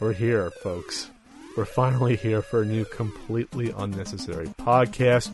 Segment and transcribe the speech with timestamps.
[0.00, 1.08] We're here, folks.
[1.56, 5.32] We're finally here for a new, completely unnecessary podcast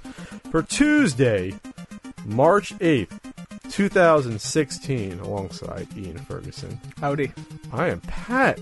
[0.51, 1.55] for Tuesday,
[2.27, 3.19] March 8th,
[3.71, 6.79] 2016, alongside Ian Ferguson.
[7.01, 7.33] Howdy.
[7.73, 8.61] I am Pat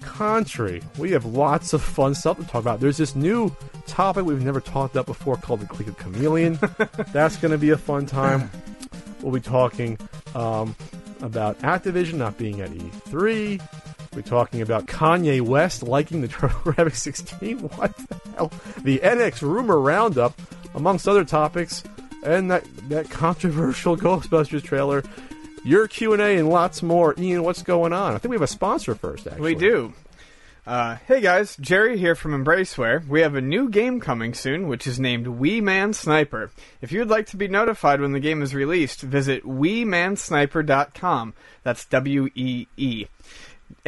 [0.00, 0.82] Contri.
[0.98, 2.80] We have lots of fun stuff to talk about.
[2.80, 3.54] There's this new
[3.86, 6.58] topic we've never talked about before called the Coleco Chameleon.
[7.12, 8.50] That's going to be a fun time.
[9.22, 9.96] We'll be talking
[10.34, 10.74] um,
[11.20, 13.62] about Activision not being at E3.
[14.18, 17.58] We're talking about Kanye West liking the TurboGrafx 16.
[17.60, 18.50] What the hell?
[18.82, 20.36] The NX rumor roundup,
[20.74, 21.84] amongst other topics,
[22.24, 25.04] and that that controversial Ghostbusters trailer.
[25.64, 27.14] Your Q and A and lots more.
[27.16, 28.16] Ian, what's going on?
[28.16, 29.28] I think we have a sponsor first.
[29.28, 29.94] Actually, We do.
[30.66, 33.06] Uh, hey guys, Jerry here from Embraceware.
[33.06, 36.50] We have a new game coming soon, which is named Wee Man Sniper.
[36.82, 41.34] If you would like to be notified when the game is released, visit WeeManSniper.com.
[41.62, 43.06] That's W E E.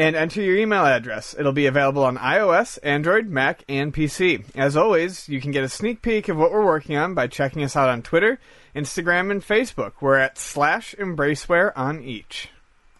[0.01, 1.37] And enter your email address.
[1.39, 4.45] It'll be available on iOS, Android, Mac, and PC.
[4.55, 7.63] As always, you can get a sneak peek of what we're working on by checking
[7.63, 8.41] us out on Twitter,
[8.75, 9.93] Instagram, and Facebook.
[10.01, 12.49] We're at slash Embraceware on each.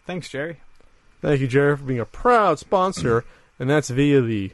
[0.05, 0.59] Thanks, Jerry.
[1.23, 3.25] Thank you, Jerry, for being a proud sponsor,
[3.57, 4.51] and that's via the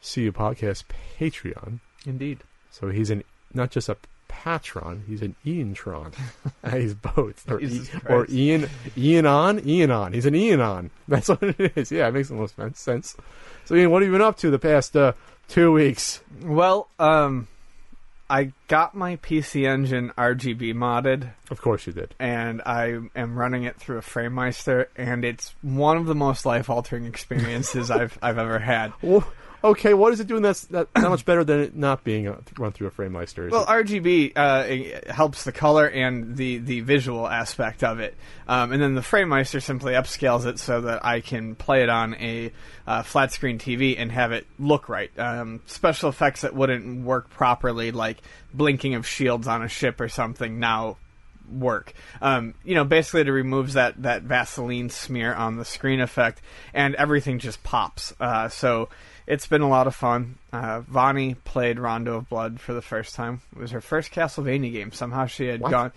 [0.00, 0.84] See You Podcast
[1.18, 1.80] Patreon.
[2.06, 2.44] Indeed.
[2.70, 3.96] So he's an not just a
[4.42, 6.12] patron, he's an Iantron.
[6.72, 10.12] he's both, or, e, or Ian Ian on Ian on.
[10.12, 10.90] He's an Ian on.
[11.08, 11.92] That's what it is.
[11.92, 13.16] Yeah, it makes the most sense.
[13.64, 15.12] So Ian, what have you been up to the past uh,
[15.48, 16.20] two weeks?
[16.42, 17.46] Well, um,
[18.28, 22.14] I got my PC Engine RGB modded, Of course you did.
[22.18, 27.04] and I am running it through a FrameMeister, and it's one of the most life-altering
[27.06, 28.92] experiences I've I've ever had.
[29.02, 29.26] Well,
[29.64, 32.38] okay, what is it doing that's that, that much better than it not being uh,
[32.58, 33.46] run through a FrameMeister?
[33.46, 38.14] Is Well, it- RGB uh, helps the color and the, the visual aspect of it,
[38.46, 41.88] um, and then the frame FrameMeister simply upscales it so that I can play it
[41.88, 42.52] on a
[42.86, 45.10] uh, flat screen TV and have it look right.
[45.18, 48.18] Um, special effects that wouldn't work properly, like
[48.52, 50.98] blinking of shields on a ship or something, now
[51.50, 51.92] work.
[52.20, 56.40] Um, you know, basically it removes that, that Vaseline smear on the screen effect,
[56.72, 58.12] and everything just pops.
[58.20, 58.88] Uh, so
[59.26, 60.36] it's been a lot of fun.
[60.52, 63.40] Uh, Vani played Rondo of Blood for the first time.
[63.54, 64.92] It was her first Castlevania game.
[64.92, 65.70] Somehow she had What?
[65.70, 65.92] gone.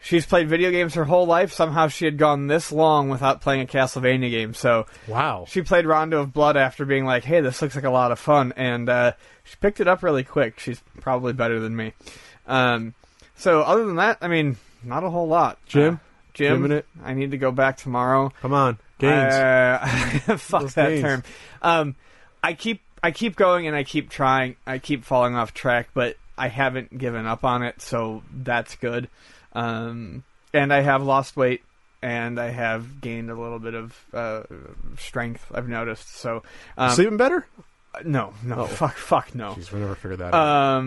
[0.00, 1.52] She's played video games her whole life.
[1.52, 4.54] Somehow she had gone this long without playing a Castlevania game.
[4.54, 5.44] So wow.
[5.48, 8.18] she played Rondo of Blood after being like, "Hey, this looks like a lot of
[8.20, 9.12] fun," and uh,
[9.42, 10.60] she picked it up really quick.
[10.60, 11.94] She's probably better than me.
[12.46, 12.94] Um,
[13.36, 15.58] so other than that, I mean, not a whole lot.
[15.66, 15.94] Gym?
[15.94, 15.98] Uh,
[16.32, 16.86] gym, it?
[17.04, 18.32] I need to go back tomorrow.
[18.40, 19.34] Come on, gains.
[19.34, 19.78] Uh,
[20.38, 21.02] fuck Those that gains.
[21.02, 21.24] term.
[21.60, 21.96] Um,
[22.42, 24.56] I keep I keep going and I keep trying.
[24.66, 29.08] I keep falling off track, but I haven't given up on it, so that's good.
[29.52, 31.62] Um, and I have lost weight
[32.02, 34.42] and I have gained a little bit of uh,
[34.98, 35.44] strength.
[35.52, 36.16] I've noticed.
[36.16, 36.42] So
[36.76, 37.46] um, Sleeping better?
[38.04, 38.66] no, no, Oh.
[38.66, 39.54] fuck, fuck no.
[39.54, 40.78] Jeez, we'll never figure that out.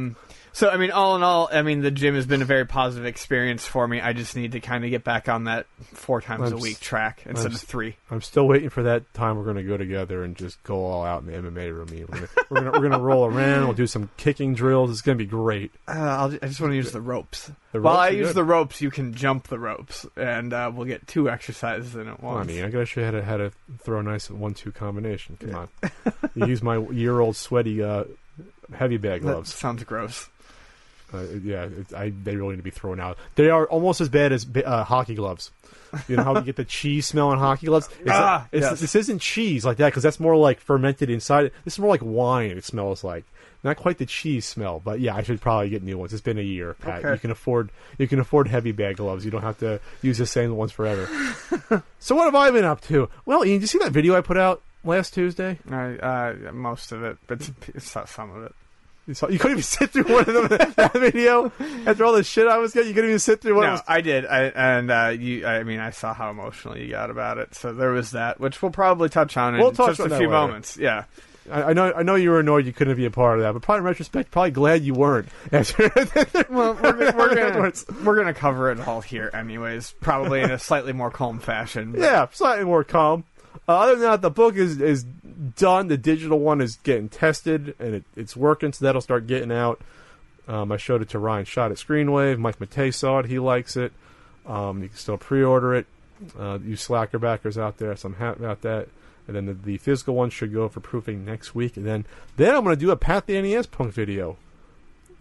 [0.53, 3.05] So I mean, all in all, I mean, the gym has been a very positive
[3.05, 4.01] experience for me.
[4.01, 6.61] I just need to kind of get back on that four times I'm a s-
[6.61, 7.95] week track instead I'm of three.
[8.09, 11.05] I'm still waiting for that time we're going to go together and just go all
[11.05, 11.87] out in the MMA room.
[11.89, 13.63] We're going we're gonna, we're gonna roll around.
[13.65, 14.91] We'll do some kicking drills.
[14.91, 15.71] It's going to be great.
[15.87, 17.49] Uh, I'll, I just want to use the ropes.
[17.71, 18.35] The While I use good.
[18.35, 22.17] the ropes, you can jump the ropes, and uh, we'll get two exercises in at
[22.19, 22.51] Come on, once.
[22.51, 22.65] Ian.
[22.65, 25.37] I got to show you how to, how to throw a nice one-two combination.
[25.39, 25.69] Come on.
[26.35, 28.03] you use my year-old sweaty uh,
[28.73, 29.53] heavy bag that gloves.
[29.53, 30.27] sounds gross.
[31.13, 33.17] Uh, yeah, it, I, they really need to be thrown out.
[33.35, 35.51] They are almost as bad as uh, hockey gloves.
[36.07, 37.89] You know how you get the cheese smell in hockey gloves?
[37.99, 38.79] It's Ah, it's, yes.
[38.79, 41.51] This isn't cheese like that because that's more like fermented inside.
[41.65, 42.51] This is more like wine.
[42.51, 43.25] It smells like
[43.63, 46.13] not quite the cheese smell, but yeah, I should probably get new ones.
[46.13, 46.99] It's been a year, Pat.
[46.99, 47.13] Okay.
[47.13, 49.25] You can afford you can afford heavy bag gloves.
[49.25, 51.07] You don't have to use the same ones forever.
[51.99, 53.09] so what have I been up to?
[53.25, 55.59] Well, Ian, did you see that video I put out last Tuesday?
[55.69, 58.55] I, uh, most of it, but it's, it's not some of it.
[59.15, 61.51] You, you couldn't even sit through one of them that video
[61.85, 62.89] after all the shit I was getting.
[62.89, 63.67] You couldn't even sit through one.
[63.67, 65.45] No, of I did, I, and uh, you.
[65.45, 68.61] I mean, I saw how emotional you got about it, so there was that, which
[68.61, 70.31] we'll probably touch on in We'll touch just on a few later.
[70.31, 70.77] moments.
[70.77, 71.05] Yeah,
[71.51, 71.91] I, know.
[71.93, 73.85] I know you were annoyed you couldn't be a part of that, but probably in
[73.85, 75.27] retrospect, probably glad you weren't.
[76.49, 77.71] Well, we're, gonna- we're gonna
[78.03, 81.91] we're gonna cover it all here, anyways, probably in a slightly more calm fashion.
[81.93, 83.23] but- yeah, slightly more calm.
[83.67, 85.05] Uh, other than that, the book is is
[85.55, 85.87] done.
[85.87, 89.81] The digital one is getting tested and it, it's working, so that'll start getting out.
[90.47, 92.37] Um, I showed it to Ryan Shot at Screenwave.
[92.39, 93.93] Mike Matei saw it; he likes it.
[94.45, 95.85] Um, you can still pre-order it.
[96.37, 98.89] Uh, you Slacker backers out there, so I'm happy about that.
[99.27, 102.05] And then the, the physical one should go for proofing next week, and then
[102.37, 104.37] then I'm going to do a Pat the NES Punk video.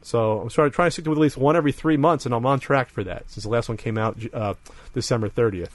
[0.03, 2.47] So I'm of trying to stick to at least one every three months, and I'm
[2.47, 4.55] on track for that since the last one came out uh,
[4.95, 5.69] December 30th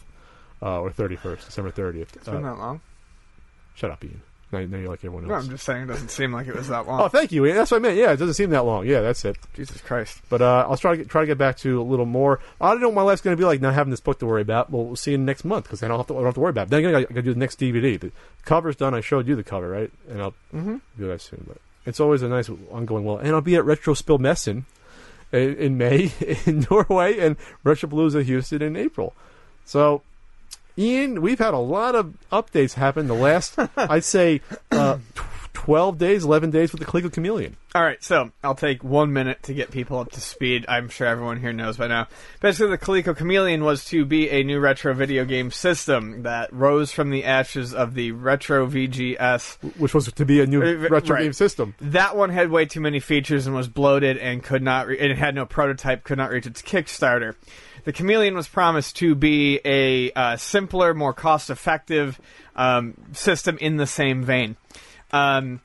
[0.61, 2.15] uh, or 31st, December 30th.
[2.15, 2.81] It's been Uh, that long.
[3.75, 4.21] shut up, Ian.
[4.51, 5.45] Now, now you're like everyone No, else.
[5.45, 7.01] I'm just saying it doesn't seem like it was that long.
[7.01, 7.51] Oh, thank you.
[7.53, 7.97] That's what I meant.
[7.97, 8.85] Yeah, it doesn't seem that long.
[8.85, 9.37] Yeah, that's it.
[9.55, 10.21] Jesus Christ.
[10.29, 12.39] But uh, I'll try to get, try to get back to a little more.
[12.61, 14.25] I don't know what my life's going to be like not having this book to
[14.25, 14.69] worry about.
[14.69, 16.13] Well, we'll see you next month because I don't have to.
[16.13, 16.67] I don't have to worry about.
[16.67, 16.69] It.
[16.69, 17.99] Then again, I got to do the next DVD.
[17.99, 18.11] The
[18.43, 18.93] cover's done.
[18.93, 19.91] I showed you the cover, right?
[20.09, 20.77] And I'll Mm-hmm.
[20.97, 21.43] do that soon.
[21.47, 23.17] But it's always a nice ongoing well.
[23.17, 24.63] And I'll be at Retro Spill Messen
[25.31, 26.11] in, in May
[26.45, 29.13] in Norway and Retropalooza Houston in April.
[29.65, 30.01] So,
[30.77, 34.41] Ian, we've had a lot of updates happen the last, I'd say,
[34.71, 35.21] uh, tw-
[35.53, 37.55] 12 days, 11 days with the Cleveland Chameleon.
[37.73, 40.65] All right, so I'll take one minute to get people up to speed.
[40.67, 42.07] I'm sure everyone here knows by now.
[42.39, 46.91] Basically, the Coleco Chameleon was to be a new retro video game system that rose
[46.91, 49.57] from the ashes of the Retro VGS.
[49.79, 51.23] which was to be a new Uh, retro right.
[51.23, 51.73] game system.
[51.81, 54.87] That one had way too many features and was bloated and could not.
[54.87, 57.35] Re- and it had no prototype, could not reach its Kickstarter.
[57.85, 62.19] The Chameleon was promised to be a uh, simpler, more cost-effective
[62.55, 64.57] um, system in the same vein.
[65.11, 65.61] Um,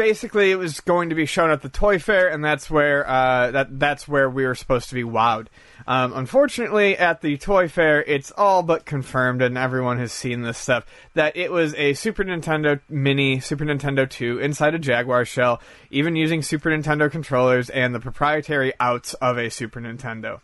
[0.00, 3.50] basically, it was going to be shown at the Toy Fair, and that's where uh,
[3.50, 5.48] that that's where we were supposed to be wowed.
[5.86, 10.56] Um, unfortunately, at the Toy Fair, it's all but confirmed, and everyone has seen this
[10.56, 15.60] stuff that it was a Super Nintendo Mini, Super Nintendo 2 inside a Jaguar shell,
[15.90, 20.40] even using Super Nintendo controllers and the proprietary outs of a Super Nintendo.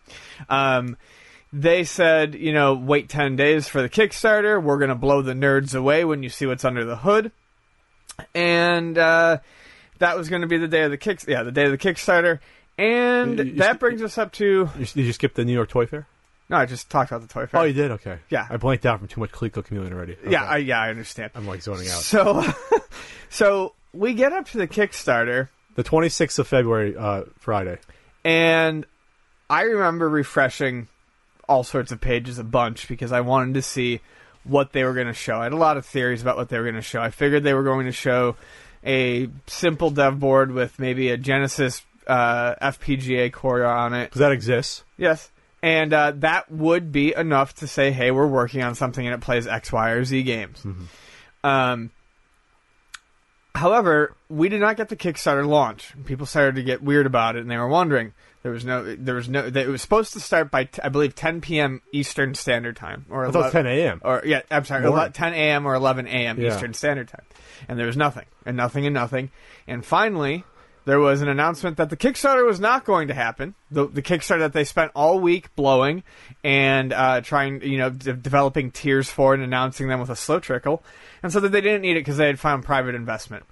[0.50, 0.98] Um,
[1.50, 4.62] they said, you know, wait 10 days for the Kickstarter.
[4.62, 7.32] We're going to blow the nerds away when you see what's under the hood.
[8.34, 9.38] And uh,
[9.98, 11.20] that was going to be the day of the kick.
[11.26, 12.40] Yeah, the day of the Kickstarter.
[12.78, 14.70] And You- you that brings us up to.
[14.78, 16.06] You, did you skip the New York Toy Fair?
[16.48, 17.60] No, I just talked about the toy fair.
[17.60, 17.90] Oh, you did.
[17.90, 18.18] Okay.
[18.30, 18.46] Yeah.
[18.48, 20.16] I blanked out from too much Coleco Chameleon already.
[20.28, 21.32] Yeah, I, yeah, I understand.
[21.34, 21.98] I'm like zoning out.
[22.02, 22.44] So,
[23.30, 27.78] so we get up to the Kickstarter, The 26th of February, uh, Friday.
[28.24, 28.86] and
[29.50, 30.86] I remember refreshing
[31.48, 34.00] all sorts of pages a bunch because I wanted to see
[34.46, 35.38] what they were going to show.
[35.38, 37.00] I had a lot of theories about what they were going to show.
[37.00, 38.36] I figured they were going to show
[38.84, 44.04] a simple dev board with maybe a Genesis uh, FPGA core on it.
[44.04, 44.84] Because that exists.
[44.96, 45.30] Yes.
[45.62, 49.20] And uh, that would be enough to say, hey, we're working on something and it
[49.20, 50.64] plays X, Y, or Z games.
[51.42, 51.90] Um,
[53.54, 55.92] however, we did not get the Kickstarter launch.
[56.04, 58.12] People started to get weird about it, and they were wondering.
[58.42, 59.44] There was no, there was no.
[59.44, 61.82] It was supposed to start by, I believe, 10 p.m.
[61.92, 64.00] Eastern Standard Time, or I thought it was 10 a.m.
[64.04, 65.10] or yeah, I'm sorry, Morning.
[65.12, 65.66] 10 a.m.
[65.66, 66.40] or 11 a.m.
[66.40, 66.48] Yeah.
[66.54, 67.24] Eastern Standard Time,
[67.68, 69.30] and there was nothing, and nothing, and nothing,
[69.66, 70.44] and finally
[70.84, 73.56] there was an announcement that the Kickstarter was not going to happen.
[73.72, 76.04] The, the Kickstarter that they spent all week blowing
[76.44, 80.38] and uh, trying, you know, de- developing tiers for and announcing them with a slow
[80.38, 80.84] trickle,
[81.24, 83.42] and so that they didn't need it because they had found private investment.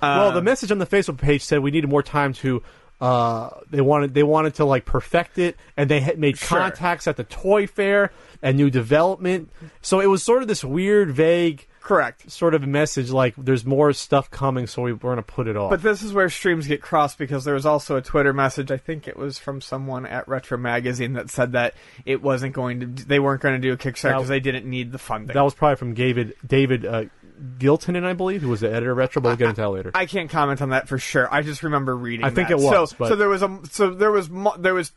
[0.00, 2.62] well, Um, the message on the Facebook page said we needed more time to.
[3.00, 6.58] Uh, they wanted they wanted to like perfect it, and they had made Sure.
[6.58, 8.10] contacts at the toy fair
[8.42, 9.50] and new development.
[9.82, 12.30] So it was sort of this weird, vague correct.
[12.30, 15.56] sort of message like there's more stuff coming, so we, we're going to put it
[15.56, 15.70] off.
[15.70, 18.70] But this is where streams get crossed because there was also a Twitter message.
[18.70, 21.74] I think it was from someone at Retro Magazine that said that
[22.06, 23.06] it wasn't going to.
[23.06, 25.34] They weren't going to do a Kickstarter because they didn't need the funding.
[25.34, 27.04] that was probably from David David uh,
[27.58, 29.20] Giltinan, I believe, who was the editor of Retro.
[29.22, 29.90] But we'll get into that later.
[29.94, 31.28] I can't comment on that for sure.
[31.32, 32.24] I just remember reading.
[32.24, 32.58] I think that.
[32.58, 33.60] it was, So, but- so there was a.
[33.70, 34.30] So there was.
[34.30, 34.92] mo- There was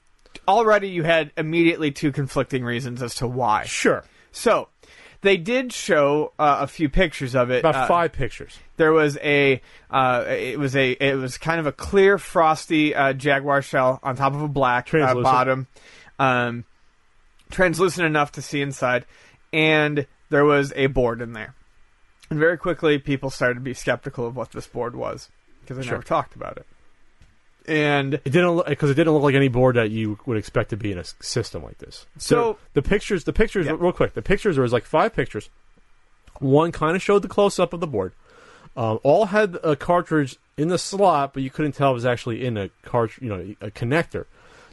[0.47, 0.89] already.
[0.89, 3.65] You had immediately two conflicting reasons as to why.
[3.65, 4.69] sure, So.
[5.21, 7.59] They did show uh, a few pictures of it.
[7.61, 8.55] about Uh, five pictures.
[8.77, 13.13] there was a uh, it was a it was kind of a clear frosty uh,
[13.13, 15.65] jaguar shell on top of a black uh, bottom
[16.19, 16.65] um,
[17.49, 19.05] translucent enough to see inside
[19.51, 21.55] and there was a board in there
[22.29, 25.29] and very quickly people started to be skeptical of what this board was
[25.61, 25.93] because they Sure.
[25.93, 26.65] never talked about it
[27.67, 30.77] and It didn't because it didn't look like any board that you would expect to
[30.77, 32.05] be in a s- system like this.
[32.17, 33.75] So- the, the pictures, the pictures, Yeah.
[33.77, 34.13] real quick.
[34.13, 35.49] The pictures there was like five pictures.
[36.39, 38.13] One kind of showed the close up of the board.
[38.77, 42.45] Um, all had a cartridge in the slot, but you couldn't tell it was actually
[42.45, 44.25] in a cart, you know, a connector.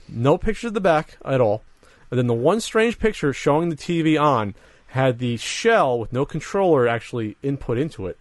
[0.09, 1.63] No picture of the back at all.
[2.11, 4.55] And then the one strange picture showing the TV on
[4.95, 8.17] had the shell with no controller actually input into it.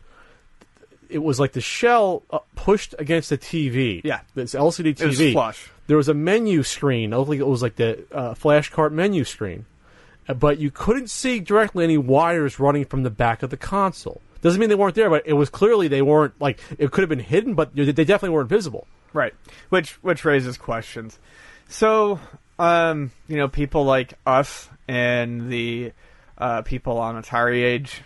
[1.08, 4.02] It was like the shell uh, pushed against the TV.
[4.04, 4.22] Yeah.
[4.34, 5.02] this LCD TV.
[5.02, 7.14] it was flush There was a menu screen.
[7.14, 9.68] It looked like it was like the uh, flash cart menu screen,
[10.28, 14.20] uh, but you couldn't see directly any wires running from the back of the console.
[14.42, 17.10] Doesn't mean they weren't there, but it was clearly they weren't like it could have
[17.10, 18.88] been hidden, but they definitely weren't visible.
[19.14, 19.36] Right.
[19.70, 21.20] Which which raises questions.
[21.70, 22.20] So,
[22.58, 25.94] um, you know, people like us and the
[26.38, 28.02] uh, people on Atari age,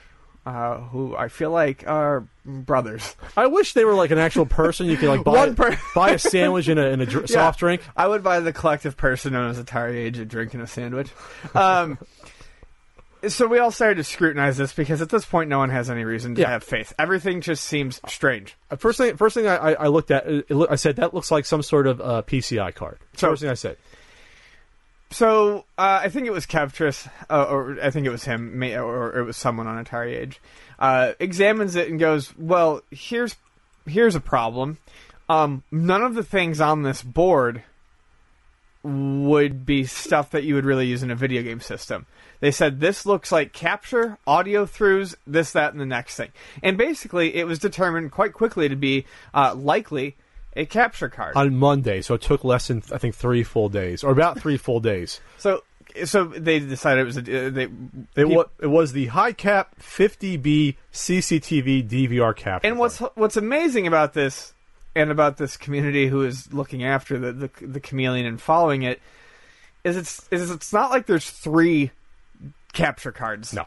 [0.46, 3.16] uh, who I feel like are brothers.
[3.36, 4.88] I wish they were like an actual person.
[4.88, 7.34] You could like buy One per- buy a sandwich and a, and a dr- Yeah.
[7.36, 7.82] soft drink.
[7.96, 11.10] I would buy the collective person known as Atari Age a drink and a sandwich.
[11.54, 11.98] Um,
[13.28, 16.06] so we all started to scrutinize this because at this point, no one has any
[16.06, 16.50] reason to Yeah.
[16.52, 16.94] have faith.
[17.00, 18.56] Everything just seems strange.
[18.72, 20.98] Uh, First thing, first thing I, I I looked at, it, it loo- I said
[20.98, 23.00] that looks like some sort of uh, PCI card.
[23.16, 23.78] So- first thing I said.
[25.10, 29.18] So uh, I think it was Kevtris, uh, or I think it was him, or,
[29.18, 30.42] it was someone on Atari Age,
[30.80, 33.36] uh, examines it and goes, "Well, here's
[33.86, 34.78] here's a problem.
[35.30, 37.64] Um, none of the things on this board
[38.84, 42.06] would be stuff that you would really use in a video game system.
[42.40, 46.32] They said this looks like capture, audio throughs, this, that, and the next thing.
[46.64, 50.16] And basically, it was determined quite quickly to be uh, likely
[50.58, 51.36] a capture card.
[51.36, 54.58] on Monday, so it took less than I think three full days, or about three
[54.58, 55.22] full days.
[55.38, 55.64] so,
[56.06, 57.68] so they decided it was a, uh, they.
[58.16, 62.68] It, wa- it was the high cap 50B CCTV DVR capture.
[62.68, 63.12] And what's card.
[63.16, 64.54] what's amazing about this
[64.96, 69.00] and about this community who is looking after the, the the chameleon and following it
[69.84, 71.92] is it's is it's not like there's three
[72.74, 73.54] capture cards.
[73.54, 73.66] no,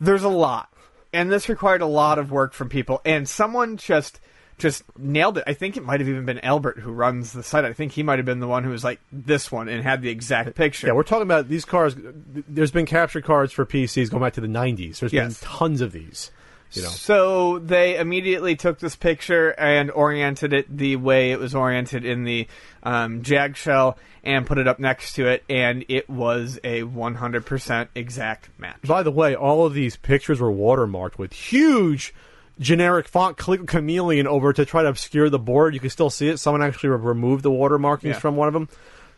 [0.00, 0.70] There's a lot.
[1.12, 4.20] And this required a lot of work from people and someone just
[4.58, 5.44] just nailed it.
[5.46, 7.64] I think it might have even been Albert who runs the site.
[7.64, 10.00] I think he might have been the one who was like this one and had
[10.02, 10.86] the exact picture.
[10.86, 11.94] yeah, we're talking about these cars.
[11.98, 15.00] There's been capture cards for PCs going back to the 90s.
[15.00, 15.40] There's Yes.
[15.40, 16.30] been tons of these.
[16.72, 21.54] You know, So they immediately took this picture and oriented it the way it was
[21.54, 22.48] oriented in the
[22.82, 27.88] um, Jag shell and put it up next to it, and it was a 100%
[27.94, 28.82] exact match.
[28.82, 32.12] By the way, all of these pictures were watermarked with huge
[32.58, 35.74] generic font Cle- chameleon over to try to obscure the board.
[35.74, 36.38] You can still see it.
[36.38, 38.18] Someone actually removed the watermarkings Yeah.
[38.18, 38.68] from one of them.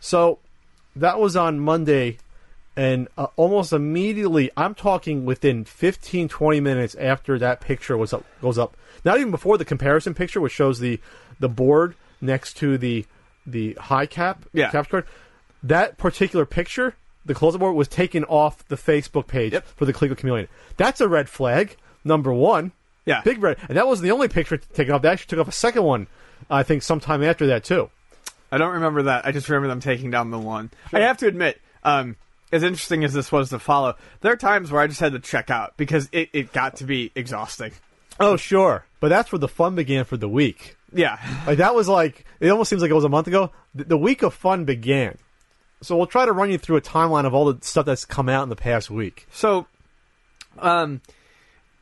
[0.00, 0.38] So
[0.96, 2.18] that was on Monday,
[2.76, 8.24] and uh, almost immediately, I'm talking within 15, 20 minutes after that picture was up,
[8.40, 8.76] goes up.
[9.04, 11.00] Not even before the comparison picture, which shows the
[11.40, 13.06] the board next to the
[13.46, 14.70] the high cap Yeah.
[14.70, 15.04] capture card.
[15.62, 19.66] That particular picture, the close-up board, was taken off the Facebook page Yep.
[19.76, 20.48] for the Coleco Chameleon.
[20.76, 21.76] That's a red flag.
[22.04, 22.72] Number one,
[23.08, 23.22] Yeah.
[23.22, 25.02] big red, and that wasn't the only picture taken off.
[25.02, 26.06] They actually took off a second one,
[26.50, 27.90] I think, sometime after that too.
[28.52, 29.26] I don't remember that.
[29.26, 30.70] I just remember them taking down the one.
[30.92, 32.16] I have to admit, um,
[32.52, 35.18] as interesting as this was to follow, there are times where I just had to
[35.18, 37.72] check out because it, it got to be exhausting.
[38.20, 40.76] Oh, sure, but that's where the fun began for the week.
[40.92, 41.18] Yeah.
[41.46, 43.52] Like that was like it almost seems like it was a month ago.
[43.74, 45.18] The, the week of fun began.
[45.82, 48.28] So we'll try to run you through a timeline of all the stuff that's come
[48.28, 49.26] out in the past week.
[49.30, 49.66] So,
[50.58, 51.02] um,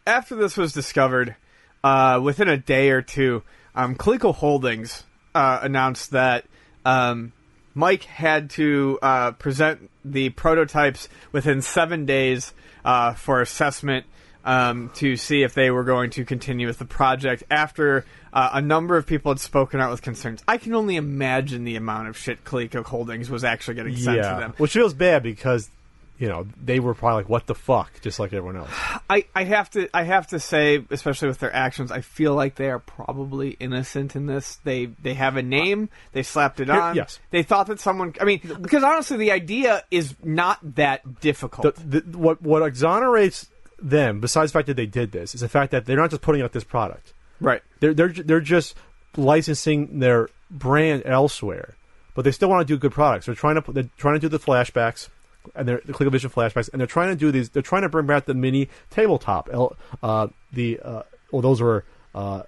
[0.06, 1.34] after this was discovered,
[1.82, 3.42] uh, within a day or two,
[3.74, 6.44] um, Coleco Holdings uh, announced that
[6.84, 7.32] um,
[7.74, 12.52] Mike had to uh, present the prototypes within seven days
[12.84, 14.06] uh, for assessment
[14.44, 18.62] um, to see if they were going to continue with the project after uh, a
[18.62, 20.42] number of people had spoken out with concerns.
[20.46, 24.22] I can only imagine the amount of shit Coleco Holdings was actually getting sent to
[24.22, 24.54] them.
[24.58, 25.68] which feels bad because
[26.18, 28.70] you know they were probably like, "What the fuck," just like everyone else.
[29.10, 32.54] I, I have to I have to say, especially with their actions, I feel like
[32.54, 34.56] they are probably innocent in this.
[34.64, 36.96] They they have a name, they slapped it on.
[36.96, 37.18] yes.
[37.30, 38.14] They thought that someone.
[38.20, 41.76] I mean, because honestly, the idea is not that difficult.
[41.76, 45.48] the, the, what what exonerates them, besides the fact that they did this, is the
[45.48, 47.12] fact that they're not just putting out this product.
[47.40, 47.62] right.
[47.80, 48.74] They're they're they're just
[49.18, 51.74] licensing their brand elsewhere,
[52.14, 53.26] but they still want to do good products.
[53.26, 55.08] They're trying to they're trying to do the flashbacks
[55.54, 57.50] and they're the ColecoVision flashbacks, and they're trying to do these.
[57.50, 59.48] They're trying to bring back the mini tabletop.
[59.52, 61.84] L, uh, the uh, well, those were
[62.14, 62.42] uh,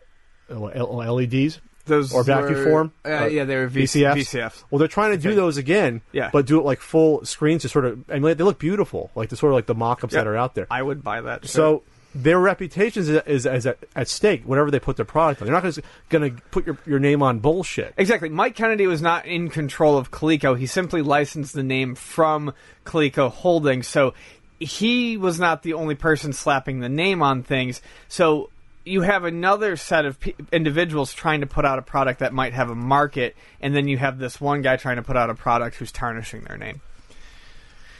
[0.50, 1.61] L- LEDs.
[1.87, 2.93] Those Or vacuum were- form?
[3.02, 4.14] Uh, Uh, yeah, they were v- VCFs.
[4.17, 4.64] VCFs.
[4.71, 6.28] Well, they're trying to do those again, Yeah.
[6.31, 8.07] but do it like full screens to sort of.
[8.09, 10.67] Mean, they look beautiful, like the sort of like the mock-ups that are out there.
[10.71, 11.45] I would buy that.
[11.47, 11.49] sure.
[11.49, 11.83] So
[12.15, 15.47] their reputation is, is, is at, at stake Whatever they put their product on.
[15.47, 17.95] They're not going to put your, your name on bullshit.
[17.97, 18.29] Exactly.
[18.29, 20.59] Mike Kennedy was not in control of Coleco.
[20.59, 23.87] He simply licensed the name from Coleco Holdings.
[23.87, 24.15] So
[24.59, 27.81] he was not the only person slapping the name on things.
[28.09, 28.50] So
[28.85, 32.55] you have another set of pe- individuals trying to put out a product that might
[32.55, 35.35] have a market, and then you have this one guy trying to put out a
[35.35, 36.81] product who's tarnishing their name.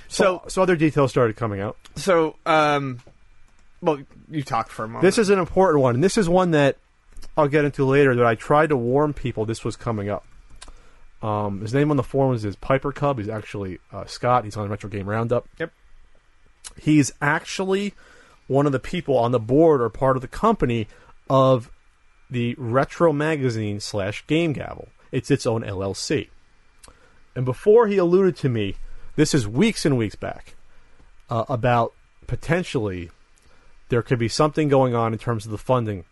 [0.09, 1.77] So, so other details started coming out.
[1.97, 3.01] so, um,
[3.81, 3.99] well,
[4.31, 5.03] you talk for a moment.
[5.03, 6.77] This is an important one, and this is one that
[7.37, 8.15] I'll get into later.
[8.15, 10.27] That I tried to warn people this was coming up.
[11.23, 13.19] Um, his name on the forums is Piper Cub.
[13.19, 14.45] He's actually uh, Scott.
[14.45, 15.49] He's on the Retro Game Roundup.
[15.59, 15.73] Yep.
[16.81, 17.95] He's actually
[18.47, 20.87] one of the people on the board or part of the company
[21.29, 21.71] of
[22.31, 24.89] the Retro Magazine slash Game Gavel.
[25.11, 26.29] It's its own LLC.
[27.35, 28.77] And before he alluded to me,
[29.17, 30.55] this is weeks and weeks back,
[31.31, 31.93] uh, about
[32.27, 33.11] potentially
[33.89, 36.05] there could be something going on in terms of the funding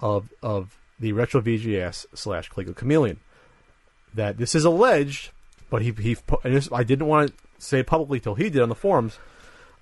[0.00, 3.20] of of the Retro VGS slash Coleco Chameleon.
[4.12, 5.30] That this is alleged,
[5.70, 8.68] but he he and this, I didn't want to say publicly till he did on
[8.68, 9.18] the forums,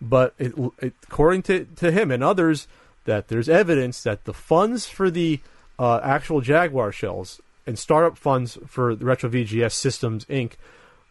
[0.00, 2.66] but it, it, according to, to him and others,
[3.04, 5.40] that there's evidence that the funds for the
[5.78, 10.52] uh, actual Jaguar shells and startup funds for the Retro VGS Systems Inc.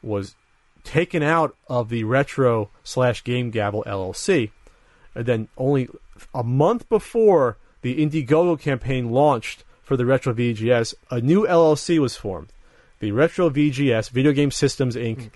[0.01, 0.35] was
[0.83, 4.51] taken out of the Retro slash Game Gavel LLC,
[5.15, 5.89] and then only
[6.33, 12.15] a month before the Indiegogo campaign launched for the Retro VGS, a new LLC was
[12.15, 12.53] formed.
[12.99, 15.31] The Retro VGS Video Game Systems Inc.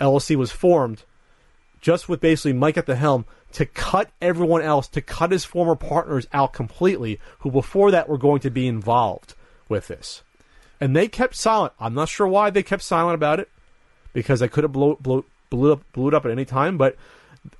[0.00, 1.02] LLC was formed
[1.80, 5.76] just with basically Mike at the helm to cut everyone else, to cut his former
[5.76, 9.34] partners out completely, who before that were going to be involved
[9.68, 10.22] with this.
[10.80, 11.72] And they kept silent.
[11.78, 13.48] I'm not sure why they kept silent about it,
[14.12, 16.96] because they could have blow, blow, blew, blew it up at any time, but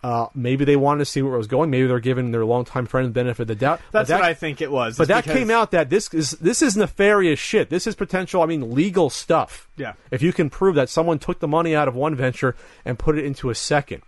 [0.03, 1.71] uh, maybe they wanted to see where it was going.
[1.71, 3.81] Maybe they're giving their longtime friend the benefit of the doubt.
[3.93, 4.97] That's that- what I think it was.
[4.97, 7.71] But that because- came out that this is this is nefarious shit.
[7.71, 8.43] This is potential.
[8.43, 9.69] I mean, legal stuff.
[9.77, 9.95] Yeah.
[10.11, 13.19] If you can prove that someone took the money out of one venture and put
[13.19, 14.03] it into a second,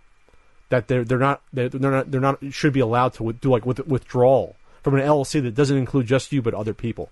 [0.69, 3.65] that they're they're not they're, they're not they're not should be allowed to do like
[3.65, 7.09] with, withdrawal from an LLC that doesn't include just you but other people.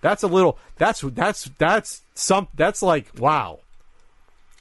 [0.00, 0.58] That's a little.
[0.76, 2.48] That's that's that's some.
[2.54, 3.60] That's like wow.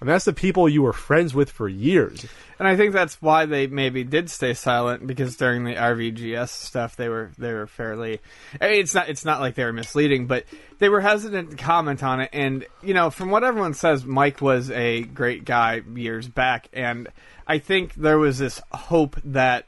[0.06, 2.28] And that's the people you were friends with for years.
[2.60, 6.96] And I think that's why they maybe did stay silent because during the RVGS stuff
[6.96, 8.22] they were they were fairly
[8.62, 10.46] I mean, it's not it's not like they were misleading, but
[10.78, 12.30] they were hesitant to comment on it.
[12.34, 16.70] And you know, from what everyone says Mike was a great guy years back.
[16.72, 17.08] And
[17.48, 19.66] I think there was this hope that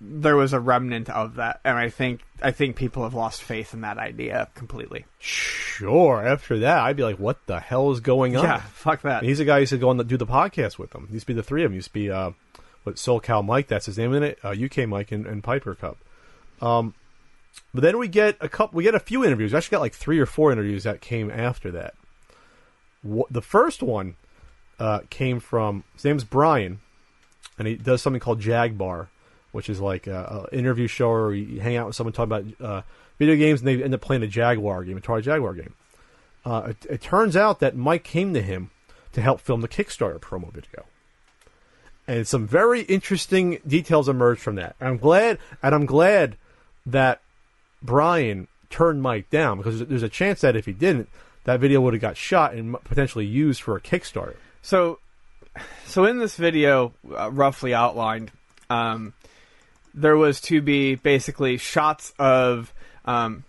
[0.00, 1.58] there was a remnant of that.
[1.64, 5.06] And I think I think people have lost faith in that idea completely.
[5.18, 6.24] Sure.
[6.24, 9.20] After that, I'd be like, "What the hell is going on?" Yeah, fuck that.
[9.20, 11.08] And he's the guy who used to go on the, do the podcast with them.
[11.10, 11.74] Used to be the three of them.
[11.76, 12.30] Used to be uh,
[12.84, 14.38] what Soul SoCal Mike, that's his name in it.
[14.44, 15.96] Uh, UK Mike and, and Piper Cub.
[16.60, 16.94] Um,
[17.72, 18.76] but then we get a couple.
[18.76, 19.52] We get a few interviews.
[19.52, 21.94] We actually got like three or four interviews that came after that.
[23.08, 24.16] Wh- the first one
[24.78, 26.80] uh, came from his name's Brian,
[27.58, 29.08] and he does something called Jagbar,
[29.54, 32.60] which is like a, a interview show where you hang out with someone talking about
[32.60, 32.82] uh,
[33.20, 35.74] video games, and they end up playing a Jaguar game, a Atari Jaguar game.
[36.44, 38.70] Uh, it, it turns out that Mike came to him
[39.12, 40.84] to help film the Kickstarter promo video,
[42.08, 44.74] and some very interesting details emerged from that.
[44.80, 46.36] And I'm glad, and I'm glad
[46.84, 47.20] that
[47.80, 51.08] Brian turned Mike down because there's a chance that if he didn't,
[51.44, 54.34] that video would have got shot and potentially used for a Kickstarter.
[54.62, 54.98] So,
[55.86, 58.32] so in this video, uh, roughly outlined,
[58.68, 59.12] um,
[59.94, 62.72] there was to be basically shots of
[63.04, 63.44] um,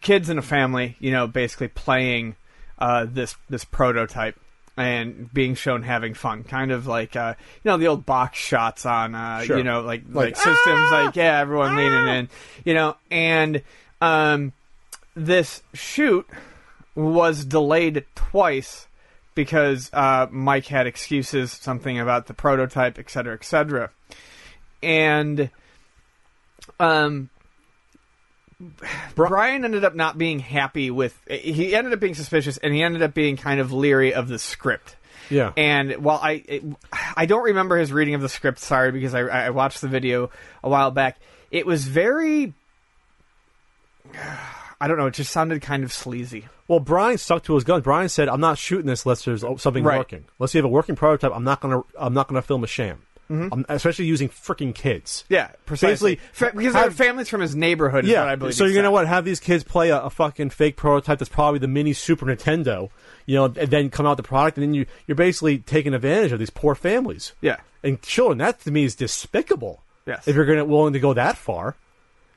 [0.00, 2.36] kids in a family, you know, basically playing
[2.78, 4.38] uh, this this prototype
[4.76, 8.86] and being shown having fun, kind of like uh, you know the old box shots
[8.86, 9.58] on uh, Sure.
[9.58, 11.02] you know like Like, like, systems, "Ah!
[11.04, 12.28] like yeah, everyone leaning in,
[12.64, 13.62] you know, and
[14.00, 14.52] um,
[15.14, 16.26] this shoot
[16.94, 18.86] was delayed twice
[19.34, 23.90] because uh, Mike had excuses, something about the prototype, et cetera, et cetera.
[24.82, 25.50] And
[26.80, 27.30] um,
[29.14, 31.18] Brian ended up not being happy with.
[31.28, 34.38] He ended up being suspicious, and he ended up being kind of leery of the
[34.38, 34.96] script.
[35.30, 35.52] Yeah.
[35.56, 36.64] And while I, it,
[37.16, 38.58] I don't remember his reading of the script.
[38.58, 40.30] Sorry, because I, I watched the video
[40.64, 41.18] a while back.
[41.50, 42.52] It was very.
[44.82, 45.06] I don't know.
[45.06, 46.48] It just sounded kind of sleazy.
[46.66, 47.84] Well, Brian stuck to his guns.
[47.84, 49.98] Brian said, "I'm not shooting this unless there's something Right.
[49.98, 50.24] working.
[50.38, 51.82] Unless you have a working prototype, I'm not gonna.
[51.98, 53.02] I'm not gonna film a sham.
[53.30, 55.24] I'm, especially using freaking kids.
[55.28, 56.16] Yeah, precisely.
[56.16, 58.04] Basically, because they're families from his neighborhood.
[58.04, 58.20] Is Yeah.
[58.20, 58.54] what I believe.
[58.54, 59.06] so you're gonna what?
[59.06, 62.90] Have these kids play a, a fucking fake prototype that's probably the mini Super Nintendo,
[63.26, 66.32] you know, and then come out the product, and then you you're basically taking advantage
[66.32, 67.56] of these poor families Yeah.
[67.84, 68.38] and children.
[68.38, 69.82] That to me is despicable.
[70.06, 70.26] Yes.
[70.26, 71.76] If you're gonna willing to go that far.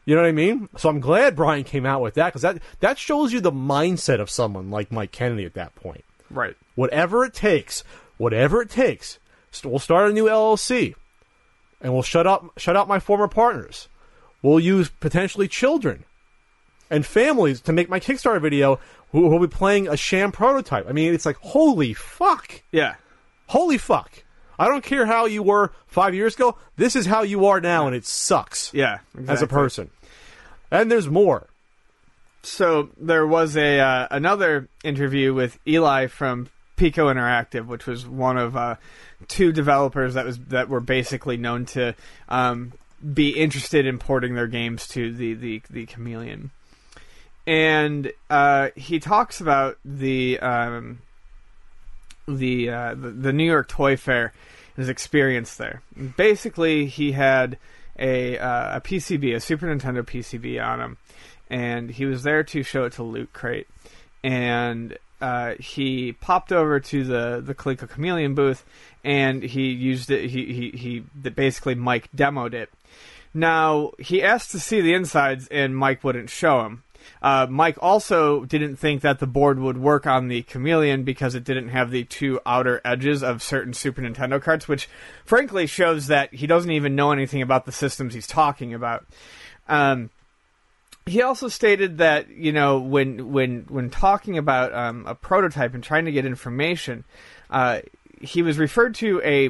[0.06, 0.68] You know what I mean?
[0.78, 4.20] So I'm glad Brian came out with that because that that shows you the mindset
[4.20, 6.04] of someone like Mike Kennedy at that point.
[6.30, 6.56] Right.
[6.76, 7.84] whatever it takes,
[8.18, 9.18] whatever it takes.
[9.64, 10.96] We'll start a new LLC,
[11.82, 13.88] and we'll shut up, shut out my former partners.
[14.42, 16.04] We'll use potentially children
[16.90, 18.80] and families to make my Kickstarter video.
[19.12, 20.88] Who will be playing a sham prototype?
[20.90, 22.96] I mean, it's like holy fuck, Yeah.
[23.48, 24.24] holy fuck.
[24.58, 26.58] I don't care how you were five years ago.
[26.78, 28.72] This is how you are now, and it sucks.
[28.74, 29.00] Yeah.
[29.28, 29.90] as a person.
[30.72, 31.48] And there's more.
[32.42, 38.38] So there was a uh, another interview with Eli from Piko Interactive, which was one
[38.38, 38.76] of uh,
[39.28, 41.96] two developers that was that were basically known to
[42.30, 42.74] um,
[43.14, 46.52] be interested in porting their games to the the, the Chameleon.
[47.46, 51.00] And uh, he talks about the um,
[52.28, 54.34] the, uh, the the New York Toy Fair,
[54.76, 55.82] his experience there.
[56.18, 57.58] Basically, he had
[58.00, 60.98] a uh, a PCB, a Super Nintendo PCB on him,
[61.50, 63.68] and he was there to show it to Loot Crate,
[64.24, 68.66] and uh, he popped over to the the Coleco Chameleon booth,
[69.06, 70.30] and he used it.
[70.30, 72.70] He he he basically Mike demoed it.
[73.34, 76.84] Now he asked to see the insides, and Mike wouldn't show him.
[77.22, 81.46] Uh, Mike also didn't think that the board would work on the Chameleon because it
[81.46, 84.90] didn't have the two outer edges of certain Super Nintendo carts, which
[85.24, 89.06] frankly shows that he doesn't even know anything about the systems he's talking about.
[89.70, 90.10] Um,
[91.06, 95.84] he also stated that you know when when when talking about um, a prototype and
[95.84, 97.04] trying to get information,
[97.50, 97.82] uh,
[98.22, 99.50] he was referred to a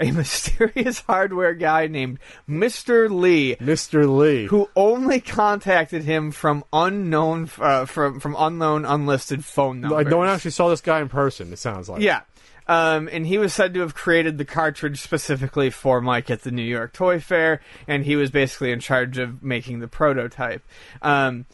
[0.00, 3.10] a mysterious hardware guy named Mr.
[3.10, 4.16] Lee, Mr.
[4.16, 4.46] Lee.
[4.46, 9.96] who only contacted him from unknown uh, from from unknown unlisted phone numbers.
[9.96, 11.52] Like, no one actually saw this guy in person.
[11.52, 12.02] It sounds like.
[12.02, 12.22] Yeah.
[12.70, 16.52] Um, and he was said to have created the cartridge specifically for Mike at the
[16.52, 20.62] New York Toy Fair, and he was basically in charge of making the prototype.
[21.02, 21.46] Um,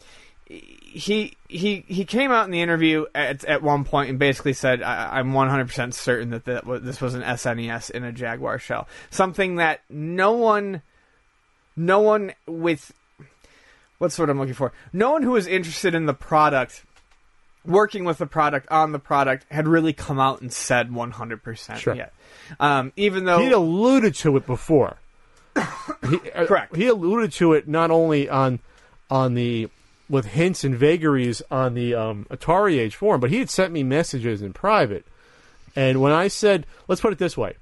[0.45, 4.83] he he he came out in the interview at at one point and basically said,
[4.83, 8.87] I, "I'm 100 percent certain that that this was an SNES in a Jaguar shell,
[9.09, 10.83] something that no one,
[11.75, 12.93] no one with
[13.97, 16.83] what's what I'm looking for, no one who was interested in the product."
[17.67, 21.95] Working with the product on the product had really come out and said 100% Sure.
[21.95, 22.13] yet.
[22.59, 24.97] Um, even though He alluded to it before.
[25.55, 25.61] he,
[26.31, 26.75] uh, Correct.
[26.75, 28.59] He alluded to it not only on
[29.09, 29.69] on the
[30.09, 33.83] with hints and vagaries on the um, Atari Age forum, but he had sent me
[33.83, 35.05] messages in private.
[35.75, 37.55] And when I said, let's put it this way,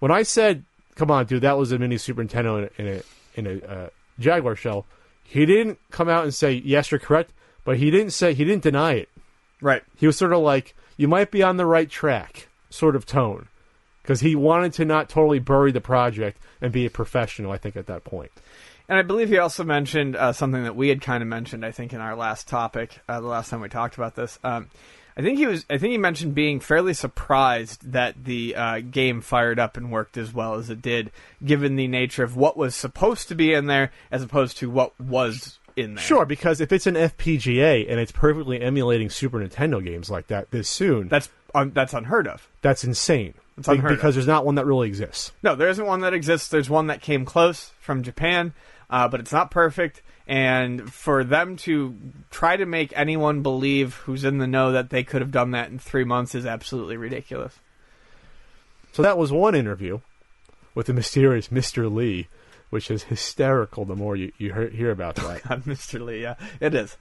[0.00, 3.02] when I said, "Come on, dude, that was a mini Super Nintendo in a in
[3.44, 4.84] a, in a uh, Jaguar shell,"
[5.24, 7.32] he didn't come out and say, "Yes, you're correct,"
[7.64, 9.08] but he didn't say he didn't deny it.
[9.60, 13.06] Right, He was sort of like, "You might be on the right track," sort of
[13.06, 13.48] tone,
[14.02, 17.52] because he wanted to not totally bury the project and be a professional.
[17.52, 18.30] I think at that point.
[18.88, 21.72] And I believe he also mentioned uh, something that we had kind of mentioned, I
[21.72, 24.38] think, in our last topic, uh, the last time we talked about this.
[24.44, 24.68] Um,
[25.16, 25.64] I think he was.
[25.70, 30.18] I think he mentioned being fairly surprised that the uh, game fired up and worked
[30.18, 31.10] as well as it did,
[31.44, 34.98] given the nature of what was supposed to be in there, as opposed to what
[35.00, 36.02] was in there.
[36.04, 40.50] Sure, because if it's an FPGA and it's perfectly emulating Super Nintendo games like that
[40.50, 42.48] this soon, that's un- that's unheard of.
[42.62, 43.34] that's insane.
[43.58, 43.98] It's unheard of.
[43.98, 45.32] because there's not one that really exists.
[45.42, 46.48] No, there isn't one that exists.
[46.48, 48.52] There's one that came close from Japan,
[48.90, 50.02] uh, but it's not perfect.
[50.28, 51.96] And for them to
[52.30, 55.70] try to make anyone believe who's in the know that they could have done that
[55.70, 57.54] in three months is absolutely ridiculous.
[58.92, 60.00] So that was one interview
[60.74, 61.92] with the mysterious Mr.
[61.92, 62.28] Lee,
[62.70, 65.42] which is hysterical the more you, you hear, hear about that.
[65.48, 66.04] God, Mr.
[66.04, 66.96] Lee, yeah, it is.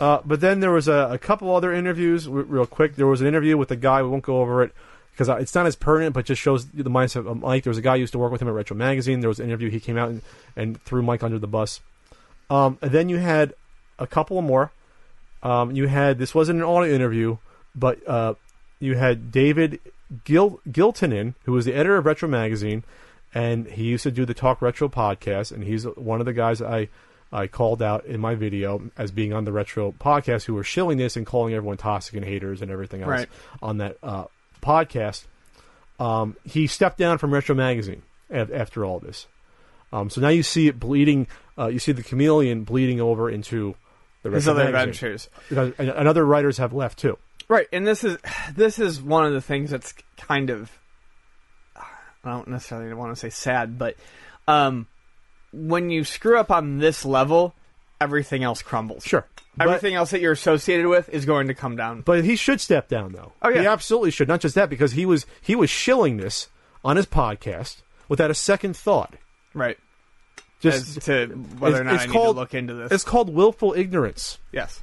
[0.00, 2.96] Uh, but then there was a, a couple other interviews, r- real quick.
[2.96, 4.02] There was an interview with a guy.
[4.02, 4.72] We won't go over it
[5.12, 7.64] because it's not as pertinent, but just shows the mindset of Mike.
[7.64, 9.20] There was a guy who used to work with him at Retro Magazine.
[9.20, 9.70] There was an interview.
[9.70, 10.22] He came out and,
[10.54, 11.80] and threw Mike under the bus.
[12.50, 13.54] Um, and then you had
[13.98, 14.72] a couple more.
[15.42, 17.38] Um, you had this wasn't an audio interview,
[17.74, 18.34] but uh,
[18.78, 19.80] you had David
[20.24, 22.84] Gil- Giltinan, who was the editor of Retro Magazine,
[23.36, 26.60] and he used to do the Talk Retro podcast, and he's one of the guys
[26.62, 26.88] I
[27.32, 30.96] I called out in my video as being on the Retro podcast who were shilling
[30.96, 33.28] this and calling everyone toxic and haters and everything else Right.
[33.60, 34.24] on that uh,
[34.62, 35.24] podcast.
[35.98, 39.26] Um, he stepped down from Retro Magazine af- after all this.
[39.92, 41.26] Um, so now you see it bleeding.
[41.58, 43.74] Uh, you see the chameleon bleeding over into
[44.22, 45.08] the His Retro other Magazine.
[45.10, 45.28] adventures.
[45.78, 47.18] And, and other writers have left too.
[47.48, 48.18] Right, and this is
[48.54, 50.70] this is one of the things that's kind of
[52.26, 53.96] I don't necessarily want to say sad, but
[54.48, 54.86] um,
[55.52, 57.54] when you screw up on this level,
[58.00, 59.04] everything else crumbles.
[59.04, 59.26] Sure,
[59.58, 62.02] Everything else that you're associated with is going to come down.
[62.02, 63.32] but he should step down though.
[63.42, 63.60] Oh, yeah.
[63.62, 64.28] he absolutely should.
[64.28, 66.48] Not just that, because he was he was shilling this
[66.84, 67.76] on his podcast
[68.08, 69.14] without a second thought.
[69.54, 69.78] Right.
[70.60, 71.26] Just As to
[71.58, 72.92] whether or not it's I need called- to look into this.
[72.92, 74.38] it's called willful ignorance.
[74.52, 74.82] yes.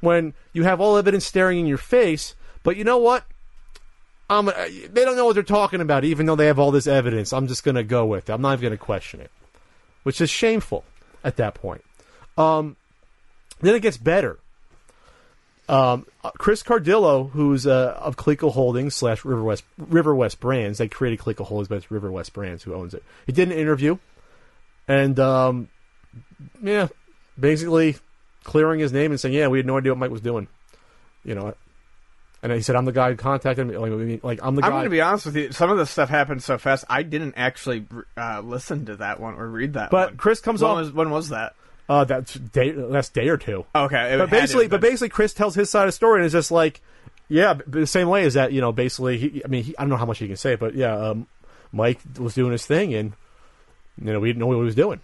[0.00, 3.24] when you have all evidence staring in your face, but you know what?
[4.28, 4.46] Um,
[4.90, 7.32] they don't know what they're talking about, even though they have all this evidence.
[7.32, 8.32] I'm just going to go with it.
[8.32, 9.30] I'm not even going to question it,
[10.02, 10.84] which is shameful
[11.22, 11.84] at that point.
[12.36, 12.76] Um,
[13.60, 14.38] then it gets better.
[15.68, 20.78] Um, uh, Chris Cardillo, who's uh, of Coleco Holdings slash River West River West Brands,
[20.78, 23.02] they created Coleco Holdings, but it's River West Brands who owns it.
[23.26, 23.98] He did an interview,
[24.86, 25.68] and um,
[26.62, 26.88] yeah,
[27.38, 27.96] basically
[28.44, 30.46] clearing his name and saying, "Yeah, we had no idea what Mike was doing,"
[31.24, 31.54] you know.
[32.50, 33.76] And he said, "I'm the guy who contacted me.
[33.76, 35.52] Like, like I'm the guy." I'm going to be honest with you.
[35.52, 36.84] Some of this stuff happened so fast.
[36.88, 39.90] I didn't actually uh, listen to that one or read that.
[39.90, 40.16] But one.
[40.16, 41.54] Chris comes when off- Was, when was that?
[41.88, 43.64] uh, that's day, last day or two.
[43.74, 46.50] Okay, but basically, but basically, Chris tells his side of the story, and it's just
[46.50, 46.80] like,
[47.28, 48.52] yeah, the same way is that.
[48.52, 50.54] You know, basically, he, I mean, he, I don't know how much he can say,
[50.54, 51.26] but yeah, um,
[51.72, 53.12] Mike was doing his thing, and
[54.00, 55.00] you know, we didn't know what he was doing.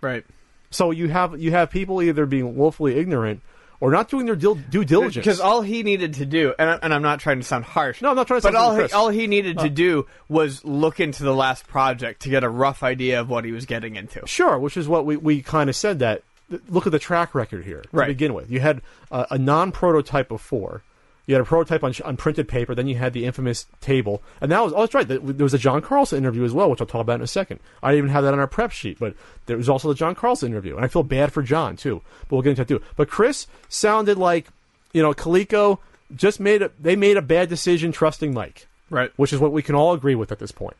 [0.00, 0.24] right.
[0.70, 3.42] So you have you have people either being willfully ignorant
[3.80, 5.24] or not doing their dil- due diligence.
[5.24, 8.00] Because all he needed to do, and, I- and I'm not trying to sound harsh.
[8.02, 10.06] No, I'm not trying to But sound all harsh, he, all he needed to do
[10.28, 13.66] was look into the last project to get a rough idea of what he was
[13.66, 14.26] getting into.
[14.26, 16.22] Sure, which is what we, we kind of said that.
[16.68, 18.06] Look at the track record here to Right.
[18.08, 18.50] begin with.
[18.50, 20.82] You had uh, a non prototype before.
[21.26, 22.74] You had a prototype on, on printed paper.
[22.74, 25.08] Then you had the infamous table, and that was oh, that's right.
[25.08, 27.60] There was a John Carlson interview as well, which I'll talk about in a second.
[27.82, 29.14] I didn't even have that on our prep sheet, but
[29.46, 32.02] there was also the John Carlson interview, and I feel bad for John too.
[32.22, 32.82] But we'll get into that too.
[32.96, 34.48] But Chris sounded like
[34.92, 35.78] you know Coleco
[36.14, 39.10] just made a they made a bad decision trusting Mike Right.
[39.16, 40.76] which is what we can all agree with at this point.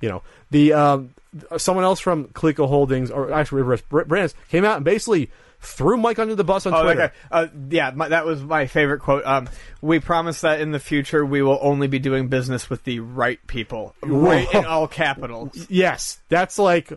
[0.00, 1.14] You know, the um,
[1.56, 5.30] someone else from Coleco Holdings or actually River Brands came out and basically
[5.60, 7.02] threw Mike under the bus on Oh, Twitter.
[7.04, 7.14] okay.
[7.30, 9.24] Uh, yeah, my, that was my favorite quote.
[9.26, 9.48] Um,
[9.82, 13.38] we promise that in the future we will only be doing business with the right
[13.46, 15.66] people, right in all capitals.
[15.68, 16.92] Yes, that's like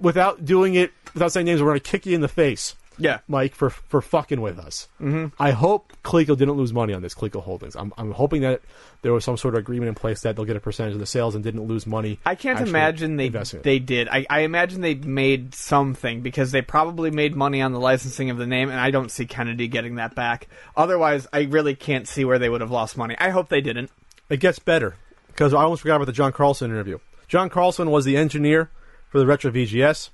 [0.00, 2.74] without doing it without saying names, we're going to kick you in the face.
[2.98, 3.20] Yeah.
[3.28, 4.88] Mike, for for fucking with us.
[5.00, 5.42] Mm-hmm.
[5.42, 7.76] I hope Coleco didn't lose money on this Coleco Holdings.
[7.76, 8.60] I'm, I'm hoping that
[9.02, 11.06] there was some sort of agreement in place that they'll get a percentage of the
[11.06, 12.18] sales and didn't lose money.
[12.24, 14.08] I can't imagine they they did.
[14.08, 18.38] I, I imagine they made something because they probably made money on the licensing of
[18.38, 20.48] the name, and I don't see Kennedy getting that back.
[20.76, 23.16] Otherwise, I really can't see where they would have lost money.
[23.18, 23.90] I hope they didn't.
[24.28, 24.96] It gets better
[25.28, 26.98] because I almost forgot about the John Carlson interview.
[27.28, 28.70] John Carlson was the engineer
[29.08, 30.10] for the Retro VGS.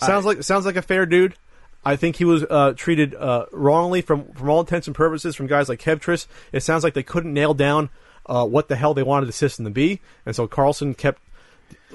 [0.00, 1.34] Sounds like sounds like a fair dude.
[1.84, 5.46] I think he was uh, treated uh, wrongly from from all intents and purposes from
[5.46, 6.26] guys like Kevtris.
[6.52, 7.88] It sounds like they couldn't nail down
[8.26, 11.22] uh, what the hell they wanted the system to be, and so Carlson kept.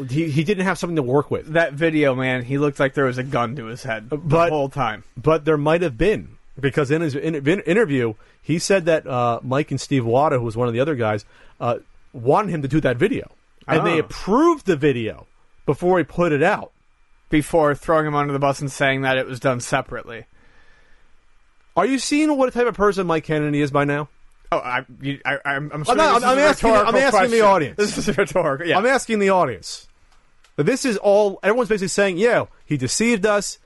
[0.10, 3.06] He, he didn't have something to work with, That video, man, he looked like there
[3.06, 5.04] was a gun to his head but- the whole time.
[5.16, 9.40] but there might have been because in his in, in- interview he said that uh,
[9.44, 11.26] Mike and Steve Wada, who was one of the other guys,
[11.60, 11.78] uh,
[12.12, 13.32] wanted him to do that video,
[13.68, 14.00] and they Oh.
[14.00, 15.28] approved the video
[15.68, 16.72] before he put it out.
[17.34, 20.26] Before throwing him under the bus and saying that it was done separately.
[21.76, 24.08] Are you seeing what type of person Mike Kennedy is by now?
[24.52, 27.78] Oh, I, you, I, I'm, I'm, assuming not- I'm asking- I'm asking the audience.
[27.78, 28.68] This is rhetorical.
[28.68, 29.88] Yeah, I'm asking the audience.
[30.56, 32.18] But this is all everyone's basically saying.
[32.20, 33.58] Yeah, he deceived us.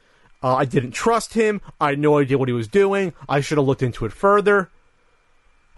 [0.41, 1.59] Uh, I didn't trust him.
[1.81, 3.11] I had no idea what he was doing.
[3.27, 4.69] I should have looked into it further.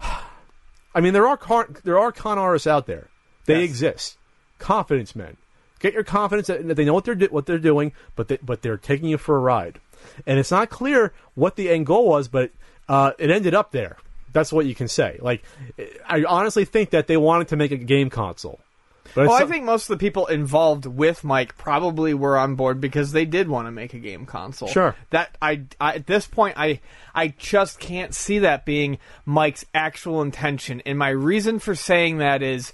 [0.00, 3.08] I mean, there are con- there are con artists out there.
[3.46, 3.68] They Yes.
[3.70, 4.16] exist.
[4.60, 5.36] Confidence men.
[5.80, 8.76] Get your confidence that they know what they're what they're doing, but they, but they're
[8.76, 9.80] taking you for a ride.
[10.26, 12.50] And it's not clear what the end goal was, but
[12.88, 13.96] uh, it ended up there.
[14.32, 15.18] That's what you can say.
[15.20, 15.42] Like,
[16.06, 18.60] I honestly think that they wanted to make a game console.
[19.14, 22.80] But Well, I think most of the people involved with Mike probably were on board
[22.80, 24.68] because they did want to make a game console.
[24.68, 24.94] Sure.
[25.10, 26.80] That I, I at this point I
[27.14, 30.80] I just can't see that being Mike's actual intention.
[30.86, 32.72] And my reason for saying that is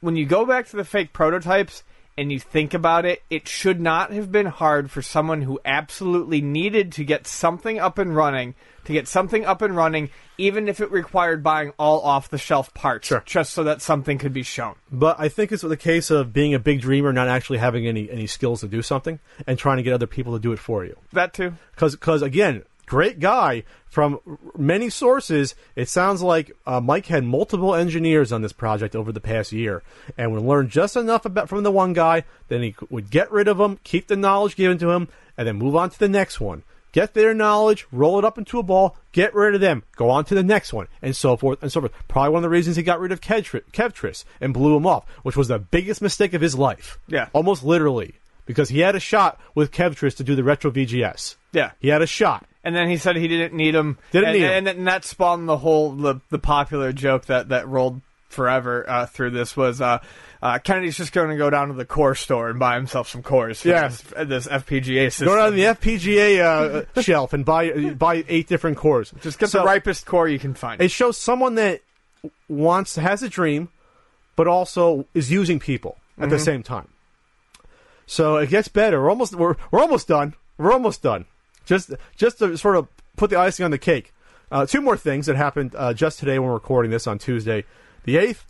[0.00, 1.82] when you go back to the fake prototypes
[2.20, 6.42] and you think about it, it should not have been hard for someone who absolutely
[6.42, 8.54] needed to get something up and running
[8.84, 12.72] to get something up and running, even if it required buying all off the shelf
[12.74, 13.22] parts, Sure.
[13.26, 14.74] just so that something could be shown.
[14.90, 18.10] But I think it's the case of being a big dreamer, not actually having any,
[18.10, 20.84] any skills to do something, and trying to get other people to do it for
[20.84, 20.96] you.
[21.12, 21.54] That too.
[21.74, 23.62] Because, again, great guy.
[23.88, 24.18] From
[24.56, 29.20] many sources, it sounds like uh, Mike had multiple engineers on this project over the
[29.20, 29.82] past year,
[30.18, 32.24] and would learn just enough about from the one guy.
[32.48, 35.56] Then he would get rid of him, keep the knowledge given to him, and then
[35.56, 36.62] move on to the next one.
[36.92, 40.24] Get their knowledge, roll it up into a ball, get rid of them, go on
[40.24, 41.92] to the next one, and so forth and so forth.
[42.08, 45.36] Probably one of the reasons he got rid of Kevtris and blew him off, which
[45.36, 46.98] was the biggest mistake of his life.
[47.06, 47.28] Yeah.
[47.32, 48.14] Almost literally.
[48.46, 51.36] Because he had a shot with Kevtris to do the retro VGS.
[51.52, 51.70] Yeah.
[51.78, 52.46] He had a shot.
[52.62, 53.96] And then he said he didn't need him.
[54.12, 54.52] Didn't and, need 'em.
[54.52, 59.06] and, and that spawned the whole the, the popular joke that that rolled forever uh,
[59.06, 59.98] through this was uh,
[60.42, 63.22] uh, Kennedy's just going to go down to the core store and buy himself some
[63.22, 63.64] cores.
[63.64, 63.88] Yeah.
[63.88, 65.26] this, this FPGA system.
[65.26, 69.12] Go down to the FPGA uh, shelf and buy buy eight different cores.
[69.22, 70.80] just get So, the ripest core you can find.
[70.82, 71.80] It shows someone that
[72.48, 73.70] wants has a dream,
[74.36, 76.30] but also is using people at Mm-hmm.
[76.30, 76.88] the same time.
[78.06, 79.00] So it gets better.
[79.00, 80.34] We're almost we're we're almost done.
[80.58, 81.24] We're almost done.
[81.64, 84.12] Just just to sort of put the icing on the cake.
[84.50, 87.64] Uh, two more things that happened uh, just today when we're recording this on Tuesday,
[88.04, 88.44] the eighth.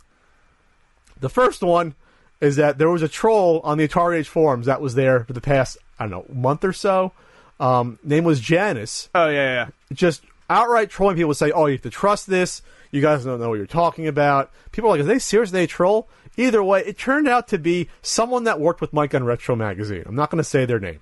[1.19, 1.93] The first one
[2.39, 5.33] is that there was a troll on the Atari Age forums that was there for
[5.33, 7.11] the past I don't know month or so.
[7.59, 9.67] Um, name was Janice oh yeah, yeah.
[9.93, 12.61] just outright trolling people say, "Oh, you have to trust this.
[12.89, 15.51] You guys don't know what you're talking about." People are like, "Are they serious?
[15.51, 19.23] They troll?" Either way, it turned out to be someone that worked with Mike on
[19.23, 20.03] Retro Magazine.
[20.05, 21.01] I'm not going to say their name,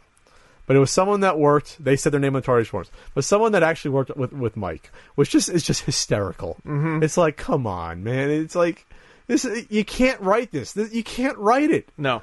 [0.70, 1.84] but it was someone that worked.
[1.84, 4.92] They said their name on Target forums, but someone that actually worked with with Mike,
[5.16, 6.58] which just is just hysterical.
[6.64, 7.02] Mm-hmm.
[7.02, 8.30] It's like, come on, man.
[8.30, 8.86] It's like
[9.26, 9.48] this.
[9.72, 10.74] You can't write this.
[10.74, 11.90] This- You can't write it.
[11.98, 12.22] No.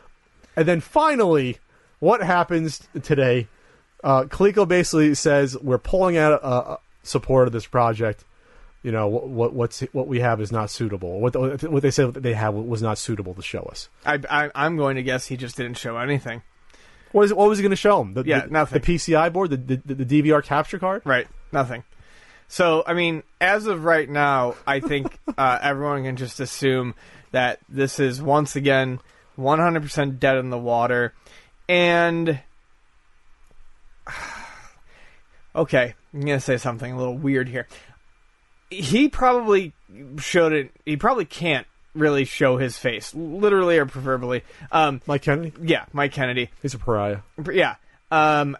[0.54, 1.58] And then finally,
[1.98, 3.48] what happens today?
[4.04, 8.22] Uh, Coleco basically says we're pulling out uh, support of this project.
[8.84, 11.18] You know what, what what's what we have is not suitable.
[11.18, 13.88] What what they said they have was not suitable to show us.
[14.04, 16.42] I, I, I'm going to guess he just didn't show anything.
[17.16, 18.12] What is what was he going to show him?
[18.12, 18.82] The, Yeah, the, nothing.
[18.82, 21.00] The PCI board, the, the the DVR capture card.
[21.06, 21.26] Right.
[21.50, 21.82] Nothing.
[22.46, 26.94] So, I mean, as of right now, I think uh, everyone can just assume
[27.30, 29.00] that this is once again
[29.38, 31.14] 100% dead in the water.
[31.70, 32.40] And.
[35.54, 37.66] Okay, I'm going to say something a little weird here.
[38.68, 39.72] He probably
[40.18, 44.42] shouldn't, he probably can't really show his face, literally or preferably.
[44.70, 46.50] Um, Mike Kennedy, yeah, Mike Kennedy.
[46.62, 47.18] he's a pariah.
[47.52, 47.76] Yeah.
[48.10, 48.56] Um,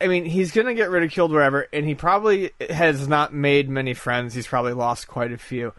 [0.00, 3.94] I mean, he's going to get ridiculed wherever, and he probably has not made many
[3.94, 4.34] friends.
[4.34, 5.72] He's probably lost quite a few.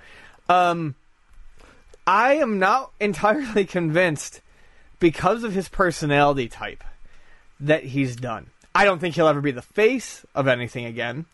[0.47, 0.95] Um,
[2.05, 4.41] I am not entirely convinced,
[4.99, 6.83] because of his personality type,
[7.59, 8.47] that he's done.
[8.75, 11.25] I don't think he'll ever be the face of anything again.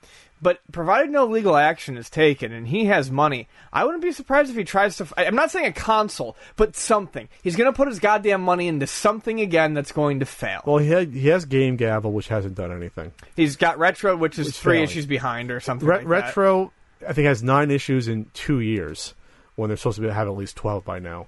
[0.42, 4.50] But provided no legal action is taken and he has money, I wouldn't be surprised
[4.52, 5.08] if he tries to.
[5.18, 7.30] I'm not saying a console, but something.
[7.42, 10.62] He's going to put his goddamn money into something again that's going to fail.
[10.66, 13.14] Well, he had, he has Game Gavel, which hasn't done anything.
[13.36, 14.84] He's got retro, which is It's three failing.
[14.84, 15.88] issues behind or something.
[15.88, 16.10] Re- like that.
[16.10, 16.72] retro,
[17.08, 19.14] I think, has nine issues in two years
[19.56, 21.28] when they're supposed to be, have at least twelve by now.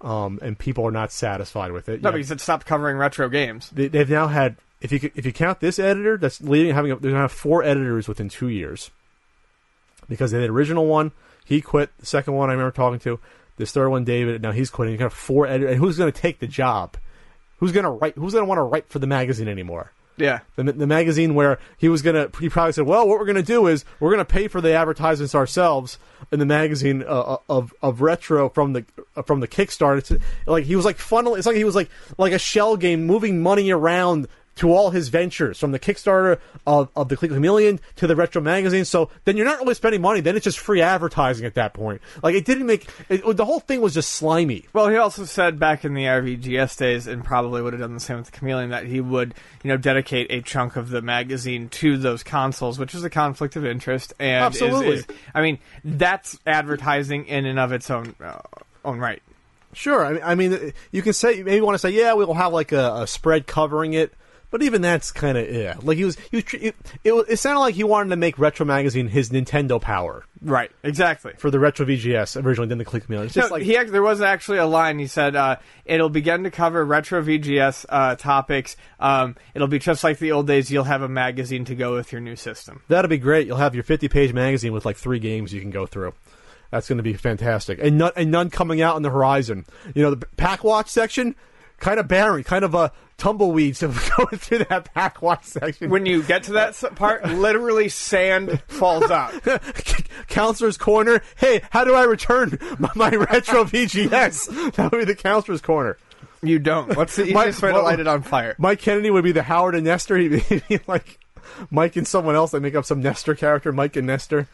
[0.00, 2.00] Um, and people are not satisfied with it.
[2.02, 2.16] No, Yeah.
[2.16, 3.68] because it stopped covering retro games.
[3.70, 6.96] they, they've now had if you if you count this editor that's leading having a,
[6.96, 8.90] they're gonna have four editors within two years.
[10.08, 11.12] Because the original one
[11.44, 13.18] he quit the second one I remember talking to
[13.56, 14.92] this third one David now he's quitting.
[14.92, 16.96] You got four editors and who's gonna take the job?
[17.58, 19.92] Who's gonna write who's gonna want to write for the magazine anymore?
[20.18, 23.42] Yeah, the, the magazine where he was gonna he probably said well what we're gonna
[23.42, 25.98] do is we're gonna pay for the advertisements ourselves
[26.32, 28.84] in the magazine uh, of of retro from the
[29.16, 29.98] uh, from the Kickstarter.
[29.98, 30.12] It's
[30.46, 33.42] like he was like funnel it's like he was like like a shell game moving
[33.42, 34.26] money around
[34.58, 38.42] to all his ventures from the Kickstarter of, of the Coleco Chameleon to the retro
[38.42, 41.74] magazine so then you're not really spending money then it's just free advertising at that
[41.74, 45.24] point like it didn't make it, the whole thing was just slimy Well, he also
[45.24, 48.32] said back in the RVGS days, and probably would have done the same with the
[48.32, 52.78] Chameleon, that he would, you know, dedicate a chunk of the magazine to those consoles,
[52.78, 54.14] which is a conflict of interest.
[54.18, 54.88] And Absolutely.
[54.88, 58.40] is, I mean, that's advertising in and of its own uh,
[58.84, 59.22] own right.
[59.74, 60.04] Sure.
[60.22, 63.06] I mean, you can say maybe want to say, yeah, we'll have like a, a
[63.06, 64.12] spread covering it,
[64.50, 65.76] but even that's kind of yeah.
[65.82, 68.64] Like he was, he was, it, it, it sounded like he wanted to make Retro
[68.66, 70.70] Magazine his Nintendo power Right.
[70.84, 71.32] Exactly.
[71.36, 73.26] for the Retro VGS originally, then the Coleco Chameleon.
[73.26, 74.98] It's just No, like he act- there was actually a line.
[75.00, 78.76] He said uh, it'll begin to cover retro VGS uh, topics.
[79.00, 80.70] Um, it'll be just like the old days.
[80.70, 82.82] You'll have a magazine to go with your new system.
[82.88, 83.46] that'll be great.
[83.48, 86.14] You'll have your fifty-page magazine with like three games you can go through.
[86.70, 89.64] That's going to be fantastic, and none, and none coming out on the horizon.
[89.94, 91.34] You know, the Pak Watch section,
[91.78, 95.90] kind of barren, kind of a tumbleweeds of going through that Pak Watch section.
[95.90, 99.32] When you get to that part, literally sand falls out.
[100.28, 101.22] counselor's corner.
[101.36, 104.74] Hey, how do I return my, my retro VGS?
[104.74, 105.98] That would be the counselor's corner.
[106.42, 106.96] You don't.
[106.96, 108.54] What's the My- easiest way to well- light it on fire?
[108.58, 110.16] Mike Kennedy would be the Howard and Nestor.
[110.16, 111.18] He'd be like
[111.70, 112.52] Mike and someone else.
[112.52, 114.48] They make up some Nestor character, Mike and Nestor.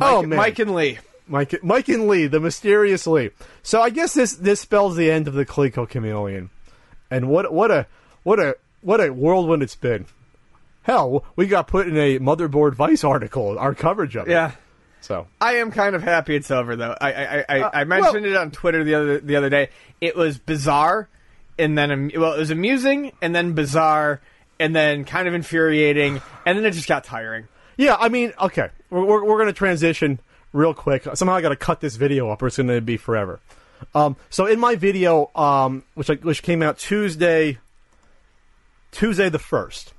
[0.00, 0.98] oh Mike, man, Mike and Lee.
[1.26, 3.30] Mike, Mike and Lee, the mysterious Lee.
[3.62, 6.48] So I guess this this spells the end of the Coleco Chameleon.
[7.10, 7.86] And what what a
[8.22, 10.06] what a what a whirlwind it's been.
[10.82, 14.30] Hell, we got put in a motherboard Vice article, our coverage of it.
[14.32, 14.52] Yeah.
[15.00, 16.96] So I am kind of happy it's over though.
[17.00, 19.70] I I, I, Uh, I mentioned it on Twitter the other the other day.
[20.00, 21.08] It was bizarre,
[21.58, 24.20] and then well, it was amusing, and then bizarre,
[24.58, 27.48] and then kind of infuriating, and then it just got tiring.
[27.76, 30.18] Yeah, I mean, okay, we're we're, we're going to transition
[30.52, 31.06] real quick.
[31.14, 33.40] Somehow I got to cut this video up, or it's going to be forever.
[33.94, 37.58] Um, so in my video, um, which I, which came out Tuesday,
[38.92, 39.92] Tuesday the first,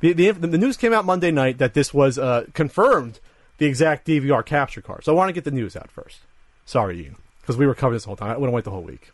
[0.00, 3.20] the, the the news came out Monday night that this was uh, confirmed
[3.58, 5.04] the exact DVR capture card.
[5.04, 6.20] So I want to get the news out first.
[6.64, 8.30] Sorry, Ian, because we were covering this whole time.
[8.30, 9.10] I wouldn't wait the whole week.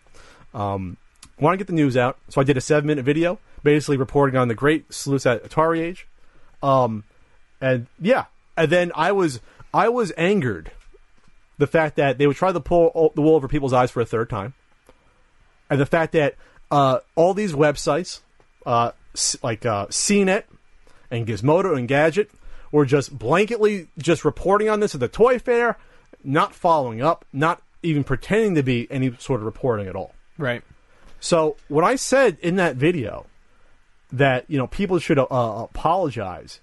[0.53, 0.97] Um,
[1.41, 4.37] want to get the news out, so I did a seven minute video, basically reporting
[4.37, 6.07] on the great sleuths at Atari Age.
[6.63, 7.05] Um,
[7.61, 9.41] and yeah, and then I was
[9.73, 10.71] I was angered
[11.59, 14.07] the fact that they would try to pull the wool over people's eyes for a
[14.07, 14.55] third time,
[15.71, 16.35] and the fact that
[16.71, 18.21] uh, all these websites,
[18.67, 18.93] uh,
[19.43, 20.45] like uh, CNET
[21.11, 22.31] and Gizmodo and Gadget,
[22.73, 25.79] were just blanketly just reporting on this at the toy fair,
[26.25, 30.15] not following up, not even pretending to be any sort of reporting at all.
[30.39, 30.63] Right.
[31.21, 33.27] So when I said in that video
[34.13, 36.61] that you know people should uh, apologize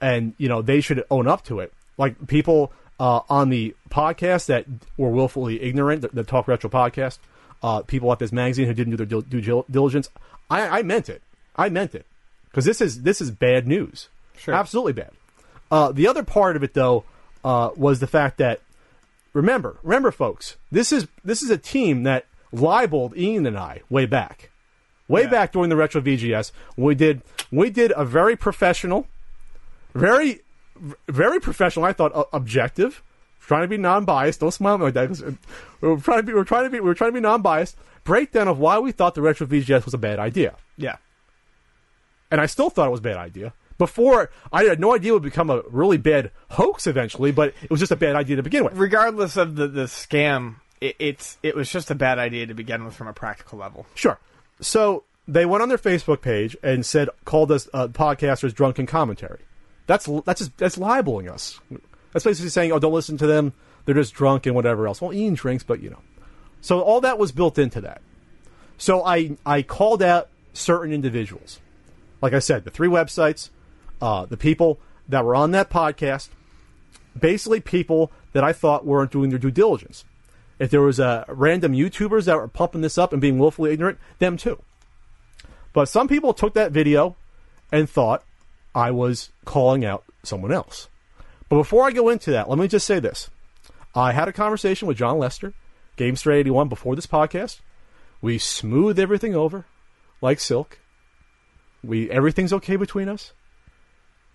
[0.00, 4.46] and you know they should own up to it, like people uh, on the podcast
[4.46, 4.66] that
[4.96, 7.18] were willfully ignorant, the, the Talk Retro podcast,
[7.62, 10.08] uh, people at this magazine who didn't do their due diligence,
[10.50, 11.22] I, I meant it.
[11.56, 12.06] I meant it
[12.50, 14.08] because this is this is bad news.
[14.36, 14.54] Sure.
[14.54, 15.10] Absolutely bad.
[15.70, 17.04] Uh, the other part of it, though,
[17.44, 18.60] uh, was the fact that
[19.32, 24.06] remember, remember, folks, this is this is a team that libeled Ian and I way
[24.06, 24.50] back,
[25.08, 25.28] way Yeah.
[25.30, 26.52] back during the retro VGS.
[26.76, 29.06] We did we did a very professional,
[29.94, 30.42] very
[31.08, 31.84] very professional.
[31.84, 33.02] I thought uh, objective,
[33.40, 34.40] trying to be non-biased.
[34.40, 35.22] Don't smile at me like that.
[35.22, 35.32] uh,
[35.80, 37.76] We're trying to be we're trying to be we're trying to be non-biased.
[38.04, 40.96] Breakdown of why we thought the retro VGS was a bad idea Yeah.
[42.30, 43.52] and I still thought it was a bad idea.
[43.78, 47.70] Before, I had no idea it would become a really bad hoax eventually, but it
[47.70, 48.74] was just a bad idea to begin with.
[48.74, 52.84] Regardless of the the scam, it, it's it was just a bad idea to begin
[52.84, 53.84] with from a practical level.
[53.94, 54.18] Sure.
[54.60, 59.40] So they went on their Facebook page and said, called us uh, podcasters drunken commentary.
[59.86, 61.60] That's that's just, that's libeling us.
[62.12, 63.52] That's basically saying, oh, don't listen to them.
[63.84, 65.00] They're just drunk and whatever else.
[65.00, 66.02] Well, Ian drinks, but you know.
[66.60, 68.02] So all that was built into that.
[68.78, 71.60] So I I called out certain individuals.
[72.20, 73.50] Like I said, the three websites,
[74.00, 76.30] uh, the people that were on that podcast,
[77.18, 80.04] basically people that I thought weren't doing their due diligence.
[80.58, 83.98] If there was uh, random YouTubers that were pumping this up and being willfully ignorant,
[84.18, 84.62] them too.
[85.72, 87.16] But some people took that video
[87.70, 88.24] and thought
[88.76, 90.88] I was calling out someone else.
[91.48, 93.30] But before I go into that, let me just say this.
[93.94, 95.54] I had a conversation with John Lester,
[95.96, 97.60] Gamester 81, before this podcast.
[98.20, 99.64] We smoothed everything over
[100.20, 100.78] like silk.
[101.82, 103.32] We everything's okay between us.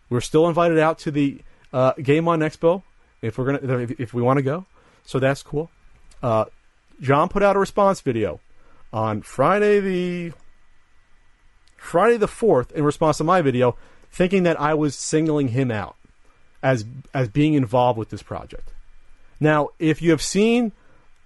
[0.10, 2.82] We're still invited out to the uh, Game On Expo
[3.22, 4.66] if we're gonna if, if we want to go.
[5.04, 5.70] So that's cool.
[6.24, 6.46] Uh,
[7.00, 8.40] John put out a response video
[8.92, 10.34] on Friday the
[11.78, 13.76] Friday the fourth in response to my video,
[14.12, 15.96] thinking that I was singling him out
[16.64, 18.70] as as being involved with this project.
[19.40, 20.72] Now, if you have seen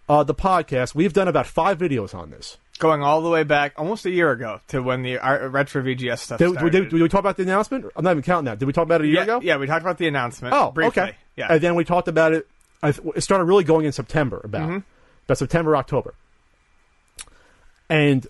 [0.08, 2.58] uh, the podcast, we've done about five videos on this.
[2.78, 6.20] Going all the way back, almost a year ago, to when the uh, retro VGS
[6.20, 6.72] stuff Did, started.
[6.72, 7.86] did, did we talk about the announcement?
[7.96, 8.60] I'm not even counting that.
[8.60, 9.40] Did we talk about it a year yeah, ago?
[9.42, 10.54] yeah, we talked about the announcement.
[10.54, 11.02] Oh, briefly.
[11.04, 11.16] okay.
[11.38, 12.48] Yeah, And then we talked about it.
[12.84, 14.80] It started really going in September, about Mm-hmm.
[15.26, 16.16] about September, October.
[17.90, 18.28] And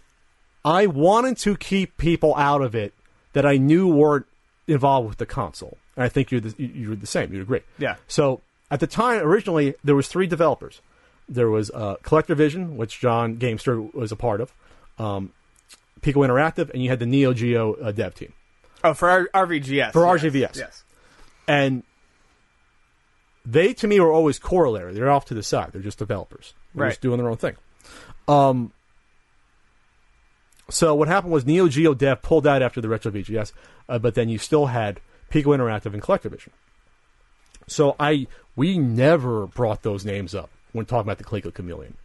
[0.63, 2.93] I wanted to keep people out of it
[3.33, 4.25] that I knew weren't
[4.67, 5.77] involved with the console.
[5.95, 7.31] And I think you're the, you- you're the same.
[7.33, 7.61] You'd agree.
[7.77, 7.95] Yeah.
[8.07, 8.41] So
[8.71, 10.81] at the time, originally there was three developers.
[11.29, 14.53] There was uh, Collector Vision, which John Gamester was a part of,
[14.99, 15.31] um,
[16.01, 18.33] Piko Interactive, and you had the Neo Geo uh, dev team.
[18.83, 19.91] Oh, for R- RVGS.
[19.93, 20.21] For yes.
[20.23, 20.55] RGVS.
[20.57, 20.83] Yes.
[21.47, 21.81] and
[23.45, 24.93] they to me were always corollary.
[24.93, 25.71] They're off to the side.
[25.71, 26.53] They're just developers.
[26.73, 27.55] They're just doing their own thing.
[28.27, 28.71] Um.
[30.69, 33.51] So what happened was Neo Geo Dev pulled out after the Retro VGS,
[33.87, 34.99] uh, but then you still had
[35.31, 36.49] Piko Interactive and CollectorVision.
[37.67, 41.95] So I we never brought those names up when talking about the Coleco Chameleon.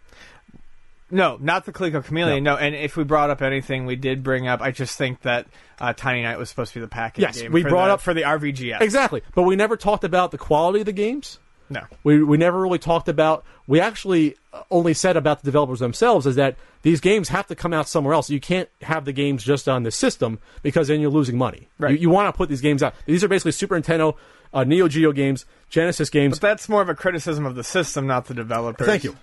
[1.12, 2.44] No, not the Coleco Chameleon.
[2.44, 2.56] No.
[2.56, 4.60] and if we brought up anything, we did bring up.
[4.60, 5.46] I just think that
[5.80, 7.50] uh, Tiny Knight was supposed to be the package Yes, game.
[7.52, 8.80] we brought the- up- for the RVGS.
[8.80, 11.38] Exactly, but we never talked about the quality of the games.
[11.70, 11.82] No.
[12.02, 13.44] We, we never really talked about.
[13.68, 17.54] We actually uh, only said about the developers themselves is that these games have to
[17.54, 18.28] come out somewhere else.
[18.28, 21.68] You can't have the games just on the system because then you're losing money.
[21.78, 21.92] Right.
[21.92, 22.94] You, you want to put these games out.
[23.06, 24.16] These are basically Super Nintendo,
[24.52, 26.40] uh, Neo Geo games, Genesis games.
[26.40, 28.86] But that's more of a criticism of the system, not the developers.
[28.86, 29.16] Thank you.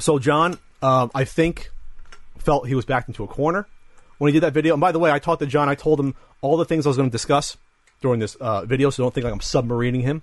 [0.00, 1.70] So John, um, I think,
[2.38, 3.68] felt he was backed into a corner
[4.18, 4.74] when he did that video.
[4.74, 5.68] And by the way, I talked to John.
[5.68, 7.56] I told him all the things I was going to discuss
[8.00, 10.22] during this uh, video, so don't think like I'm submarining him.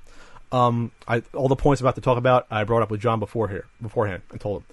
[0.51, 3.19] Um, I, all the points I'm about to talk about, I brought up with John
[3.19, 4.23] before here beforehand.
[4.33, 4.65] I told him.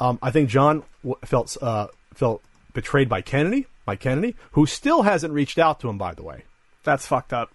[0.00, 2.42] Um, I think John w- felt uh, felt
[2.72, 5.98] betrayed by Kennedy, by Kennedy, who still hasn't reached out to him.
[5.98, 6.44] By the way,
[6.84, 7.50] That's fucked up.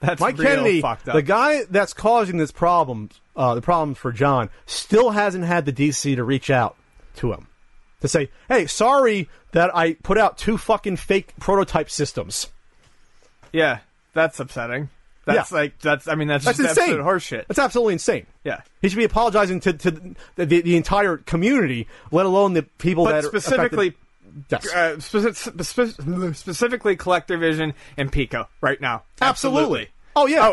[0.00, 1.14] That's Mike real Kennedy, fucked up.
[1.14, 5.72] the guy that's causing this problem, uh, the problems for John, still hasn't had the
[5.72, 6.76] DC to reach out
[7.16, 7.48] to him
[8.00, 12.46] to say, "Hey, sorry that I put out two fucking fake prototype systems."
[13.52, 13.78] yeah,
[14.18, 14.88] that's upsetting.
[15.24, 15.58] That's Yeah.
[15.58, 16.08] like that's.
[16.08, 16.94] I mean, that's, That's just insane.
[16.98, 17.46] absolute horseshit.
[17.48, 18.26] That's absolutely insane.
[18.44, 18.62] Yeah.
[18.82, 23.04] He should be apologizing to, to the, the, the entire community, let alone the people
[23.04, 23.94] But that specifically.
[24.50, 24.66] Yes.
[24.72, 25.64] uh, speci-
[26.32, 29.02] spe- specifically Collector Vision and Piko right now.
[29.20, 29.88] absolutely.
[30.16, 30.52] Oh yeah.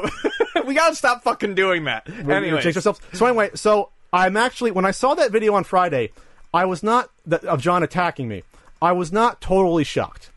[0.56, 2.08] Oh, we gotta stop fucking doing that.
[2.10, 3.00] Anyway, change ourselves.
[3.14, 6.12] So anyway, so I'm actually when I saw that video on Friday,
[6.54, 7.10] I was not
[7.48, 8.44] of John attacking me.
[8.82, 10.32] I was not totally shocked.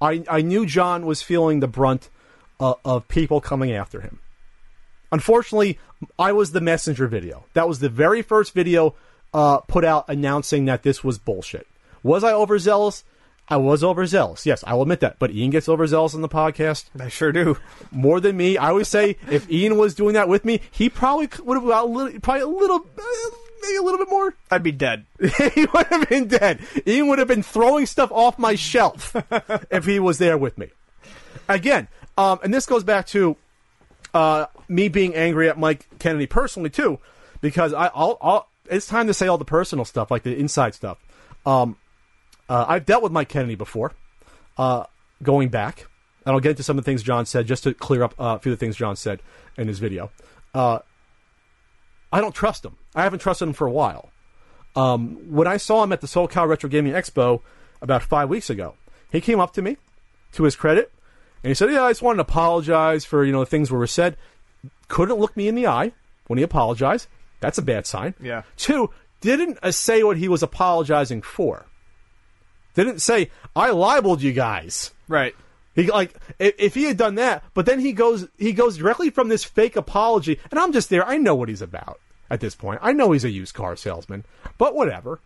[0.00, 2.08] I I knew John was feeling the brunt
[2.62, 4.20] uh, of people coming after him.
[5.10, 5.78] Unfortunately,
[6.18, 7.44] I was the messenger video.
[7.54, 8.94] That was the very first video
[9.34, 11.66] uh, put out announcing that this was bullshit.
[12.02, 13.04] Was I overzealous?
[13.48, 14.46] I was overzealous.
[14.46, 15.18] Yes, I will admit that.
[15.18, 17.58] But Ian gets overzealous on the podcast I sure do.
[17.90, 18.56] more than me.
[18.56, 21.84] I always say if Ian was doing that with me, he probably would have got
[21.84, 23.30] a little, probably a little, uh,
[23.62, 24.34] maybe a little bit more.
[24.50, 25.04] I'd be dead.
[25.54, 26.60] he would have been dead.
[26.86, 29.16] Ian would have been throwing stuff off my shelf
[29.70, 30.70] if he was there with me.
[31.48, 33.36] Again, um, and this goes back to
[34.14, 36.98] uh, me being angry at Mike Kennedy personally too,
[37.40, 40.98] because I'll, it's time to say all the personal stuff, like the inside stuff.
[41.44, 41.76] Um,
[42.48, 43.92] uh, I've dealt with Mike Kennedy before,
[44.58, 44.84] uh,
[45.22, 45.86] going back,
[46.24, 48.36] and I'll get into some of the things John said just to clear up uh,
[48.36, 49.20] a few of the things John said
[49.56, 50.10] in his video.
[50.54, 50.80] Uh,
[52.12, 52.76] I don't trust him.
[52.94, 54.10] I haven't trusted him for a while.
[54.76, 57.40] Um, when I saw him at the SoCal Retro Gaming Expo
[57.80, 58.74] about five weeks ago,
[59.10, 59.76] he came up to me,
[60.32, 60.92] to his credit,
[61.42, 63.86] and he said, "Yeah, I just wanted to apologize for you know the things were
[63.86, 64.16] said."
[64.88, 65.92] Couldn't look me in the eye
[66.26, 67.08] when he apologized.
[67.40, 68.14] That's a bad sign.
[68.20, 68.42] Yeah.
[68.56, 68.90] Two,
[69.20, 71.66] didn't uh, say what he was apologizing for.
[72.74, 74.92] Didn't say I libeled you guys.
[75.08, 75.34] Right.
[75.74, 79.10] He like if, if he had done that, but then he goes he goes directly
[79.10, 81.06] from this fake apology, and I'm just there.
[81.06, 82.80] I know what he's about at this point.
[82.82, 84.24] I know he's a used car salesman,
[84.58, 85.20] but whatever.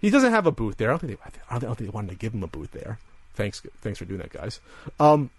[0.00, 0.88] He doesn't have a booth there.
[0.88, 2.98] I don't think they, I don't think they wanted to give him a booth there.
[3.34, 4.60] Thanks, thanks for doing that, guys.
[5.00, 5.30] Um,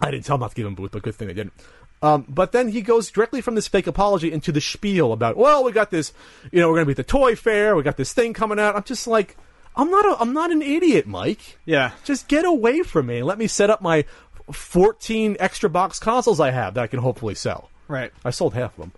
[0.00, 1.54] I didn't tell him not to give him a booth, but good thing they didn't.
[2.02, 5.64] Um, but then he goes directly from this fake apology into the spiel about, well,
[5.64, 6.12] we got this,
[6.52, 8.58] you know, we're going to be at the toy fair, we got this thing coming
[8.58, 8.76] out.
[8.76, 9.36] I'm just like,
[9.74, 11.58] I'm not a, I'm not an idiot, Mike.
[11.64, 11.92] Yeah.
[12.04, 14.04] Just get away from me and let me set up my
[14.52, 17.70] 14 extra box consoles I have that I can hopefully sell.
[17.88, 18.12] Right.
[18.24, 18.92] I sold half of them.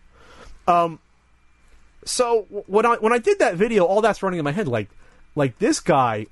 [0.66, 0.98] Um,
[2.04, 4.88] so when I when I did that video, all that's running in my head like
[5.34, 6.26] like this guy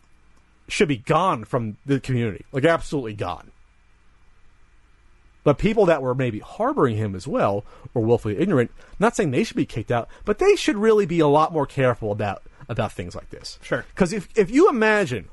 [0.69, 3.51] should be gone from the community, like absolutely gone.
[5.45, 7.65] But people that were maybe harboring him as well,
[7.95, 11.21] or willfully ignorant, not saying they should be kicked out, but they should really be
[11.21, 13.59] a lot more careful about about things like this.
[13.63, 13.85] Sure.
[13.95, 15.29] Because if if you imagine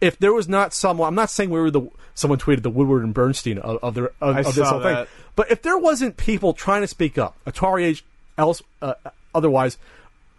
[0.00, 3.02] if there was not someone, I'm not saying we were the someone tweeted the Woodward
[3.02, 5.08] and Bernstein of, of, the, of, of this whole thing, that.
[5.34, 8.04] but if there wasn't people trying to speak up, Atari Age,
[8.38, 8.94] else uh,
[9.34, 9.78] otherwise,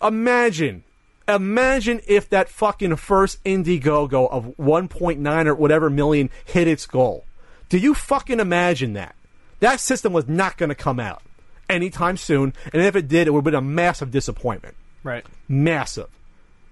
[0.01, 0.83] imagine,
[1.27, 7.25] imagine if that fucking first Indiegogo of 1.9 or whatever million hit its goal.
[7.69, 9.15] Do you fucking imagine that?
[9.59, 11.21] That system was not going to come out
[11.69, 14.75] anytime soon, and if it did, it would have been a massive disappointment.
[15.03, 15.25] Right.
[15.47, 16.09] Massive.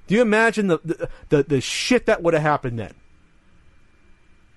[0.07, 2.93] Do you imagine the the, the, the shit that would have happened then?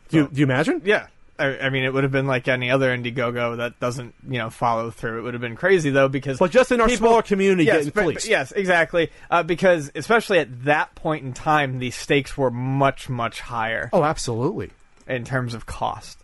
[0.08, 0.82] Do you, do you imagine?
[0.84, 1.08] Yeah.
[1.38, 4.50] I, I mean, it would have been like any other Indiegogo that doesn't, you know,
[4.50, 5.20] follow through.
[5.20, 6.38] It would have been crazy though because.
[6.38, 9.10] But just in our people- smaller community, yes, getting but- but yes, exactly.
[9.30, 14.02] Uh, because especially at that point in time, the stakes were much, much higher Oh,
[14.02, 14.70] absolutely.
[15.06, 16.18] in terms of cost.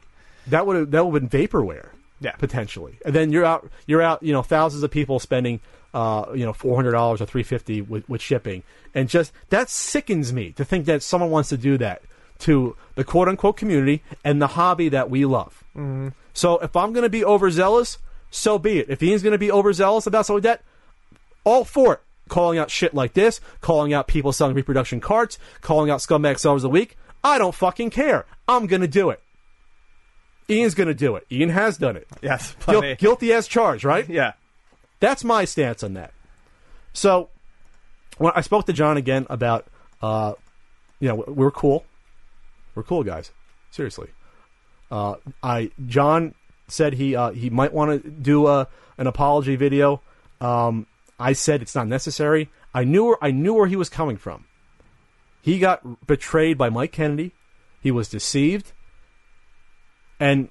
[0.49, 1.89] That would have that would have been vaporware.
[2.21, 2.33] Yeah.
[2.33, 2.99] potentially.
[3.05, 5.61] And then you're out you're out, you know, thousands of people spending
[5.93, 8.63] uh, you know, four hundred dollars or three fifty with, with shipping.
[8.95, 12.03] And just that sickens me to think that someone wants to do that
[12.41, 15.63] to the quote unquote community and the hobby that we love.
[15.77, 16.09] Mm-hmm.
[16.33, 17.99] So if I'm gonna be overzealous,
[18.31, 18.91] so be it.
[18.91, 20.65] If Ian's gonna be overzealous about something like that,
[21.45, 22.01] all for it.
[22.29, 26.65] Calling out shit like this, calling out people selling reproduction carts, calling out scumbag sellers
[26.65, 26.97] a week.
[27.23, 28.25] I don't fucking care.
[28.49, 29.21] I'm gonna do it.
[30.49, 31.27] Ian's gonna do it.
[31.31, 32.07] Ian has done it.
[32.23, 34.09] Yes, Guil- guilty as charged, right?
[34.09, 34.33] yeah.
[35.01, 36.13] That's my stance on that.
[36.93, 37.29] So,
[38.19, 39.67] when I spoke to John again about,
[40.01, 40.35] uh,
[41.01, 41.85] you know, we're cool,
[42.75, 43.31] we're cool guys.
[43.71, 44.09] Seriously,
[44.91, 46.35] uh, I John
[46.69, 48.69] said he uh, he might want to do a
[48.99, 50.01] an apology video.
[50.41, 50.87] Um,
[51.19, 52.51] I said it's not necessary.
[52.73, 54.45] I knew where, I knew where he was coming from.
[55.43, 57.33] He got betrayed by Mike Kennedy.
[57.81, 58.73] He was deceived,
[60.19, 60.49] and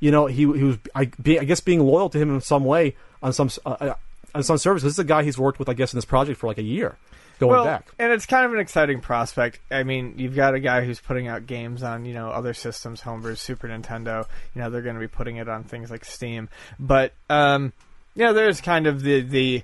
[0.00, 2.64] you know he he was I, be, I guess being loyal to him in some
[2.64, 3.94] way on some uh, uh,
[4.34, 4.82] on some service.
[4.82, 6.62] This is a guy he's worked with, I guess, in this project for like a
[6.62, 6.96] year
[7.44, 7.88] going well, back.
[7.98, 9.60] and it's kind of an exciting prospect.
[9.70, 13.00] I mean, you've got a guy who's putting out games on, you know, other systems,
[13.00, 14.26] Homebrew, Super Nintendo.
[14.54, 16.48] You know, they're going to be putting it on things like Steam.
[16.78, 17.72] But, um,
[18.14, 19.62] you know, there's kind of the, the,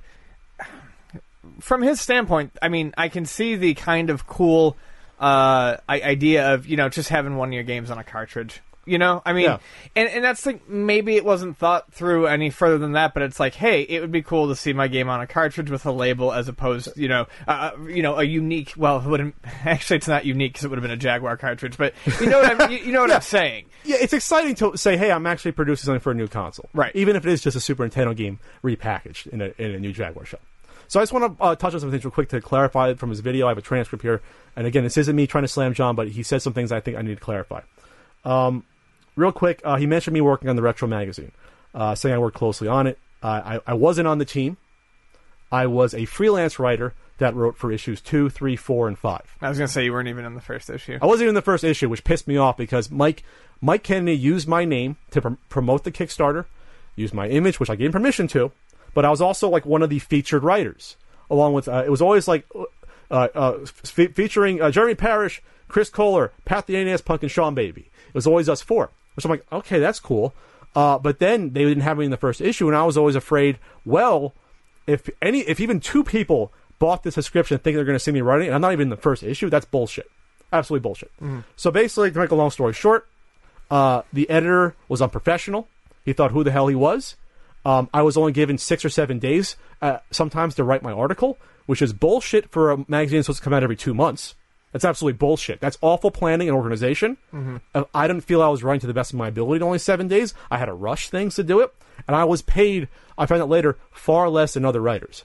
[1.61, 4.77] from his standpoint, I mean, I can see the kind of cool,
[5.19, 8.61] uh, idea of, you know, just having one of your games on a cartridge.
[8.87, 9.59] You know, I mean, Yeah.
[9.95, 13.39] and and that's like maybe it wasn't thought through any further than that, but it's
[13.39, 15.93] like, hey, it would be cool to see my game on a cartridge with a
[15.93, 18.73] label as opposed, you know, uh, you know, a unique.
[18.79, 19.99] Well, it wouldn't actually.
[19.99, 22.61] It's not unique because it would have been a Jaguar cartridge, but you know what
[22.63, 23.67] I'm, you, you know what I'm saying.
[23.85, 26.69] Yeah, it's exciting to say, hey, I'm actually producing something for a new console.
[26.73, 26.91] Right.
[26.97, 29.93] Even if it is just a Super Nintendo game repackaged in a, in a new
[29.93, 30.41] Jaguar shell.
[30.89, 33.11] So I just want to uh, touch on some things real quick to clarify from
[33.11, 33.47] his video.
[33.47, 34.23] I have a transcript here.
[34.57, 36.81] And again, this isn't me trying to slam John, but he said some things I
[36.81, 37.61] think I need to clarify.
[38.25, 38.65] Um,
[39.17, 41.33] real quick, uh, he mentioned me working on the Retro magazine,
[41.75, 42.99] uh, saying I worked closely on it.
[43.23, 44.57] Uh, I, I wasn't on the team.
[45.53, 49.37] I was a freelance writer that wrote for issues two, three, four, and five.
[49.41, 50.99] I was gonna say you weren't even in the first issue.
[51.01, 53.23] I wasn't even in the first issue, which pissed me off because Mike
[53.61, 56.47] Mike Kennedy used my name to pr- promote the Kickstarter,
[56.97, 58.53] used my image, which I gave him permission to,
[58.95, 60.97] but I was also like one of the featured writers,
[61.29, 62.47] along with uh, it was always like
[63.11, 67.55] uh, uh, fe- featuring uh, Jeremy Parrish, Chris Kohler, Pat the NES Punk, and Sean
[67.55, 67.91] Baby.
[68.09, 70.35] It was always us four, which I'm like, okay, that's cool.
[70.75, 73.17] Uh, but then they didn't have me in the first issue, and I was always
[73.17, 73.59] afraid.
[73.85, 74.35] Well,
[74.87, 78.21] if any, if even two people bought this subscription thinking they're going to see me
[78.21, 80.09] writing, and I'm not even in the first issue, that's bullshit.
[80.53, 81.13] Absolutely bullshit.
[81.57, 83.07] So basically, to make a long story short,
[83.71, 85.69] uh, the editor was unprofessional.
[86.05, 87.17] He thought who the hell he was.
[87.65, 91.37] Um, I was only given six or seven days uh, sometimes to write my article,
[91.67, 94.35] which is bullshit for a magazine that's supposed to come out every two months.
[94.73, 95.61] That's absolutely bullshit.
[95.61, 97.17] That's awful planning and organization.
[97.75, 99.79] Uh, I didn't feel I was writing to the best of my ability in only
[99.79, 100.33] seven days.
[100.51, 101.75] I had to rush things to do it,
[102.07, 102.89] and I was paid.
[103.19, 105.25] I found out later far less than other writers.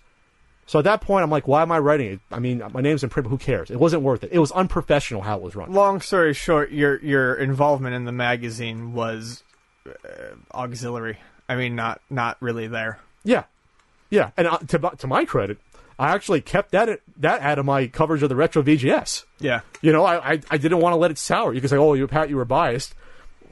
[0.67, 2.19] So at that point, I'm like, why am I writing it?
[2.31, 3.69] I mean, my name's in print, but who cares?
[3.69, 4.31] It wasn't worth it.
[4.31, 5.71] It was unprofessional how it was run.
[5.71, 9.43] Long story short, your your involvement in the magazine was
[9.87, 11.19] uh, auxiliary.
[11.47, 12.99] I mean, not not really there.
[13.23, 13.43] Yeah,
[14.09, 14.31] yeah.
[14.37, 15.59] And uh, to to my credit,
[15.97, 19.23] I actually kept that that out of my coverage of the retro VGS.
[19.39, 19.61] Yeah.
[19.81, 21.53] You know, I I, I didn't want to let it sour.
[21.53, 22.93] You could say, oh, you Pat, you were biased.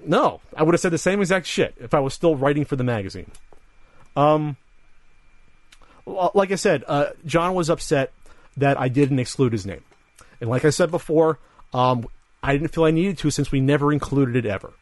[0.06, 2.76] No, I would have said the same exact shit if I was still writing for
[2.76, 3.32] the magazine.
[4.16, 4.58] Um,
[6.06, 8.12] like I said, uh, John was upset
[8.58, 9.84] that I didn't exclude his name,
[10.41, 11.39] and like I said before,
[11.74, 12.06] um,
[12.44, 14.74] I didn't feel I needed to since we never included it ever,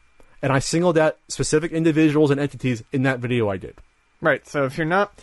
[0.42, 3.76] and I singled out specific individuals and entities in that video I did.
[4.20, 4.46] Right.
[4.46, 5.20] So if you're not,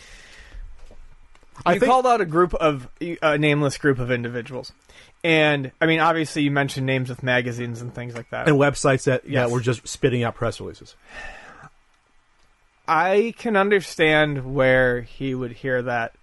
[1.65, 2.87] I you think- called out a group of
[3.21, 4.71] a nameless group of individuals,
[5.23, 8.47] and I mean, obviously, you mentioned names with magazines and things like that.
[8.47, 9.47] and websites that, Yes.
[9.47, 10.95] that were just spitting out press releases.
[12.87, 16.13] I can understand where he would hear that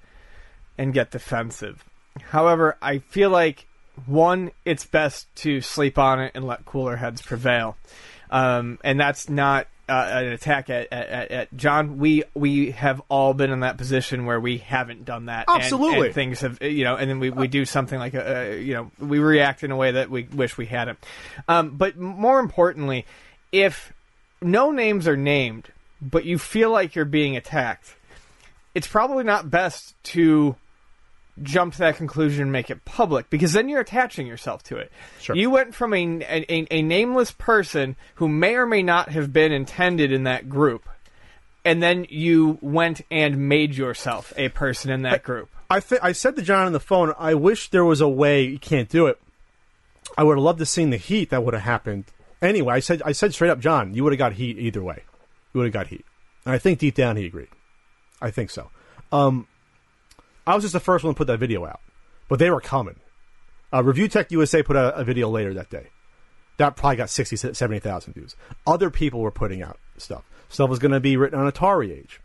[0.76, 1.84] and get defensive.
[2.30, 3.66] However, I feel like
[4.06, 7.76] one, it's best to sleep on it and let cooler heads prevail,
[8.30, 11.98] um, and that's not uh, an attack at, at, at- John.
[11.98, 15.44] We we have all been in that position where we haven't done that.
[15.48, 16.06] and- Absolutely.
[16.06, 18.74] and things have you know, and then we, we do something like a, a you
[18.74, 20.98] know we react in a way that we wish we hadn't.
[21.48, 23.06] Um, but more importantly,
[23.52, 23.92] if
[24.42, 25.68] no names are named,
[26.02, 27.94] but you feel like you're being attacked,
[28.74, 30.56] it's probably not best to
[31.42, 34.90] jump to that conclusion and make it public because then you're attaching yourself to it.
[35.20, 35.36] Sure.
[35.36, 39.52] You went from a, a, a nameless person who may or may not have been
[39.52, 40.88] intended in that group,
[41.64, 45.50] and then you went and made yourself a person in that group.
[45.68, 48.44] I th- I said to John on the phone, I wish there was a way
[48.44, 49.20] you can't do it.
[50.16, 52.04] I would have loved to seen the heat that would have happened.
[52.40, 55.02] Anyway, I said I said straight up, John, you would have got heat either way.
[55.52, 56.04] You would have got heat,
[56.44, 57.48] and I think deep down he agreed.
[58.22, 58.70] I think so.
[59.12, 59.46] Um,
[60.46, 61.80] I was just the first one to put that video out,
[62.28, 62.96] but they were coming.
[63.72, 65.88] Uh, Review Tech USA put out a video later that day.
[66.58, 68.36] That probably got 60, 70,000 views.
[68.66, 70.24] Other people were putting out stuff.
[70.48, 72.20] Stuff was going to be written on Atari Age.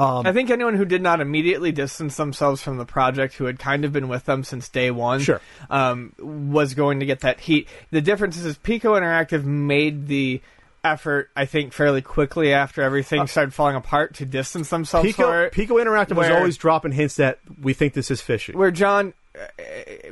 [0.00, 3.84] I think anyone who did not immediately distance themselves from the project, who had kind
[3.84, 5.40] of been with them since day one, Sure.
[5.70, 7.66] um, was going to get that heat.
[7.90, 10.40] The difference is Piko Interactive made the
[10.88, 15.46] effort, I think, fairly quickly after everything started falling apart to distance themselves for Piko,
[15.46, 15.52] it.
[15.52, 18.52] Piko Interactive was where- always dropping hints that we think this is fishy.
[18.52, 19.40] where John, uh,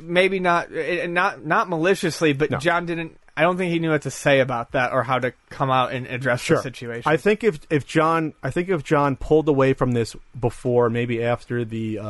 [0.01, 2.57] maybe not, uh, not not maliciously, but No.
[2.57, 3.17] John didn't.
[3.35, 5.91] I don't think he knew what to say about that or how to come out
[5.91, 7.03] and address the situation.
[7.11, 11.23] I think if if John, I think if John pulled away from this before, maybe
[11.23, 12.05] after the uh,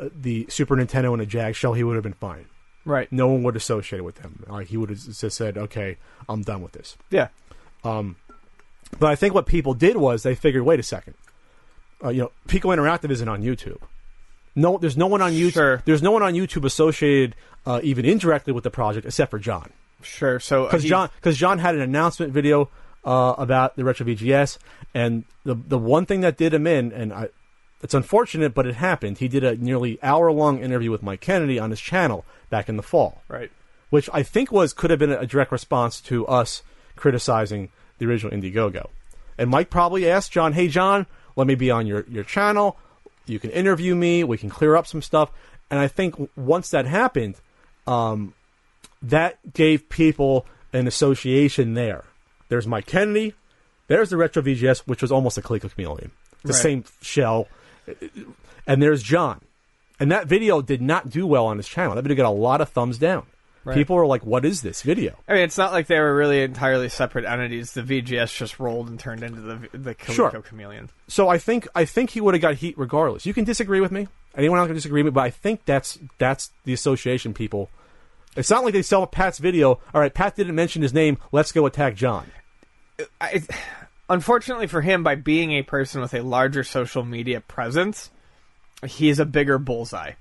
[0.00, 2.46] uh, the Super Nintendo and the Jag shell, he would have been fine.
[2.84, 3.06] right.
[3.12, 4.42] No one would associate it with him.
[4.48, 7.28] Like he would have just said, "Okay, I'm done with this." Yeah.
[7.82, 11.14] But I think what people did was they figured, wait a second,
[12.04, 13.78] uh, you know, Piko Interactive isn't on YouTube.
[14.56, 15.52] No, there's no one on YouTube.
[15.52, 15.82] Sure.
[15.84, 19.70] There's no one on YouTube associated uh, even indirectly with the project except for John.
[20.02, 20.40] Sure.
[20.40, 22.68] So because John because John had an announcement video
[23.04, 24.58] uh, about the retro VGS,
[24.94, 27.28] and the the one thing that did him in, and I,
[27.82, 29.18] it's unfortunate, but it happened.
[29.18, 32.76] He did a nearly hour long interview with Mike Kennedy on his channel back in
[32.76, 33.50] the fall, Right.
[33.90, 36.62] which I think was could have been a direct response to us
[37.00, 38.88] criticizing the original Indiegogo.
[39.38, 42.76] And Mike probably asked John, "Hey John, let me be on your your channel.
[43.26, 44.22] You can interview me.
[44.24, 45.30] We can clear up some stuff."
[45.70, 47.36] And I think once that happened,
[47.86, 48.34] um,
[49.02, 52.04] that gave people an association there.
[52.48, 53.34] There's Mike Kennedy.
[53.86, 56.10] There's the Retro VGS, which was almost a Coleco Chameleon,
[56.44, 56.62] the Right.
[56.62, 57.48] same shell.
[58.66, 59.40] And there's John.
[59.98, 61.94] And that video did not do well on his channel.
[61.94, 63.26] That video got a lot of thumbs down.
[63.62, 63.74] Right.
[63.74, 66.42] People are like, "What is this video?" I mean, it's not like they were really
[66.42, 67.72] entirely separate entities.
[67.72, 70.30] The VGS just rolled and turned into the the Coleco Sure.
[70.30, 70.88] Chameleon.
[71.08, 73.26] So I think I think he would have got heat regardless.
[73.26, 74.08] You can disagree with me.
[74.34, 77.68] Anyone else can disagree with me, but I think that's that's the association people.
[78.36, 79.80] It's not like they sell Pat's video.
[79.92, 81.18] All right, Pat didn't mention his name.
[81.32, 82.30] Let's go attack John.
[83.20, 83.42] I,
[84.08, 88.10] unfortunately for him, by being a person with a larger social media presence,
[88.86, 90.12] he is a bigger bullseye.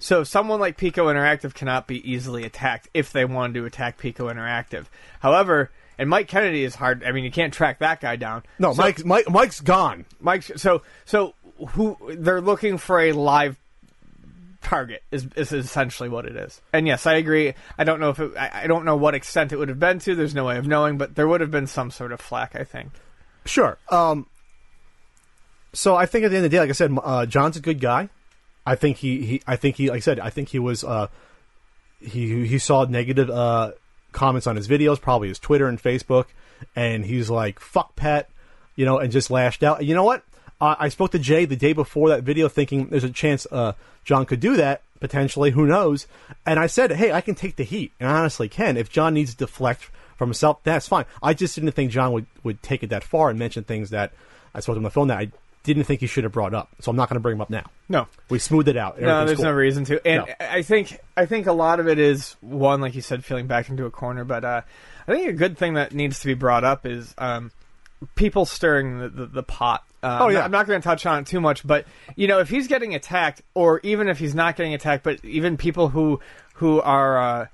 [0.00, 4.32] So someone like Piko Interactive cannot be easily attacked if they wanted to attack Piko
[4.32, 4.86] Interactive.
[5.20, 7.02] However, and Mike Kennedy is hard.
[7.02, 8.44] I mean, you can't track that guy down.
[8.58, 10.04] No, So- Mike, Mike Mike's gone.
[10.20, 10.44] Mike.
[10.56, 11.34] So so
[11.70, 13.58] who they're looking for a live
[14.62, 16.60] target is is essentially what it is.
[16.72, 17.54] And yes, I agree.
[17.76, 19.98] I don't know if it, I, I don't know what extent it would have been
[20.00, 20.14] to.
[20.14, 22.54] There's no way of knowing, but there would have been some sort of flack.
[22.54, 22.92] I think.
[23.44, 23.78] Sure.
[23.90, 24.26] Um,
[25.72, 27.60] so I think at the end of the day, like I said, uh, John's a
[27.60, 28.08] good guy.
[28.66, 31.08] I think he, he I think he like I said, I think he was uh,
[32.00, 33.72] he he saw negative uh,
[34.12, 36.26] comments on his videos, probably his Twitter and Facebook,
[36.76, 38.28] and he's like, "Fuck Pat,"
[38.76, 39.84] you know, and just lashed out.
[39.84, 40.22] You know what?
[40.60, 43.72] Uh, I spoke to Jay the day before that video, thinking there's a chance uh,
[44.04, 45.52] John could do that potentially.
[45.52, 46.06] Who knows?
[46.44, 48.76] And I said, "Hey, I can take the heat," and I honestly can.
[48.76, 51.04] If John needs to deflect from himself, that's fine.
[51.22, 54.12] I just didn't think John would would take it that far and mention things that
[54.54, 55.30] I spoke to him on the phone that I
[55.74, 56.68] didn't think he should have brought up.
[56.80, 57.64] So I'm not going to bring him up now.
[57.88, 59.00] No, We smoothed it out.
[59.00, 59.46] No, there's cool.
[59.46, 60.06] no reason to.
[60.06, 60.34] And No.
[60.40, 63.68] I think I think a lot of it is one, like you said, feeling back
[63.68, 64.24] into a corner.
[64.24, 64.62] But uh,
[65.06, 67.50] I think a good thing that needs to be brought up is um,
[68.14, 69.84] people stirring the, the, the pot.
[70.02, 70.44] Uh, Oh, yeah.
[70.44, 71.84] I'm not going to touch on it too much, but
[72.16, 75.56] you know, if he's getting attacked, or even if he's not getting attacked, but even
[75.56, 76.20] people who
[76.54, 77.46] who are uh,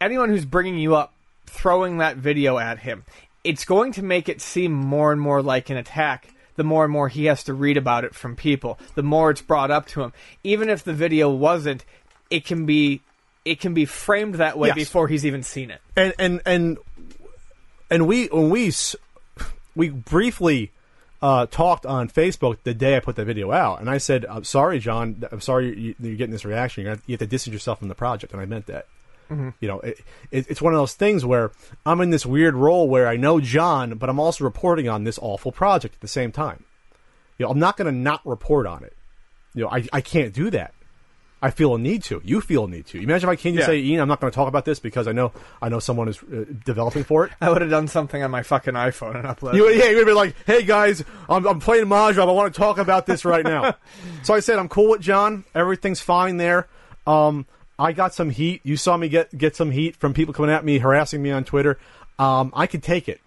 [0.00, 1.12] anyone who's bringing you up,
[1.46, 3.04] throwing that video at him,
[3.44, 6.28] it's going to make it seem more and more like an attack.
[6.56, 9.42] The more and more he has to read about it from people, the more it's
[9.42, 10.12] brought up to him.
[10.44, 11.84] Even if the video wasn't,
[12.30, 13.00] it can be
[13.44, 14.76] it can be framed that way Yes.
[14.76, 15.80] before he's even seen it.
[15.96, 16.78] and and and
[17.90, 18.72] and we when we
[19.74, 20.70] we briefly
[21.20, 24.44] uh, talked on Facebook the day I put the video out, and I said, "I'm
[24.44, 25.24] sorry, John.
[25.32, 26.84] I'm sorry you, you're getting this reaction.
[26.84, 28.86] You have to distance yourself from the project," and I meant that.
[29.30, 29.98] You know, it,
[30.30, 31.50] it, it's one of those things where
[31.84, 35.18] I'm in this weird role where I know John, but I'm also reporting on this
[35.20, 36.64] awful project at the same time.
[37.38, 38.94] You know, I'm not going to not report on it.
[39.54, 40.72] You know, I, I can't do that.
[41.42, 42.22] I feel a need to.
[42.24, 42.98] You feel a need to.
[43.02, 43.66] Imagine if I came to Yeah.
[43.66, 46.08] say, Ian, I'm not going to talk about this because I know I know someone
[46.08, 47.32] is uh, developing for it.
[47.40, 49.56] I would have done something on my fucking iPhone and uploaded.
[49.56, 52.26] You, yeah, you would be like, hey guys, I'm, I'm playing Mahjong.
[52.26, 53.74] I want to talk about this right now.
[54.22, 55.44] so I said, I'm cool with John.
[55.54, 56.66] Everything's fine there.
[57.06, 57.44] Um,
[57.78, 58.60] I got some heat.
[58.64, 61.44] You saw me get get some heat from people coming at me, harassing me on
[61.44, 61.78] Twitter.
[62.18, 63.20] Um, I could take it.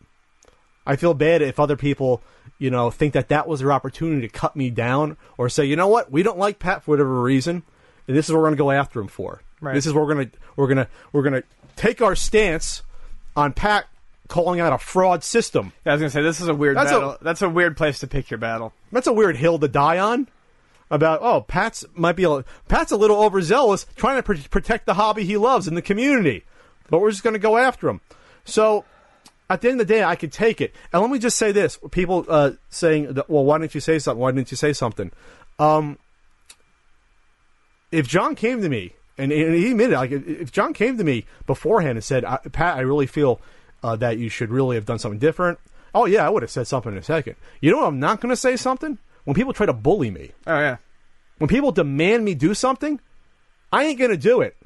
[0.86, 2.22] I feel bad if other people,
[2.58, 5.76] you know, think that that was their opportunity to cut me down or say, you
[5.76, 7.64] know what, we don't like Pat for whatever reason,
[8.08, 9.42] and this is what we're going to go after him for.
[9.60, 9.74] Right.
[9.74, 11.44] This is what we're going to we're going to we're going to
[11.76, 12.84] take our stance
[13.36, 13.88] on Pat
[14.30, 15.72] calling out a fraud system.
[15.86, 18.08] I was gonna say this is a weird That's a- That's a weird place to
[18.08, 18.74] pick your battle.
[18.92, 20.28] That's a weird hill to die on.
[20.90, 24.94] About oh, Pat's might be a, Pat's a little overzealous, trying to pr- protect the
[24.94, 26.46] hobby he loves in the community,
[26.90, 28.00] but we're just going to go after him.
[28.46, 28.86] So
[29.50, 30.74] at the end of the day, I could take it.
[30.92, 34.00] And let me just say this: people uh, saying, that, "Well, why didn't you say
[34.00, 34.22] something?
[34.22, 35.12] Why didn't you say something?"
[35.60, 35.98] Um,
[37.92, 41.26] if John came to me and, and he admitted, like, if John came to me
[41.46, 43.42] beforehand and said, I, "Pat, I really feel
[43.84, 45.60] uh, that you should really have done something different,"
[45.94, 47.36] oh yeah, I would have said something in a second.
[47.62, 47.88] You know what?
[47.88, 50.32] I'm not going to say something when people try to bully me.
[50.48, 50.78] Oh yeah.
[51.38, 52.98] When people demand me do something,
[53.74, 54.56] I ain't going to do it.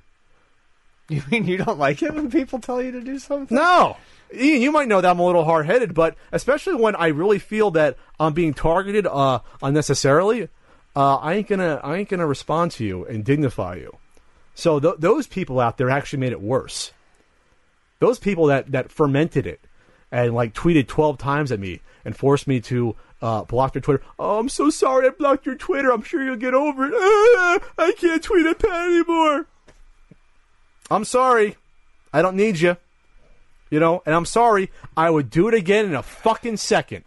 [1.10, 3.54] You mean you don't like it when people tell you to do something?
[3.54, 3.98] No.
[4.34, 7.40] Ian, you might know that I'm a little hard headed, but especially when I really
[7.40, 10.48] feel that I'm being targeted uh, unnecessarily,
[10.96, 13.98] uh, I ain't gonna I ain't gonna respond to you and dignify you.
[14.56, 16.94] So th- those people out there actually made it worse.
[18.00, 19.60] Those people that that fermented it
[20.14, 24.04] and like tweeted 12 times at me and forced me to uh, block their Twitter.
[24.18, 25.92] Oh, I'm so sorry I blocked your Twitter.
[25.92, 26.94] I'm sure you'll get over it.
[26.96, 29.48] Ah, I can't tweet at Pat anymore.
[30.90, 31.58] I'm sorry.
[32.14, 32.78] I don't need you.
[33.70, 37.06] You know, and I'm sorry, I would do it again in a fucking second.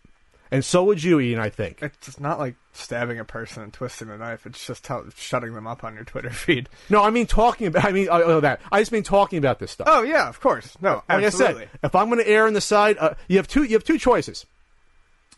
[0.50, 1.82] And so would you, Ian, I think.
[1.82, 4.46] It's just not like stabbing a person and twisting the knife.
[4.46, 6.68] It's just tell- shutting them up on your Twitter feed.
[6.88, 8.60] No, I mean talking about, I mean, uh, uh, that.
[8.70, 9.88] I just mean talking about this stuff.
[9.90, 10.76] Oh yeah, of course.
[10.80, 11.64] No, like absolutely.
[11.64, 13.72] I said, if I'm going to err on the side, uh, you have two, you
[13.74, 14.46] have two choices.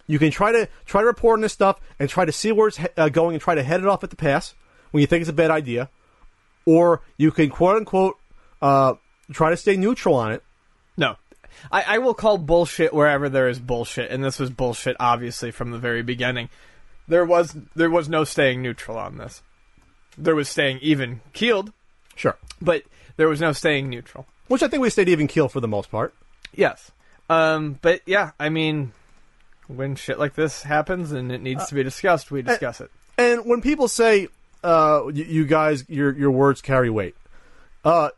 [0.07, 2.69] You can try to try to report on this stuff and try to see where
[2.69, 4.55] it's he- uh, going and try to head it off at the pass
[4.93, 5.89] when you think it's a bad idea,
[6.65, 8.17] or you can quote unquote
[8.63, 8.95] uh,
[9.33, 10.43] try to stay neutral on it.
[10.97, 11.17] No.
[11.73, 15.71] I, I will call bullshit wherever there is bullshit, and this was bullshit obviously from
[15.71, 16.49] the very beginning.
[17.09, 19.43] There was there was no staying neutral on this.
[20.19, 21.73] There was staying even keeled,
[22.15, 22.37] Sure.
[22.61, 22.83] but
[23.17, 24.27] there was no staying neutral.
[24.49, 26.15] Which I think we stayed even keel for the most part.
[26.55, 26.91] Yes.
[27.29, 28.93] Um, but yeah, I mean,
[29.69, 32.91] when shit like this happens and it needs to be discussed, we discuss it.
[33.19, 34.29] And when people say,
[34.62, 37.17] uh, you, you guys, your your words carry weight,
[37.85, 38.11] uh,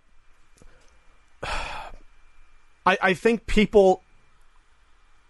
[1.43, 4.03] I I think people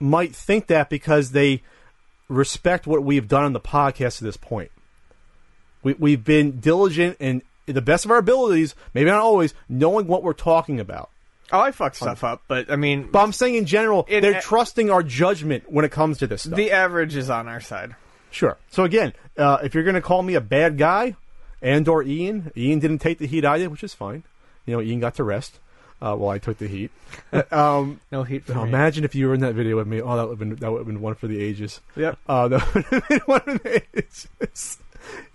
[0.00, 1.62] might think that because they
[2.28, 4.70] respect what we've done on the podcast to this point.
[5.82, 10.22] We we've been diligent and the best of our abilities, maybe not always, knowing what
[10.22, 11.10] we're talking about.
[11.52, 14.38] Oh, I fuck stuff up, but I mean, But I'm saying in general, In they're
[14.38, 16.56] a- trusting our judgment when it comes to this stuff.
[16.56, 17.96] the average is on our side.
[18.30, 18.58] Sure.
[18.70, 21.16] So again, uh, if you're going to call me a bad guy,
[21.62, 24.24] and or Ian, Ian didn't take the heat I did, which is fine.
[24.66, 25.58] You know, Ian got to rest
[26.02, 26.90] uh, while I took the heat.
[27.50, 28.68] um, No heat for now me.
[28.68, 30.00] imagine if you were in that video with me.
[30.02, 31.80] Oh, that would have been that would have been one for the ages.
[31.96, 32.18] Yep.
[32.28, 34.28] Uh, that would have been one for the ages.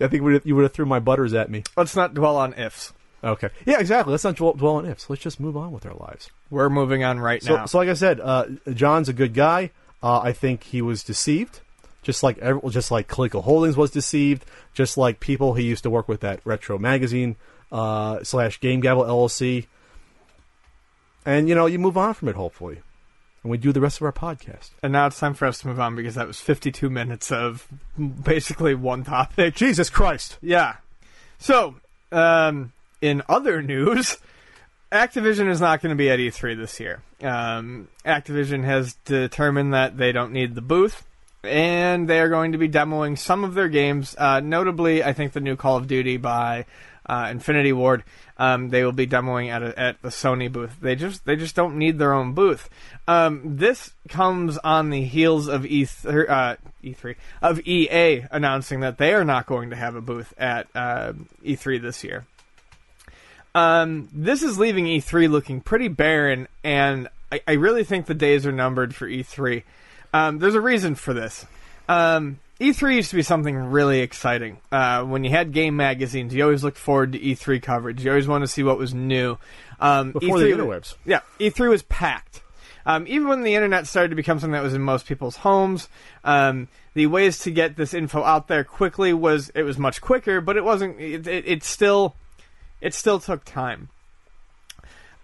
[0.00, 1.64] I think would you would have threw my butters at me.
[1.76, 2.92] Let's not dwell on ifs.
[3.24, 3.48] Okay.
[3.66, 4.10] Yeah, exactly.
[4.12, 5.08] Let's not dwell, dwell on ifs.
[5.08, 6.30] Let's just move on with our lives.
[6.50, 7.66] We're moving on right So, now.
[7.66, 9.70] so like I said, uh, John's a good guy.
[10.02, 11.60] Uh, I think he was deceived,
[12.02, 14.44] just like every, just like Coleco Holdings was deceived,
[14.74, 17.36] just like people he used to work with at Retro Magazine
[17.72, 19.66] uh, slash Game Gavel LLC.
[21.26, 22.82] And you know, you move on from it, hopefully,
[23.42, 24.70] and we do the rest of our podcast.
[24.82, 27.66] and now it's time for us to move on because that was 52 minutes of
[28.22, 29.54] basically one topic.
[29.54, 30.36] Jesus Christ!
[30.42, 30.76] Yeah.
[31.38, 31.76] So,
[32.12, 32.72] um,
[33.04, 34.16] in other news,
[34.92, 37.02] Activision is not going to be at E3 this year.
[37.20, 41.06] Um, Activision has determined that they don't need the booth,
[41.42, 44.16] and they are going to be demoing some of their games.
[44.16, 46.64] Uh, notably, I think the new Call of Duty by
[47.04, 48.04] uh, Infinity Ward.
[48.38, 50.74] Um, they will be demoing at a, at the Sony booth.
[50.80, 52.70] They just they just don't need their own booth.
[53.06, 59.12] Um, this comes on the heels of E uh, E3 of EA announcing that they
[59.12, 61.12] are not going to have a booth at uh,
[61.44, 62.24] E3 this year.
[63.54, 68.46] Um, this is leaving E3 looking pretty barren, and I, I really think the days
[68.46, 69.62] are numbered for E3.
[70.12, 71.46] Um, there's a reason for this.
[71.88, 74.58] Um, E3 used to be something really exciting.
[74.70, 78.04] Uh, when you had game magazines, you always looked forward to E3 coverage.
[78.04, 79.38] You always wanted to see what was new.
[79.80, 80.94] Um, Before the interwebs.
[81.04, 82.40] yeah, E3 was packed.
[82.86, 85.88] Um, even when the internet started to become something that was in most people's homes,
[86.22, 90.40] um, the ways to get this info out there quickly was it was much quicker,
[90.40, 91.00] but it wasn't.
[91.00, 92.14] It, it, it still
[92.84, 93.88] it still took time.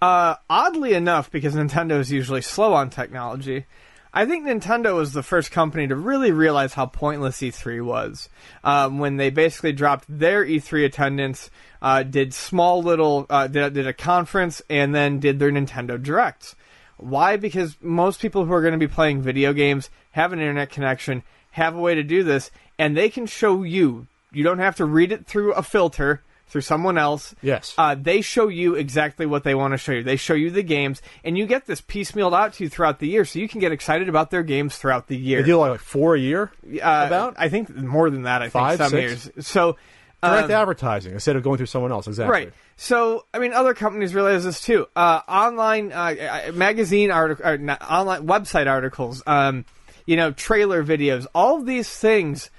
[0.00, 3.66] Uh, oddly enough, because Nintendo is usually slow on technology,
[4.14, 8.30] I think Nintendo was the first company to really realize how pointless E3 was
[8.64, 11.50] um, when they basically dropped their E3 attendance,
[11.82, 16.56] uh, did small little, uh, did, did a conference, and then did their Nintendo Directs.
[16.96, 17.36] Why?
[17.36, 21.22] Because most people who are going to be playing video games have an internet connection,
[21.50, 24.06] have a way to do this, and they can show you.
[24.32, 27.34] You don't have to read it through a filter through someone else.
[27.42, 27.74] Yes.
[27.78, 30.03] Uh, they show you exactly what they want to show you.
[30.03, 33.09] They show you the games, and you get this piecemealed out to you throughout the
[33.09, 35.42] year, so you can get excited about their games throughout the year.
[35.42, 36.53] They do like four a year.
[36.66, 37.34] Uh, about?
[37.38, 38.42] I think more than that.
[38.42, 39.30] I Five, think some six?
[39.34, 39.46] years.
[39.46, 39.76] So.
[40.22, 42.07] Direct um, advertising instead of going through someone else.
[42.07, 42.30] Exactly.
[42.30, 42.53] Right.
[42.76, 44.86] So, I mean, other companies realize this too.
[44.94, 49.64] Uh, online uh, uh, magazine article, online website articles, um,
[50.05, 51.26] you know, trailer videos.
[51.34, 52.51] All these things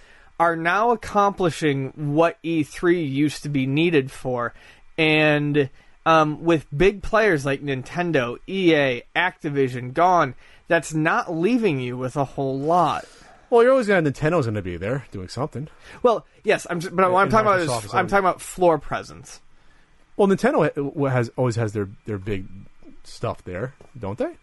[0.41, 4.55] are now accomplishing what E3 used to be needed for,
[4.97, 5.69] and
[6.03, 10.33] um, with big players like Nintendo, EA, Activision gone,
[10.67, 13.05] that's not leaving you with a whole lot.
[13.51, 15.67] Well, you're always gonna Nintendo's gonna be there doing something.
[16.01, 16.79] Well, yes, I'm.
[16.79, 19.41] Just, but what I'm talking about Microsoft is is I'm talking about floor presence.
[20.17, 22.47] Well, Nintendo has always has their their big
[23.03, 24.37] stuff there, don't they?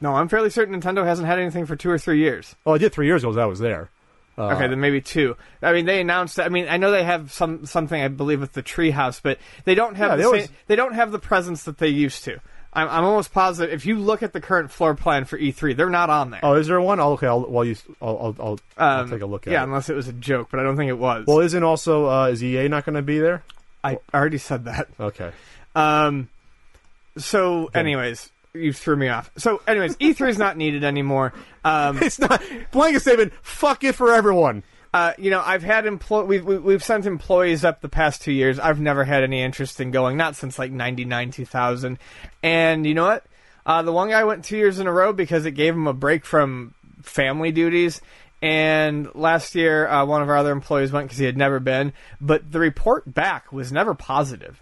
[0.00, 2.54] No, I'm fairly certain Nintendo hasn't had anything for two or three years.
[2.64, 3.36] Oh, I did three years ago.
[3.40, 3.90] I was there.
[4.38, 5.36] Uh, Okay, then maybe two.
[5.62, 6.38] I mean, they announced.
[6.40, 9.74] I mean, I know they have some something I believe with the Treehouse, but they
[9.74, 12.24] don't have Yeah, the they always- same, they don't have the presence that they used
[12.24, 12.38] to.
[12.72, 13.74] I'm, I'm almost positive.
[13.74, 16.38] If you look at the current floor plan for E3, they're not on there.
[16.44, 17.00] Oh, is there one?
[17.00, 19.54] Oh, okay, I'll, well, you, I'll, I'll, I'll, I'll Um, take a look at it.
[19.54, 19.64] yeah, it.
[19.64, 21.26] unless it was a joke, but I don't think it was.
[21.26, 23.42] Well, isn't also uh, is EA not going to be there?
[23.82, 24.86] I already said that.
[25.00, 25.32] Okay.
[25.74, 26.28] Um,
[27.16, 29.30] so, anyways, you threw me off.
[29.36, 31.32] So, anyways, E3 is not needed anymore.
[31.64, 32.42] Um, It's not
[32.72, 33.32] blanket statement.
[33.42, 34.62] Fuck it for everyone.
[34.92, 38.58] Uh, you know, I've had employ we've, we've sent employees up the past two years.
[38.58, 41.98] I've never had any interest in going, not since like '99, 2000.
[42.42, 43.24] And you know what?
[43.64, 45.92] Uh, the one guy went two years in a row because it gave him a
[45.92, 48.00] break from family duties.
[48.42, 51.92] And last year, uh, one of our other employees went because he had never been.
[52.20, 54.60] But the report back was never positive.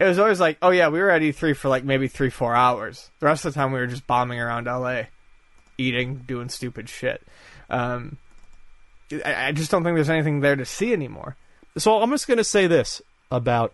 [0.00, 2.54] It was always like, oh yeah, we were at E3 for like maybe three, four
[2.54, 3.10] hours.
[3.20, 5.02] The rest of the time, we were just bombing around LA,
[5.76, 7.22] eating, doing stupid shit.
[7.68, 8.16] Um,
[9.24, 11.36] I, I just don't think there's anything there to see anymore.
[11.76, 13.72] So I'm just going to say this about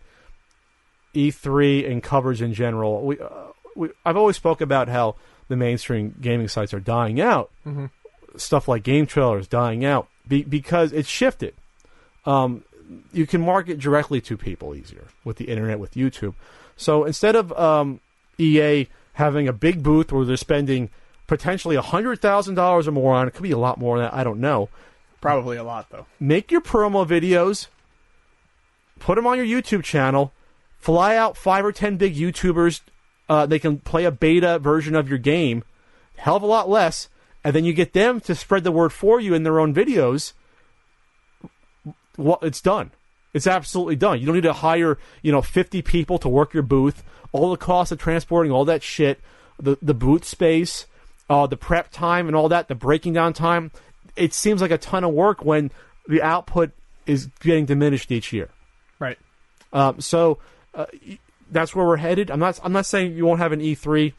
[1.14, 3.28] E3 and coverage in general, we, uh,
[3.76, 5.16] we I've always spoke about how
[5.48, 7.50] the mainstream gaming sites are dying out.
[7.66, 7.90] Mhm.
[8.36, 11.54] Stuff like game trailers dying out be, because it's shifted.
[12.24, 12.64] Um,
[13.12, 16.34] you can market directly to people easier with the internet, with YouTube.
[16.76, 18.00] So instead of um,
[18.38, 20.90] EA having a big booth where they're spending
[21.26, 24.14] potentially hundred thousand dollars or more on it, could be a lot more than that.
[24.14, 24.68] I don't know.
[25.20, 26.06] Probably a lot though.
[26.20, 27.68] Make your promo videos,
[28.98, 30.32] put them on your YouTube channel,
[30.78, 32.80] fly out five or ten big YouTubers.
[33.28, 35.64] Uh, they can play a beta version of your game,
[36.16, 37.08] hell of a lot less,
[37.42, 40.34] and then you get them to spread the word for you in their own videos.
[42.16, 42.90] Well, it's done.
[43.32, 44.20] It's absolutely done.
[44.20, 47.02] You don't need to hire, you know, 50 people to work your booth.
[47.32, 49.20] All the cost of transporting all that shit,
[49.58, 50.86] the the booth space,
[51.28, 53.72] uh, the prep time and all that, the breaking down time.
[54.14, 55.72] It seems like a ton of work when
[56.06, 56.70] the output
[57.06, 58.50] is getting diminished each year.
[59.00, 59.18] Right.
[59.72, 60.38] Um, so
[60.74, 60.86] uh,
[61.50, 62.30] that's where we're headed.
[62.30, 62.60] I'm not.
[62.62, 64.12] I'm not saying you won't have an E3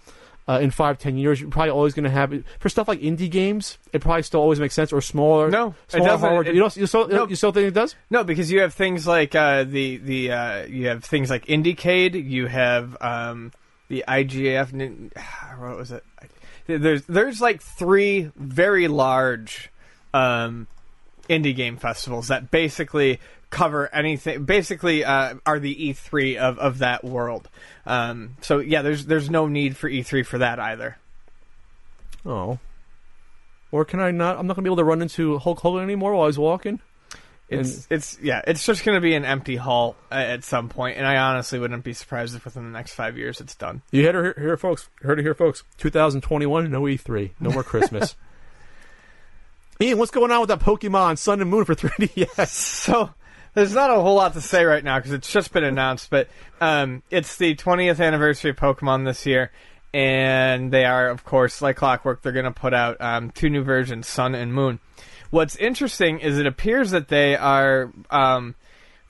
[0.47, 1.41] uh, in five, ten years.
[1.41, 3.77] You're probably always going to have it for stuff like indie games.
[3.93, 5.49] It probably still always makes sense or smaller.
[5.49, 6.47] No, it doesn't.
[6.47, 6.75] It- you don't.
[6.77, 7.07] You still.
[7.07, 7.27] no.
[7.27, 7.95] You still think it does?
[8.09, 12.13] No, because you have things like uh, the the uh, you have things like Indiecade.
[12.29, 13.51] You have um,
[13.87, 15.11] the IGF.
[15.59, 16.03] What was it?
[16.67, 19.71] There's there's like three very large
[20.13, 20.67] um,
[21.27, 23.19] indie game festivals that basically
[23.49, 24.43] cover anything.
[24.45, 27.49] Basically, uh, are the E3 of, of that world.
[27.85, 30.97] Um, so yeah, there's there's no need for E3 for that either.
[32.25, 32.59] Oh.
[33.71, 34.37] Or can I not?
[34.37, 36.39] I'm not going to be able to run into Hulk Hogan anymore while I was
[36.39, 36.79] walking.
[37.47, 40.97] It's it's yeah, it's just going to be an empty hall uh, at some point,
[40.97, 43.83] and I honestly wouldn't be surprised if within the next five years it's done.
[43.91, 44.89] You heard it here, folks.
[45.01, 45.63] Heard it here, folks.
[45.77, 48.15] 2021, no E3, no more Christmas.
[49.81, 52.47] Ian, what's going on with that Pokemon Sun and Moon for 3DS?
[52.47, 53.09] So
[53.53, 56.29] there's not a whole lot to say right now because it's just been announced, but
[56.61, 59.51] um, it's the 20th anniversary of Pokemon this year,
[59.93, 62.21] and they are, of course, like clockwork.
[62.21, 64.79] They're going to put out um, two new versions, Sun and Moon.
[65.29, 68.55] What's interesting is it appears that they are, um,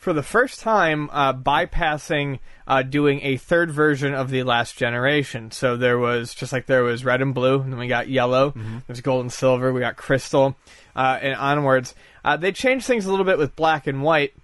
[0.05, 2.37] for the first time, uh, bypassing
[2.67, 5.49] uh, doing a third version of the last generation.
[5.49, 8.51] So there was just like there was red and blue, and then we got yellow.
[8.85, 9.73] There's gold and silver.
[9.73, 10.55] We got crystal,
[10.95, 11.95] uh, and onwards.
[12.23, 14.35] Uh, they changed things a little bit with black and white,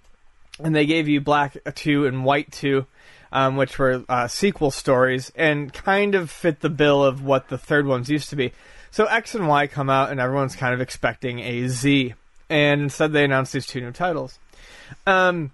[0.58, 2.86] and they gave you black two and white two.
[3.30, 7.56] Um, which were uh, sequel stories and kind of fit the bill of what the
[7.56, 8.52] third ones used to be.
[8.90, 12.12] So X and Y come out, and everyone's kind of expecting a Z,
[12.50, 14.38] and instead they announced these two new titles.
[15.06, 15.52] Um,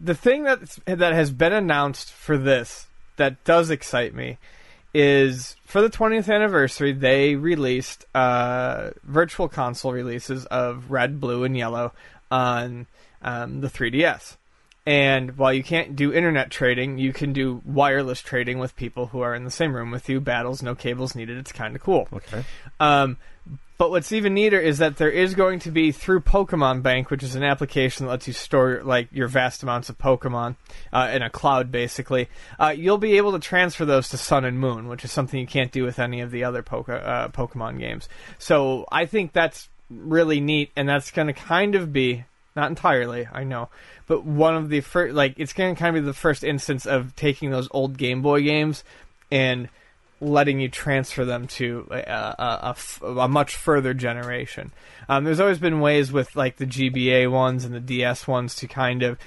[0.00, 2.86] the thing that that has been announced for this
[3.16, 4.38] that does excite me
[4.92, 11.56] is for the 20th anniversary they released uh, virtual console releases of red, blue, and
[11.56, 11.92] yellow
[12.30, 12.86] on
[13.22, 14.36] um, the 3DS.
[14.86, 19.20] And while you can't do internet trading, you can do wireless trading with people who
[19.20, 20.20] are in the same room with you.
[20.20, 21.36] Battles, no cables needed.
[21.36, 22.08] It's kind of cool.
[22.12, 22.44] Okay.
[22.80, 23.18] Um,
[23.80, 27.22] but what's even neater is that there is going to be through Pokemon Bank, which
[27.22, 30.56] is an application that lets you store like your vast amounts of Pokemon
[30.92, 32.28] uh, in a cloud, basically.
[32.58, 35.46] Uh, you'll be able to transfer those to Sun and Moon, which is something you
[35.46, 38.06] can't do with any of the other Poke- uh, Pokemon games.
[38.38, 43.28] So I think that's really neat, and that's going to kind of be not entirely,
[43.32, 43.70] I know,
[44.06, 46.84] but one of the first, like it's going to kind of be the first instance
[46.84, 48.84] of taking those old Game Boy games
[49.30, 49.70] and
[50.20, 54.72] letting you transfer them to a much further generation.
[55.08, 58.66] Um, there's always been ways with like the GBA ones and the DS ones to
[58.66, 59.18] kind of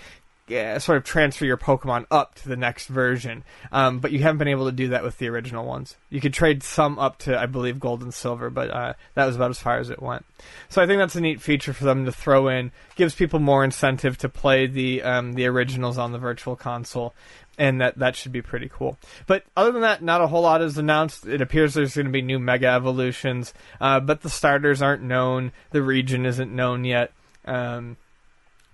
[0.48, 4.40] yeah, sort of transfer your Pokemon up to the next version, um, but you haven't
[4.40, 5.96] been able to do that with the original ones.
[6.10, 9.38] You could trade some up to, I believe, Gold and Silver, but uh, that was
[9.38, 10.26] about as far as it went.
[10.68, 12.74] So I think that's a neat feature for them to throw in.
[12.98, 17.14] Gives people more incentive to play the um, the originals on the Virtual Console,
[17.58, 18.98] and that that should be pretty cool.
[19.28, 21.26] But other than that, not a whole lot is announced.
[21.26, 25.52] It appears there's going to be new Mega Evolutions, uh, but the starters aren't known.
[25.72, 27.12] The region isn't known yet.
[27.46, 27.98] Um,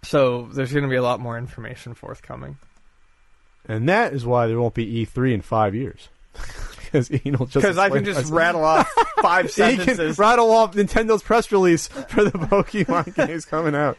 [0.03, 2.57] so there's going to be a lot more information forthcoming.
[3.67, 6.09] And that is why there won't be E3 in five years.
[6.91, 8.89] Because Ian will just Because I can just us- rattle off
[9.21, 10.17] five He can sentences.
[10.17, 13.95] rattle off Nintendo's press release for the Pokemon games coming out.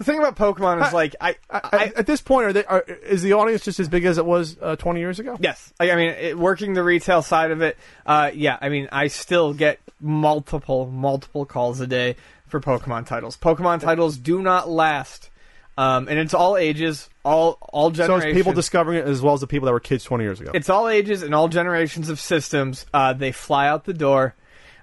[0.00, 2.64] The thing about Pokemon is like I, I, I, at this point, are they?
[2.64, 5.36] Are, is the audience just as big as it was uh, 20 years ago?
[5.38, 7.76] Yes, like, I mean, it, working the retail side of it,
[8.06, 8.56] uh, yeah.
[8.62, 13.36] I mean, I still get multiple, multiple calls a day for Pokemon titles.
[13.36, 15.28] Pokemon titles do not last,
[15.76, 18.30] um, and it's all ages, all all So generations.
[18.30, 20.52] it's people discovering it as well as the people that were kids 20 years ago.
[20.54, 22.86] it's all ages and all generations of systems.
[22.94, 24.34] Uh, they fly out the door.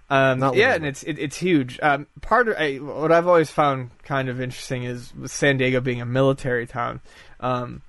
[0.09, 0.75] Um, yeah, literally.
[0.75, 1.79] and it's it, it's huge.
[1.81, 5.81] Um, part of I, what I've always found kind of interesting is with San Diego
[5.81, 7.01] being a military town.
[7.39, 7.81] Um,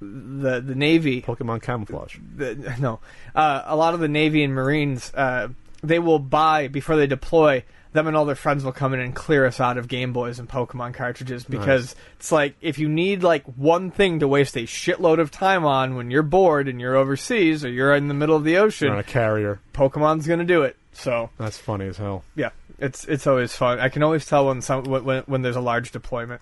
[0.00, 2.18] the the Navy Pokemon camouflage.
[2.36, 3.00] the, no,
[3.34, 5.48] uh, a lot of the Navy and Marines, uh,
[5.82, 7.64] they will buy before they deploy.
[7.92, 10.38] Them and all their friends will come in and clear us out of Game Boys
[10.38, 14.64] and Pokemon cartridges because it's like if you need like one thing to waste a
[14.64, 18.36] shitload of time on when you're bored and you're overseas or you're in the middle
[18.36, 19.60] of the ocean, on a carrier.
[19.72, 20.76] Pokemon's gonna do it.
[20.96, 22.24] So That's funny as hell.
[22.34, 23.78] yeah, it's it's always fun.
[23.80, 26.40] I can always tell when some when when, there's a large deployment.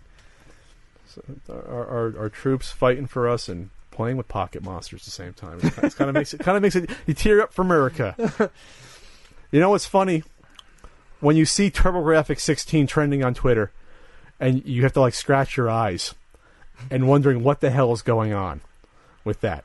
[1.49, 5.33] Our, our, our troops fighting for us and playing with pocket monsters at the same
[5.33, 5.61] time.
[5.63, 8.15] It kind of makes it kind of makes it you tear up for America.
[9.51, 10.23] you know what's funny?
[11.21, 13.73] When you see TurboGrafx 16 trending on Twitter,
[14.39, 16.15] and you have to like scratch your eyes
[16.91, 18.61] and wondering what the hell is going on
[19.25, 19.65] with that,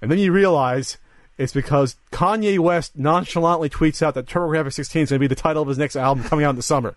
[0.00, 0.96] and then you realize
[1.38, 5.40] it's because Kanye West nonchalantly tweets out that TurboGrafx 16 is going to be the
[5.40, 6.94] title of his next album coming out in the summer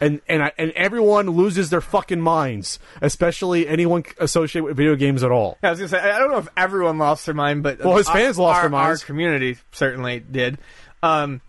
[0.00, 5.22] and and I, and everyone loses their fucking minds, especially anyone associated with video games
[5.22, 5.58] at all.
[5.62, 7.96] Yeah, I was gonna say I don't know if everyone lost their mind, but Well,
[7.96, 9.02] his fans lost our, their minds.
[9.02, 10.58] Our community certainly did.
[11.02, 11.40] Um,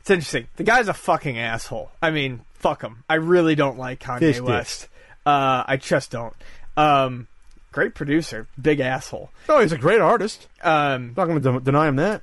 [0.00, 0.48] it's interesting.
[0.56, 1.90] The guy's a fucking asshole.
[2.00, 3.04] I mean, fuck him.
[3.08, 4.40] I really don't like Kanye Fish.
[4.40, 4.88] West.
[5.24, 6.34] Uh, I just don't.
[6.76, 7.26] Um,
[7.76, 9.30] great producer, big asshole.
[9.48, 10.48] Oh, he's a great artist.
[10.62, 12.22] Um, Not going to de- deny him that.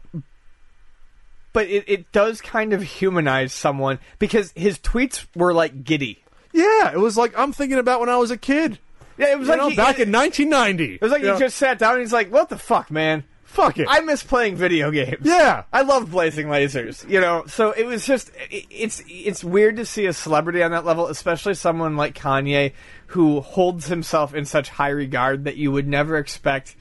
[1.53, 6.23] but it, it does kind of humanize someone because his tweets were like giddy.
[6.51, 8.79] Yeah, it was like I'm thinking about when I was a kid.
[9.17, 10.95] Yeah, it was You like know, he, back in 1990.
[10.95, 13.23] it was like You he just sat down and he's like, "What the fuck, man?
[13.53, 13.87] Fuck it.
[13.89, 17.43] I miss playing video games." yeah, I love blazing lasers, you know.
[17.47, 21.07] So it was just it, it's it's weird to see a celebrity on that level,
[21.07, 22.73] especially someone like Kanye
[23.07, 26.75] who holds himself in such high regard that you would never expect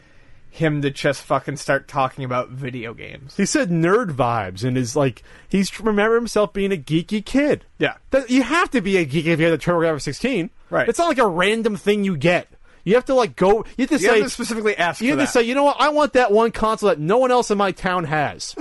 [0.53, 3.35] him to just fucking start talking about video games.
[3.39, 7.65] he said nerd vibes and is like he's remember himself being a geeky kid.
[7.79, 7.97] Yeah.
[8.11, 10.51] That, you have to be a geek if you had a TurboGrafx 16.
[10.69, 10.89] Right.
[10.89, 12.49] It's not like a random thing you get.
[12.85, 13.65] You have to like go.
[13.77, 15.27] You have to You say have to specifically ask You have that.
[15.27, 15.77] to say, you know what?
[15.79, 18.55] I want that one console that no one else in my town has.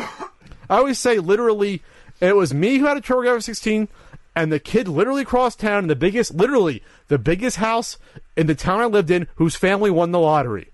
[0.69, 1.81] I always say, literally,
[2.19, 3.87] it was me who had a TurboGrafx 16,
[4.35, 7.97] and the kid literally across town in the biggest, literally the biggest house
[8.37, 10.69] in the town I lived in, whose family won the lottery,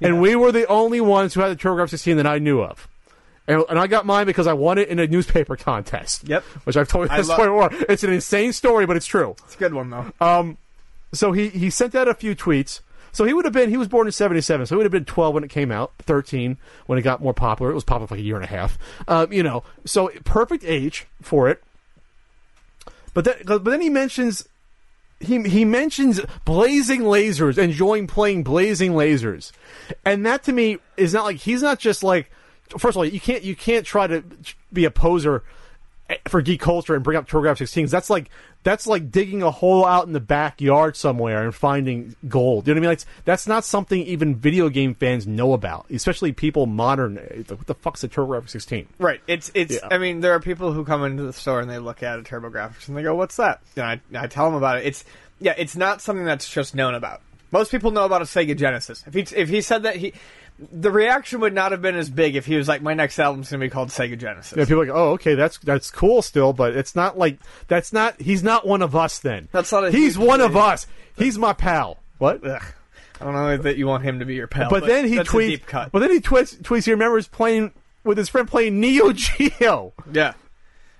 [0.00, 2.86] and we were the only ones who had the TurboGrafx 16 that I knew of.
[3.48, 6.28] And, and I got mine because I won it in a newspaper contest.
[6.28, 6.44] Yep.
[6.64, 7.86] Which I've told you this story before.
[7.88, 9.34] It's an insane story, but it's true.
[9.44, 10.12] it's a good one though.
[10.20, 10.56] Um,
[11.12, 12.80] so he he sent out a few tweets.
[13.12, 15.04] So he would have been he was born in '77, so he would have been
[15.04, 16.56] 12 when it came out, 13
[16.86, 17.70] when it got more popular.
[17.70, 18.78] It was popular for like a year and a half.
[19.08, 21.62] Um, you know, so perfect age for it.
[23.14, 24.48] But then but then he mentions
[25.18, 29.52] he he mentions blazing lasers, enjoying playing blazing lasers,
[30.04, 32.30] and that to me is not like he's not just like.
[32.78, 34.22] First of all, you can't you can't try to
[34.72, 35.42] be a poser
[36.28, 37.90] for geek culture and bring up TurboGrafx 16s.
[37.90, 38.30] That's like
[38.62, 42.66] that's like digging a hole out in the backyard somewhere and finding gold.
[42.66, 42.98] You know what I mean?
[42.98, 47.14] Like, that's not something even video game fans know about, especially people modern.
[47.14, 48.88] Like, what the fuck's a TurboGrafx 16?
[48.98, 49.20] Right.
[49.26, 49.74] It's it's.
[49.74, 49.88] Yeah.
[49.90, 52.22] I mean, there are people who come into the store and they look at a
[52.22, 54.86] TurboGrafx and they go, "What's that?" And I I tell them about it.
[54.86, 55.04] It's
[55.40, 55.54] yeah.
[55.56, 57.22] It's not something that's just known about.
[57.52, 59.04] Most people know about a Sega Genesis.
[59.06, 60.12] If he if he said that he.
[60.72, 63.50] The reaction would not have been as big if he was like, "My next album's
[63.50, 66.52] gonna be called Sega Genesis." Yeah, people are like, oh, okay, that's that's cool still,
[66.52, 67.38] but it's not like
[67.68, 68.20] that's not.
[68.20, 69.18] He's not one of us.
[69.20, 70.86] Then That's not a He's one of us.
[71.16, 71.98] He's my pal.
[72.18, 72.44] What?
[72.46, 72.62] Ugh.
[73.20, 75.48] I don't know that you want him to be your pal, but then he tweets.
[75.48, 75.92] deep cut.
[75.92, 76.56] But then he tweets.
[76.60, 76.84] Tweets.
[76.84, 77.72] He remembers playing
[78.04, 79.92] with his friend playing Neo Geo.
[80.12, 80.34] Yeah.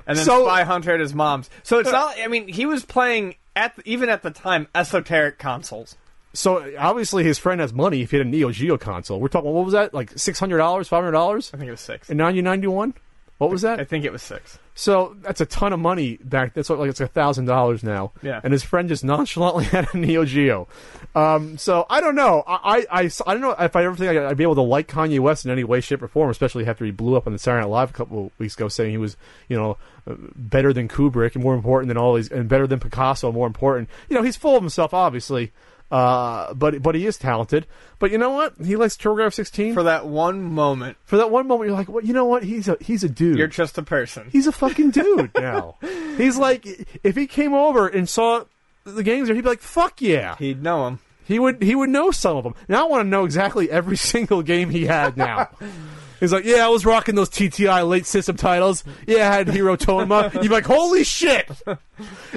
[0.06, 1.50] And then So- Spy Hunter at his mom's.
[1.62, 2.16] So it's uh, not.
[2.18, 5.96] I mean, he was playing at the, even at the time esoteric consoles.
[6.32, 9.20] So obviously his friend has money if he had a Neo Geo console.
[9.20, 9.92] We're talking what was that?
[9.92, 12.08] Like six hundred dollars, five hundred dollars I think it was six.
[12.10, 12.94] in nineteen ninety one?
[13.38, 13.80] What was that?
[13.80, 14.58] I think it was six.
[14.74, 16.52] So that's a ton of money back.
[16.52, 18.12] That's what, like it's a thousand dollars now.
[18.22, 18.38] Yeah.
[18.44, 20.68] And his friend just nonchalantly had a Neo Geo.
[21.14, 22.44] Um, so I don't know.
[22.46, 24.88] I, I, I, I don't know if I ever think I'd be able to like
[24.88, 26.30] Kanye West in any way, shape, or form.
[26.30, 28.68] Especially after he blew up on the Saturday Night Live a couple of weeks ago,
[28.68, 29.16] saying he was,
[29.48, 32.78] you know, uh, better than Kubrick and more important than all these, and better than
[32.78, 33.88] Picasso, more important.
[34.10, 35.50] You know, he's full of himself, obviously.
[35.90, 37.66] Uh, but but he is talented.
[37.98, 38.54] But you know what?
[38.64, 41.68] He likes TurboGrafx 16 For that one moment, for that one moment.
[41.68, 42.44] You're like, well, you know what?
[42.44, 43.36] He's a he's a dude.
[43.38, 44.28] you're just a person.
[44.30, 45.78] He's a fucking dude now.
[46.16, 46.64] He's like,
[47.02, 48.44] if he came over and saw
[48.84, 50.98] the games there, he'd be like, "Fuck yeah!" He'd know him.
[51.24, 52.54] He would he would know some of them.
[52.68, 55.16] Now I want to know exactly every single game he had.
[55.16, 55.48] Now
[56.20, 58.84] he's like, "Yeah, I was rocking those TTI late system titles.
[59.06, 61.50] Yeah, I had Hero Toma." You'd be like, "Holy shit!"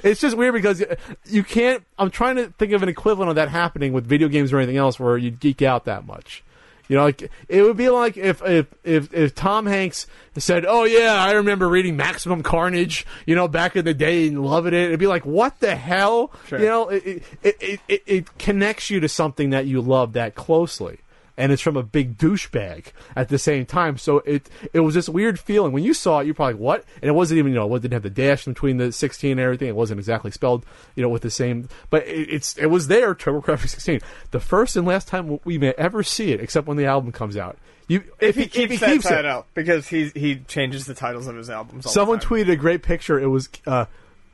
[0.03, 0.83] It's just weird because
[1.25, 1.83] you can't.
[1.99, 4.77] I'm trying to think of an equivalent of that happening with video games or anything
[4.77, 6.43] else where you geek out that much.
[6.89, 10.05] You know, like it would be like if if if, if Tom Hanks
[10.37, 14.43] said, "Oh yeah, I remember reading Maximum Carnage," you know, back in the day and
[14.43, 14.87] loving it.
[14.87, 16.59] It'd be like, "What the hell?" Sure.
[16.59, 20.35] You know, it it, it it it connects you to something that you love that
[20.35, 20.99] closely.
[21.35, 25.09] And it's from a big douchebag at the same time, so it it was this
[25.09, 26.25] weird feeling when you saw it.
[26.25, 28.45] You're probably like, "What?" And it wasn't even you know, it didn't have the dash
[28.45, 29.67] between the 16 and everything.
[29.67, 30.63] It wasn't exactly spelled,
[30.95, 31.69] you know, with the same.
[31.89, 33.15] But it, it's it was there.
[33.15, 33.99] TurboGrafx 16,
[34.29, 37.35] the first and last time we may ever see it, except when the album comes
[37.35, 37.57] out.
[37.87, 39.09] You If he if keeps he that keeps it.
[39.09, 41.87] title, because he he changes the titles of his albums.
[41.87, 42.37] All Someone the time.
[42.37, 43.19] tweeted a great picture.
[43.19, 43.85] It was uh,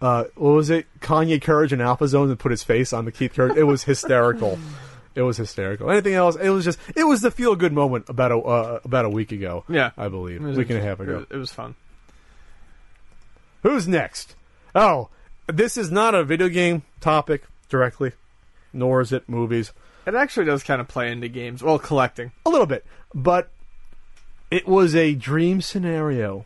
[0.01, 0.85] uh, what was it?
[0.99, 3.55] Kanye Courage and Alpha Zone and put his face on the Keith Courage.
[3.57, 4.59] It was hysterical.
[5.15, 5.89] it was hysterical.
[5.89, 6.35] Anything else?
[6.35, 9.31] It was just it was the feel good moment about a uh, about a week
[9.31, 9.63] ago.
[9.67, 9.91] Yeah.
[9.97, 11.25] I believe week and a half ago.
[11.29, 11.75] It was fun.
[13.63, 14.35] Who's next?
[14.73, 15.09] Oh,
[15.47, 18.13] this is not a video game topic directly,
[18.71, 19.73] nor is it movies.
[20.05, 21.61] It actually does kind of play into games.
[21.61, 22.31] Well, collecting.
[22.45, 23.49] A little bit, but
[24.49, 26.45] it was a dream scenario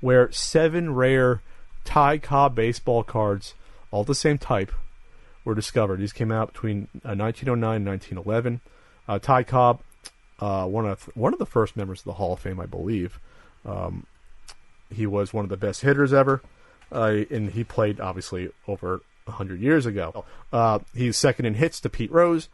[0.00, 1.42] where seven rare
[1.84, 3.54] Ty Cobb baseball cards,
[3.90, 4.72] all the same type,
[5.46, 6.00] were discovered.
[6.00, 8.60] These came out between uh, 1909 and 1911.
[9.08, 9.80] Uh, Ty Cobb,
[10.40, 13.18] uh, one of one of the first members of the Hall of Fame, I believe.
[13.64, 14.06] Um,
[14.92, 16.42] he was one of the best hitters ever,
[16.92, 20.24] uh, and he played obviously over hundred years ago.
[20.52, 22.48] Uh, he's second in hits to Pete Rose.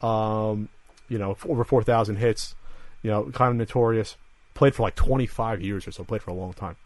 [0.00, 0.68] Um,
[1.08, 2.54] you know, over four thousand hits.
[3.02, 4.16] You know, kind of notorious.
[4.54, 6.04] Played for like twenty five years or so.
[6.04, 6.76] Played for a long time.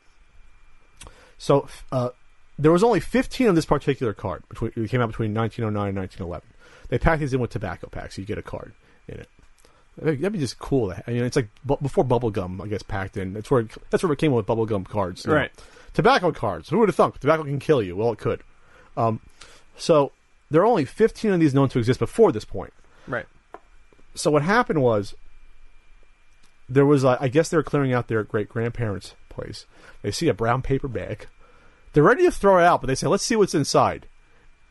[1.39, 2.11] So uh,
[2.61, 4.43] there was only 15 of this particular card.
[4.49, 6.47] Between, it came out between 1909 and 1911.
[6.89, 8.73] They packed these in with tobacco packs, so you get a card
[9.09, 9.29] in it.
[9.97, 10.93] That'd be just cool.
[10.93, 13.33] I mean, it's like bu- before bubblegum, I guess, packed in.
[13.33, 15.25] That's where it, that's where it came with bubblegum cards.
[15.25, 15.37] you know.
[15.37, 15.51] Right.
[15.95, 16.69] Tobacco cards.
[16.69, 17.19] Who would have thunk?
[17.19, 17.97] Tobacco can kill you.
[17.97, 18.43] Well, it could.
[18.97, 19.21] Um,
[19.77, 20.13] so
[20.51, 22.73] there are only 15 of these known to exist before this point.
[23.07, 23.27] Right.
[24.15, 25.15] So what happened was
[26.69, 29.67] there was, uh, I guess, they were clearing out their great grandparents' place.
[30.03, 31.27] They see a brown paper bag.
[31.93, 34.07] They're ready to throw it out, but they say, "Let's see what's inside."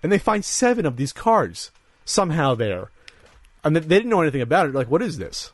[0.02, 1.72] And they find seven of these cards
[2.06, 2.90] somehow there,
[3.64, 4.74] and they didn't know anything about it.
[4.74, 5.52] Like, what is this?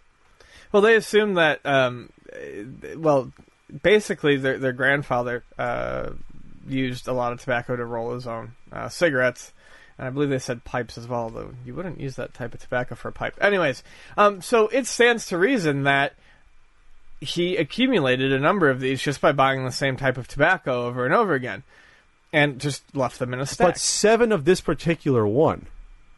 [0.71, 1.65] Well, they assume that.
[1.65, 3.31] Um, uh, well,
[3.81, 6.11] basically, their their grandfather uh,
[6.67, 9.53] used a lot of tobacco to roll his own uh, cigarettes,
[9.97, 11.29] and I believe they said pipes as well.
[11.29, 13.35] Though you wouldn't use that type of tobacco for a pipe.
[13.41, 13.83] Anyways,
[14.17, 16.13] um, so it stands to reason that
[17.21, 21.05] he accumulated a number of these just by buying the same type of tobacco over
[21.05, 21.63] and over again,
[22.33, 23.67] and just left them in a stack.
[23.67, 25.67] But seven of this particular one.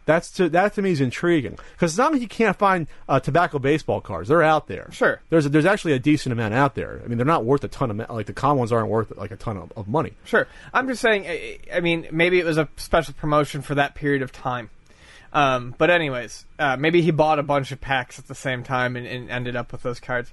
[0.06, 3.20] That's to, that to me is intriguing because it's not like you can't find uh,
[3.20, 4.88] tobacco baseball cards; they're out there.
[4.94, 5.20] Sure.
[5.30, 7.02] there's a, there's actually a decent amount out there.
[7.04, 9.32] I mean, they're not worth a ton of like the common ones aren't worth like
[9.32, 10.14] a ton of, of money.
[10.24, 10.48] Sure.
[10.74, 14.22] I'm just saying, I- I mean, maybe it was a special promotion for that period
[14.22, 14.70] of time.
[15.34, 18.96] Um, but, anyways, uh, maybe he bought a bunch of packs at the same time
[18.96, 20.32] and, and ended up with those cards.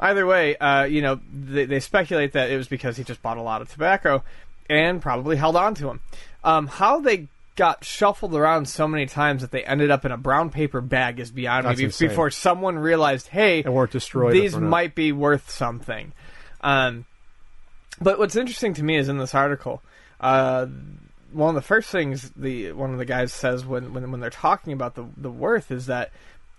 [0.00, 3.36] Either way, uh, you know, they, they speculate that it was because he just bought
[3.36, 4.24] a lot of tobacco
[4.68, 6.00] and probably held on to them.
[6.42, 10.16] Um, how they got shuffled around so many times that they ended up in a
[10.16, 11.84] brown paper bag is beyond That's me.
[11.84, 12.08] Insane.
[12.08, 16.12] Before someone realized, hey, And weren't destroyed these might be worth something.
[16.62, 17.04] Um,
[18.00, 19.82] but what's interesting to me is in this article,
[20.20, 20.66] uh,
[21.32, 24.30] one of the first things the one of the guys says when when, when they're
[24.30, 26.10] talking about the the worth is that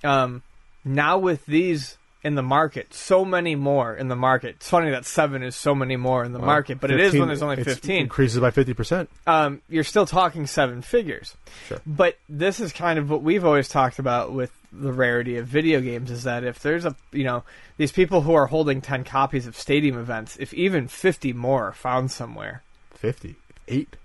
[0.03, 0.43] um,
[0.85, 4.55] now with these in the market, so many more in the market.
[4.57, 7.27] It's funny that seven is so many more in the market, but it is when
[7.27, 9.09] there's only fifteen Increases by fifty percent.
[9.27, 11.35] um, you're still talking seven figures.
[11.67, 11.79] Sure.
[11.85, 15.81] But this is kind of what we've always talked about with the rarity of video
[15.81, 17.43] games is that if there's a, you know,
[17.75, 21.73] these people who are holding 10 copies of stadium events, if even 50 more are
[21.73, 23.35] found somewhere, Fifty,
[23.67, 23.97] eight,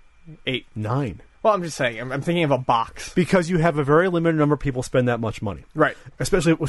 [0.45, 0.65] eight.
[0.75, 1.21] nine.
[1.47, 3.13] Well, I'm just saying, I'm, I'm thinking of a box.
[3.13, 5.63] Because you have a very limited number of people spend that much money.
[5.73, 5.95] Right.
[6.19, 6.59] especially at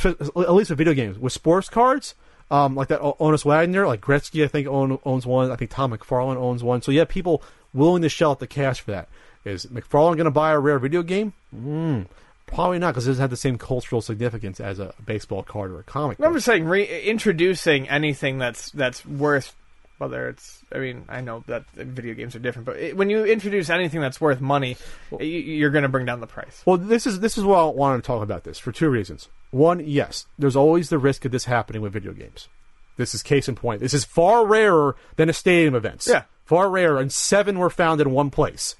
[0.54, 1.18] least with video games.
[1.18, 2.14] With sports cards,
[2.48, 5.50] um, like that O- Honus Wagner, like Gretzky, I think own, owns one.
[5.50, 6.80] I think Todd McFarlane owns one.
[6.80, 7.42] So you have people
[7.74, 9.08] willing to shell out the cash for that.
[9.44, 11.32] Is McFarlane going to buy a rare video game?
[11.52, 12.06] Mm,
[12.46, 15.80] probably not, because it doesn't have the same cultural significance as a baseball card or
[15.80, 16.20] a comic.
[16.20, 19.56] I'm just saying, re- introducing anything that's that's worth,
[19.98, 23.24] whether it's, I mean, I know that video games are different, but it, when you
[23.24, 24.76] introduce anything that's worth money,
[25.18, 26.62] you, you're going to bring down the price.
[26.64, 29.28] Well, this is this is why I wanted to talk about this for two reasons.
[29.50, 32.48] One, yes, there's always the risk of this happening with video games.
[32.96, 33.80] This is case in point.
[33.80, 36.06] This is far rarer than a stadium events.
[36.08, 36.24] Yeah.
[36.44, 38.76] far rarer, and seven were found in one place,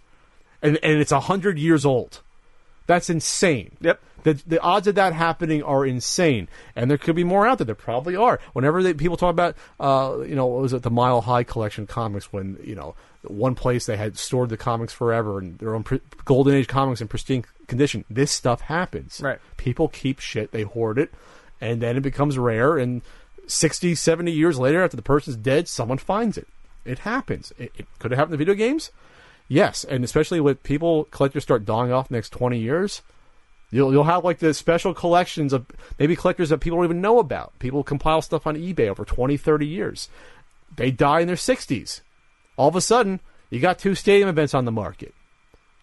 [0.62, 2.20] and and it's a hundred years old.
[2.86, 3.76] That's insane.
[3.80, 4.00] Yep.
[4.24, 7.64] The, the odds of that happening are insane, and there could be more out there.
[7.64, 8.40] There probably are.
[8.52, 11.86] Whenever they, people talk about, uh, you know, what was it, the Mile High Collection
[11.86, 15.84] comics, when you know, one place they had stored the comics forever and their own
[15.84, 18.04] pr- golden age comics in pristine condition.
[18.10, 19.20] This stuff happens.
[19.22, 19.38] Right.
[19.56, 21.12] People keep shit, they hoard it,
[21.60, 22.76] and then it becomes rare.
[22.76, 23.02] And
[23.46, 26.48] 60, 70 years later, after the person's dead, someone finds it.
[26.84, 27.52] It happens.
[27.58, 28.90] It, it could have happened in video games.
[29.48, 33.00] Yes, and especially with people collectors start dying off the next twenty years,
[33.70, 35.66] you'll you'll have like the special collections of
[35.98, 37.58] maybe collectors that people don't even know about.
[37.58, 40.08] People compile stuff on eBay over 20, 30 years.
[40.76, 42.02] They die in their sixties.
[42.56, 43.20] All of a sudden,
[43.50, 45.14] you got two stadium events on the market.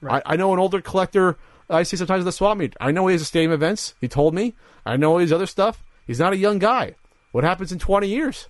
[0.08, 1.38] I, I know an older collector
[1.70, 2.76] I see sometimes at the swap meet.
[2.80, 3.96] I know he has a stadium events.
[4.00, 4.54] He told me.
[4.86, 5.84] I know all his other stuff.
[6.06, 6.96] He's not a young guy.
[7.32, 8.48] What happens in twenty years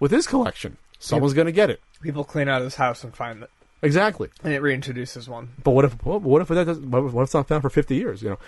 [0.00, 0.76] with his collection?
[0.98, 1.80] Someone's going to get it.
[2.02, 3.50] People clean out his house and find it,
[3.80, 4.28] Exactly.
[4.42, 5.50] and it reintroduces one.
[5.62, 8.22] But what if what if that doesn't, what if it's not found for fifty years?
[8.22, 8.38] You know,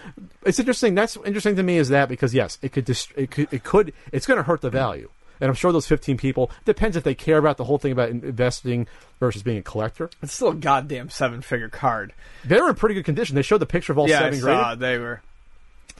[0.44, 0.94] it's interesting.
[0.94, 3.92] That's interesting to me is that because yes, it could dist- it could it could
[4.12, 5.08] it's going to hurt the value,
[5.40, 8.08] and I'm sure those fifteen people depends if they care about the whole thing about
[8.08, 8.88] investing
[9.20, 10.10] versus being a collector.
[10.20, 12.12] It's still a goddamn seven-figure card.
[12.44, 13.36] They're in pretty good condition.
[13.36, 14.60] They showed the picture of all yeah, I seven graded.
[14.60, 15.22] saw they were.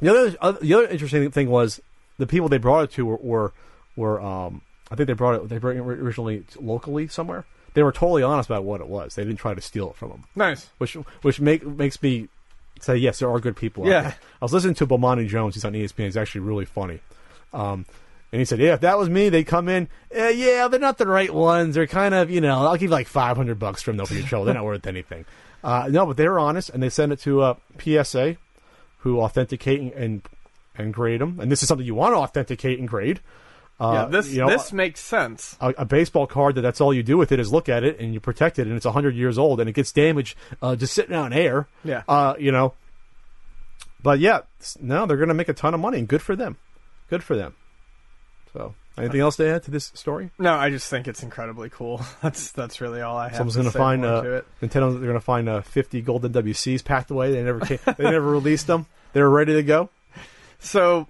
[0.01, 1.81] The other uh, the other interesting thing was
[2.19, 3.53] the people they brought it to were were,
[3.95, 7.45] were um I think they brought it they brought it originally locally somewhere.
[7.75, 9.15] They were totally honest about what it was.
[9.15, 10.25] They didn't try to steal it from them.
[10.35, 10.69] Nice.
[10.79, 12.29] which which make makes me
[12.81, 13.85] say yes, there are good people.
[13.85, 14.01] out Yeah.
[14.03, 14.17] there.
[14.41, 15.55] I was listening to Bomani Jones.
[15.55, 16.05] He's on ESPN.
[16.07, 17.01] He's actually really funny.
[17.53, 17.85] Um,
[18.33, 19.89] and he said, "Yeah, if that was me, they'd come in.
[20.13, 21.75] Eh, yeah, they're not the right ones.
[21.75, 24.15] They're kind of, you know, I'll give you like five hundred bucks for them for
[24.15, 24.45] your show.
[24.45, 25.25] They're not worth anything.
[25.63, 28.39] Uh, no, but they were honest, and they sent it to uh, PSA,
[29.01, 30.23] who authenticate and
[30.75, 31.39] and grade them.
[31.39, 33.21] And this is something you want to authenticate and grade.
[33.81, 35.57] Uh, yeah, this you know, this makes sense.
[35.61, 37.99] a, a baseball card that that's all you do with it is look at it
[37.99, 40.93] and you protect it and it's 100 years old and it gets damaged uh, just
[40.93, 41.67] sitting on air.
[41.83, 42.03] Yeah.
[42.07, 42.75] Uh, you know.
[44.03, 44.41] But yeah,
[44.81, 46.59] no, they're going to make a ton of money and good for them.
[47.09, 47.55] Good for them.
[48.53, 50.31] So, anything else to add to this story?
[50.39, 52.01] No, I just think it's incredibly cool.
[52.23, 53.37] That's that's really all I have.
[53.37, 54.43] Someone's to going to find uh.
[54.63, 54.93] Nintendo.
[54.93, 57.33] They're going to find uh, 50 golden WCs packed away.
[57.33, 58.87] They never came, they never released them.
[59.13, 59.91] They were ready to go.
[60.63, 61.07] So,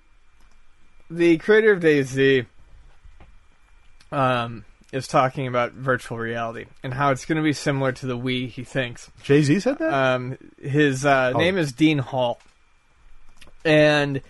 [1.10, 2.46] the creator of DayZ
[4.12, 8.16] um, is talking about virtual reality and how it's going to be similar to the
[8.18, 8.48] Wii.
[8.48, 9.10] He thinks.
[9.22, 9.92] Jay Z said that.
[9.92, 11.38] Um, his uh, Oh.
[11.38, 12.40] name is Dean Hall,
[13.64, 14.20] and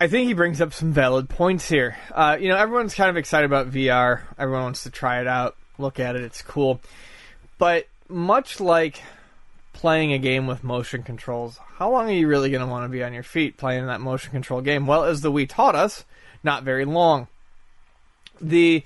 [0.00, 1.96] I think he brings up some valid points here.
[2.12, 4.22] Uh, you know, everyone's kind of excited about VR.
[4.38, 6.22] Everyone wants to try it out, look at it.
[6.22, 6.80] It's cool,
[7.58, 9.02] but much like
[9.72, 12.88] playing a game with motion controls, how long are you really going to want to
[12.88, 14.86] be on your feet playing that motion control game?
[14.86, 16.04] Well, as the Wii taught us,
[16.42, 17.28] not very long.
[18.40, 18.84] The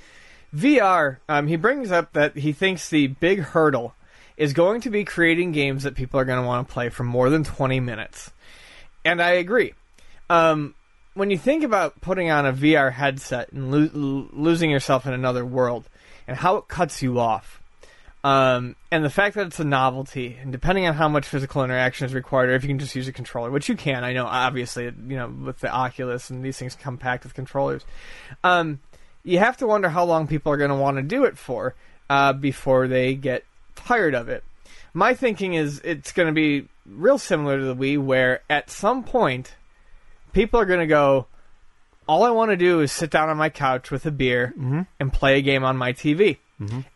[0.54, 3.94] VR, um, he brings up that he thinks the big hurdle
[4.36, 7.04] is going to be creating games that people are going to want to play for
[7.04, 8.30] more than 20 minutes.
[9.04, 9.74] And I agree.
[10.28, 10.74] Um,
[11.14, 15.12] when you think about putting on a VR headset and lo- lo- losing yourself in
[15.12, 15.88] another world
[16.26, 17.60] and how it cuts you off,
[18.24, 22.06] um, and the fact that it's a novelty, and depending on how much physical interaction
[22.06, 24.24] is required, or if you can just use a controller, which you can, I know,
[24.24, 27.84] obviously, you know, with the Oculus and these things come packed with controllers,
[28.42, 28.80] um,
[29.24, 31.74] you have to wonder how long people are going to want to do it for
[32.08, 33.44] uh, before they get
[33.74, 34.44] tired of it.
[34.92, 39.02] My thinking is it's going to be real similar to the Wii, where at some
[39.02, 39.54] point,
[40.32, 41.26] people are going to go,
[42.06, 44.52] all I want to do is sit down on my couch with a beer
[45.00, 46.36] and play a game on my TV.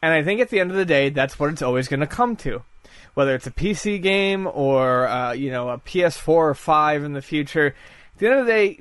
[0.03, 2.07] And I think at the end of the day, that's what it's always going to
[2.07, 2.63] come to.
[3.15, 7.23] Whether it's a PC game or uh, you know a PS4 or five in the
[7.23, 7.75] future,
[8.19, 8.81] at the end of the day,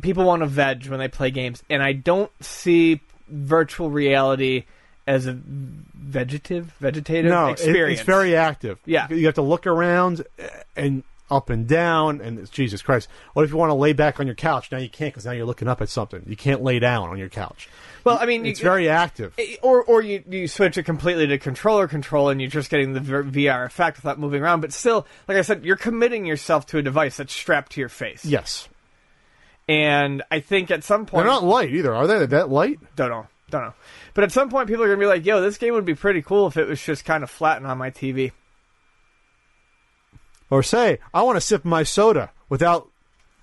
[0.00, 4.64] people want to veg when they play games, and I don't see virtual reality
[5.06, 5.32] as a
[5.94, 8.00] vegetative, vegetative no, experience.
[8.00, 8.78] it's very active.
[8.86, 9.08] Yeah.
[9.12, 10.46] you have to look around uh,
[10.76, 13.08] and up and down, and it's- Jesus Christ.
[13.32, 14.70] What if you want to lay back on your couch?
[14.70, 16.22] Now you can't because now you're looking up at something.
[16.26, 17.68] You can't lay down on your couch.
[18.04, 18.18] well.
[18.20, 19.34] I mean, It's you- very active.
[19.62, 23.00] or or you you switch it completely to controller control and you're just getting the
[23.00, 24.60] VR effect without moving around.
[24.60, 27.88] But still, like I said, you're committing yourself to a device that's strapped to your
[27.88, 28.24] face.
[28.24, 28.68] Yes,
[29.68, 32.18] And I think at some point they're not light either, are they?
[32.18, 32.78] They're that light?
[32.94, 33.74] don't know, don't know.
[34.14, 36.22] But at some point, people are gonna be like, "Yo, this game would be pretty
[36.22, 38.32] cool if it was just kind of flattened on my TV."
[40.48, 42.88] Or say, I want to sip my soda without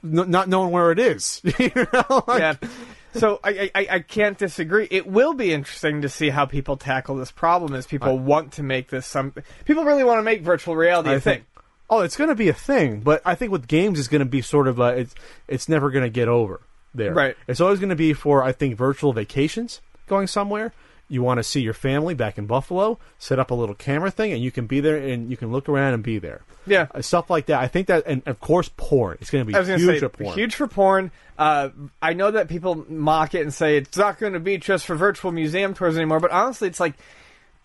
[0.04, 1.42] n- not knowing where it is.
[1.60, 2.24] you know?
[2.28, 2.70] Like- yeah.
[3.16, 4.88] So I, I I can't disagree.
[4.90, 7.76] It will be interesting to see how people tackle this problem.
[7.76, 9.36] As people want to make this some
[9.66, 11.46] people really want to make virtual reality a I thing.
[11.94, 14.26] Oh, it's going to be a thing, but I think with games, it's going to
[14.26, 15.14] be sort of a, it's
[15.48, 16.62] it's never going to get over
[16.96, 17.14] there.
[17.14, 17.38] Right.
[17.48, 20.74] It's always going to be for I think virtual vacations, going somewhere.
[21.08, 24.34] You want to see your family back in Buffalo, set up a little camera thing,
[24.34, 26.42] and you can be there and you can look around and be there.
[26.66, 26.88] Yeah.
[26.96, 27.60] Uh, stuff like that.
[27.60, 29.20] I think that, and of course, porn.
[29.22, 30.34] It's going to be I was huge say for porn.
[30.34, 31.12] huge for porn.
[31.38, 31.70] Uh,
[32.02, 34.96] I know that people mock it and say it's not going to be just for
[34.96, 36.96] virtual museum tours anymore, but honestly, it's like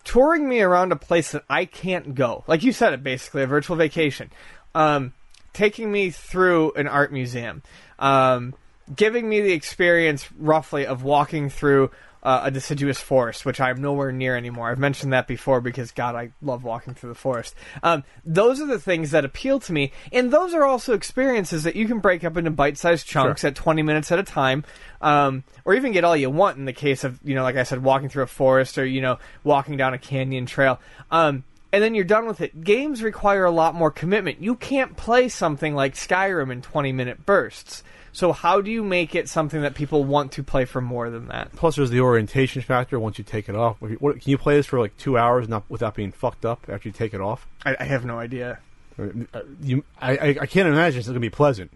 [0.04, 2.44] touring me around a place that I can't go.
[2.46, 4.30] Like you said, it basically a virtual vacation.
[4.74, 5.12] Um,
[5.52, 7.62] taking me through an art museum.
[7.98, 8.54] Um,
[8.94, 11.90] giving me the experience roughly of walking through
[12.22, 14.70] uh, a deciduous forest, which I'm nowhere near anymore.
[14.70, 17.54] I've mentioned that before because God, I love walking through the forest.
[17.82, 21.76] Um, those are the things that appeal to me, and those are also experiences that
[21.76, 23.48] you can break up into bite-sized chunks Sure.
[23.48, 24.64] at 20 minutes at a time,
[25.00, 27.62] um, or even get all you want in the case of you know, like I
[27.62, 30.80] said, walking through a forest or you know, walking down a canyon trail.
[31.10, 32.64] Um, and then you're done with it.
[32.64, 34.40] Games require a lot more commitment.
[34.40, 37.82] You can't play something like Skyrim in 20 minute bursts.
[38.18, 41.28] So how do you make it something that people want to play for more than
[41.28, 41.52] that?
[41.54, 43.76] Plus, there's the orientation factor once you take it off.
[43.80, 46.66] You- What, can you play this for like two hours not without being fucked up
[46.68, 47.46] after you take it off?
[47.64, 48.58] I, I have no idea.
[48.98, 51.70] Uh, You, I, I, I can't imagine it's going to be pleasant.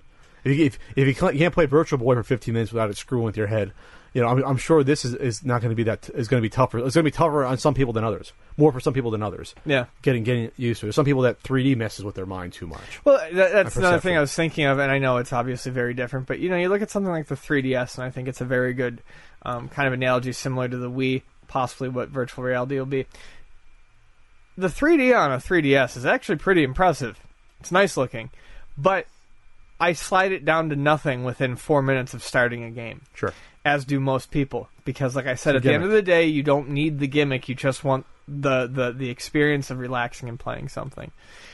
[0.44, 3.24] If you, if, if you can't- play Virtual Boy for 15 minutes without it screwing
[3.24, 3.72] with your head,
[4.14, 6.40] you know, I'm, I'm sure this is, is not going to be that is going
[6.40, 6.78] to be tougher.
[6.78, 8.32] It's going to be tougher on some people than others.
[8.58, 9.54] More for some people than others.
[9.64, 9.86] Yeah.
[10.02, 10.92] Getting getting used to it.
[10.92, 13.00] Some people that 3D messes with their mind too much.
[13.04, 15.94] Well, that, that's another thing I was thinking of, and I know it's obviously very
[15.94, 18.42] different, but you know, you look at something like the 3DS, and I think it's
[18.42, 19.02] a very good
[19.44, 23.06] um, kind of analogy, similar to the Wii, possibly what virtual reality will be.
[24.58, 27.18] The 3D on a 3DS is actually pretty impressive.
[27.60, 28.28] It's nice looking,
[28.76, 29.06] but
[29.82, 33.02] I slide it down to nothing within four minutes of starting a game.
[33.14, 33.32] Sure.
[33.64, 36.42] as do most people because like i said at the end of the day you
[36.42, 40.68] don't need the gimmick you just want the, the the experience of relaxing and playing
[40.68, 41.10] something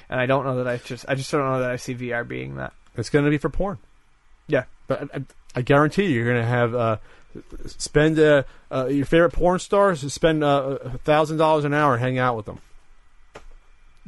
[0.09, 2.26] and i don't know that i just i just don't know that i see vr
[2.26, 3.76] being that It's going to be for porn.
[4.46, 5.20] yeah But I, I,
[5.56, 6.96] I guarantee you, you're going to have uh,
[7.66, 12.18] spend uh, uh, your favorite porn stars spend a thousand dollars an hour and hang
[12.18, 12.59] out with them.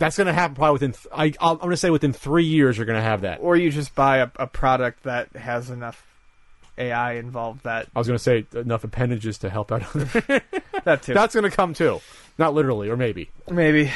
[0.01, 0.93] That's going to happen probably within.
[0.93, 3.39] Th- I, I'm going to say within three years you're going to have that.
[3.40, 6.05] or you just buy a, a product that has enough
[6.78, 9.82] ai involved that I was going to say enough appendages to help out.
[10.85, 12.01] that too That's going to come too,
[12.39, 13.31] not literally, or maybe.
[13.51, 13.93] maybe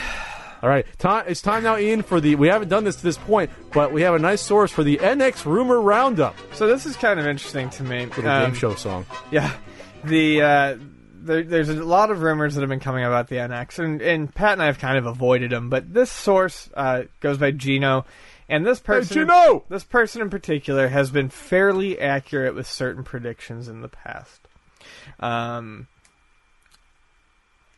[0.62, 1.24] All right, time.
[1.26, 2.34] It's time now, Ian, for the.
[2.36, 4.98] We haven't done this to this point, but we have a nice source for the
[4.98, 6.36] NX rumor roundup.
[6.52, 9.04] so this is kind of interesting to me Little Um, game show song.
[9.30, 9.52] Yeah,
[10.04, 10.76] the uh,
[11.24, 14.34] there, there's a lot of rumors that have been coming about the NX, and, and
[14.34, 15.70] Pat and I have kind of avoided them.
[15.70, 18.04] But this source uh, goes by Gino,
[18.48, 19.64] and this person, Gino!
[19.68, 24.40] this person in particular, has been fairly accurate with certain predictions in the past.
[25.20, 25.88] Um,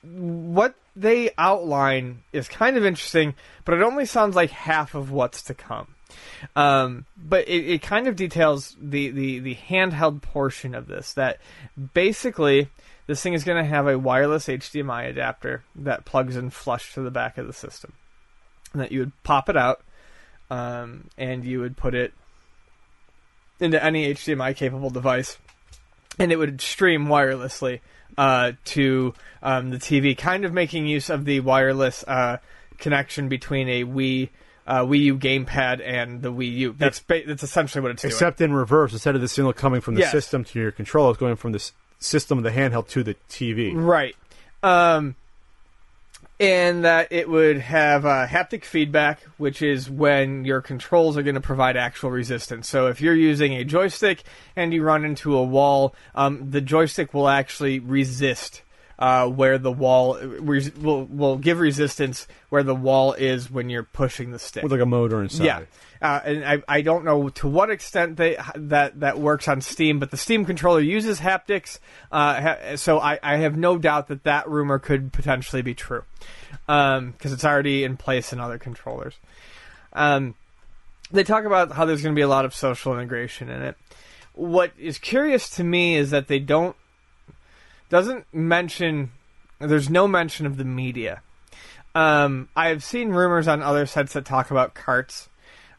[0.02, 5.43] what they outline is kind of interesting, but it only sounds like half of what's
[5.43, 5.89] to come.
[6.55, 11.12] Um, but it, it kind of details the, the, the handheld portion of this.
[11.14, 11.40] That
[11.94, 12.68] basically,
[13.07, 17.01] this thing is going to have a wireless HDMI adapter that plugs in flush to
[17.01, 17.93] the back of the system.
[18.73, 19.81] And that you would pop it out,
[20.51, 22.12] um, and you would put it
[23.61, 25.39] into any HDMI capable device,
[26.19, 27.81] and it would stream wirelessly
[28.19, 32.39] uh, to um, the TV, kind of making use of the wireless uh,
[32.78, 34.31] connection between a Wii.
[34.69, 36.74] Uh, Wii U gamepad and the Wii U.
[36.77, 38.11] That's ba- that's essentially what it's doing.
[38.11, 40.11] Except in reverse, instead of the signal coming from the Yes.
[40.11, 41.70] system to your controller, it's going from the s-
[42.07, 43.73] system of the handheld to the TV.
[43.74, 44.16] Right.
[44.62, 45.16] Um,
[46.39, 51.35] and that it would have uh, haptic feedback, which is when your controls are going
[51.35, 52.69] to provide actual resistance.
[52.69, 54.23] So if you're using a joystick
[54.55, 58.62] and you run into a wall, um, the joystick will actually resist.
[58.98, 63.82] Uh, where the wall res- will will give resistance where the wall is when you're
[63.82, 64.62] pushing the stick.
[64.62, 65.44] With like a motor inside.
[65.44, 65.60] Yeah,
[66.01, 69.98] uh, and I, I don't know to what extent they that that works on Steam,
[69.98, 71.78] but the Steam controller uses haptics,
[72.10, 76.05] uh, ha- so I, I have no doubt that that rumor could potentially be true,
[76.66, 79.12] because it's already in place in other controllers.
[79.93, 80.36] Um,
[81.12, 83.77] they talk about how there's going to be a lot of social integration in it.
[84.32, 86.77] What is curious to me is that they don't
[87.88, 89.12] doesn't mention.
[89.58, 91.22] There's no mention of the media.
[91.94, 95.30] Um, I have seen rumors on other sites that talk about carts.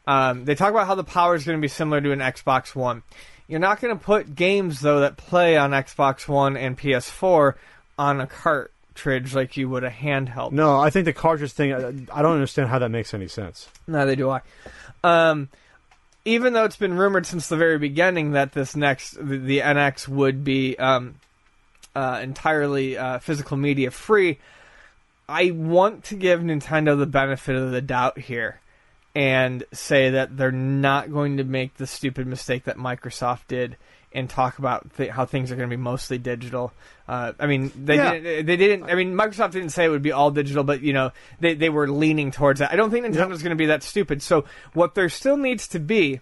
[0.08, 2.74] Um, they talk about how the power is going to be similar to an Xbox
[2.74, 3.04] One.
[3.48, 7.54] You're not going to put games though that play on Xbox One and PS4
[8.00, 10.54] on a cartridge like you would a handheld.
[10.54, 11.74] No, I think the cartridge thing.
[11.74, 13.70] I, I don't understand how that makes any sense.
[13.86, 14.42] Neither do I.
[15.04, 15.50] Um,
[16.26, 20.08] even though it's been rumored since the very beginning that this next the, the NX
[20.08, 21.16] would be um,
[21.98, 24.38] uh, entirely uh, physical media free,
[25.28, 28.60] I want to give Nintendo the benefit of the doubt here
[29.16, 33.76] and say that they're not going to make the stupid mistake that Microsoft did
[34.14, 36.72] and talk about th- how things are going to be mostly digital.
[37.08, 38.14] Uh, I mean, they Yeah.
[38.14, 38.90] didn't, they didn't.
[38.90, 41.70] I mean, Microsoft didn't say it would be all digital, but you know, they they
[41.70, 42.72] were leaning towards that.
[42.72, 44.22] I don't think Nintendo's going to be that stupid.
[44.22, 46.22] So what there still needs to be,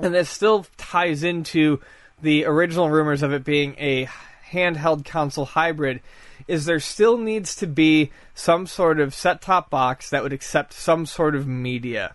[0.00, 1.80] and this still ties into
[2.20, 4.08] the original rumors of it being a
[4.52, 6.00] handheld console hybrid
[6.46, 10.72] is there still needs to be some sort of set top box that would accept
[10.72, 12.14] some sort of media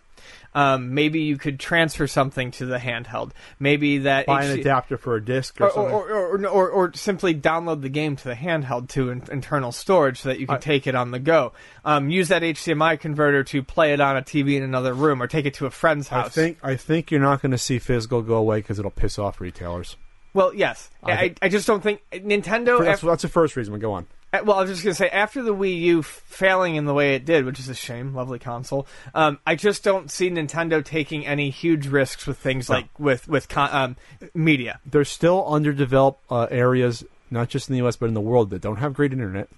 [0.55, 3.31] Um, maybe you could transfer something to the handheld.
[3.59, 5.93] Maybe that Buy an HC adapter for a disc or, or, something.
[5.93, 10.21] or, or, or, or simply download the game to the handheld to in, internal storage
[10.21, 11.53] so that you can I- take it on the go.
[11.83, 15.27] Um, use that HDMI converter to play it on a TV in another room or
[15.27, 16.27] take it to a friend's house.
[16.27, 19.17] I think I think you're not going to see physical go away because it'll piss
[19.17, 19.97] off retailers.
[20.33, 20.89] Well, yes.
[21.03, 22.83] I I, I, just don't think Nintendo.
[22.83, 23.73] That's, af- that's the first reason.
[23.73, 24.07] We go on.
[24.33, 27.15] Uh, Well, I was just gonna say after the Wii U failing in the way
[27.15, 28.13] it did, which is a shame.
[28.15, 28.87] Lovely console.
[29.13, 32.75] Um, I just don't see Nintendo taking any huge risks with things No.
[32.77, 33.95] like with with con- um,
[34.33, 34.79] media.
[34.85, 37.95] There's still underdeveloped uh, areas, not just in the U.S.
[37.95, 39.49] but in the world, that don't have great internet,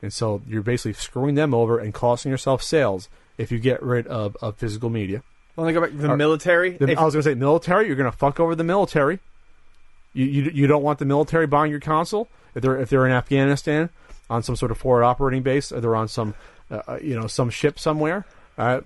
[0.00, 4.06] and so you're basically screwing them over and costing yourself sales if you get rid
[4.06, 5.22] of, of physical media.
[5.56, 7.86] When they go back the Are- military, The, if- I was going to say military.
[7.86, 9.18] You're going to fuck over the military.
[10.16, 13.12] You, you you don't want the military buying your console if they're if they're in
[13.12, 13.90] Afghanistan
[14.30, 16.34] on some sort of forward operating base or they're on some
[16.70, 18.24] uh, uh, you know some ship somewhere.
[18.56, 18.80] Uh,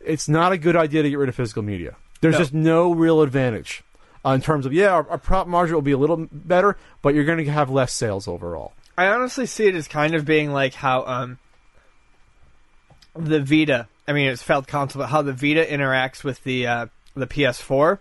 [0.00, 1.96] it's not a good idea to get rid of physical media.
[2.20, 2.38] There's No.
[2.38, 3.82] just no real advantage
[4.24, 7.14] uh, in terms of yeah, our, our profit margin will be a little better, but
[7.14, 8.72] you're going to have less sales overall.
[8.98, 11.38] I honestly see it as kind of being like how um,
[13.14, 13.88] the Vita.
[14.06, 17.98] I mean, it's failed console, but how the Vita interacts with the uh, the PS4.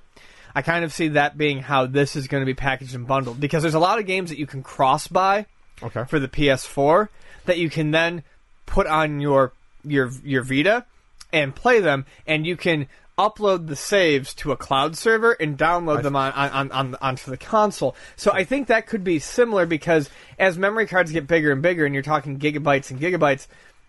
[0.57, 3.39] I kind of see that being how this is going to be packaged and bundled
[3.39, 5.45] because there's a lot of games that you can cross buy
[5.83, 6.05] Okay.
[6.05, 7.09] for the PS4
[7.45, 8.23] that you can then
[8.65, 9.53] put on your
[9.83, 10.83] your your Vita
[11.31, 12.87] and play them, and you can
[13.19, 17.29] upload the saves to a cloud server and download them on, on, on, on onto
[17.29, 17.95] the console.
[18.15, 20.09] So I think that could be similar because
[20.39, 23.45] as memory cards get bigger and bigger, and you're talking gigabytes and gigabytes,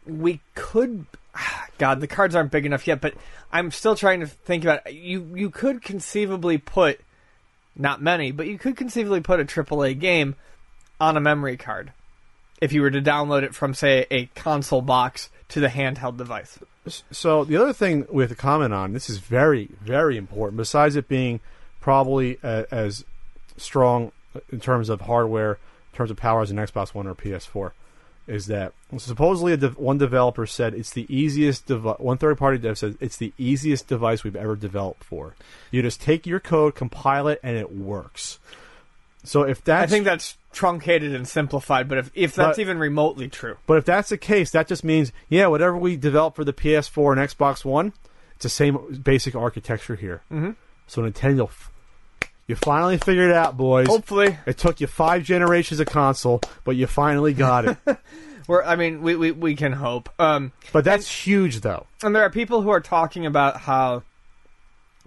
[0.06, 1.06] we could.
[1.78, 3.14] God, the cards aren't big enough yet, but
[3.52, 4.94] I'm still trying to think about it.
[4.94, 5.32] you.
[5.34, 7.00] You could conceivably put
[7.76, 10.34] not many, but you could conceivably put a AAA game
[11.00, 11.92] on a memory card
[12.60, 16.58] if you were to download it from, say, a console box to the handheld device.
[17.10, 20.56] So the other thing we have to comment on this is very very important.
[20.56, 21.40] Besides it being
[21.80, 23.04] probably uh, as
[23.56, 24.12] strong
[24.50, 25.52] in terms of hardware,
[25.92, 27.72] in terms of power as an Xbox One or PS4,
[28.28, 31.98] is that supposedly a de- one developer said it's the easiest device.
[31.98, 35.34] One third party dev said it's the easiest device we've ever developed for.
[35.70, 38.38] You just take your code, compile it, and it works.
[39.24, 42.78] So if that's I think that's truncated and simplified, but if, if that's But- even
[42.78, 43.56] remotely true.
[43.66, 47.12] But if that's the case, that just means yeah, whatever we develop for the PS4
[47.18, 47.92] and Xbox One,
[48.36, 50.22] it's the same basic architecture here.
[50.30, 50.50] Mm-hmm.
[50.86, 51.70] So Nintendo, f-
[52.48, 53.86] you finally figured it out, boys.
[53.86, 57.76] Hopefully, It took you five generations of console, but you finally got it.
[58.48, 58.64] we're.
[58.64, 60.08] I mean, we, we, we can hope.
[60.18, 61.86] Um, but that's huge, though.
[62.02, 64.02] and there are people who are talking about how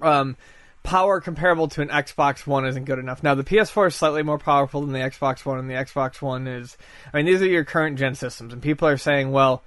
[0.01, 0.37] um,
[0.83, 3.23] power comparable to an Xbox One isn't good enough.
[3.23, 6.47] Now, the PS4 is slightly more powerful than the Xbox One, and the Xbox One
[6.47, 6.77] is.
[7.11, 9.63] I mean, these are your current gen systems, and people are saying, well,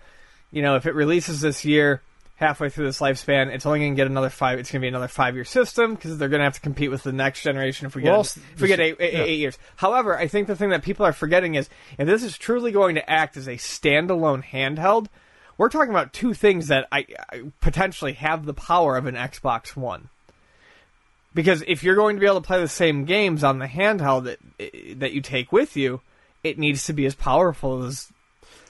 [0.52, 2.00] you know, if it releases this year,
[2.44, 4.58] halfway through this lifespan, it's only going to get another five.
[4.58, 7.02] It's going to be another five-year system because they're going to have to compete with
[7.02, 8.18] the next generation if we get
[8.54, 9.22] if we get eight, eight, yeah.
[9.22, 9.58] eight years.
[9.76, 11.68] However, I think the thing that people are forgetting is
[11.98, 15.06] if this is truly going to act as a standalone handheld,
[15.56, 19.76] we're talking about two things that I, I potentially have the power of an Xbox
[19.76, 20.08] One.
[21.32, 24.24] Because if you're going to be able to play the same games on the handheld
[24.24, 26.00] that that you take with you,
[26.44, 28.12] it needs to be as powerful as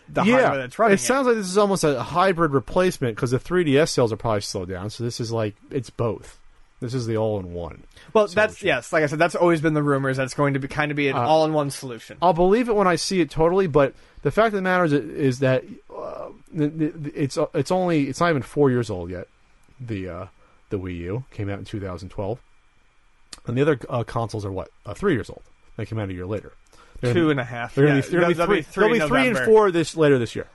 [0.09, 0.94] the hardware that's running.
[0.94, 4.40] it sounds like this is almost a hybrid replacement because the 3DS sales are probably
[4.43, 4.90] slowed down.
[4.90, 6.39] So this is like it's both.
[6.81, 7.85] This is the all-in-one.
[8.12, 10.60] well, that's yes, like I said, that's always been the rumors that it's going to
[10.60, 12.18] be kind of be an Uh, all-in-one solution.
[12.20, 14.93] I'll believe it when I see it totally, but the fact of the matter is,
[14.93, 15.64] is that
[15.97, 19.28] uh, it's it's only it's not even four years old yet.
[19.81, 20.26] The uh,
[20.68, 22.39] the Wii U came out in 2012,
[23.47, 25.43] and the other uh, consoles are what uh, three years old.
[25.76, 26.52] They came out a year later.
[27.12, 27.74] Two and a half.
[27.74, 29.44] They're Yeah, going to be, they're gonna be they'll three, they'll be three and November.
[29.44, 30.47] four this later this year.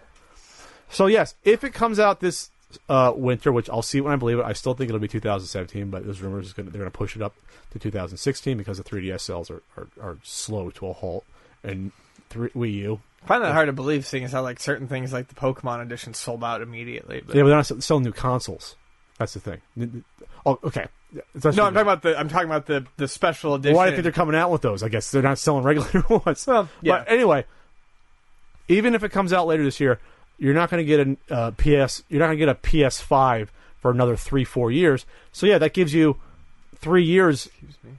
[0.90, 2.50] So yes, if it comes out this
[2.88, 5.90] uh, winter, which I'll see when I believe it, I still think it'll be 2017.
[5.90, 7.36] But there's rumors gonna, they're going to push it up
[7.72, 11.26] to 2016 because the 3DS sales are, are, are slow to a halt,
[11.64, 11.92] and
[12.30, 13.02] three, Wii U.
[13.24, 15.82] I find that hard to believe, seeing as how like certain things like the Pokemon
[15.82, 17.22] edition sold out immediately.
[17.26, 18.76] But Yeah, but they're not selling new consoles.
[19.18, 20.04] That's the thing.
[20.46, 20.88] Oh, okay.
[21.14, 23.76] No, I'm talking about the I'm talking about the the special edition.
[23.76, 24.84] Why do you think they're coming out with those?
[24.84, 26.46] I guess they're not selling regular ones.
[26.46, 27.00] Well, yeah.
[27.00, 27.46] But anyway,
[28.68, 30.00] even if it comes out later this year,
[30.38, 32.04] you're not going to get a uh, PS.
[32.10, 33.48] You're not going to get a PS5
[33.80, 35.06] for another three, four years.
[35.32, 36.18] So yeah, that gives you
[36.76, 37.50] three years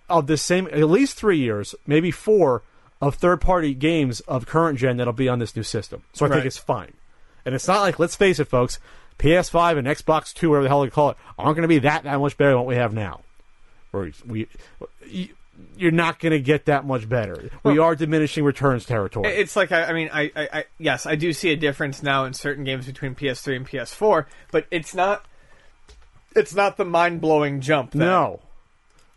[0.08, 2.62] of the same, at least three years, maybe four
[3.00, 6.02] of third-party games of current gen that'll be on this new system.
[6.12, 6.36] So I Right.
[6.36, 6.92] think it's fine.
[7.44, 8.78] And it's not like, let's face it, folks,
[9.20, 12.04] PS5 and Xbox Two, whatever the hell they call it, aren't going to be that
[12.04, 13.20] that much better than what we have now.
[13.92, 14.48] Or we,
[15.06, 15.28] you-
[15.76, 17.50] you're not going to get that much better.
[17.62, 19.28] we are diminishing returns territory.
[19.28, 22.24] It's like I, I mean I, I, I yes I do see a difference now
[22.24, 25.24] in certain games between PS3 and PS4, but it's not
[26.34, 27.90] it's not the mind blowing jump.
[27.90, 28.40] That, No,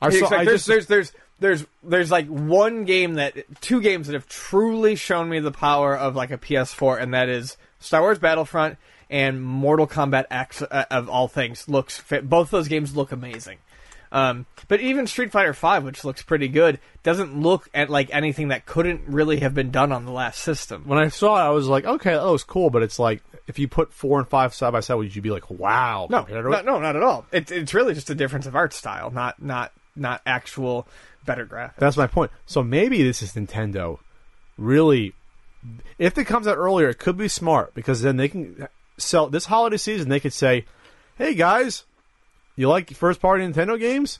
[0.02, 0.28] I saw.
[0.28, 4.28] like there's, just there's there's there's there's like one game that two games that have
[4.28, 8.78] truly shown me the power of like a PS4, and that is Star Wars Battlefront
[9.10, 11.68] and Mortal Kombat X uh, of all things.
[11.68, 12.30] Looks fit.
[12.30, 13.58] both those games look amazing.
[14.12, 18.50] Um, but even Street Fighter Five, which looks pretty good, doesn't look at like anything
[18.50, 20.84] that couldn't really have been done on the last system.
[20.86, 22.70] when I saw it, I was like, okay, that was cool.
[22.70, 25.32] But it's like if you put four and five side by side, would you be
[25.32, 26.08] like, wow?
[26.12, 27.26] No, to no, no, not at all.
[27.32, 30.88] It's it's really just a difference of art style, not not not actual
[31.26, 31.78] better graphics.
[31.78, 32.32] That's my point.
[32.46, 33.98] So maybe this is Nintendo
[34.58, 35.14] really.
[35.98, 38.68] If it comes out earlier, it could be smart because then they can
[38.98, 40.10] sell this holiday season.
[40.10, 40.65] They could say,
[41.18, 41.86] "Hey guys,
[42.56, 44.20] you like first party Nintendo games?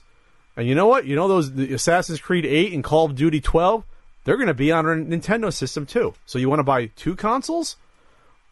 [0.56, 1.04] And you know what?
[1.06, 3.84] You know those the Assassin's Creed 8 and Call of Duty 12?
[4.24, 6.14] They're going to be on our Nintendo system too.
[6.26, 7.76] So you want to buy two consoles?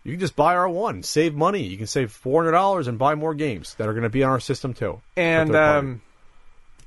[0.04, 1.62] You can just buy our one, save money.
[1.62, 4.24] You can save four hundred dollars and buy more games that are going to be
[4.24, 5.00] on our system too.
[5.16, 6.02] and um,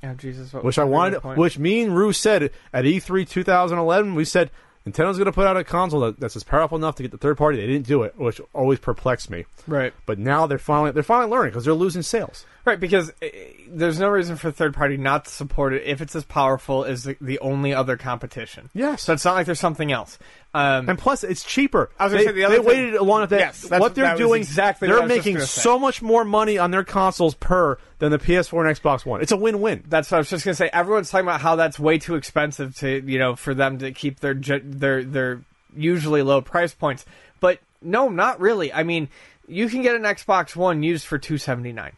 [0.04, 4.14] oh Jesus, what which I wanted, which me and Rue said at E E3 2011.
[4.14, 4.50] We said
[4.86, 7.18] Nintendo's going to put out a console that, that's as powerful enough to get the
[7.18, 7.58] third party.
[7.58, 9.44] They didn't do it, which always perplexed me.
[9.66, 9.92] right.
[10.06, 12.46] But now they're finally they're finally learning because they're losing sales.
[12.64, 13.26] Right, because uh,
[13.68, 16.84] there's no reason for a third party not to support it if it's as powerful
[16.84, 18.70] as the, the only other competition.
[18.74, 19.02] Yes.
[19.02, 20.18] So it's not like there's something else.
[20.54, 21.90] Um, And plus, it's cheaper.
[21.98, 23.80] I was gonna they, say the other they thing- waited long enough that Yes, that's-
[23.80, 24.40] what they're doing.
[24.42, 28.76] exactly they're making so much more money on their consoles per than the PS4 and
[28.76, 29.22] Xbox One.
[29.22, 29.84] It's a win-win.
[29.88, 30.70] that's what I was just gonna say.
[30.72, 34.20] Everyone's talking about how that's way too expensive to you know for them to keep
[34.20, 35.42] their their their
[35.74, 37.04] usually low price points.
[37.40, 38.72] But no, not really.
[38.72, 39.08] I mean,
[39.46, 41.92] you can get an Xbox One used for two seventy nine.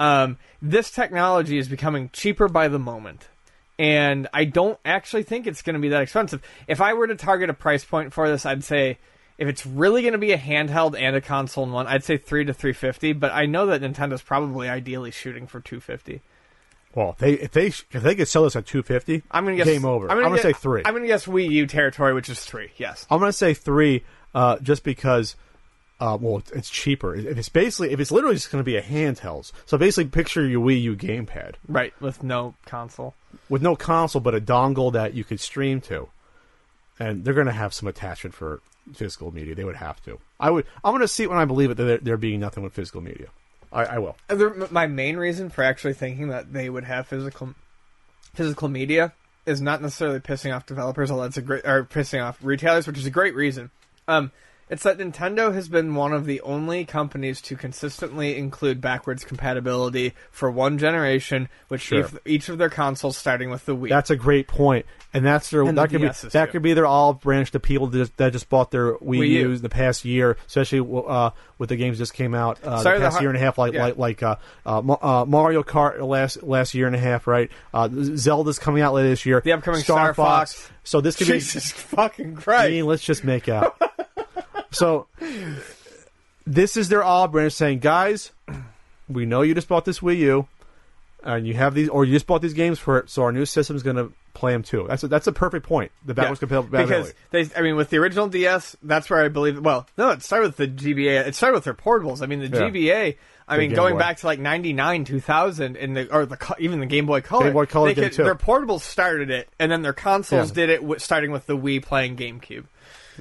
[0.00, 3.28] Um, this technology is becoming cheaper by the moment.
[3.76, 6.42] And I don't actually think it's going to be that expensive.
[6.68, 8.98] If I were to target a price point for this, I'd say
[9.38, 12.16] if it's really going to be a handheld and a console in one, I'd say
[12.16, 13.12] three to three fifty.
[13.12, 16.20] But I know that Nintendo's probably ideally shooting for two fifty.
[16.94, 19.66] Well, if they if they if they could sell this at 250, I'm gonna guess
[19.66, 20.08] game over.
[20.10, 20.82] I'm gonna, guess- say three.
[20.84, 22.70] I'm gonna guess Wii U territory, which is three.
[22.76, 23.04] Yes.
[23.10, 24.04] I'm going to say three,
[24.34, 25.34] uh, just because.
[26.00, 27.14] Uh, well, it's- it's cheaper.
[27.14, 30.44] If it's basically, if it's literally just going to be a handheld, so basically, picture
[30.46, 33.14] your Wii U gamepad Right, with no console.
[33.48, 36.08] with no console but a dongle that you could stream to,
[36.98, 38.60] and they're going to have some attachment for
[38.92, 39.54] physical media.
[39.54, 40.18] They would have to.
[40.38, 40.66] I would.
[40.84, 42.72] I'm going to see it when I believe it that there, there being nothing with
[42.72, 43.28] physical media.
[43.72, 44.16] I, I will.
[44.70, 47.54] My main reason for actually thinking that they would have physical
[48.34, 49.12] physical media
[49.46, 52.98] is not necessarily pissing off developers, although that's a great or pissing off retailers, which
[52.98, 53.70] is a great reason.
[54.06, 54.30] Um,
[54.70, 60.14] it's that Nintendo has been one of the only companies to consistently include backwards compatibility
[60.30, 62.00] for one generation, with Sure.
[62.00, 63.88] each, each of their consoles starting with the Wii.
[63.90, 66.52] That's a great point, and that's their And that the could be DSs that too.
[66.52, 69.28] could be their olive branch to people that just, that just bought their Wii, Wii
[69.28, 69.40] U.
[69.50, 73.00] U's the past year, especially uh, with the games just came out uh, Sorry, the
[73.00, 73.82] the past har- year and a half, like yeah.
[73.84, 74.36] like like uh,
[74.66, 77.50] uh, Ma- uh, Mario Kart last last year and a half, right?
[77.72, 79.40] Uh, Zelda's coming out later this year.
[79.44, 80.70] The upcoming Star Fox.
[80.84, 82.38] So this could Jesus fucking be.
[82.38, 82.70] I Christ!
[82.70, 83.76] mean, let's just make out.
[84.74, 85.06] so
[86.46, 88.32] this is their olive branch saying, guys,
[89.08, 90.48] we know you just bought this Wii U,
[91.22, 93.46] and you have these, or you just bought these games for it, so our new
[93.46, 94.84] system's going to play them too.
[94.88, 95.90] That's a, that's a perfect point.
[96.04, 96.88] The backwards Yeah, compatibility.
[96.88, 97.14] because
[97.52, 99.58] they, I mean, with the original DS, that's where I believe.
[99.60, 101.26] Well, no, it started with the GBA.
[101.26, 102.20] It started with their portables.
[102.22, 102.68] I mean, the Yeah.
[102.70, 103.16] GBA.
[103.46, 103.98] I The mean, Game going Boy.
[103.98, 107.44] back to like '99, 2000, and the or the even the Game Boy Color.
[107.44, 108.24] Game Boy Color could- too.
[108.24, 110.66] Their portables started it, and then their consoles Yeah.
[110.66, 112.64] did it, starting with the Wii playing GameCube.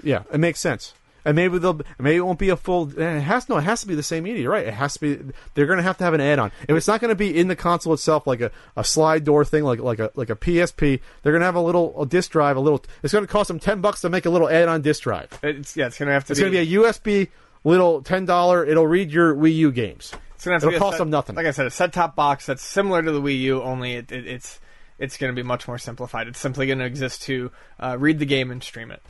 [0.02, 0.94] yeah, it makes sense.
[1.26, 2.92] And maybe they'll maybe it won't be a full.
[3.00, 3.58] eh, It has no.
[3.58, 4.68] It has to be the same media, right?
[4.68, 5.32] It has to be.
[5.54, 6.52] They're going to have to have an add-on.
[6.68, 9.46] If it's not going to be in the console itself, like a, a slide door
[9.46, 12.32] thing, like like a like a PSP, they're going to have a little a disc
[12.32, 12.58] drive.
[12.58, 12.84] A little.
[13.04, 15.30] It's going to cost them ten bucks to make a little add-on disc drive.
[15.42, 16.34] It's yeah, it's gonna have to.
[16.34, 17.30] It's going to be a USB
[17.64, 18.66] little ten dollar.
[18.66, 20.12] It'll read your Wii U games.
[20.36, 21.38] It's gonna it'll be cost set- them nothing.
[21.38, 24.28] Like I said, a set-top box that's similar to the Wii U, only it, it,
[24.28, 24.60] it's
[25.00, 26.28] it's going to be much more simplified.
[26.28, 29.02] It's simply going to exist to uh, read the game and stream it.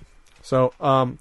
[0.43, 1.17] So, um,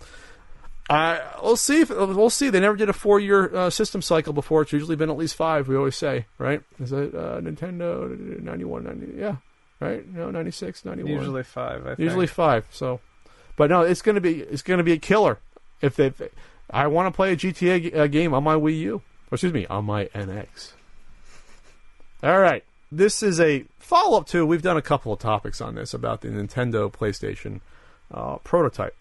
[0.91, 2.51] I we'll see if we'll see.
[2.51, 4.63] They never did a four year uh, system cycle before.
[4.63, 5.69] It's usually been at least five.
[5.69, 6.63] We always say, right?
[6.81, 9.37] Is it uh, Nintendo 91, 90, Yeah,
[9.81, 10.07] right.
[10.13, 11.11] No, 96, 91.
[11.13, 11.83] Usually five.
[11.87, 12.01] I think.
[12.01, 12.67] usually five.
[12.71, 13.01] So,
[13.57, 15.39] but no, it's gonna be it's gonna be a killer.
[15.81, 16.21] If they, if
[16.71, 19.53] I want to play a GTA g- uh, game on my Wii U, or excuse
[19.53, 20.73] me, on my NX.
[22.23, 24.45] All right, this is a follow up to.
[24.47, 27.61] We've done a couple of topics on this about the Nintendo PlayStation
[28.13, 28.95] uh, prototype.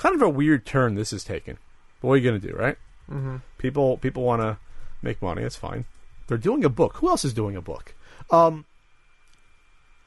[0.00, 1.58] Kind of a weird turn this is taken.
[2.00, 2.78] But what are you gonna do, right?
[3.10, 3.36] Mm-hmm.
[3.58, 4.56] People people want to
[5.02, 5.42] make money.
[5.42, 5.84] It's fine.
[6.26, 6.96] They're doing a book.
[6.96, 7.94] Who else is doing a book?
[8.30, 8.64] Um,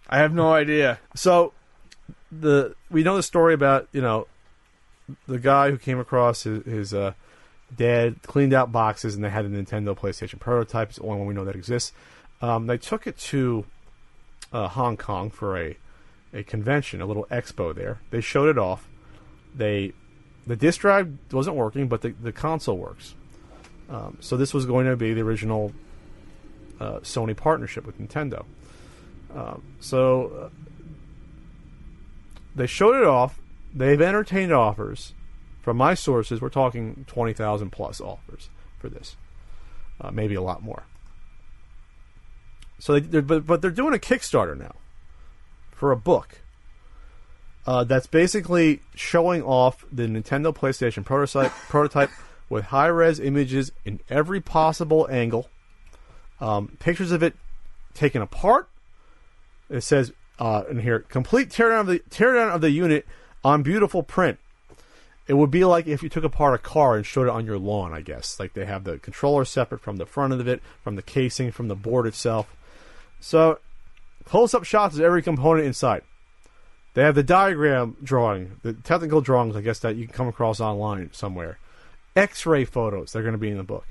[0.10, 1.00] I have no idea.
[1.14, 1.54] so
[2.32, 4.26] the we know the story about you know
[5.28, 7.14] the guy who came across his, his uh,
[7.78, 10.90] had cleaned out boxes and they had a Nintendo PlayStation prototype.
[10.90, 11.94] It's the only one we know that exists.
[12.42, 13.66] Um, they took it to
[14.52, 15.78] uh, Hong Kong for a
[16.34, 18.00] a convention, a little expo there.
[18.10, 18.88] They showed it off.
[19.56, 19.94] They
[20.46, 23.16] the disk drive wasn't working, but the, the console works.
[23.90, 25.74] Um, so this was going to be the original
[26.80, 28.46] uh, Sony partnership with Nintendo.
[29.34, 30.50] Um, so uh,
[32.56, 33.40] they showed it off.
[33.74, 35.14] They've entertained offers.
[35.62, 38.50] From my sources, we're talking twenty thousand plus offers
[38.80, 39.16] for this,
[40.02, 40.84] uh, maybe a lot more.
[42.80, 44.76] So, they, they're, but but they're doing a Kickstarter now
[45.72, 46.43] for a book
[47.66, 52.10] uh, that's basically showing off the Nintendo PlayStation prototype prototype
[52.50, 55.50] with high res images in every possible angle,
[56.40, 57.36] um, pictures of it
[57.94, 58.70] taken apart.
[59.70, 63.06] It says uh, in here, complete teardown of the teardown of the unit
[63.44, 64.40] on beautiful print.
[65.26, 67.58] It would be like if you took apart a car and showed it on your
[67.58, 68.40] lawn, I guess.
[68.40, 71.70] Like they have the controller separate from the front of it, from the casing, from
[71.70, 72.54] the board itself.
[73.22, 73.60] So,
[74.26, 76.02] close up shots of every component inside.
[76.94, 80.60] They have the diagram drawing, the technical drawings, I guess, that you can come across
[80.60, 81.58] online somewhere.
[82.16, 83.88] X ray photos, they're going to be in the book.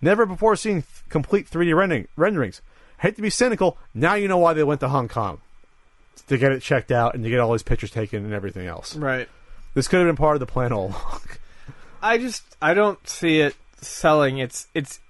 [0.00, 2.62] Never before seen th- complete 3D rendering, renderings.
[3.00, 5.40] Hate to be cynical, now you know why they went to Hong Kong.
[6.28, 8.96] To get it checked out and to get all these pictures taken and everything else.
[8.96, 9.28] Right.
[9.74, 11.20] This could have been part of the plan all along.
[12.02, 14.38] I just I don't see it selling.
[14.38, 15.00] It's it's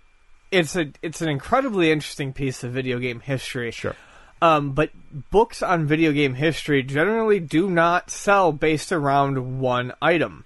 [0.50, 3.70] it's a it's an incredibly interesting piece of video game history.
[3.70, 3.96] Sure.
[4.42, 4.90] Um, but
[5.30, 10.44] books on video game history generally do not sell based around one item.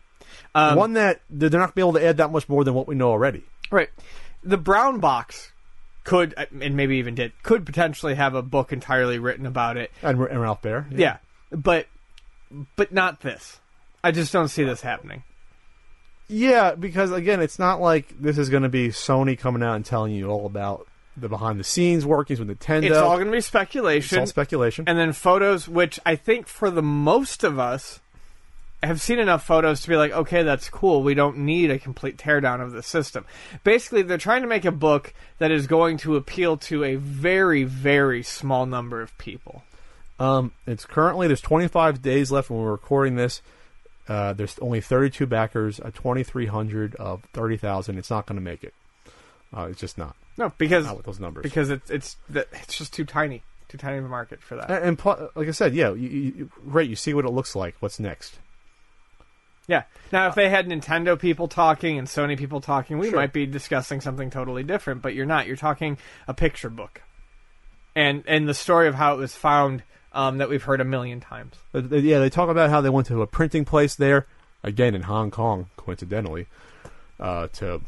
[0.55, 2.75] Um, One that they're not going to be able to add that much more than
[2.75, 3.45] what we know already.
[3.71, 3.91] Right.
[4.43, 5.53] The brown box
[6.05, 9.91] could, and maybe even did, could potentially have a book entirely written about it.
[10.03, 10.87] And, and Ralph Baer.
[10.91, 11.19] Yeah.
[11.51, 11.87] But,
[12.77, 13.61] but not this.
[14.03, 15.23] I just don't see this happening.
[16.29, 19.85] Yeah, because again, it's not like this is going to be Sony coming out and
[19.85, 20.87] telling you all about
[21.21, 22.85] the behind the scenes workings with Nintendo.
[22.85, 24.19] It's all going to be It's speculation.
[24.21, 24.85] all speculation.
[24.87, 28.01] and then photos, which I think for the most of us
[28.83, 31.03] have seen enough photos to be like, okay, that's cool.
[31.03, 33.25] We don't need a complete teardown of the system.
[33.65, 37.65] Basically, they're trying to make a book that is going to appeal to a very,
[37.65, 39.65] very small number of people.
[40.21, 43.43] Um, it's currently there's 25 days left when we're recording this.
[44.09, 47.99] Uh, there's only 32 backers, a 2,300 of 30,000.
[47.99, 48.75] It's not going to make it.
[49.57, 50.15] Uh, it's just not.
[50.37, 51.43] No, because Not with those numbers.
[51.43, 54.71] because it's it's it's just too tiny, too tiny of a market for that.
[54.71, 56.89] and, and pl- like I said, yeah, you, you, right.
[56.89, 57.75] You see what it looks like.
[57.81, 58.39] What's next?
[59.67, 59.83] Yeah.
[60.13, 63.19] Now, if they had Nintendo people talking and Sony people talking, we Sure.
[63.19, 65.03] might be discussing something totally different.
[65.03, 65.47] But you're not.
[65.47, 67.03] You're talking a picture book,
[67.97, 71.21] and and the story of how it was found um, that we've heard a million
[71.21, 71.55] times.
[71.73, 74.27] But yeah, they talk about how they went to a printing place there,
[74.63, 76.47] again in Hong Kong, coincidentally,
[77.21, 77.83] uh, to,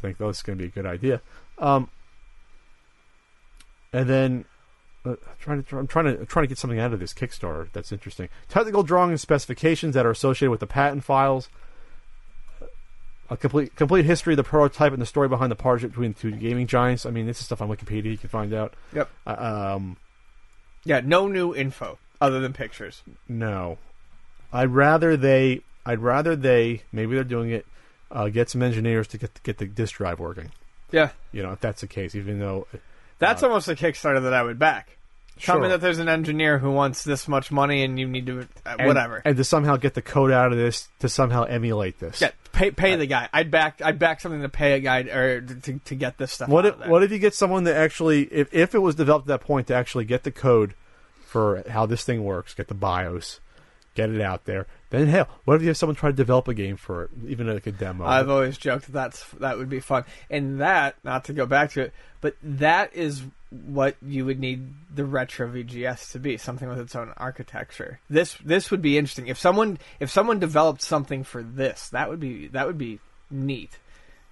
[0.00, 1.20] think, oh, this going to be a good idea.
[1.58, 1.88] Um,
[3.92, 4.44] and then
[5.04, 7.14] uh, I'm trying to I'm trying to I'm trying to get something out of this
[7.14, 8.28] Kickstarter that's interesting.
[8.48, 11.48] Technical drawing and specifications that are associated with the patent files.
[13.30, 16.18] A complete complete history of the prototype and the story behind the partnership between the
[16.18, 17.06] two gaming giants.
[17.06, 18.06] I mean, this is stuff on Wikipedia.
[18.06, 18.74] You can find out.
[18.92, 19.08] Yep.
[19.26, 19.96] Uh, um,
[20.84, 21.00] Yeah.
[21.04, 23.02] No new info other than pictures.
[23.28, 23.78] No,
[24.52, 25.62] I'd rather they.
[25.86, 26.82] I'd rather they.
[26.92, 27.66] Maybe they're doing it.
[28.10, 30.50] Uh, get some engineers to get get the disk drive working.
[30.90, 31.10] Yeah.
[31.32, 32.66] You know, if that's the case, even though
[33.18, 34.96] That's almost a Kickstarter that I would back.
[35.38, 38.40] Tell me that there's an engineer who wants this much money and you need to
[38.40, 39.22] uh, and- whatever.
[39.24, 42.20] and to somehow get the code out of this to somehow emulate this.
[42.20, 43.28] yeah, pay pay the guy.
[43.32, 46.50] I'd back I'd back something to pay a guy or to, to get this stuff.
[46.50, 49.40] What if what if you get someone that actually, if if it was developed at
[49.40, 50.74] that point to actually get the code
[51.24, 53.40] for how this thing works, get the BIOS,
[53.94, 54.66] get it out there.
[54.90, 57.52] Then hell, what if you have someone try to develop a game for it, even
[57.52, 58.06] like a demo?
[58.06, 61.72] I've always joked that that's that would be fun, and that not to go back
[61.72, 66.68] to it, but that is what you would need the retro VGS to be something
[66.68, 68.00] with its own architecture.
[68.08, 71.88] This this would be interesting if someone if someone developed something for this.
[71.90, 73.00] That would be that would be
[73.30, 73.78] neat,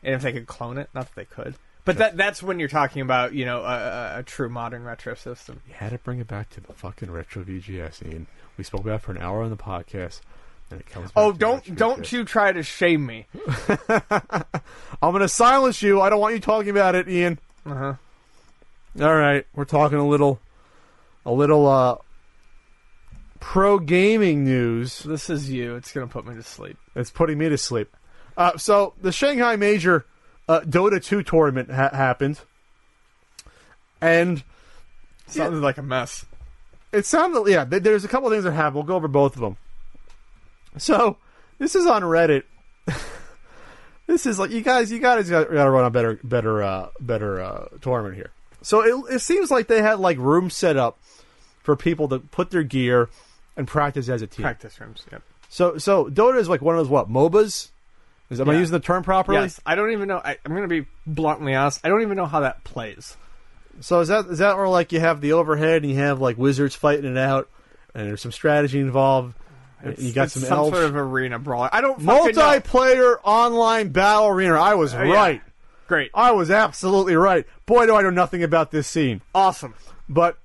[0.02, 1.54] and if they could clone it, not that they could.
[1.84, 5.14] But that that's when you're talking about you know a, a, a true modern retro
[5.14, 5.62] system.
[5.66, 8.26] You had to bring it back to the fucking retro VGS, Ian.
[8.58, 10.20] We spoke about it for an hour on the podcast,
[10.70, 11.10] and it comes.
[11.16, 13.26] Oh, don't don't you try to shame me.
[13.88, 16.00] I'm going to silence you.
[16.00, 17.38] I don't want you talking about it, Ian.
[17.64, 17.94] Uh huh.
[19.00, 20.40] All right, we're talking a little,
[21.24, 21.96] a little uh,
[23.38, 25.04] pro gaming news.
[25.04, 25.76] This is you.
[25.76, 26.76] It's gonna put me to sleep.
[26.96, 27.94] It's putting me to sleep.
[28.36, 30.04] Uh, so the Shanghai Major
[30.48, 32.40] uh, Dota 2 tournament ha- happened,
[34.00, 34.42] and
[35.28, 36.24] Sounded like a mess.
[36.92, 37.64] It sounded yeah.
[37.64, 38.76] There's a couple of things that happened.
[38.76, 39.56] We'll go over both of them.
[40.76, 41.16] So
[41.58, 42.44] this is on Reddit.
[44.08, 47.40] This is like you guys, you guys got to run a better, better, uh, better
[47.42, 48.30] uh, tournament here.
[48.62, 50.98] So it, it seems like they had like rooms set up
[51.62, 53.10] for people to put their gear
[53.54, 54.44] and practice as a team.
[54.44, 55.04] Practice rooms.
[55.12, 55.22] Yep.
[55.50, 57.68] So, so Dota is like one of those what MOBAs.
[58.30, 59.40] Is am I using the term properly?
[59.40, 59.60] Yes.
[59.64, 60.22] I don't even know.
[60.24, 61.80] I, I'm going to be bluntly honest.
[61.84, 63.16] I don't even know how that plays.
[63.80, 66.36] So is that is that where like you have the overhead and you have like
[66.38, 67.48] wizards fighting it out,
[67.94, 69.34] and there's some strategy involved.
[69.82, 70.72] and you got It's some, some elves.
[70.76, 71.68] sort of arena brawl.
[71.70, 72.42] I don't fucking know.
[72.42, 74.54] multiplayer online battle arena.
[74.60, 75.12] I was Uh, yeah.
[75.14, 75.42] right.
[75.86, 76.10] Great.
[76.14, 77.46] I was absolutely right.
[77.66, 79.22] Boy, do I know nothing about this scene.
[79.34, 79.74] Awesome.
[80.08, 80.36] But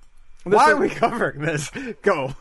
[0.44, 1.70] Why is- are we covering this?
[2.02, 2.34] Go.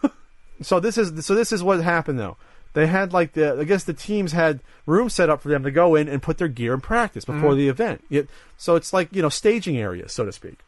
[0.60, 2.36] So this is so this is what happened though.
[2.74, 5.70] They had like the I guess the teams had rooms set up for them to
[5.70, 7.58] go in and put their gear in practice before Mm-hmm.
[7.58, 8.04] the event.
[8.10, 10.58] It, so it's like you know staging areas, so to speak.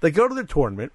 [0.00, 0.92] They go to their tournament.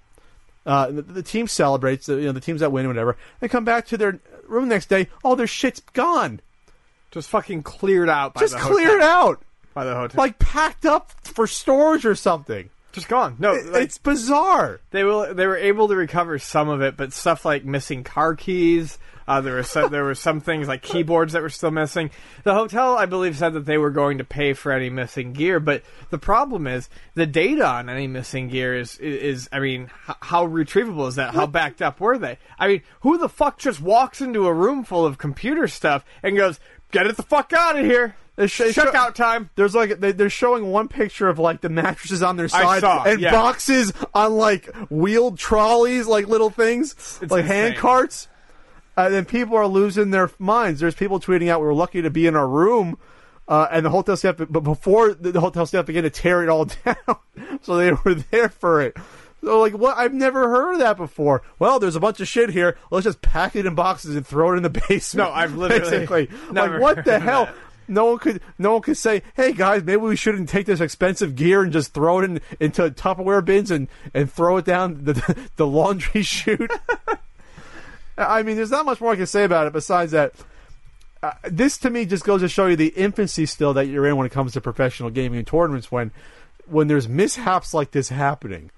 [0.64, 2.08] Uh, the, the team celebrates.
[2.08, 3.16] You know the teams that win, whatever.
[3.40, 4.18] They come back to their
[4.48, 5.08] room the next day.
[5.22, 6.40] All their shit's gone.
[7.12, 9.28] Just fucking cleared out by Just cleared hotel.
[9.28, 9.42] out,
[9.74, 10.18] by the hotel.
[10.18, 12.68] like packed up for storage or something.
[12.92, 13.36] just gone.
[13.38, 14.80] No, It- like, it's bizarre.
[14.90, 15.32] they will.
[15.34, 18.98] They were able to recover some of it, but stuff like missing car keys.
[19.28, 22.10] Uh, there were some, there were some things like keyboards that were still missing.
[22.44, 25.58] The hotel, I believe, said that they were going to pay for any missing gear,
[25.58, 29.90] but the problem is the data on any missing gear is is, is I mean,
[30.08, 31.34] h- how retrievable is that?
[31.34, 32.38] How backed up were they?
[32.58, 36.36] I mean, who the fuck just walks into a room full of computer stuff and
[36.36, 36.60] goes,
[36.92, 38.16] "Get it the fuck out of here"?
[38.36, 39.48] They sh- Checkout time.
[39.56, 43.02] There's like they, they're showing one picture of like the mattresses on their side saw,
[43.04, 43.30] and yeah.
[43.30, 48.28] boxes on like wheeled trolleys, like little things, It's like hand carts.
[48.96, 50.80] And then people are losing their minds.
[50.80, 52.98] There's people tweeting out, "We were lucky to be in our room,"
[53.46, 54.36] uh, and the hotel staff.
[54.38, 57.16] But before the, hotel staff began to tear it all down,
[57.62, 58.96] so they were there for it.
[59.42, 59.96] So like, what?
[59.98, 61.42] I've never heard of that before.
[61.58, 62.78] Well, there's a bunch of shit here.
[62.90, 65.28] Let's just pack it in boxes and throw it in the basement.
[65.28, 66.06] No, I've literally
[66.50, 67.46] like what the hell.
[67.46, 67.54] that.
[67.88, 68.40] No one could.
[68.58, 71.94] No one could say, "Hey guys, maybe we shouldn't take this expensive gear and just
[71.94, 76.72] throw it in into Tupperware bins and and throw it down the the laundry chute."
[78.18, 80.34] I mean, there's not much more I can say about it besides that.
[81.22, 84.16] Uh, this to me just goes to show you the infancy still that you're in
[84.16, 85.90] when it comes to professional gaming and tournaments.
[85.90, 86.12] When
[86.66, 88.70] when there's mishaps like this happening,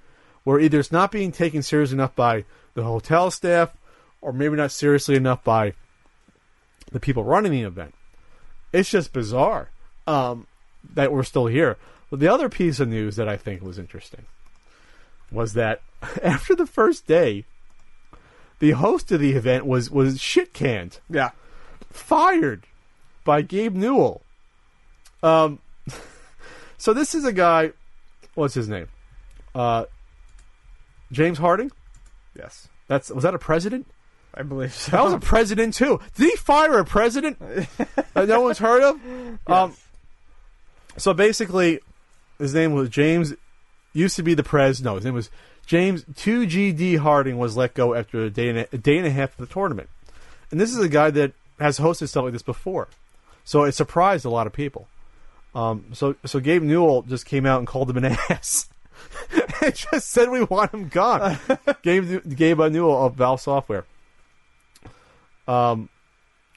[0.45, 2.45] where either it's not being taken seriously enough by
[2.75, 3.77] the hotel staff,
[4.21, 5.75] or maybe not seriously enough by
[6.93, 7.95] the people running the event.
[8.73, 9.71] It's just bizarre
[10.07, 10.47] um,
[10.95, 11.77] that we're still here.
[12.11, 14.25] But the other piece of news that I think was interesting
[15.31, 15.83] was that
[16.23, 17.45] after the first day,
[18.59, 21.31] the host of the event was was shit canned, Yeah.
[21.91, 22.65] fired
[23.25, 24.23] by Gabe Newell.
[25.23, 25.59] Um,
[26.79, 27.73] so this is a guy.
[28.35, 28.89] What's his name?
[29.55, 29.85] Uh,
[31.13, 31.71] James Harding.
[32.37, 32.69] Yes.
[32.87, 33.87] That's was that a president?
[34.35, 34.93] I believe so.
[34.93, 36.01] That was a president too.
[36.17, 37.39] Did he fire a president
[38.15, 39.01] that no one's heard of?
[39.51, 39.75] Um,
[40.97, 41.81] so basically,
[42.39, 43.35] his name was James.
[43.95, 44.81] Used to be the pres.
[44.83, 45.31] No, his name was
[45.69, 46.03] James.
[46.17, 49.11] Two GD Harding was let go after a day and a, a day and a
[49.11, 49.91] half of the tournament,
[50.51, 52.89] and this is a guy that has hosted stuff like this before,
[53.45, 54.89] so it surprised a lot of people.
[55.55, 58.69] Um, so so Gabe Newell just came out and called him an ass.
[59.63, 61.39] and just said we want him gone.
[61.83, 63.85] Gabe Gabe Newell of Valve Software.
[65.47, 65.91] Um,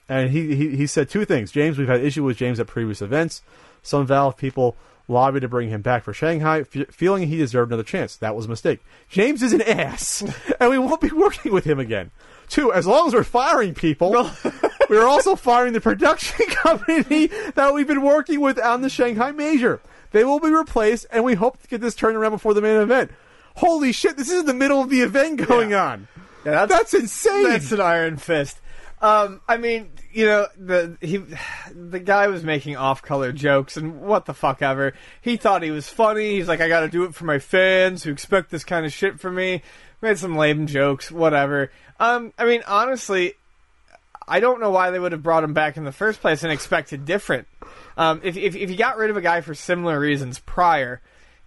[0.08, 1.52] and he, he he said two things.
[1.52, 3.42] James, we've had issue with James at previous events.
[3.82, 4.74] Some Valve people
[5.08, 8.16] lobbied to bring him back for Shanghai, f- feeling he deserved another chance.
[8.16, 8.80] That was a mistake.
[9.08, 10.22] James is an ass,
[10.60, 12.10] and we won't be working with him again.
[12.48, 14.10] Two, as long as we're firing people,
[14.90, 19.80] we're also firing the production company that we've been working with on the Shanghai Major.
[20.10, 22.76] They will be replaced, and we hope to get this turned around before the main
[22.80, 23.10] event.
[23.56, 24.16] Holy shit!
[24.16, 25.84] This is the middle of the event going Yeah.
[25.84, 26.08] on.
[26.44, 27.44] Yeah, That's insane.
[27.44, 28.58] That's an iron fist.
[29.00, 31.24] Um, I mean, you know, the he,
[31.74, 34.94] the guy was making off-color jokes and what the fuck ever.
[35.20, 36.36] He thought he was funny.
[36.36, 38.92] He's like, I got to do it for my fans who expect this kind of
[38.92, 39.62] shit from me.
[40.00, 41.70] Made some lame jokes, whatever.
[42.00, 43.34] Um, I mean, honestly,
[44.26, 46.52] I don't know why they would have brought him back in the first place and
[46.52, 47.46] expected different.
[47.96, 51.00] Um, if, if if you got rid of a guy for similar reasons prior,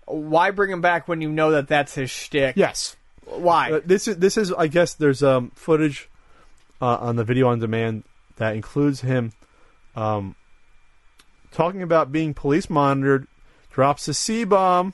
[0.06, 2.56] why bring him back when you know that that's his shtick?
[2.56, 2.96] yes.
[3.26, 3.72] Why?
[3.72, 6.10] Uh, this is this is I guess there's um footage
[6.82, 8.04] uh, on the video on demand
[8.38, 9.32] that includes him
[9.96, 10.36] um
[11.52, 13.28] talking about being police monitored,
[13.72, 14.94] drops a C bomb,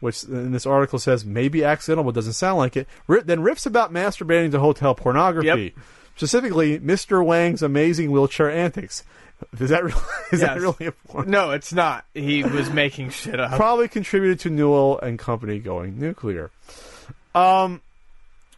[0.00, 2.88] which in this article says maybe accidental but doesn't sound like it.
[3.06, 5.84] Ri then riffs about masturbating to hotel pornography, Yep.
[6.16, 7.24] specifically Mr.
[7.24, 9.04] Wang's amazing wheelchair antics.
[9.60, 10.00] Is that really,
[10.32, 10.60] is that Yes.
[10.62, 11.28] really important?
[11.28, 12.04] No, it's not.
[12.14, 13.52] He was making shit up.
[13.56, 16.50] probably contributed to Newell and company going nuclear.
[17.34, 17.80] Um,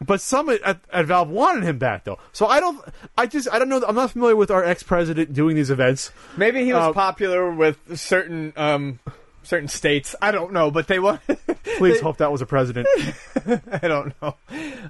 [0.00, 2.18] But some at, at Valve wanted him back though.
[2.32, 2.80] So I don't.
[3.16, 3.48] I just.
[3.52, 3.82] I don't know.
[3.86, 6.12] I'm not familiar with our ex president doing these events.
[6.36, 9.00] Maybe he was Uh, popular with certain um,
[9.42, 10.14] certain states.
[10.22, 11.20] I don't know, but they want.
[11.78, 12.86] Please hope that was a president.
[13.72, 14.36] I don't know.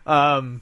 [0.07, 0.61] Um,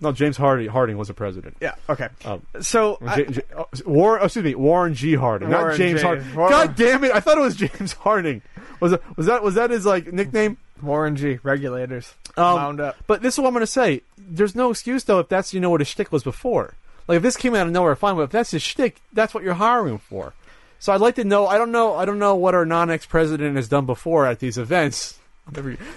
[0.00, 0.68] No, James Harding.
[0.70, 1.58] Harding was a president.
[1.60, 1.74] yeah.
[1.90, 2.08] Okay.
[2.24, 5.14] Um, So I- J- J- oh, Warren, oh, excuse me, Warren G.
[5.14, 6.06] Harding, not Warren James J.
[6.06, 6.34] Harding.
[6.34, 7.12] Warren- God damn it!
[7.14, 8.40] I thought it was James Harding.
[8.80, 9.02] Was it?
[9.18, 9.42] Was that?
[9.42, 10.56] Was that his like nickname?
[10.82, 11.38] Warren G.
[11.42, 12.96] Regulators Um, wound up.
[13.06, 14.02] But this is what I'm going to say.
[14.18, 16.74] There's no excuse though if that's you know what his shtick was before.
[17.08, 18.16] Like if this came out of nowhere, fine.
[18.16, 20.32] But if that's his shtick, that's what you're hiring him for.
[20.78, 21.46] So I'd like to know.
[21.46, 21.94] I don't know.
[21.96, 25.18] I don't know what our non-ex president has done before at these events.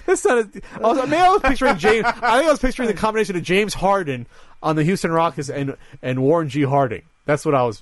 [0.06, 0.40] That's not.
[0.40, 2.06] A, I was, maybe I was picturing James.
[2.06, 4.26] I think I was picturing the combination of James Harden
[4.64, 6.64] on the Houston Rockets and and Warren G.
[6.64, 7.04] Harding.
[7.26, 7.82] That's what I was.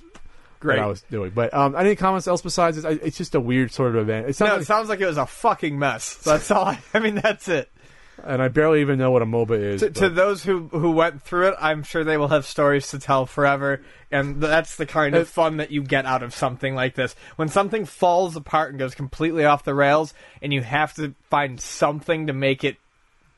[0.62, 0.78] Great.
[0.78, 1.32] What I was doing.
[1.34, 2.84] But um, any comments else besides this?
[2.86, 4.28] I, it's just a weird sort of event.
[4.28, 6.14] It sounds No, like- it sounds like it was a fucking mess.
[6.16, 6.64] That's all.
[6.66, 7.68] I, I mean, that's it.
[8.24, 9.80] and I barely even know what a MOBA is.
[9.80, 12.98] To, to those who who went through it, I'm sure they will have stories to
[13.00, 13.80] tell forever,
[14.12, 17.16] and that's the kind of Uh, fun that you get out of something like this.
[17.36, 21.60] When something falls apart and goes completely off the rails, and you have to find
[21.60, 22.76] something to make it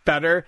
[0.04, 0.44] better,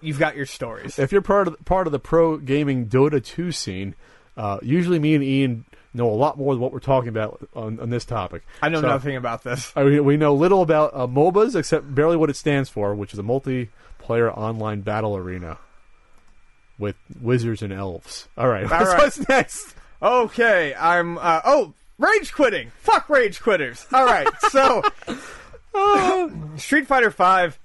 [0.00, 0.98] you've got your stories.
[0.98, 3.94] if you're part of the, part of the pro gaming Dota 2 scene,
[4.36, 7.80] uh, usually me and Ian know a lot more than what we're talking about on,
[7.80, 8.42] on this topic.
[8.62, 9.72] I know So, nothing about this.
[9.74, 13.12] I mean, we know little about uh, MOBAs except barely what it stands for, which
[13.12, 15.58] is a multiplayer online battle arena
[16.78, 18.28] with wizards and elves.
[18.38, 19.74] All right, All what's, what's next?
[20.02, 21.18] Okay, I'm.
[21.18, 22.70] Uh, oh, rage quitting.
[22.80, 23.86] Fuck rage quitters.
[23.92, 24.82] All right, so
[26.56, 27.58] Street Fighter Five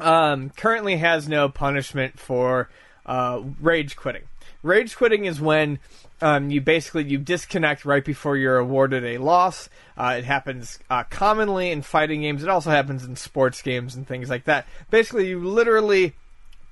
[0.00, 2.68] um, currently has no punishment for
[3.06, 4.22] uh, rage quitting.
[4.62, 5.78] Rage quitting is when
[6.24, 9.68] um, you basically you disconnect right before you're awarded a loss.
[9.94, 12.42] Uh, it happens uh, commonly in fighting games.
[12.42, 14.66] It also happens in sports games and things like that.
[14.90, 16.14] Basically, you literally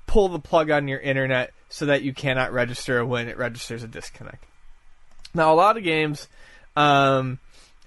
[0.07, 3.89] pull the plug on your internet so that you cannot register when it registers a
[3.89, 4.43] disconnect.
[5.35, 6.29] Now, a lot of games
[6.75, 7.39] um,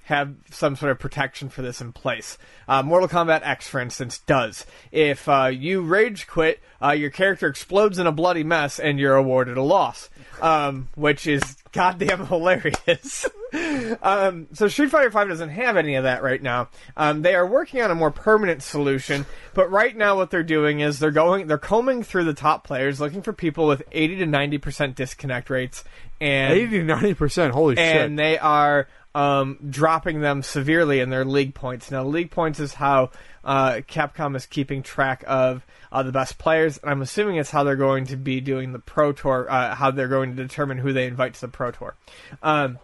[0.06, 2.38] have some sort of protection for this in place.
[2.68, 4.66] Uh, Mortal Kombat X, for instance, does.
[4.92, 9.16] If uh, you rage quit, uh, your character explodes in a bloody mess and you're
[9.16, 10.10] awarded a loss,
[10.42, 13.26] um, which is goddamn hilarious.
[14.04, 16.70] um, so Street Fighter V doesn't have any of that right now.
[16.96, 19.26] Um, they are working on a more permanent solution,
[19.56, 23.00] but right now what they're doing is they're going, they're combing through the top players,
[23.00, 25.84] looking for people with 80 to 90 percent disconnect rates,
[26.22, 27.54] and 80 to 90 percent.
[27.54, 28.06] Holy and shit!
[28.06, 31.90] And they are um, dropping them severely in their league points.
[31.90, 33.12] Now, league points is how
[33.46, 37.64] uh, Capcom is keeping track of uh, the best players, and I'm assuming it's how
[37.64, 40.92] they're going to be doing the Pro Tour, uh, how they're going to determine who
[40.92, 41.96] they invite to the Pro Tour.
[42.44, 42.78] Um,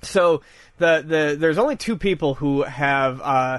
[0.00, 0.40] so
[0.78, 3.20] the the there's only two people who have.
[3.20, 3.58] Uh,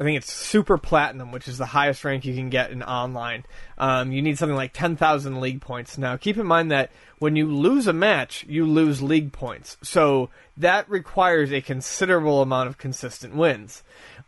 [0.00, 3.44] I think it's super platinum, which is the highest rank you can get in online.
[3.76, 5.98] Um, you need something like 10,000 league points.
[5.98, 6.90] Now, keep in mind that
[7.22, 9.76] when you lose a match, you lose league points.
[9.80, 13.84] So that requires a considerable amount of consistent wins.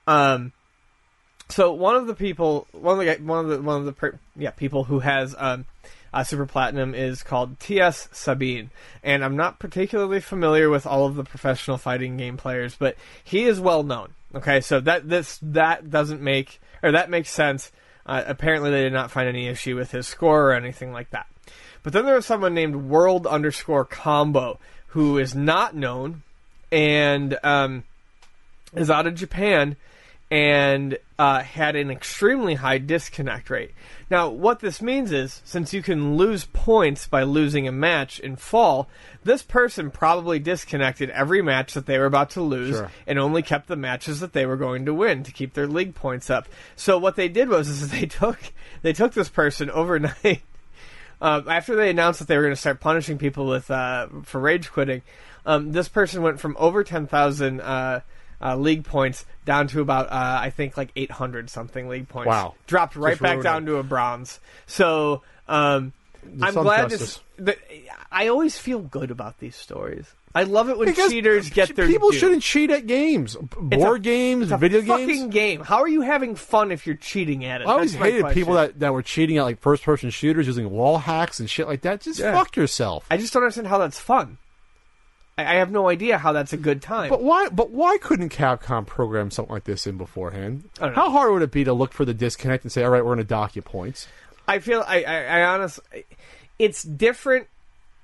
[0.07, 0.53] Um,
[1.49, 4.51] so one of the people, one of the one of the one of the yeah
[4.51, 5.67] people who has um,
[6.23, 8.09] super platinum is called T.S.
[8.13, 8.71] Sabine,
[9.03, 13.43] and I'm not particularly familiar with all of the professional fighting game players, but he
[13.43, 14.15] is well known.
[14.37, 17.73] Okay, so that this that doesn't make or that makes sense.
[18.07, 21.27] Uh, apparently, they did not find any issue with his score or anything like that.
[21.85, 24.59] But then there was someone named World underscore Combo
[24.89, 26.23] who is not known
[26.73, 27.85] and um,
[28.75, 29.77] is out of Japan
[30.31, 33.73] and uh, had an extremely high disconnect rate.
[34.11, 38.37] Now, what this means is, since you can lose points by losing a match in
[38.37, 38.89] fall,
[39.23, 42.91] this person probably disconnected every match that they were about to lose Sure.
[43.07, 45.95] and only kept the matches that they were going to win to keep their league
[45.95, 46.49] points up.
[46.75, 48.39] So what they did was is they took
[48.83, 50.43] they took this person overnight
[51.21, 54.41] uh, after they announced that they were going to start punishing people with uh, for
[54.41, 55.03] rage quitting,
[55.47, 58.01] um, this person went from over ten thousand uh,
[58.41, 62.29] uh, league points down to about uh, I think like eight hundred something league points.
[62.29, 62.55] Wow.
[62.67, 63.67] dropped right Just back down it.
[63.67, 64.41] to a bronze.
[64.67, 65.93] So um,
[66.41, 66.91] I'm glad.
[67.39, 67.59] That,
[68.11, 70.07] I always feel good about these stories.
[70.37, 72.19] I love it when Because cheaters get their people due.
[72.19, 75.33] shouldn't cheat at games, board a- games, It's a video fucking games.
[75.33, 75.61] game.
[75.61, 77.69] How are you having fun if you're cheating at it?
[77.69, 80.69] I always That's hated people that, that were cheating at like first person shooters using
[80.71, 82.01] wall hacks and shit like that.
[82.01, 82.35] Just Yeah.
[82.35, 83.07] fuck yourself.
[83.11, 84.39] I just don't understand how that's fun.
[85.39, 87.09] I, have no idea how that's a good time.
[87.11, 87.49] But why?
[87.49, 90.69] But why couldn't Capcom program something like this in beforehand?
[90.81, 91.03] I don't know.
[91.03, 93.15] How hard would it be to look for the disconnect and say, "All right, we're
[93.17, 94.07] going to dock you points"?
[94.47, 96.05] I feel I, I, I honestly,
[96.61, 97.49] it's different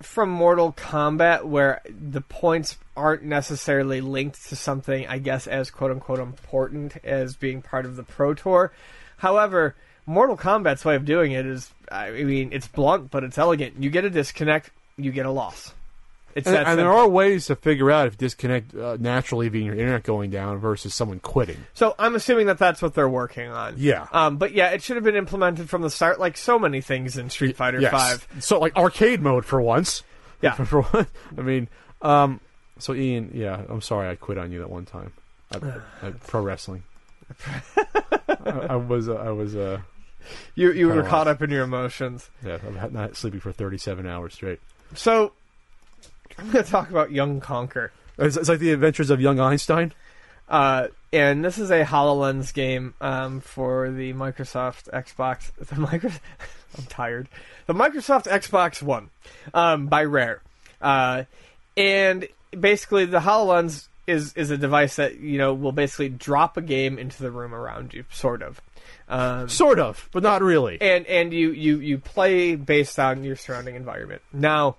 [0.03, 5.91] from Mortal Kombat where the points aren't necessarily linked to something I guess as quote
[5.91, 8.73] unquote important as being part of the Pro Tour.
[9.19, 9.75] However,
[10.07, 13.81] Mortal Kombat's way of doing it is, I mean, it's blunt, but it's elegant.
[13.83, 15.75] You get a disconnect, you get a loss.
[16.35, 17.01] It's And, that and there simple.
[17.01, 20.94] are ways to figure out if disconnect uh, naturally being your internet going down versus
[20.94, 21.57] someone quitting.
[21.74, 23.74] So I'm assuming that that's what they're working on.
[23.78, 24.07] Yeah.
[24.12, 27.16] Um, but yeah, it should have been implemented from the start, like so many things
[27.19, 27.90] in Street Fighter Yes.
[27.90, 28.28] Five.
[28.40, 30.02] So like arcade mode for once.
[30.40, 30.52] Yeah.
[30.65, 31.07] for one.
[31.36, 31.69] I mean,
[32.02, 32.40] um,
[32.78, 35.12] so Ian, yeah, I'm sorry I quit on you that one time.
[35.52, 35.57] I,
[36.07, 36.85] I, pro wrestling.
[37.47, 39.81] I, I was uh, I was uh
[40.55, 42.31] You you were caught up in your emotions.
[42.44, 44.61] yeah I'm not sleeping for 37 hours straight.
[44.94, 45.32] So
[46.41, 47.91] I'm going to talk about Young Conker.
[48.19, 49.93] It's, it's like the Adventures of Young Einstein.
[50.49, 55.51] Uh, and this is a Hololens game um, for the Microsoft Xbox.
[55.69, 56.11] The micro,
[56.79, 57.29] I'm tired.
[57.67, 59.11] The Microsoft Xbox One
[59.55, 60.43] um, by Rare,
[60.81, 61.25] uh,
[61.77, 62.27] and
[62.59, 66.99] basically the Hololens is is a device that you know will basically drop a game
[66.99, 68.61] into the room around you, sort of.
[69.09, 70.81] Um, Sort of, but not really.
[70.81, 74.23] and and you you you play based on your surrounding environment.
[74.33, 74.77] Now,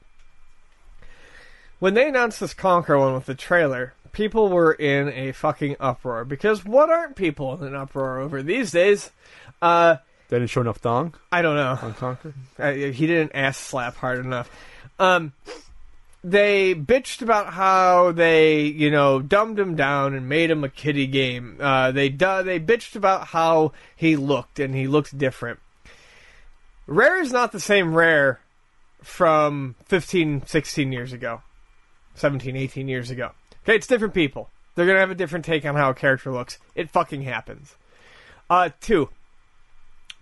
[1.81, 6.23] when they announced this Conker one with the trailer, people were in a fucking uproar
[6.23, 9.09] because what aren't people in an uproar over these days?
[9.61, 9.97] Uh,
[10.29, 11.77] They didn't show enough dong I don't know.
[11.81, 12.33] on Conker.
[12.59, 14.49] Uh, he didn't ass slap hard enough.
[14.99, 15.33] Um,
[16.23, 21.07] they bitched about how they, you know, dumbed him down and made him a kiddie
[21.07, 21.57] game.
[21.59, 25.59] Uh, they du- they bitched about how he looked and he looked different.
[26.85, 28.39] Rare is not the same Rare
[29.01, 31.41] from 15, 16 years ago,
[32.15, 33.31] 17, 18 years ago.
[33.63, 34.49] Okay, it's different people.
[34.75, 36.57] They're gonna have a different take on how a character looks.
[36.75, 37.75] It fucking happens.
[38.49, 39.09] Uh, two.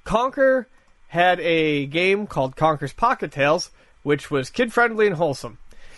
[0.05, 0.65] Conker
[1.09, 3.71] had a game called Conker's Pocket Tales,
[4.03, 5.57] which was kid friendly and wholesome.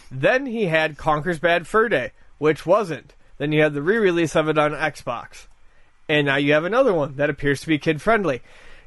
[0.09, 3.13] Then he had Conker's Bad Fur Day, which wasn't.
[3.37, 5.47] Then you had the re release of it on Xbox.
[6.09, 8.41] And now you have another one that appears to be kid friendly.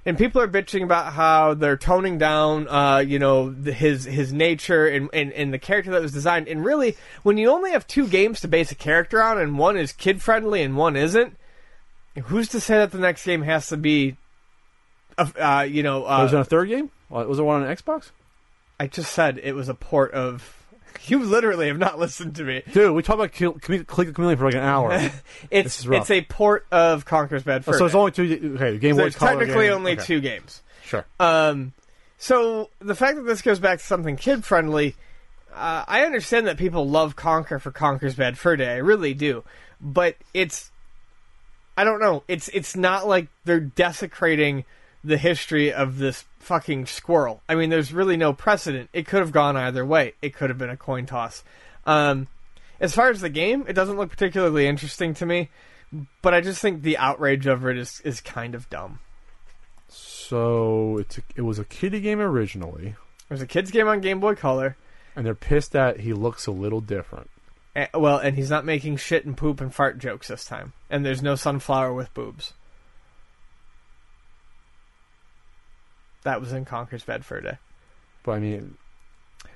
[0.06, 4.32] And people are bitching about how they're toning down, uh, you know, the, his his
[4.32, 6.47] nature and, and, and the character that was designed.
[6.47, 9.78] And really, when you only have two games to base a character on, and one
[9.78, 11.39] is kid friendly and one isn't,
[12.24, 14.16] who's to say that the next game has to be,
[15.16, 16.90] uh, uh, you know, uh, was there a third game?
[17.09, 18.10] Was there one on Xbox?
[18.78, 20.64] I just said it was a port of.
[21.06, 22.62] You literally have not listened to me.
[22.72, 25.10] Dude, we talked about Coleco Chameleon for like an hour.
[25.50, 27.74] It's it's a port of Conker's Bad Fur.
[27.74, 28.54] Oh, so it's only two.
[28.56, 29.74] Okay, Game Boy There's technically game.
[29.74, 30.62] only Okay, two games.
[30.84, 31.04] Sure.
[31.20, 31.72] Um,
[32.18, 34.96] so the fact that this goes back to something kid friendly,
[35.54, 38.72] uh, I understand that people love Conker for Conker's Bad Fur Day.
[38.72, 39.44] I really do,
[39.80, 40.70] but it's
[41.76, 42.22] I don't know.
[42.28, 44.64] It's it's not like they're desecrating
[45.02, 47.42] the history of this fucking squirrel.
[47.48, 48.90] I mean, there's really no precedent.
[48.92, 50.14] It could have gone either way.
[50.22, 51.42] It could have been a coin toss.
[51.86, 52.28] Um,
[52.80, 55.48] as far as the game, it doesn't look particularly interesting to me,
[56.22, 58.98] but I just think the outrage over it is is kind of dumb.
[59.88, 62.94] So it's a, it was a kiddie game originally,
[63.28, 64.76] There's a kids game on Game Boy Color.
[65.16, 67.30] and they're pissed that he looks a little different.
[67.76, 70.72] Eh, well, and he's not making shit and poop and fart jokes this time.
[70.90, 72.52] And there's no sunflower with boobs.
[76.24, 77.59] That was in Conker's Bad Fur Day.
[78.24, 78.76] But I mean,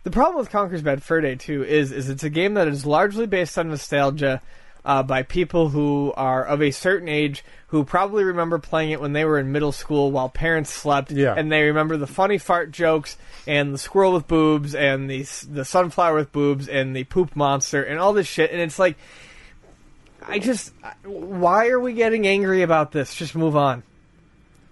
[0.05, 2.87] The problem with Conker's Bad Fur Day too is is it's a game that is
[2.87, 4.41] largely based on nostalgia
[4.85, 9.13] uh, by people who are of a certain age who probably remember playing it when
[9.13, 11.35] they were in middle school while parents slept, Yeah.
[11.37, 15.65] and they remember the funny fart jokes and the squirrel with boobs and the the
[15.65, 18.97] sunflower with boobs and the poop monster and all this shit, and it's like.
[20.31, 20.75] I just,
[21.05, 23.15] why are we getting angry about this?
[23.15, 23.83] Just move on.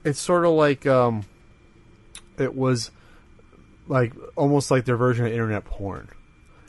[0.05, 1.25] it's sort of like um,
[2.41, 2.91] it was
[3.89, 6.09] like almost like their version of internet porn.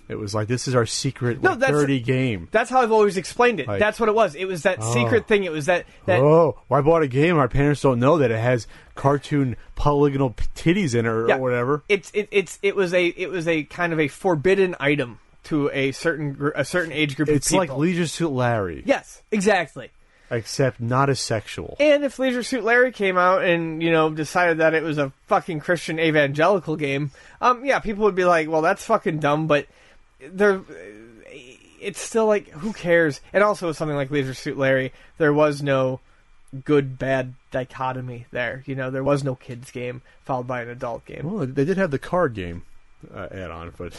[0.09, 2.47] It was like this is our secret, No, like, that's- dirty game.
[2.51, 3.67] That's how I've always explained it.
[3.67, 4.35] Like- That's what it was.
[4.35, 4.93] It was that Oh.
[4.93, 5.43] secret thing.
[5.43, 7.37] It was that that oh, well, I bought a game.
[7.37, 11.35] Our parents don't know that it has cartoon polygonal titties in it or, Yeah.
[11.35, 11.83] or whatever.
[11.89, 15.69] it's it, it's it was a it was a kind of a forbidden item to
[15.73, 17.75] a certain a certain age group It's like.
[17.75, 19.89] Leisure Suit Larry, yes, exactly.
[20.29, 21.77] Except not as sexual.
[21.79, 25.11] And if Leisure Suit Larry came out and you know decided that it was a
[25.27, 29.67] fucking Christian evangelical game, um, yeah, people would be like, well, that's fucking dumb, but
[30.19, 30.61] they're.
[31.79, 33.21] It's still like, who cares?
[33.31, 35.99] And also, with something like Leisure Suit Larry, there was no
[36.65, 38.63] good bad dichotomy there.
[38.65, 41.21] You know, there was no kids game followed by an adult game.
[41.23, 42.63] Well, they did have the card game
[43.13, 43.93] uh, add on, but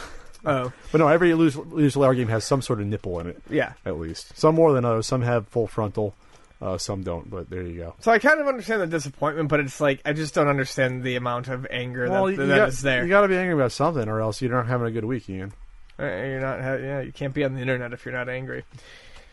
[0.45, 3.43] Oh, but no, every Suit game has some sort of nipple in it.
[3.51, 3.73] yeah.
[3.85, 4.37] at least.
[4.39, 5.07] Some more than others.
[5.07, 6.15] Some have full frontal,
[6.63, 7.29] uh, some don't.
[7.31, 7.95] But there you go.
[8.01, 11.17] So I kind of understand the disappointment, but it's like I just don't understand the
[11.17, 13.03] amount of anger Well, that, that got, is there.
[13.03, 15.29] you got to be angry about something, or else you're not having a good week,
[15.29, 15.53] Ian.
[16.01, 18.63] Uh, You're not, ha- yeah, you can't be on the internet if you're not angry.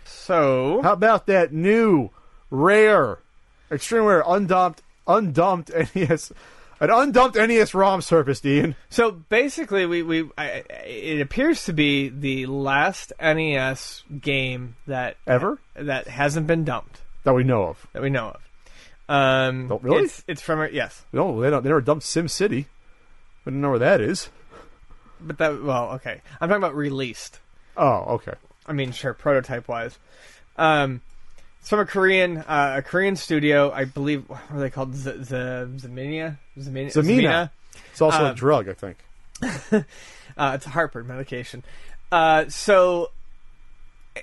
[0.03, 2.09] So How about that new,
[2.49, 3.19] rare,
[3.71, 6.31] extreme rare, undumped, undumped NES,
[6.79, 8.75] an undumped NES ROM surface, Dean.
[8.89, 15.17] So basically, we we I, I- it appears to be the last NES game that
[15.27, 15.59] Ever?
[15.75, 17.87] that hasn't been dumped That we know of.
[17.93, 18.41] that we know of.
[19.07, 20.03] Um, Oh, really?
[20.05, 21.61] It's, it's from a, yes, No, they don't.
[21.63, 22.67] They never dumped Sim City.
[23.45, 24.29] I don't know where that is.
[25.21, 26.21] but that well, okay.
[26.41, 27.39] I'm talking about released.
[27.77, 28.33] Oh, okay.
[28.65, 29.99] I mean, sure, prototype wise.
[30.57, 31.01] Um,
[31.65, 34.29] it's from a Korean uh, a Korean studio, I believe.
[34.29, 34.93] What are they called?
[34.93, 36.37] Z- Z- Zaminia?
[36.59, 36.91] Zamina?
[36.93, 37.49] Zamina.
[37.91, 38.97] It's also a Um, drug, I think.
[40.37, 41.63] Uh, it's a heartburn medication.
[42.11, 43.09] Uh, so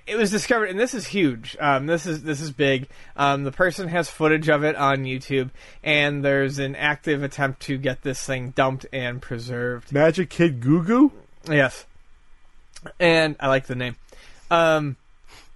[0.07, 1.57] it was discovered, and this is huge.
[1.59, 2.87] Um, this is this is big.
[3.17, 5.51] Um, the person has footage of it on YouTube,
[5.83, 9.91] and there's an active attempt to get this thing dumped and preserved.
[9.91, 11.13] Magic Kid Goo Goo.
[11.51, 11.87] Yes,
[13.01, 13.97] and I like the name.
[14.51, 14.97] Um,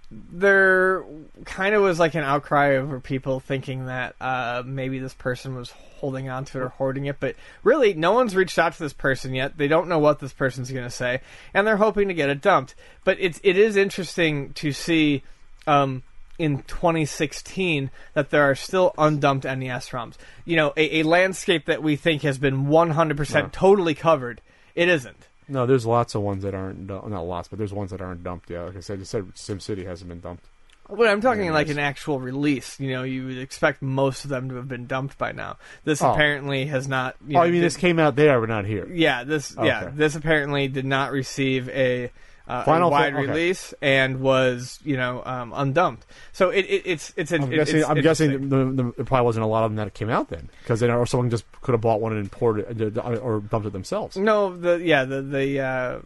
[0.09, 1.03] there
[1.45, 5.71] kind of was like an outcry over people thinking that uh, maybe this person was
[5.71, 8.93] holding on to it or hoarding it, but really, no one's reached out to this
[8.93, 9.57] person yet.
[9.57, 11.19] They don't know what this person's going to say,
[11.53, 12.75] and they're hoping to get it dumped.
[13.03, 15.23] But it's it is interesting to see.
[15.65, 16.03] Um,
[16.39, 20.17] in 2016, that there are still undumped NES ROMs.
[20.45, 23.49] You know, a, a landscape that we think has been 100% No.
[23.51, 24.39] totally covered.
[24.75, 25.26] It isn't.
[25.49, 28.49] No, there's lots of ones that aren't not lots, but there's ones that aren't dumped.
[28.49, 28.65] yet.
[28.65, 30.45] like I said, you said Sim City hasn't been dumped.
[30.89, 32.79] But I'm talking like an actual release.
[32.79, 35.57] You know, you would expect most of them to have been dumped by now.
[35.83, 36.11] This Oh.
[36.11, 37.15] apparently has not.
[37.27, 38.87] You oh, know, I mean, did- this came out there, but not here.
[38.89, 39.53] Yeah, this.
[39.61, 42.09] Yeah, this apparently did not receive a,
[42.47, 43.27] uh, Final wide okay.
[43.27, 46.05] release and was you know um, undumped.
[46.31, 47.43] So it, it, it's it's an.
[47.43, 47.79] I'm guessing.
[47.79, 50.29] it's I'm guessing the, the, there probably wasn't a lot of them that came out
[50.29, 53.67] then, because then or someone just could have bought one and imported it or dumped
[53.67, 54.15] it themselves.
[54.15, 55.99] No, the yeah the the uh,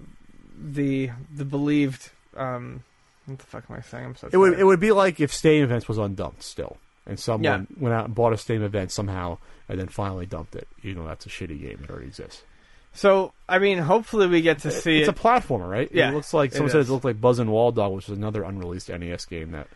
[0.59, 2.09] the the believed.
[2.35, 2.83] Um,
[3.25, 4.05] what the fuck am I saying?
[4.05, 4.29] I'm so.
[4.31, 7.61] It would it would be like if Stadium Events was undumped still, and someone Yeah.
[7.79, 9.37] went out and bought a Stadium Event somehow,
[9.69, 10.67] and then finally dumped it.
[10.81, 12.41] You know, that's a shitty game that already exists.
[12.93, 15.17] So I mean, hopefully we get to see it's it.
[15.17, 15.89] a platformer, right?
[15.93, 16.89] Yeah, it looks like it someone said is.
[16.89, 19.67] it looked like Buzz and Waldog, which is another unreleased NES game that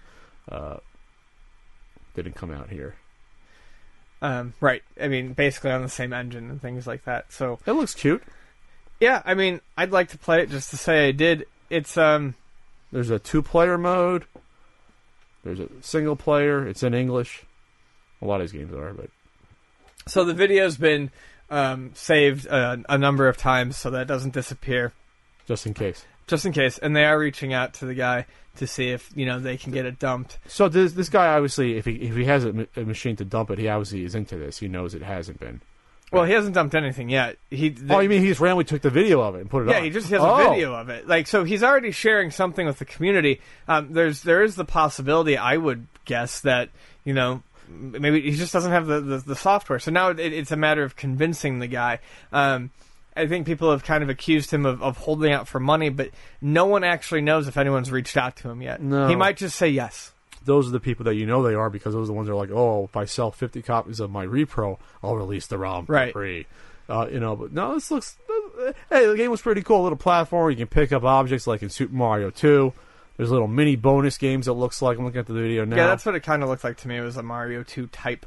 [0.52, 0.78] uh,
[2.16, 2.96] didn't come out here.
[4.22, 4.82] um, right.
[5.02, 7.32] I mean, basically on the same engine and things like that.
[7.32, 8.24] So It looks cute.
[9.00, 11.46] yeah, I mean, I'd like to play it just to say I did.
[11.70, 12.36] It's um.
[12.92, 14.26] There's a two-player mode.
[15.44, 16.66] There's a single player.
[16.68, 17.44] It's in English.
[18.22, 19.10] A lot of these games are, but
[20.08, 21.12] So the video's been
[21.50, 24.94] um, saved a, a number of times so that it doesn't disappear,
[25.48, 26.06] just in case.
[26.28, 26.78] just in case.
[26.78, 28.26] And they are reaching out to the guy
[28.58, 30.38] to see if you know they can get it dumped.
[30.48, 33.26] So this this guy obviously, if he if he has a, ma- a machine to
[33.26, 34.58] dump it, he obviously is into this.
[34.60, 35.62] He knows it hasn't been.
[36.12, 37.38] Well, he hasn't dumped anything yet.
[37.50, 39.70] He oh, you mean he just randomly took the video of it and put it
[39.70, 39.74] on?
[39.76, 40.36] yeah, he just has Oh.
[40.36, 41.08] a video of it.
[41.08, 43.42] Like so, he's already sharing something with the community.
[43.68, 46.70] Um, there's there is the possibility, I would guess that
[47.04, 49.80] you know maybe he just doesn't have the, the, the software.
[49.80, 52.00] So now it, it's a matter of convincing the guy.
[52.32, 52.72] Um,
[53.16, 56.10] I think people have kind of accused him of, of holding out for money, but
[56.42, 58.82] no one actually knows if anyone's reached out to him yet.
[58.82, 59.08] No.
[59.08, 60.12] He might just say yes.
[60.44, 62.34] Those are the people that you know they are because those are the ones that
[62.34, 65.86] are like, oh, if I sell 50 copies of my repro, I'll release the ROM
[65.86, 66.14] for Right.
[66.14, 66.46] free.
[66.88, 68.16] Uh, you know, but no, this looks.
[68.30, 69.82] uh, hey, the game was pretty cool.
[69.82, 70.52] A little platform.
[70.52, 72.74] You can pick up objects like in Super Mario 2.
[73.18, 74.48] There's little mini bonus games.
[74.48, 75.78] It looks like I'm looking at the video now.
[75.78, 76.98] Yeah, that's what it kind of looks like to me.
[76.98, 78.26] It was a Mario 2 type.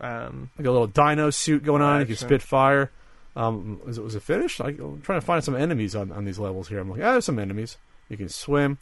[0.00, 2.00] Um, like a little dino suit going on.
[2.00, 2.90] You can spit fire.
[3.36, 4.60] Um, was it was it finished?
[4.60, 6.80] I, am trying to find some enemies on, on these levels here.
[6.80, 7.76] I'm like, ah, there's some enemies.
[8.08, 8.78] You can swim.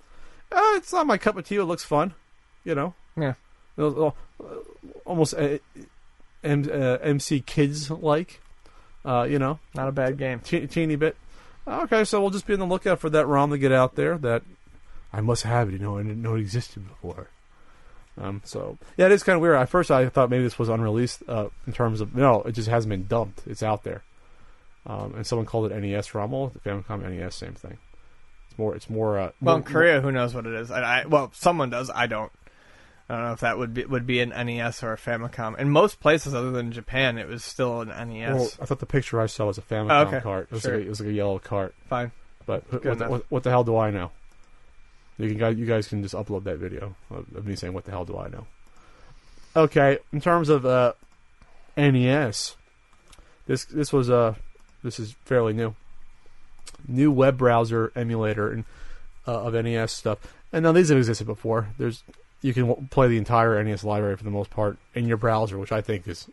[0.50, 1.56] Uh, it's not my cup of tea.
[1.56, 2.14] It looks fun.
[2.64, 2.94] You know.
[3.16, 3.34] Yeah.
[3.76, 4.10] Uh,
[5.04, 5.58] almost uh,
[6.42, 8.40] M, uh, MC Kids like.
[9.04, 10.40] Uh, you know, not a bad game.
[10.40, 11.16] te- teeny bit.
[11.66, 14.16] Okay, so we'll just be on the lookout for that ROM to get out there.
[14.18, 14.42] That
[15.16, 15.72] I must have it.
[15.72, 17.28] You know, I didn't know it existed before.
[18.20, 19.56] Um, so yeah, it is kind of weird.
[19.56, 22.68] At first, I thought maybe this was unreleased uh, in terms of no, it just
[22.68, 23.42] hasn't been dumped.
[23.46, 24.02] It's out there.
[24.86, 26.30] Um, and someone called it NES ROM.
[26.30, 27.78] Well, the Famicom NES, same thing.
[28.48, 28.74] It's more.
[28.76, 29.18] It's more.
[29.18, 30.70] Uh, Well, more- in Korea, who knows what it is?
[30.70, 31.90] I, I well, someone does.
[31.94, 32.30] I don't.
[33.08, 35.58] I don't know if that would be would be an NES or a Famicom.
[35.58, 38.34] In most places other than Japan, it was still an NES.
[38.34, 40.20] Well, I thought the picture I saw was a Famicom Oh, okay.
[40.20, 40.48] cart.
[40.50, 40.72] It was, Sure.
[40.74, 41.74] like a, it was like a yellow cart.
[41.88, 42.12] Fine.
[42.46, 44.10] But what, the, what, what the hell do I know?
[45.18, 47.84] You can guys, you guys can just upload that video of, of me saying, "What
[47.84, 48.46] the hell do I know?"
[49.56, 50.94] Okay, in terms of uh,
[51.76, 52.56] NES,
[53.46, 54.34] this this was uh
[54.82, 55.74] this is fairly new.
[56.88, 58.64] New web browser emulator and
[59.26, 60.18] uh, of NES stuff,
[60.52, 61.68] and now these have existed before.
[61.78, 62.02] There's
[62.42, 65.56] you can w- play the entire NES library for the most part in your browser,
[65.56, 66.28] which I think is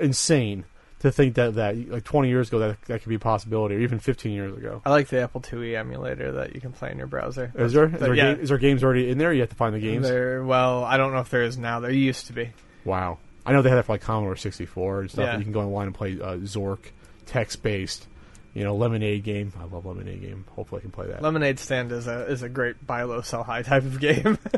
[0.00, 0.64] insane
[1.00, 3.80] to think that that like 20 years ago that that could be a possibility, or
[3.80, 4.82] even 15 years ago.
[4.84, 7.52] I like the Apple IIe emulator that you can play in your browser.
[7.54, 8.34] Is there is there, yeah.
[8.34, 9.32] ga- is there games already in there?
[9.32, 10.08] You have to find the games.
[10.08, 11.80] There, well, I don't know if there is now.
[11.80, 12.50] There used to be.
[12.84, 13.18] Wow.
[13.44, 15.24] I know they had that for like Commodore 64 and stuff.
[15.24, 15.38] Yeah.
[15.38, 16.90] You can go online and play uh, Zork,
[17.26, 18.06] text based.
[18.52, 19.52] You know, Lemonade game.
[19.58, 20.44] I love Lemonade game.
[20.56, 21.22] Hopefully, I can play that.
[21.22, 24.38] Lemonade Stand is a is a great buy low sell high type of game.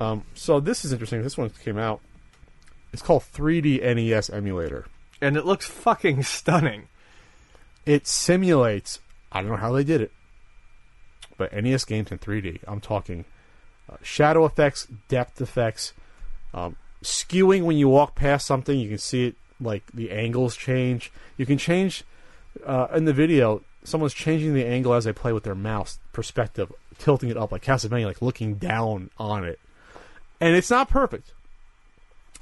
[0.00, 1.22] Um, so this is interesting.
[1.22, 2.00] This one came out.
[2.92, 4.86] It's called 3D NES Emulator.
[5.20, 6.88] And it looks fucking stunning.
[7.86, 9.00] It simulates.
[9.32, 10.12] I don't know how they did it,
[11.36, 12.60] but NES games in 3D.
[12.66, 13.24] I'm talking
[13.90, 15.92] uh, shadow effects, depth effects,
[16.52, 18.78] um, skewing when you walk past something.
[18.78, 21.12] You can see it like the angles change.
[21.36, 22.04] You can change
[22.64, 23.62] uh, in the video.
[23.82, 27.62] Someone's changing the angle as they play with their mouse perspective, tilting it up like
[27.62, 29.58] Castlevania, like looking down on it.
[30.40, 31.32] And it's not perfect.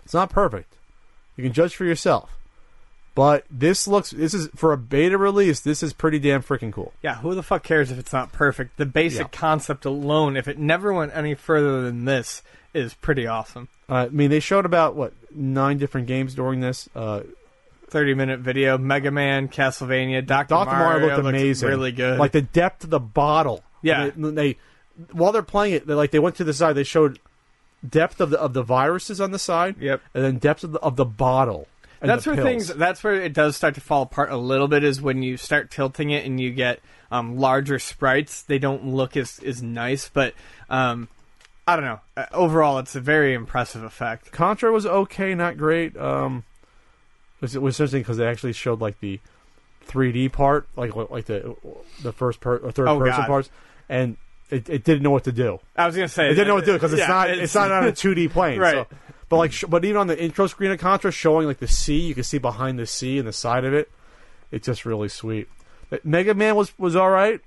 [0.04, 0.76] It's not perfect.
[1.36, 2.38] You can judge for yourself.
[3.14, 6.92] But this looks this is for a beta release, this is pretty damn freaking cool.
[7.02, 8.78] Yeah, who the fuck cares if it's not perfect?
[8.78, 9.38] The basic Yeah.
[9.38, 13.68] concept alone, if it never went any further than this, is pretty awesome.
[13.88, 16.88] Uh, I mean, they showed about what nine different games during this.
[16.96, 17.20] Uh,
[17.90, 20.48] 30 minute video, Mega Man, Castlevania, Dr.
[20.48, 20.70] Dr.
[20.78, 22.18] Mario looked amazing, Really good.
[22.18, 23.62] Like the depth of the bottle.
[23.82, 24.08] Yeah.
[24.16, 24.56] they, they
[25.10, 26.74] while they're playing it, they like they went to the side.
[26.76, 27.18] They showed
[27.86, 29.76] depth of the of the viruses on the side.
[29.78, 30.00] Yep.
[30.14, 31.68] and then depth of the, of the bottle.
[32.08, 32.46] That's where pills.
[32.46, 35.36] things that's where it does start to fall apart a little bit is when you
[35.36, 36.80] start tilting it and you get
[37.10, 40.34] um, larger sprites they don't look as as nice but
[40.70, 41.08] um,
[41.68, 45.96] i don't know uh, overall it's a very impressive effect Contra was okay, not great.
[45.96, 46.44] Um,
[47.36, 49.18] it was, it was interesting because they actually showed like the
[49.88, 51.56] 3D part, like like the
[52.02, 53.26] the first per, or third Oh, person God.
[53.26, 53.50] parts,
[53.88, 54.16] and
[54.48, 55.58] it, it didn't know what to do.
[55.76, 57.54] i was gonna say It didn't know what to do because it's yeah, not it's,
[57.54, 58.58] not on a 2D plane.
[58.60, 58.86] Right.
[58.88, 58.96] So,
[59.32, 62.00] but like, sh- but even on the intro screen of Contra, showing like the sea,
[62.00, 63.90] you can see behind the sea and the side of it.
[64.50, 65.48] It's just really sweet.
[65.88, 67.40] But Mega Man was was all right.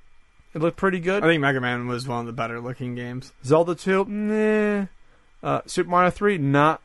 [0.55, 1.23] It looked pretty good.
[1.23, 4.85] i think mega man was one of the better looking games Zelda 2, nah.
[5.43, 6.81] Uh, Super Mario 3, not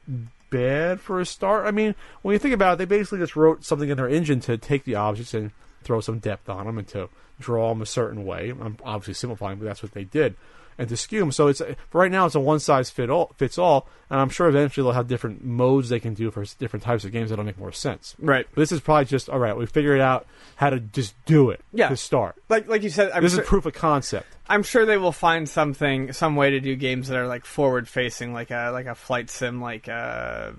[0.51, 1.65] bad for a start.
[1.65, 4.41] I mean, when you think about it, they basically just wrote something in their engine
[4.41, 5.51] to take the objects and
[5.83, 7.09] throw some depth on them and to
[7.39, 8.51] draw them a certain way.
[8.51, 10.37] I'm obviously simplifying, but that's what they did.
[10.81, 11.31] And the skew.
[11.31, 13.86] So it's for right now, it's a one size fit all, fits all.
[14.09, 17.12] And I'm sure eventually they'll have different modes they can do for different types of
[17.12, 18.16] games that'll make more sense.
[18.19, 19.57] right But this is probably just all right.
[19.57, 20.27] We figured out
[20.57, 21.89] how to just do it Yeah.
[21.90, 22.35] to start.
[22.48, 24.27] like like you said I'm This sure, is proof of concept.
[24.48, 27.86] I'm sure they will find something some way to do games that are like forward
[27.89, 30.51] facing like a like a flight sim like uh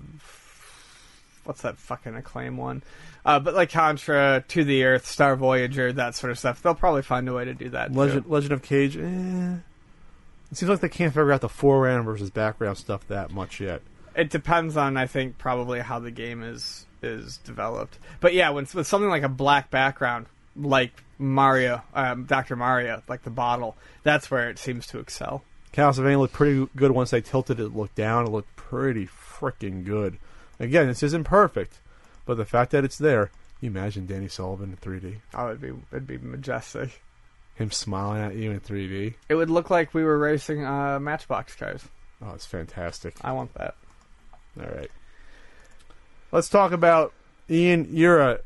[1.44, 2.82] what's that fucking acclaim one
[3.24, 6.60] uh, but like Contra, To the Earth, Star Voyager, that sort of stuff.
[6.60, 7.92] They'll probably find a way to do that.
[7.92, 8.96] Legend, Legend of Kage.
[8.96, 9.58] Eh.
[10.52, 13.80] It seems like they can't figure out the foreground versus background stuff that much yet.
[14.14, 17.98] It depends on, I think, probably how the game is is developed.
[18.20, 23.22] But yeah, when with something like a black background, like Mario, um, Doctor Mario, like
[23.22, 25.42] the bottle, that's where it seems to excel.
[25.72, 28.26] Castlevania looked pretty good once they tilted it, looked down.
[28.26, 30.18] It looked pretty freaking good.
[30.60, 31.80] Again, this isn't perfect,
[32.26, 33.30] but the fact that it's there,
[33.62, 37.00] you imagine Danny Sullivan in 3D, Oh, it'd be it'd be majestic.
[37.54, 39.14] Him smiling at you in 3D.
[39.28, 41.82] It would look like we were racing uh, Matchbox cars.
[42.24, 43.14] Oh, it's fantastic.
[43.22, 43.74] I want that.
[44.60, 44.90] All right,
[46.30, 47.12] let's talk about
[47.48, 47.88] Ian.
[47.90, 48.38] You're a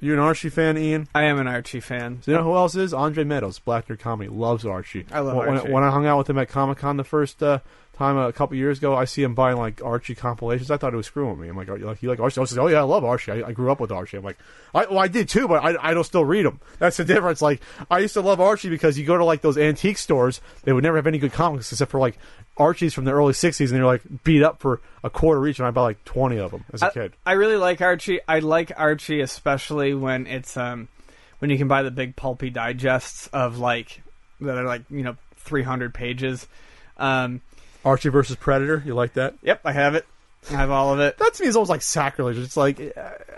[0.00, 1.08] you're an Archie fan, Ian.
[1.14, 2.16] I am an Archie fan.
[2.22, 2.92] Do you know who else is?
[2.92, 5.06] Andre Meadows, Black Comedy, loves Archie.
[5.10, 5.72] I love when- Archie.
[5.72, 7.60] When I hung out with him at Comic Con the first uh,
[7.96, 10.70] time a couple years ago, I see him buying like Archie compilations.
[10.70, 11.48] I thought he was screwing me.
[11.48, 13.04] I'm like, "Are you like you like Archie?" I was like, "Oh yeah, I love
[13.04, 13.32] Archie.
[13.32, 14.38] I, I grew up with Archie." I'm like,
[14.74, 16.60] I, well, I did too, but I, I don't still read them.
[16.78, 17.40] That's the difference.
[17.40, 17.60] Like,
[17.90, 20.84] I used to love Archie because you go to like those antique stores, they would
[20.84, 22.18] never have any good comics except for like
[22.56, 25.66] Archies from the early '60s, and they're like beat up for a quarter each, and
[25.66, 27.12] I bought like 20 of them as a I, kid.
[27.24, 28.20] I really like Archie.
[28.28, 30.88] I like Archie especially when it's um
[31.38, 34.02] when you can buy the big pulpy digests of like
[34.40, 36.46] that are like you know 300 pages.
[36.98, 37.42] Um,
[37.86, 39.34] Archie versus Predator, you like that?
[39.42, 40.04] yep, I have it.
[40.50, 41.18] I have all of it.
[41.18, 42.38] That to me is almost like sacrilege.
[42.38, 42.84] It's like uh,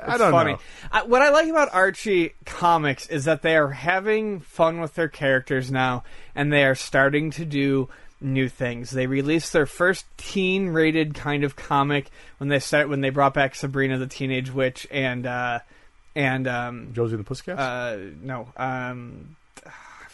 [0.03, 0.53] I It's don't funny.
[0.55, 0.59] know.
[0.93, 5.09] I, what I like about Archie comics is that they are having fun with their
[5.09, 6.03] characters now,
[6.35, 7.89] and they are starting to do
[8.20, 8.91] new things.
[8.91, 13.55] They released their first teen-rated kind of comic when they start when they brought back
[13.55, 15.61] Sabrina the Teenage Witch and uh,
[16.15, 17.59] and um, Josie and the Pussycats.
[17.61, 19.37] uh, no, um,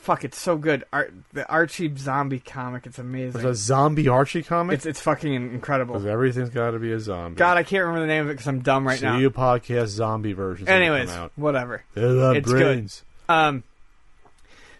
[0.04, 0.84] fuck, it's so good.
[0.92, 3.40] Ar- the Archie zombie comic, it's amazing.
[3.42, 4.74] There's a zombie Archie comic.
[4.74, 5.94] It's it's fucking incredible.
[5.94, 7.36] Because everything's got to be a zombie.
[7.36, 9.18] God, I can't remember the name of it because I'm dumb right See now.
[9.18, 10.68] you podcast zombie versions.
[10.68, 11.32] when they Anyways, come out.
[11.36, 11.82] whatever.
[11.94, 12.60] They love it's good.
[12.62, 13.02] brains.
[13.28, 13.64] Um,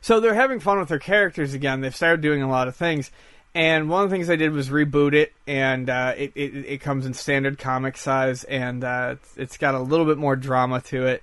[0.01, 1.81] so they're having fun with their characters again.
[1.81, 3.11] They've started doing a lot of things,
[3.55, 6.81] and one of the things they did was reboot it, and uh, it, it it
[6.83, 10.81] comes in standard comic size, and uh, it's, it's got a little bit more drama
[10.83, 11.23] to it.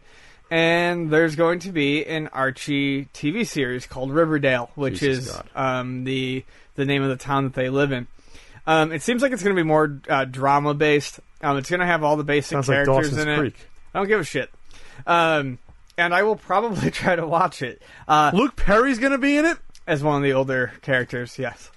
[0.51, 6.03] And there's going to be an Archie TV series called Riverdale, which Jesus is um,
[6.03, 6.43] the
[6.75, 8.05] the name of the town that they live in.
[8.67, 11.21] Um, it seems like it's going to be more uh, drama based.
[11.41, 13.37] Um, it's going to have all the basic Sounds like characters Dawson's in it.
[13.37, 13.55] Creek.
[13.93, 14.51] I don't give a shit.
[15.07, 15.57] Um,
[15.97, 17.81] and I will probably try to watch it.
[18.07, 19.57] Uh, Luke Perry's going to be in it.
[19.87, 21.71] as one of the older characters, yes.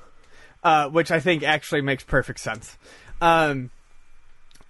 [0.64, 2.76] Uh, which I think actually makes perfect sense.
[3.20, 3.70] Um,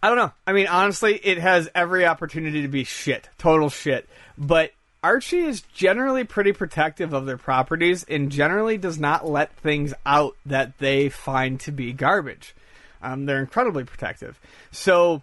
[0.04, 0.32] I don't know.
[0.46, 4.06] I mean, honestly, it has every opportunity to be shit, total shit.
[4.36, 4.72] But
[5.02, 10.36] Archie is generally pretty protective of their properties and generally does not let things out
[10.44, 12.54] that they find to be garbage.
[13.00, 14.38] Um, they're incredibly protective.
[14.72, 15.22] So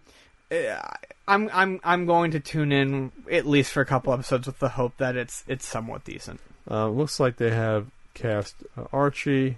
[0.51, 0.79] uh,
[1.27, 4.69] I'm I'm I'm going to tune in at least for a couple episodes with the
[4.69, 6.39] hope that it's it's somewhat decent.
[6.67, 7.85] Uh, looks like they have
[8.15, 9.57] cast uh, Archie,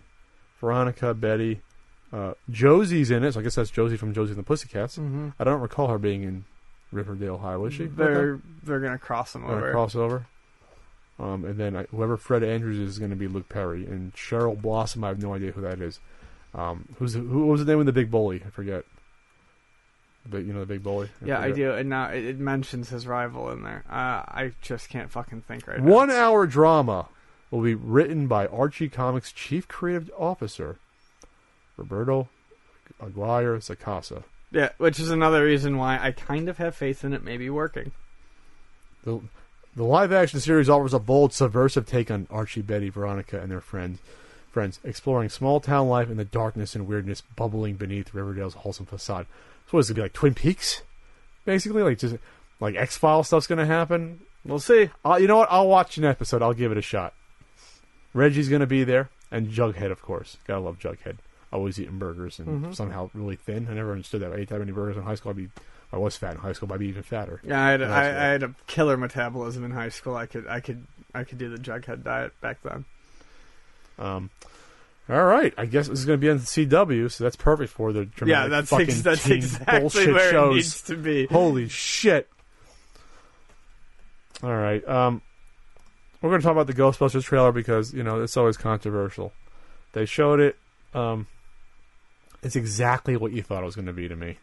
[0.59, 1.61] Veronica, Betty,
[2.14, 3.34] uh, Josie's in it.
[3.34, 4.98] So I guess that's Josie from Josie and the Pussycats.
[4.98, 5.30] Mm-hmm.
[5.40, 6.45] I don't recall her being in
[6.91, 7.88] Riverdale High, was she?
[7.88, 9.72] They're they're gonna cross them over.
[9.72, 10.26] Uh, crossover.
[11.19, 14.14] Um, and then I, whoever Fred Andrews is, is going to be Luke Perry, and
[14.15, 15.03] Cheryl Blossom.
[15.03, 15.99] I have no idea who that is.
[16.56, 18.44] Um, who's who what was the name of the big bully?
[18.45, 18.85] I forget.
[20.30, 21.10] But you know the big bully.
[21.23, 21.73] yeah, I do.
[21.73, 23.84] And now it, it mentions his rival in there.
[23.90, 27.07] Uh, I just can't fucking think right now One hour drama
[27.52, 30.77] will be written by Archie Comics chief creative officer
[31.77, 32.27] Roberto
[33.01, 34.23] Aguirre Sacasa.
[34.51, 37.91] Yeah, which is another reason why I kind of have faith in it maybe working.
[39.03, 39.19] The,
[39.75, 43.61] the live action series offers a bold, subversive take on Archie, Betty, Veronica, and their
[43.61, 43.99] friends,
[44.51, 49.25] friends, exploring small town life and the darkness and weirdness bubbling beneath Riverdale's wholesome facade.
[49.65, 50.83] So, what is it gonna be like Twin Peaks?
[51.45, 52.17] Basically, like just
[52.59, 54.19] like X File stuff's gonna happen.
[54.45, 54.91] We'll see.
[55.03, 55.49] Uh, you know what?
[55.51, 56.43] I'll watch an episode.
[56.43, 57.13] I'll give it a shot.
[58.13, 60.37] Reggie's gonna be there, and Jughead, of course.
[60.45, 61.17] Gotta love Jughead.
[61.53, 62.75] Always eating burgers and Mhm.
[62.75, 63.67] somehow really thin.
[63.69, 64.34] I never understood that.
[64.34, 65.30] I ate that many burgers in high school.
[65.30, 65.49] I'd be,
[65.91, 67.39] I was fat in high school, but I'd be even fatter.
[67.43, 67.99] Yeah, I had, a, I.
[68.07, 70.15] I had a killer metabolism in high school.
[70.15, 72.85] I could I could I could do the Jughead diet back then.
[73.99, 74.31] Um,
[75.07, 77.71] all right, I guess this is going to be on the CW, so that's perfect
[77.71, 80.51] for the dramatic yeah, that's fucking ex- that's exactly bullshit where shows.
[80.51, 81.25] it needs to be.
[81.27, 82.27] Holy shit!
[84.41, 85.21] All right, um,
[86.21, 89.31] we're going to talk about the Ghostbusters trailer because you know it's always controversial.
[89.93, 90.57] They showed it.
[90.95, 91.27] Um,
[92.43, 94.37] it's exactly what you thought it was going to be to me.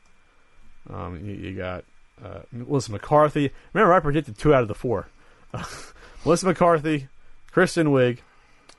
[0.89, 1.85] Um, you, you got
[2.25, 3.51] uh, Melissa McCarthy.
[3.73, 5.09] Remember, I predicted two out of the four.
[6.25, 7.09] Melissa McCarthy,
[7.51, 8.19] Kristen Wiig,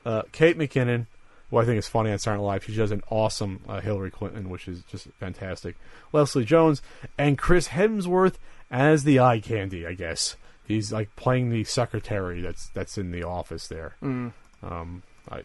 [0.06, 1.06] uh, Kate McKinnon,
[1.50, 2.64] who I think is funny on Saturday Night Live.
[2.66, 5.76] She does an awesome uh, Hillary Clinton, which is just fantastic.
[6.12, 6.82] Leslie Jones
[7.18, 8.36] and Chris Hemsworth
[8.70, 9.86] as the eye candy.
[9.86, 13.96] I guess he's like playing the secretary that's that's in the office there.
[14.02, 14.32] Mm.
[14.64, 15.42] Um, I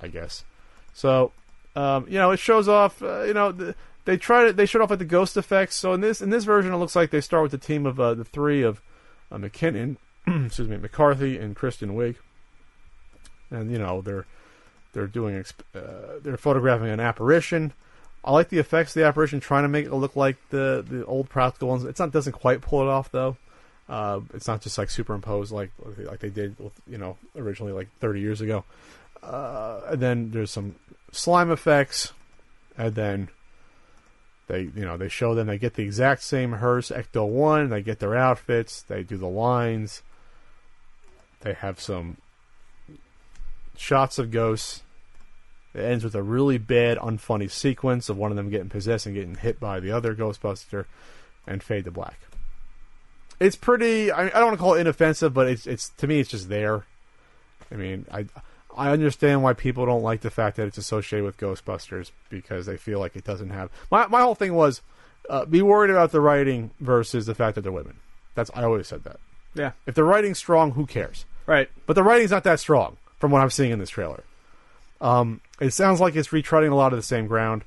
[0.00, 0.44] I guess.
[0.92, 1.32] So,
[1.76, 3.02] um, you know, it shows off.
[3.02, 3.74] Uh, you know, the,
[4.04, 5.76] they try to they showed off like the ghost effects.
[5.76, 7.98] So in this in this version, it looks like they start with the team of
[7.98, 8.80] uh, the three of
[9.32, 9.96] uh, McKinnon,
[10.26, 12.16] excuse me, McCarthy and Kristen Wiig,
[13.50, 14.26] and you know they're
[14.92, 17.72] they're doing exp- uh, they're photographing an apparition.
[18.24, 21.04] I like the effects of the apparition, trying to make it look like the the
[21.06, 21.84] old practical ones.
[21.84, 23.36] It's not doesn't quite pull it off though.
[23.88, 27.88] Uh, it's not just like superimposed like like they did with you know originally like
[28.00, 28.64] 30 years ago.
[29.22, 30.74] Uh, and then there's some
[31.16, 32.12] slime effects,
[32.76, 33.28] and then
[34.46, 37.70] they you know they show them they get the exact same hearse Ecto One.
[37.70, 38.82] They get their outfits.
[38.82, 40.02] They do the lines.
[41.40, 42.16] They have some
[43.76, 44.82] shots of ghosts.
[45.74, 49.14] It ends with a really bad, unfunny sequence of one of them getting possessed and
[49.14, 50.84] getting hit by the other Ghostbuster,
[51.46, 52.20] and fade to black.
[53.40, 54.10] It's pretty.
[54.12, 56.48] I, I don't want to call it inoffensive, but it's it's to me it's just
[56.48, 56.84] there.
[57.72, 58.26] I mean, I
[58.76, 62.76] I understand why people don't like the fact that it's associated with Ghostbusters because they
[62.76, 63.70] feel like it doesn't have.
[63.90, 64.82] My my whole thing was
[65.30, 67.98] uh, be worried about the writing versus the fact that they're women.
[68.34, 69.18] That's I always said that.
[69.54, 69.72] Yeah.
[69.86, 71.24] If the writing's strong, who cares?
[71.46, 71.70] Right.
[71.86, 74.24] But the writing's not that strong from what I'm seeing in this trailer.
[75.00, 77.64] Um, it sounds like it's retreading a lot of the same ground.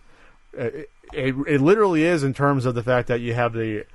[0.53, 3.85] It, it, it literally is in terms of the fact that you have the,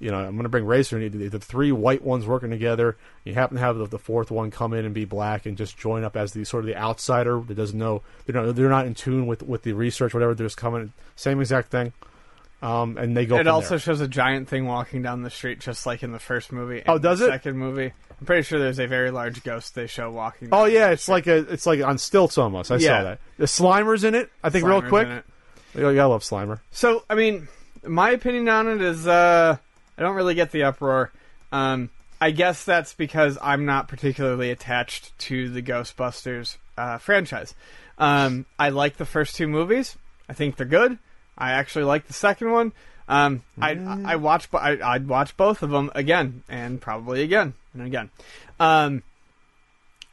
[0.00, 2.96] you know, I'm going to bring Racer in, the, the three white ones working together.
[3.24, 5.78] You happen to have the, the fourth one come in and be black and just
[5.78, 8.86] join up as the sort of the outsider that doesn't know, they're not, they're not
[8.86, 10.34] in tune with, with the research, whatever.
[10.34, 11.92] They're just coming, same exact thing.
[12.62, 13.36] Um, and they go.
[13.36, 13.78] It also there.
[13.78, 16.82] shows a giant thing walking down the street, just like in the first movie.
[16.86, 17.28] Oh, does it?
[17.28, 17.92] Second movie.
[18.20, 20.50] I'm pretty sure there's a very large ghost they show walking.
[20.50, 21.14] Down Oh yeah, it's street.
[21.14, 22.70] like a, it's like on stilts almost.
[22.70, 22.98] I Yeah.
[22.98, 23.18] saw that.
[23.38, 24.28] The Slimer's in it.
[24.44, 25.08] I think real quick.
[25.08, 25.24] it.
[25.74, 26.60] You gotta love Slimer.
[26.70, 27.48] So, I mean,
[27.86, 29.56] my opinion on it is, uh,
[30.00, 31.12] I don't really get the uproar.
[31.52, 31.90] Um,
[32.22, 37.54] I guess that's because I'm not particularly attached to the Ghostbusters uh, franchise.
[37.98, 39.98] Um, I like the first two movies.
[40.26, 40.98] I think they're good.
[41.36, 42.72] I actually like the second one.
[43.08, 43.72] Um, I
[44.04, 48.10] I watch I, I'd watch both of them again and probably again and again.
[48.58, 49.02] Um,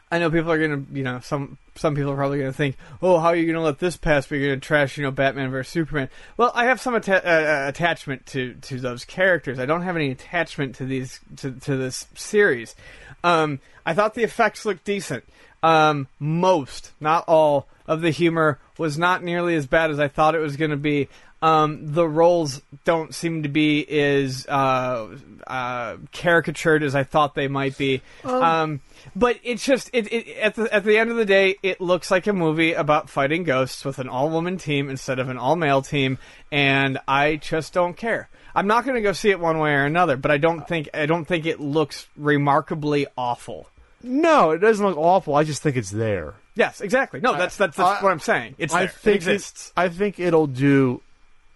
[0.09, 3.19] I know people are gonna, you know, some some people are probably gonna think, oh,
[3.19, 4.25] how are you gonna let this pass?
[4.27, 6.09] But you're gonna trash, you know, Batman versus Superman.
[6.37, 9.59] Well, I have some atta- uh, attachment to to those characters.
[9.59, 12.75] I don't have any attachment to these to to this series.
[13.23, 15.23] Um, I thought the effects looked decent.
[15.63, 20.35] Um, most, not all, of the humor was not nearly as bad as I thought
[20.35, 21.07] it was going to be.
[21.41, 25.07] Um, the roles don't seem to be as uh,
[25.45, 28.01] uh, caricatured as I thought they might be.
[28.23, 28.81] Um,
[29.15, 32.09] but it's just it, it, at the at the end of the day, it looks
[32.09, 35.55] like a movie about fighting ghosts with an all woman team instead of an all
[35.55, 36.17] male team,
[36.51, 38.29] and I just don't care.
[38.55, 40.89] I'm not going to go see it one way or another, but I don't think
[40.93, 43.69] I don't think it looks remarkably awful.
[44.01, 45.35] No, it doesn't look awful.
[45.35, 46.33] I just think it's there.
[46.55, 47.19] Yes, exactly.
[47.19, 48.55] No, that's that's, that's I- what I'm saying.
[48.57, 48.87] It's I there.
[48.89, 49.71] think it exists.
[49.77, 51.01] I think it'll do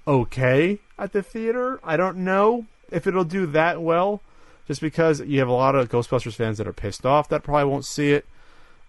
[0.07, 1.79] okay at the theater.
[1.83, 4.21] I don't know if it'll do that well,
[4.67, 7.69] just because you have a lot of Ghostbusters fans that are pissed off that probably
[7.69, 8.25] won't see it.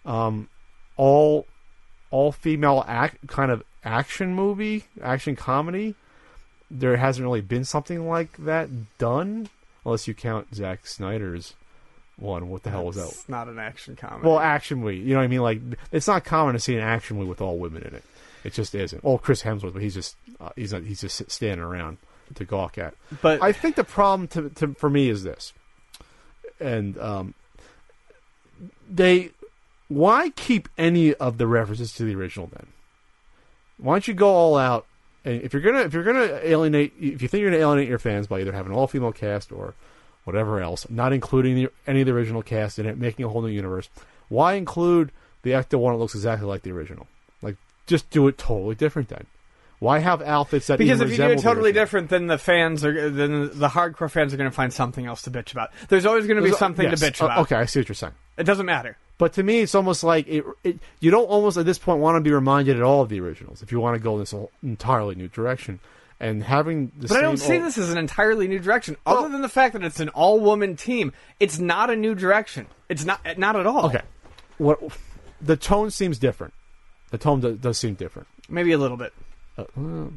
[0.04, 0.48] Um,
[0.96, 1.46] all
[2.10, 5.94] all female act kind of action movie, action comedy.
[6.70, 8.68] There hasn't really been something like that
[8.98, 9.48] done,
[9.84, 11.54] unless you count Zack Snyder's
[12.16, 12.48] one.
[12.48, 13.08] What the hell was that?
[13.08, 14.26] It's not an action comedy.
[14.26, 14.98] Well, action movie.
[14.98, 15.42] You know what I mean?
[15.42, 15.60] Like,
[15.90, 18.04] it's not common to see an action movie with all women in it.
[18.44, 19.04] It just isn't.
[19.04, 21.98] Well, Chris Hemsworth, but he's just uh, he's not, he's just standing around
[22.34, 22.94] to gawk at.
[23.20, 25.52] but I think the problem to, to for me is this,
[26.60, 27.34] and um,
[28.90, 29.30] they
[29.88, 32.68] why keep any of the references to the original then?
[33.78, 34.86] Why don't you go all out?
[35.24, 37.98] And if you're gonna if you're gonna alienate if you think you're gonna alienate your
[37.98, 39.74] fans by either having an all female cast or
[40.24, 43.42] whatever else, not including the, any of the original cast in it, making a whole
[43.42, 43.88] new universe,
[44.28, 45.10] why include
[45.42, 47.06] the Ecto one that looks exactly like the original?
[47.86, 49.26] Just do it totally different then.
[49.80, 53.10] Why have outfits that because if you do it totally different, then the fans are
[53.10, 55.70] then the hardcore fans are going to find something else to bitch about.
[55.88, 57.00] There's always going to be There's- something yes.
[57.00, 57.38] to bitch Uh, about.
[57.40, 58.12] okay, I see what you're saying.
[58.38, 58.96] It doesn't matter.
[59.18, 62.14] But to me, it's almost like it, it, you don't almost at this point want
[62.16, 64.34] to be reminded at all of the originals if you want to go in this
[64.62, 65.80] entirely new direction.
[66.20, 68.96] And having the But I don't same see old- this as an entirely new direction.
[69.04, 72.66] Well- Other than the fact that it's an all-woman team, it's not a new direction.
[72.88, 73.86] It's not not at all.
[73.86, 74.02] Okay,
[74.58, 74.78] what
[75.40, 76.54] the tone seems different.
[77.12, 78.26] The tone does, does seem different.
[78.48, 79.12] maybe a little bit.
[79.56, 80.12] Uh, well,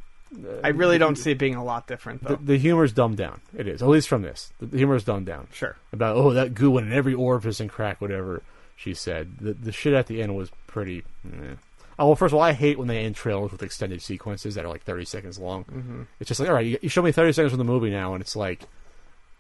[0.64, 2.36] I really don't see it being a lot different, the, though.
[2.44, 3.42] the humor's dumbed down.
[3.56, 4.52] It is at least from this.
[4.60, 5.48] The, the humor's dumbed down.
[5.54, 5.78] Sure.
[5.94, 8.42] About oh that goo went in every orifice and crack whatever
[8.76, 9.38] she said.
[9.40, 11.04] The the shit at the end was pretty.
[11.26, 11.56] eh.
[11.98, 14.66] Oh well, first of all, I hate when they end trailers with extended sequences that
[14.66, 15.64] are like thirty seconds long.
[15.66, 16.02] Mm-hmm.
[16.20, 18.14] It's just like, all right, you, you show me thirty seconds from the movie now,
[18.14, 18.62] and it's like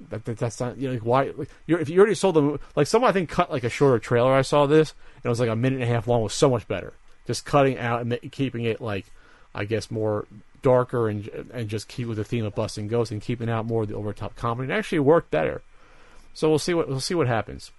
[0.10, 2.42] that, that that's not you know like, why like, you're, if you already sold the
[2.42, 4.34] mo- like someone I think cut like a shorter trailer.
[4.34, 6.50] I saw this and it was like a minute and a half long was so
[6.50, 6.94] much better.
[7.28, 9.06] Just cutting out and keeping it like
[9.54, 10.26] I guess more
[10.62, 13.84] darker and and just keep with the theme of busting ghosts and keeping out more
[13.84, 14.72] of the over top comedy.
[14.72, 15.62] It actually worked better.
[16.34, 17.72] So we'll see what we'll see what happens.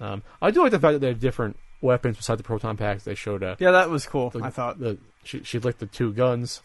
[0.00, 3.04] Um, I do like the fact that they have different weapons besides the proton packs.
[3.04, 4.30] They showed uh, Yeah, that was cool.
[4.30, 4.78] the, I thought.
[4.78, 6.60] the she she licked the two guns.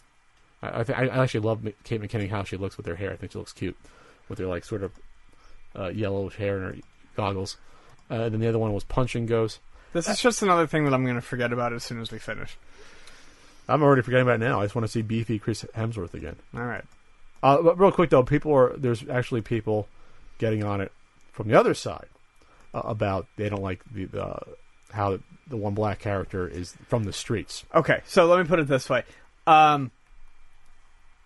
[0.61, 3.11] I I, th- I actually love Kate McKinnon how she looks with her hair.
[3.11, 3.77] I think she looks cute
[4.29, 4.91] with her like sort of
[5.75, 6.81] uh, yellowish hair and her
[7.15, 7.57] goggles.
[8.09, 9.59] Uh, then the other one was punching ghosts.
[9.93, 12.19] This is just another thing that I'm going to forget about as soon as we
[12.19, 12.57] finish.
[13.67, 14.61] I'm already forgetting about it now.
[14.61, 16.35] I just want to see beefy Chris Hemsworth again.
[16.55, 16.83] All right.
[17.43, 19.87] Uh, but real quick though, people are there's actually people
[20.37, 20.91] getting on it
[21.31, 22.07] from the other side
[22.73, 24.37] uh, about they don't like the, the
[24.91, 27.65] how the one black character is from the streets.
[27.73, 29.03] Okay, so let me put it this way.
[29.47, 29.91] Um,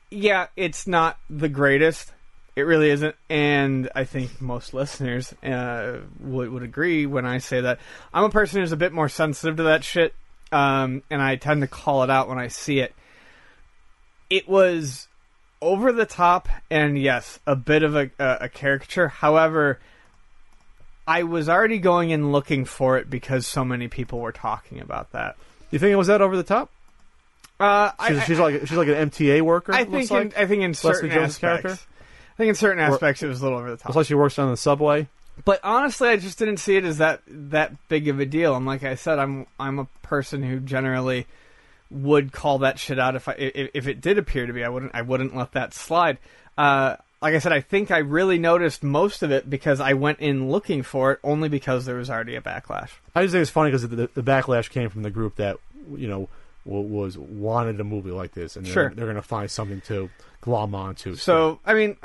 [0.10, 2.12] yeah, it's not the greatest.
[2.56, 7.60] It really isn't, and I think most listeners uh, would would agree when I say
[7.60, 7.80] that.
[8.14, 10.14] I'm a person who's a bit more sensitive to that shit,
[10.54, 12.96] um, and I tend to call it out when I see it.
[14.30, 15.10] It was
[15.62, 19.10] over the top, and yes, a bit of a, a, caricature.
[19.10, 19.80] However,
[21.06, 25.12] I was already going in looking for it because so many people were talking about
[25.12, 25.36] that.
[25.72, 26.72] You think it was that over the top?
[27.60, 29.74] Uh, She's, I, she's like she's like an MTA worker.
[29.74, 30.34] I think in.
[30.38, 31.84] I think in certain Jones' aspects, character?
[32.36, 33.96] I think in certain aspects it was a little over the top.
[33.96, 35.08] Like she works on the subway.
[35.44, 38.56] But honestly, I just didn't see it as that that big of a deal.
[38.56, 41.28] And like I said, I'm I'm a person who generally
[41.90, 44.64] would call that shit out if I if, if it did appear to be.
[44.64, 46.18] I wouldn't I wouldn't let that slide.
[46.58, 50.20] Uh, like I said, I think I really noticed most of it because I went
[50.20, 52.92] in looking for it only because there was already a backlash.
[53.16, 55.58] I just think it's funny because the, the backlash came from the group that
[55.96, 56.30] you know
[56.66, 58.90] was wanted a movie like this, and they're, Sure.
[58.90, 60.10] they're going to find something to
[60.42, 61.16] glom onto.
[61.16, 61.98] So I mean,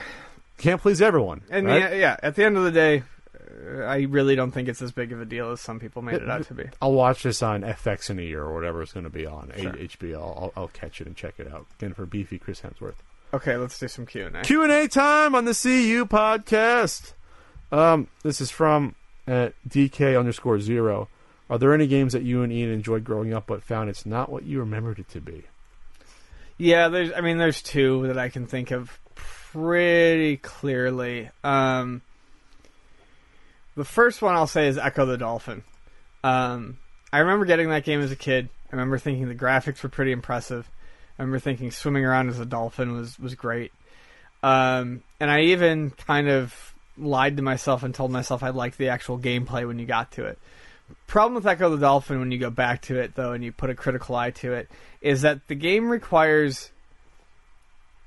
[0.58, 1.42] can't please everyone.
[1.50, 1.80] and right?
[1.80, 3.02] yeah, yeah, at the end of the day,
[3.34, 6.16] uh, I really don't think it's as big of a deal as some people made
[6.16, 6.64] it out to be.
[6.80, 9.50] I'll watch this on FX in a year or whatever it's going to be on
[9.56, 9.72] Sure.
[9.72, 10.14] HBO.
[10.16, 11.66] I'll, I'll, I'll catch it and check it out.
[11.78, 12.94] Again for beefy Chris Hemsworth.
[13.32, 14.42] Okay, let's do some Q and A.
[14.42, 17.12] Q and A time on the CU podcast.
[17.72, 18.94] Um, this is from
[19.28, 21.08] uh, DK underscore zero.
[21.50, 24.30] Are there any games that you and Ian enjoyed growing up but found it's not
[24.30, 25.42] what you remembered it to be?
[26.56, 27.12] Yeah, there's.
[27.12, 31.30] I mean, there's two that I can think of pretty clearly.
[31.42, 32.02] Um,
[33.74, 35.64] the first one I'll say is Ecco the Dolphin.
[36.22, 36.78] Um,
[37.12, 38.48] I remember getting that game as a kid.
[38.70, 40.70] I remember thinking the graphics were pretty impressive.
[41.18, 43.72] I remember thinking swimming around as a dolphin was was great.
[44.42, 48.90] Um, and I even kind of lied to myself and told myself I liked the
[48.90, 50.38] actual gameplay when you got to it.
[51.06, 53.70] Problem with Ecco the Dolphin when you go back to it though and you put
[53.70, 56.70] a critical eye to it is that the game requires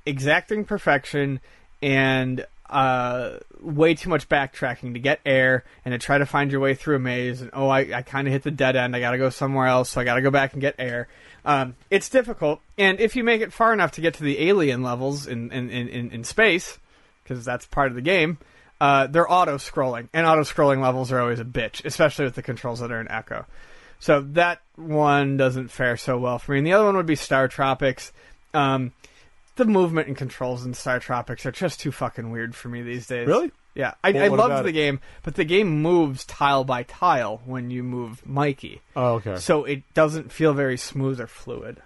[0.05, 1.39] exacting perfection
[1.81, 6.59] and uh, way too much backtracking to get air and to try to find your
[6.59, 7.41] way through a maze.
[7.41, 8.95] And oh, I, I kind of hit the dead end.
[8.95, 11.07] I got to go somewhere else, so I got to go back and get air.
[11.45, 14.81] Um, it's difficult, and if you make it far enough to get to the alien
[14.81, 16.79] levels in in, in, in space,
[17.21, 18.37] because that's part of the game,
[18.83, 22.41] uh, they're auto scrolling, and auto scrolling levels are always a bitch, especially with the
[22.41, 23.45] controls that are in Ecco.
[23.99, 26.57] So that one doesn't fare so well for me.
[26.57, 28.11] And the other one would be Star Tropics.
[28.53, 28.91] Um,
[29.55, 33.07] the movement and controls in Star Tropics are just too fucking weird for me these
[33.07, 33.25] days.
[33.27, 33.51] Really?
[33.75, 34.73] Yeah, I, Well, I loved the it?
[34.73, 39.37] game, but the game moves tile by tile when you move Mikey, Oh, okay.
[39.37, 41.81] so it doesn't feel very smooth or fluid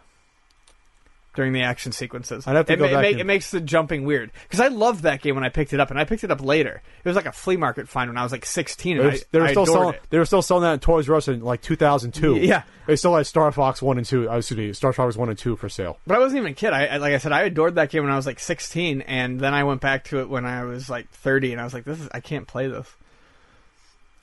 [1.38, 2.45] during the action sequences.
[2.45, 4.31] I'd have to it, go ma- it, back ma- and- it makes the jumping weird
[4.43, 6.41] because I loved that game when I picked it up, and I picked it up
[6.43, 6.81] later.
[7.03, 9.18] It was like a flea market find when I was like sixteen, They and were,
[9.18, 9.93] I, they were I still adored selling.
[9.93, 10.01] it.
[10.09, 12.35] They were still selling that in Toys R Us in like 2002.
[12.41, 12.64] Yeah.
[12.88, 14.30] they still had Star Fox one and two.
[14.30, 15.97] Uh, excuse me, Star Fox one and two for sale.
[16.05, 16.73] But I wasn't even a kid.
[16.73, 19.39] I, I like I said, I adored that game when I was like 16, and
[19.39, 21.84] then I went back to it when I was like 30, and I was like,
[21.85, 22.88] "This is I can't play this."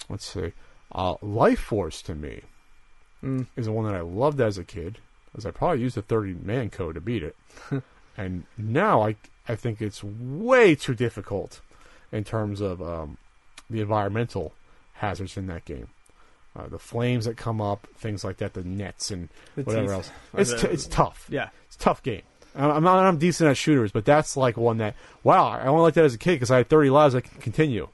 [0.09, 0.53] Let's see,
[0.93, 2.41] uh, Life Force to me
[3.23, 3.47] Mm.
[3.57, 4.99] is the one that I loved as a kid,
[5.37, 7.37] as I probably used the 30 man code to beat it,
[8.17, 9.17] and now I
[9.49, 11.61] I think it's way too difficult
[12.13, 13.19] in terms of um,
[13.69, 14.53] the environmental
[14.95, 15.89] hazards in that game.
[16.57, 19.95] Uh, the flames that come up, things like that, the nets and The whatever teeth.
[19.95, 20.11] else.
[20.39, 21.27] It's the- t- it's tough.
[21.29, 22.23] Yeah, It's a tough game.
[22.55, 24.95] I'm I'm not I'm decent at shooters, but that's like one that
[25.25, 27.41] wow I only like that as a kid because I had 30 lives I can
[27.41, 27.89] continue.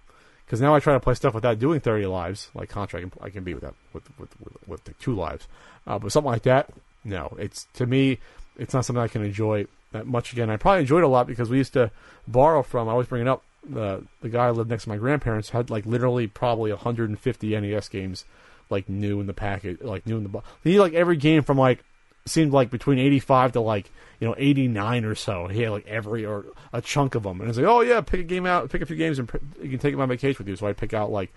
[0.45, 3.13] Because now I try to play stuff without doing 30 lives, like Contra, I can,
[3.23, 5.47] I can beat with that with with, with, with the two lives.
[5.87, 6.69] Uh, but something like that,
[7.05, 7.37] no.
[7.39, 8.19] It's to me,
[8.57, 10.51] it's not something I can enjoy that much again.
[10.51, 11.91] I probably enjoyed a lot because we used to
[12.27, 12.89] borrow from.
[12.89, 13.43] I always bring it up.
[13.69, 17.89] The the guy who lived next to my grandparents had like literally probably 150 NES
[17.89, 18.25] games,
[18.71, 20.49] like new in the packet, like new in the box.
[20.65, 21.85] He like every game from like
[22.27, 23.91] seemed like between 85 to like
[24.21, 27.49] you know 89 or so he had like every or a chunk of them and
[27.49, 29.31] it's like oh yeah pick a game out pick a few games and
[29.63, 31.33] you can take them on vacation with you so i pick out like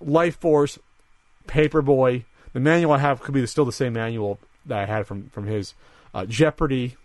[0.00, 0.78] life force
[1.48, 5.28] paperboy the manual i have could be still the same manual that i had from
[5.30, 5.74] from his
[6.14, 6.96] uh, jeopardy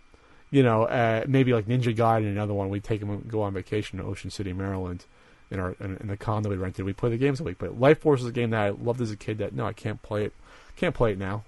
[0.50, 3.42] you know uh, maybe like ninja gaiden and another one we take him and go
[3.42, 5.04] on vacation to ocean city maryland
[5.50, 7.78] in our in, in the condo we rented we play the games a week but
[7.80, 10.02] life force is a game that i loved as a kid that no i can't
[10.02, 10.32] play it
[10.76, 11.44] can't play it now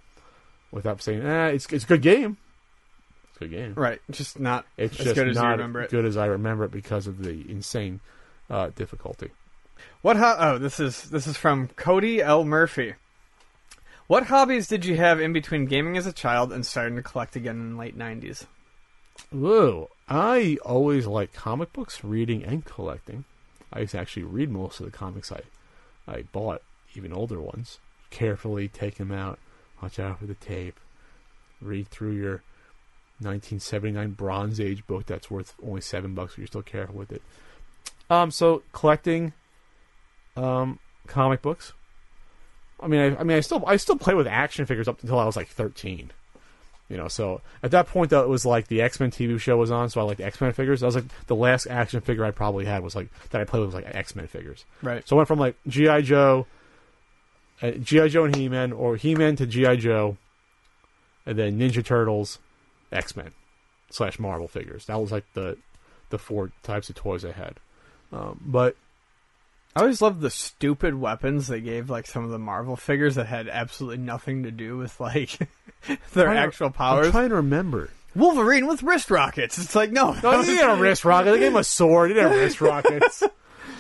[0.73, 2.37] without saying, eh, it's it's a good game.
[3.33, 3.75] It's a good game.
[3.75, 4.01] right.
[4.11, 5.91] Just not It's as just good as you not remember it.
[5.91, 7.99] good as I remember it because of the insane
[8.49, 9.31] uh, difficulty.
[10.03, 10.17] What?
[10.17, 12.95] Ho- oh, this is this is from Cody L Murphy.
[14.11, 17.37] What hobbies did you have in between gaming as a child and starting to collect
[17.37, 18.47] again in the late '90s?
[19.31, 19.89] Whoa!
[20.09, 23.25] I always liked comic books, reading and collecting.
[23.73, 25.43] I used to actually read most of the comics I
[26.09, 26.63] I bought,
[26.97, 27.79] even older ones.
[28.11, 29.39] Carefully take them out,
[29.81, 30.81] watch out for the tape,
[31.61, 32.43] read through your
[33.21, 37.23] 1979 Bronze Age book that's worth only seven bucks, but you're still careful with it.
[38.11, 39.35] Um, so collecting,
[40.37, 41.75] um, comic books.
[42.83, 45.19] I mean, I, I mean, I still, I still play with action figures up until
[45.19, 46.11] I was like 13.
[46.91, 49.57] You know, so at that point though, it was like the X Men TV show
[49.57, 50.81] was on, so I liked the X Men figures.
[50.81, 53.61] That was like the last action figure I probably had was like that I played
[53.61, 54.65] with was like X Men figures.
[54.83, 55.07] Right.
[55.07, 56.49] So I went from like GI Joe,
[57.63, 60.17] uh, GI Joe and He Man, or He Man to GI Joe,
[61.25, 62.41] and then Ninja Turtles,
[62.91, 63.31] X Men,
[63.91, 64.87] slash Marvel figures.
[64.87, 65.59] That was like the
[66.09, 67.61] the four types of toys I had.
[68.13, 68.75] Um, but
[69.75, 73.27] I always loved the stupid weapons they gave like some of the Marvel figures that
[73.27, 75.39] had absolutely nothing to do with like
[76.13, 77.07] their actual powers.
[77.07, 77.91] I'm trying to remember.
[78.17, 79.59] Wolverine with wrist rockets.
[79.59, 81.31] It's like no, No, he didn't have a wrist rocket.
[81.31, 82.11] They gave him a sword.
[82.11, 83.23] He didn't have wrist rockets.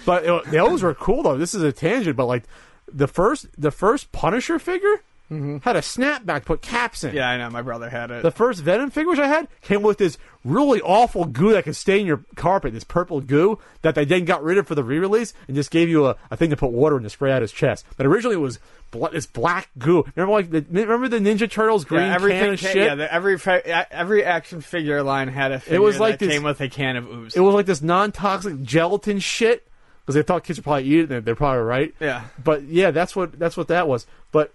[0.07, 1.36] But it, those were cool though.
[1.36, 2.44] This is a tangent, but like
[2.91, 5.59] the first the first Punisher figure Mm-hmm.
[5.59, 7.15] had a snapback to put caps in.
[7.15, 7.49] Yeah, I know.
[7.50, 8.23] My brother had it.
[8.23, 12.05] The first Venom figures I had came with this really awful goo that could stain
[12.07, 15.55] your carpet, this purple goo that they then got rid of for the re-release and
[15.55, 17.84] just gave you a, a thing to put water in to spray out his chest.
[17.97, 18.59] But originally it was
[18.91, 20.05] bl- this black goo.
[20.17, 22.41] Remember like the, remember the Ninja Turtles green yeah, everything.
[22.41, 22.86] can of ca- shit?
[22.86, 26.34] Yeah, the, every fa- every action figure line had a figure was like that this-
[26.34, 27.36] came with a can of ooze.
[27.36, 29.65] it was like this non-toxic gelatin shit
[30.00, 31.94] because they thought kids would probably eat it and they're probably right.
[32.00, 34.07] yeah, But yeah, that's what that's what that was.
[34.33, 34.52] But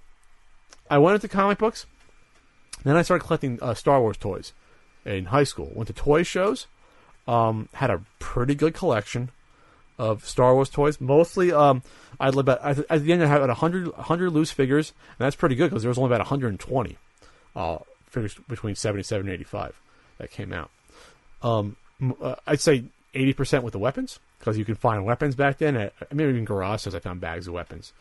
[0.89, 1.85] I went into comic books.
[2.83, 4.53] Then I started collecting uh, Star Wars toys
[5.05, 5.71] in high school.
[5.73, 6.67] Went to toy shows.
[7.27, 9.31] Um, had a pretty good collection
[9.97, 11.01] of Star Wars toys.
[11.01, 11.81] Mostly, um,
[12.19, 15.35] I had about at the end I had about 100, 100 loose figures, and that's
[15.35, 16.97] pretty good because there was only about 120
[17.55, 19.79] uh, figures between 77 and 85
[20.19, 20.69] that came out.
[21.41, 21.77] Um,
[22.21, 25.75] uh, I'd say 80% with the weapons because you can find weapons back then.
[25.75, 27.93] At, mean, even garage sales, I found bags of weapons.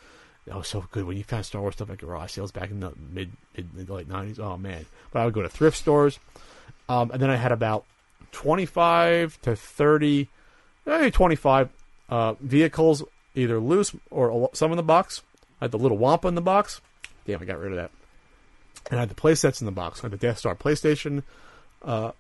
[0.47, 2.81] That was so good when you found Star Wars stuff at garage sales back in
[2.81, 4.39] the mid, mid, mid late 90s.
[4.39, 4.85] Oh man!
[5.11, 6.19] But I would go to thrift stores,
[6.89, 7.85] um, and then I had about
[8.33, 10.29] 25 to 30,
[10.85, 11.69] maybe 25
[12.11, 13.03] uh, vehicles,
[13.35, 15.23] either loose or some in the box.
[15.61, 16.81] I had the little Wampa in the box.
[17.27, 17.91] Damn, I got rid of that.
[18.91, 20.01] And I had the play sets in the box.
[20.01, 21.23] I had the Death Star PlayStation,
[21.83, 22.13] uh,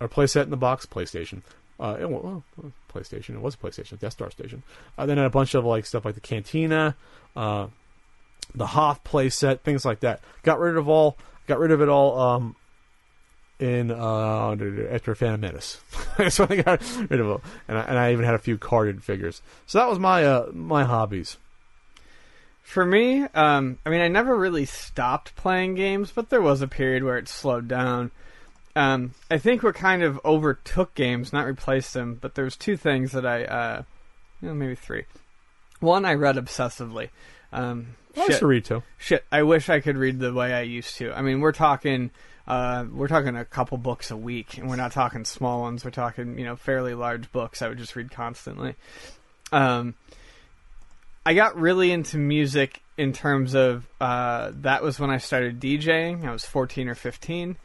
[0.00, 1.42] or play set in the box, PlayStation.
[1.82, 2.44] Uh, it, well,
[2.94, 3.30] PlayStation.
[3.30, 4.62] It was PlayStation, Death Star Station.
[4.96, 6.94] Uh, then had a bunch of like stuff like the Cantina,
[7.34, 7.66] uh,
[8.54, 10.20] the Hoth playset, things like that.
[10.44, 11.18] Got rid of all.
[11.48, 12.18] Got rid of it all.
[12.18, 12.56] Um,
[13.58, 14.56] in uh,
[14.90, 15.80] after Phantom Menace.
[16.18, 18.58] That's when I got rid of them, and I, and I even had a few
[18.58, 19.42] carded figures.
[19.66, 21.36] So that was my uh, my hobbies.
[22.62, 26.68] For me, um, I mean, I never really stopped playing games, but there was a
[26.68, 28.12] period where it slowed down.
[28.74, 33.12] Um, I think what kind of overtook games, not replaced them, but there's two things
[33.12, 33.82] that I, uh,
[34.40, 35.04] you know, maybe three.
[35.80, 37.10] One, I read obsessively.
[37.52, 38.82] Um, I shit, read too.
[38.98, 41.12] shit, I wish I could read the way I used to.
[41.12, 42.10] I mean, we're talking,
[42.46, 45.84] uh, we're talking a couple books a week, and we're not talking small ones.
[45.84, 47.60] We're talking, you know, fairly large books.
[47.60, 48.74] I would just read constantly.
[49.50, 49.94] Um,
[51.24, 56.26] I got really into music in terms of uh, that was when I started DJing.
[56.26, 57.56] I was 14 or 15,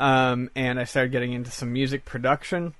[0.00, 2.74] um, and I started getting into some music production.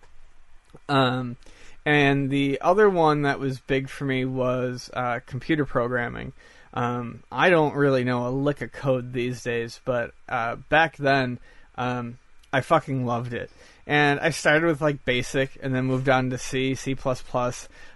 [0.89, 1.37] Um,
[1.85, 6.33] and the other one that was big for me was uh, computer programming.
[6.73, 11.39] Um, I don't really know a lick of code these days, but uh, back then,
[11.77, 12.19] um,
[12.55, 13.51] I fucking loved it.
[13.87, 16.97] And I started with like basic, and then moved on to C, C++.
[17.05, 17.45] Uh,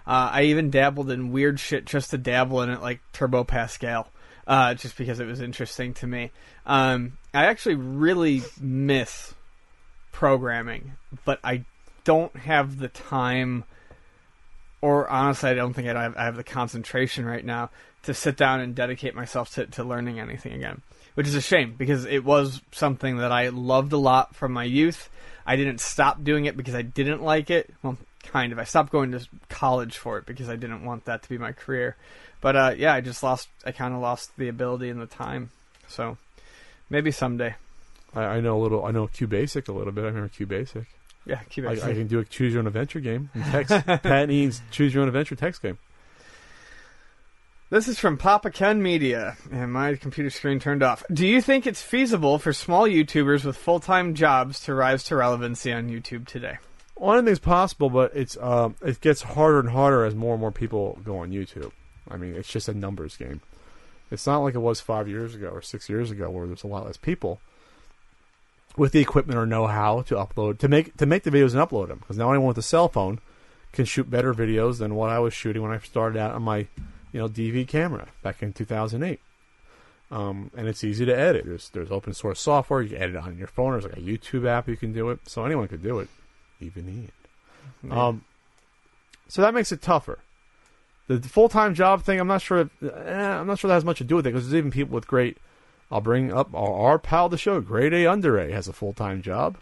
[0.05, 4.07] I even dabbled in weird shit just to dabble in it, like Turbo Pascal,
[4.45, 6.31] uh, just because it was interesting to me.
[6.65, 9.33] Um, I actually really miss
[10.11, 10.93] programming,
[11.25, 11.65] but I
[12.05, 13.65] don't have the time,
[14.81, 17.71] or honestly, I don't think I have, I have the concentration right now
[18.03, 20.81] to sit down and dedicate myself to, to learning anything again.
[21.15, 24.63] Which is a shame because it was something that I loved a lot from my
[24.63, 25.09] youth.
[25.45, 27.73] I didn't stop doing it because I didn't like it.
[27.83, 28.59] Well, kind of.
[28.59, 31.53] I stopped going to college for it because I didn't want that to be my
[31.53, 31.95] career.
[32.41, 33.47] But uh, yeah, I just lost.
[33.65, 35.51] I kind of lost the ability and the time.
[35.87, 36.17] So
[36.89, 37.55] maybe someday.
[38.13, 38.85] I, I know a little.
[38.85, 40.03] I know Q Basic a little bit.
[40.03, 40.85] I remember Q Basic.
[41.25, 41.71] Yeah, keep I.
[41.71, 43.29] I can do a choose your own adventure game.
[43.33, 45.77] And text Pat Eames choose your own adventure text game.
[47.71, 51.03] This is from Papa Ken Media, and my computer screen turned off.
[51.11, 55.15] Do you think it's feasible for small YouTubers with full time jobs to rise to
[55.15, 56.59] relevancy on YouTube today?
[56.95, 60.51] Well, anything's possible, but it's um, it gets harder and harder as more and more
[60.51, 61.71] people go on YouTube.
[62.09, 63.41] I mean, it's just a numbers game.
[64.15, 66.67] It's not like it was five years ago or six years ago, where there's a
[66.67, 67.39] lot less people
[68.77, 71.89] with the equipment or know-how to upload to make to make the videos and upload
[71.89, 71.99] them.
[71.99, 73.19] Because now anyone with a cell phone
[73.71, 76.67] can shoot better videos than what I was shooting when I started out on my
[77.11, 79.19] you know DV camera back in 2008.
[80.11, 81.45] Um, and it's easy to edit.
[81.45, 82.81] There's there's open source software.
[82.81, 83.71] You can edit on your phone.
[83.71, 85.19] There's like a YouTube app you can do it.
[85.27, 86.09] So anyone could do it,
[86.59, 87.91] even Ian.
[87.91, 88.25] Um,
[89.27, 90.19] so that makes it tougher.
[91.07, 92.61] The full time job thing, I'm not sure.
[92.61, 94.71] If, eh, I'm not sure that has much to do with it because there's even
[94.71, 95.37] people with great.
[95.91, 98.93] I'll bring up our, our pal the show, Grade A Under A, has a full
[98.93, 99.57] time job,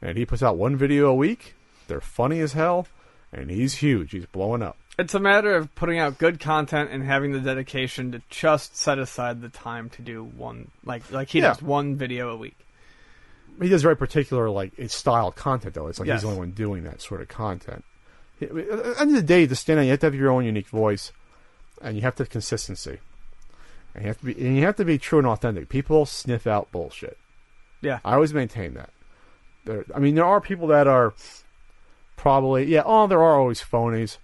[0.00, 1.54] and he puts out one video a week.
[1.88, 2.86] They're funny as hell,
[3.32, 4.12] and he's huge.
[4.12, 4.76] He's blowing up.
[5.00, 8.98] It's a matter of putting out good content and having the dedication to just set
[8.98, 11.48] aside the time to do one, like like he Yeah.
[11.48, 12.56] does one video a week.
[13.60, 15.88] He does very particular, like it's style content though.
[15.88, 16.18] It's like Yes.
[16.18, 17.84] he's the only one doing that sort of content.
[18.40, 20.44] At the end of the day, to stand out, you have to have your own
[20.44, 21.12] unique voice,
[21.82, 22.98] and you have to have consistency,
[23.94, 25.68] and you have to be and you have to be true and authentic.
[25.68, 27.18] People sniff out bullshit.
[27.80, 28.00] Yeah.
[28.04, 28.90] I always maintain that.
[29.64, 31.14] There, I mean, there are people that are
[32.16, 32.82] probably yeah.
[32.84, 34.18] Oh, there are always phonies,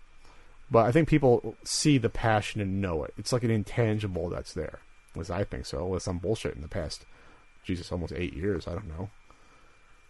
[0.71, 3.15] but I think people see the passion and know it.
[3.19, 4.81] It's like an intangible that's there.
[5.13, 5.87] At least I think so.
[5.87, 7.05] Unless I'm bullshit in the past,
[7.65, 8.67] Jesus, almost eight years.
[8.67, 9.11] I don't know.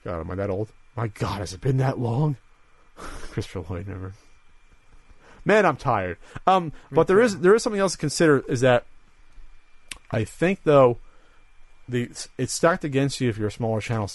[0.05, 0.71] God, am I that old?
[0.97, 2.37] My God, has it been that long?
[3.33, 4.13] Christopher Lloyd never.
[5.45, 6.17] Man, I'm tired.
[6.47, 8.41] Um, but there is there is something else to consider.
[8.49, 8.85] Is that
[10.11, 10.99] I think though
[11.89, 14.11] the it's stacked against you if you're a smaller channel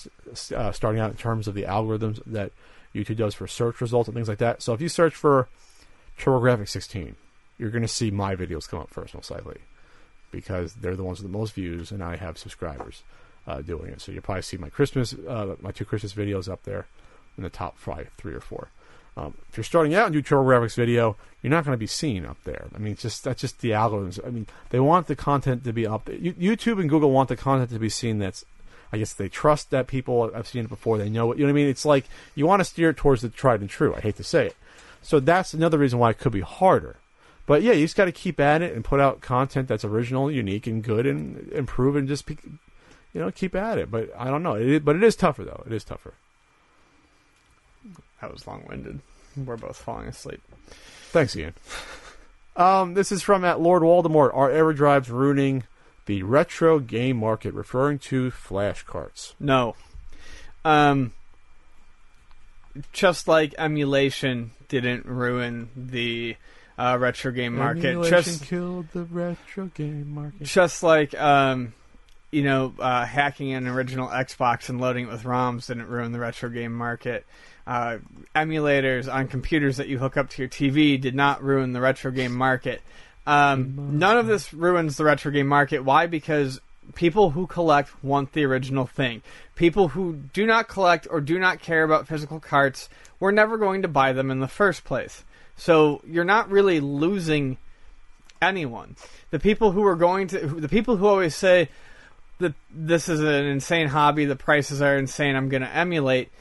[0.56, 2.52] uh, starting out in terms of the algorithms that
[2.96, 4.62] YouTube does for search results and things like that.
[4.64, 5.48] So if you search for
[6.18, 7.16] TurboGrafx 16,
[7.60, 9.60] you're going to see my videos come up first most likely.
[10.32, 13.04] because they're the ones with the most views, and I have subscribers
[13.48, 14.02] uh, doing it.
[14.02, 16.88] So you'll probably see my Christmas, uh, my two Christmas videos up there
[17.40, 18.68] in the top five, three or four.
[19.18, 22.26] Um, if you're starting out and do TurboGrafx video, you're not going to be seen
[22.26, 22.68] up there.
[22.76, 24.26] I mean, just that's just the algorithms.
[24.26, 26.06] I mean, they want the content to be up.
[26.06, 28.20] YouTube and Google want the content to be seen.
[28.20, 28.46] That's,
[28.92, 30.98] I guess, they trust that people I've seen it before.
[30.98, 31.38] They know it.
[31.38, 31.68] You know what I mean?
[31.68, 33.96] It's like you want to steer it towards the tried and true.
[33.96, 34.56] I hate to say it.
[35.02, 36.98] So that's another reason why it could be harder.
[37.46, 40.30] But yeah, you just got to keep at it and put out content that's original,
[40.30, 42.38] unique, and good, and improve, and just be,
[43.14, 43.90] you know keep at it.
[43.90, 44.54] But I don't know.
[44.54, 45.64] It but it is tougher though.
[45.66, 46.14] It is tougher.
[48.22, 49.00] That was long winded.
[49.38, 50.42] We're both falling asleep.
[51.12, 51.54] Thanks, Ian.
[52.56, 54.36] Um, this is from at Lord Voldemort.
[54.36, 55.64] Are EverDrives ruining
[56.06, 57.54] the retro game market?
[57.54, 59.36] Referring to flash carts.
[59.40, 59.76] No.
[60.66, 61.14] Um,
[62.92, 66.36] just like emulation didn't ruin the
[66.78, 67.86] uh, retro game market.
[67.86, 70.44] Emulation Just killed the retro game market.
[70.44, 71.74] just like um,
[72.32, 76.20] you know, uh, hacking an original Xbox and loading it with ROMs didn't ruin the
[76.20, 77.26] retro game market.
[77.70, 78.00] Uh,
[78.36, 82.10] emulators on computers that you hook up to your TV did not ruin the retro
[82.10, 82.82] game market.
[83.28, 85.82] Um, none of this ruins the retro game market.
[85.82, 86.08] Why?
[86.08, 86.60] Because
[86.96, 89.22] people who collect want the original thing.
[89.56, 92.90] People who do not collect or do not care about physical carts
[93.20, 95.24] were never going to buy them in the first place.
[95.56, 97.58] So you're not really losing
[98.42, 98.96] anyone.
[99.30, 101.70] The people who are going to, the people who always say
[102.40, 106.32] that this is an insane hobby, the prices are insane, I'm going to emulate,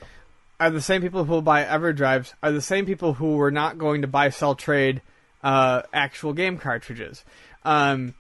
[0.61, 3.79] are the same people who will buy EverDrives, are the same people who were not
[3.79, 5.01] going to buy, sell, trade
[5.43, 7.25] uh, actual game cartridges.
[7.65, 8.15] Um,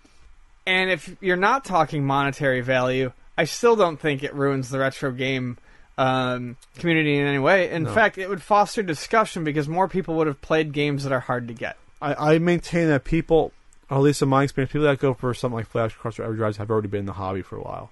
[0.66, 5.10] and if you're not talking monetary value, I still don't think it ruins the retro
[5.12, 5.58] game
[5.96, 7.70] um, community in any way.
[7.70, 7.92] In No.
[7.92, 11.48] fact, it would foster discussion because more people would have played games that are hard
[11.48, 11.76] to get.
[12.00, 13.52] I, I maintain that people,
[13.90, 16.56] at least in my experience, people that go for something like flash carts or EverDrives
[16.58, 17.90] have already been in the hobby for a while.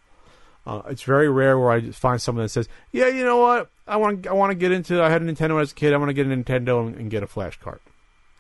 [0.67, 3.70] Uh, it's very rare where I find someone that says, "Yeah, you know what?
[3.86, 5.03] I want I want to get into.
[5.03, 5.93] I had a Nintendo as a kid.
[5.95, 7.81] I want to get a Nintendo and, and get a flash cart."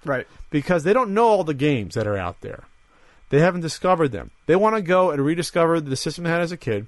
[0.04, 0.26] Right.
[0.50, 2.64] because they don't know all the games that are out there.
[3.30, 4.30] They haven't discovered them.
[4.46, 6.86] They want to go and rediscover the system they had as a kid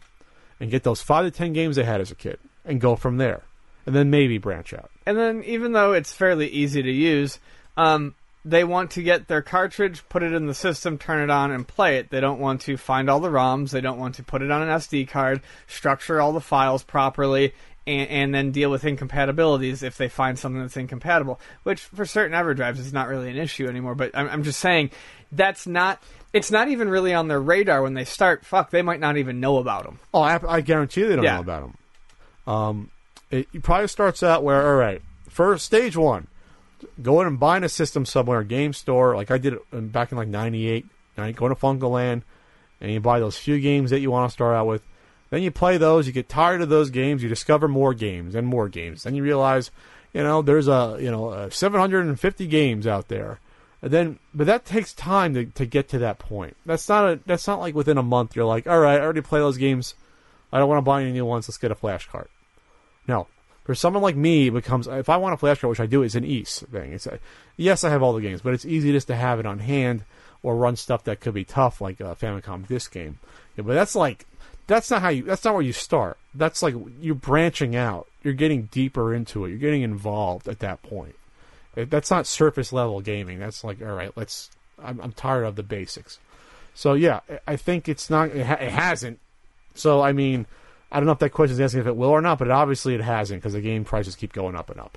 [0.60, 3.16] and get those five to ten games they had as a kid and go from
[3.16, 3.42] there.
[3.86, 4.90] And then maybe branch out.
[5.04, 7.40] And then, even though it's fairly easy to use,
[7.76, 8.14] um,
[8.48, 11.68] they want to get their cartridge, put it in the system, turn it on, and
[11.68, 12.08] play it.
[12.10, 13.70] They don't want to find all the ROMs.
[13.70, 17.52] They don't want to put it on an SD card, structure all the files properly,
[17.86, 21.38] and, and then deal with incompatibilities if they find something that's incompatible.
[21.64, 23.94] Which, for certain EverDrives, is not really an issue anymore.
[23.94, 24.90] But I'm, I'm just saying
[25.30, 26.02] that's not.
[26.32, 28.44] It's not even really on their radar when they start.
[28.46, 29.98] Fuck, they might not even know about them.
[30.14, 31.34] Oh, I, I guarantee they don't Yeah.
[31.36, 32.54] know about them.
[32.54, 32.90] Um,
[33.30, 36.26] it, it probably starts out where, all right, first stage one,
[37.00, 40.18] go in and buying a system somewhere, a game store, like I did back in
[40.18, 42.22] like 98, 90, go to Funcoland,
[42.80, 44.82] and you buy those few games that you want to start out with.
[45.30, 48.46] Then you play those, you get tired of those games, you discover more games and
[48.46, 49.02] more games.
[49.02, 49.70] Then you realize,
[50.12, 53.40] you know, there's a, you know, uh 750 games out there.
[53.80, 56.56] And then, but that takes time to, to get to that point.
[56.66, 59.20] That's not a, that's not like within a month you're like, all right, I already
[59.20, 59.94] play those games.
[60.52, 61.48] I don't want to buy any new ones.
[61.48, 62.30] Let's get a flash cart.
[63.06, 63.28] No,
[63.68, 66.02] for someone like me, it becomes if I want a flash cart, which I do,
[66.02, 66.94] it's an ease thing.
[66.94, 67.18] It's a,
[67.58, 70.04] yes, I have all the games, but it's easy just to have it on hand
[70.42, 73.18] or run stuff that could be tough, like a Famicom disc game.
[73.58, 74.24] Yeah, but that's like
[74.68, 75.24] that's not how you.
[75.24, 76.16] That's not where you start.
[76.34, 78.06] That's like you're branching out.
[78.22, 79.50] You're getting deeper into it.
[79.50, 81.14] You're getting involved at that point.
[81.74, 83.38] That's not surface level gaming.
[83.38, 84.12] That's like all right.
[84.16, 84.50] Let's.
[84.82, 86.18] I'm, I'm tired of the basics.
[86.74, 88.30] So yeah, I- I think it's not.
[88.30, 89.18] It, ha- it hasn't.
[89.74, 90.46] So I mean,
[90.90, 92.94] I don't know if that question is asking if it will or not, but obviously
[92.94, 94.96] it hasn't because the game prices keep going up and up.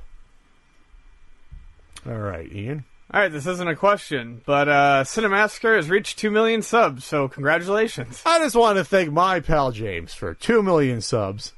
[2.06, 2.86] All right, Ian.
[3.14, 7.28] All right, this isn't a question, but uh, Cinemassacre has reached two million subs, so
[7.28, 8.22] congratulations.
[8.26, 11.54] I just want to thank my pal James for two million subs.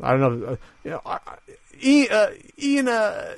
[0.00, 0.46] I don't know.
[0.46, 1.38] Uh, you know, I- I-
[1.80, 2.28] E- uh,
[2.62, 3.34] Ian, uh,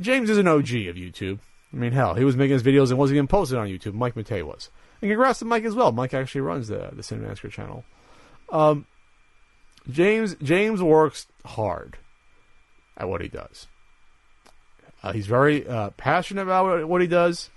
[0.00, 1.38] James is an OG of YouTube.
[1.72, 3.94] I mean, hell, he was making his videos and wasn't even posted on YouTube.
[3.94, 4.68] Mike Matei was.
[5.00, 5.90] And congrats to Mike as well.
[5.90, 7.84] Mike actually runs the the Cinemassacre channel.
[8.50, 8.84] Um,
[9.90, 11.98] James James works hard
[12.96, 13.66] at what he does.
[15.02, 17.50] Uh, he's very uh, passionate about what- he does.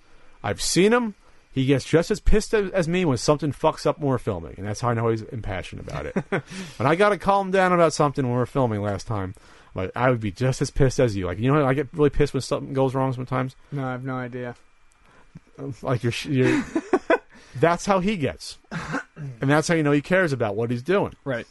[0.43, 1.15] I've seen him.
[1.51, 4.53] He gets just as pissed as, as me when something fucks up when we're filming,
[4.57, 6.15] and that's how I know he's impassioned about it.
[6.77, 9.33] when I got to calm down about something when we were filming last time,
[9.73, 11.25] like I would be just as pissed as you.
[11.25, 13.55] Like you know, I get really pissed when something goes wrong sometimes.
[13.71, 14.55] No, I have no idea.
[15.81, 16.63] Like you're, you're
[17.59, 18.59] that's how he gets,
[19.41, 21.13] and that's how you know he cares about what he's doing.
[21.23, 21.47] Right.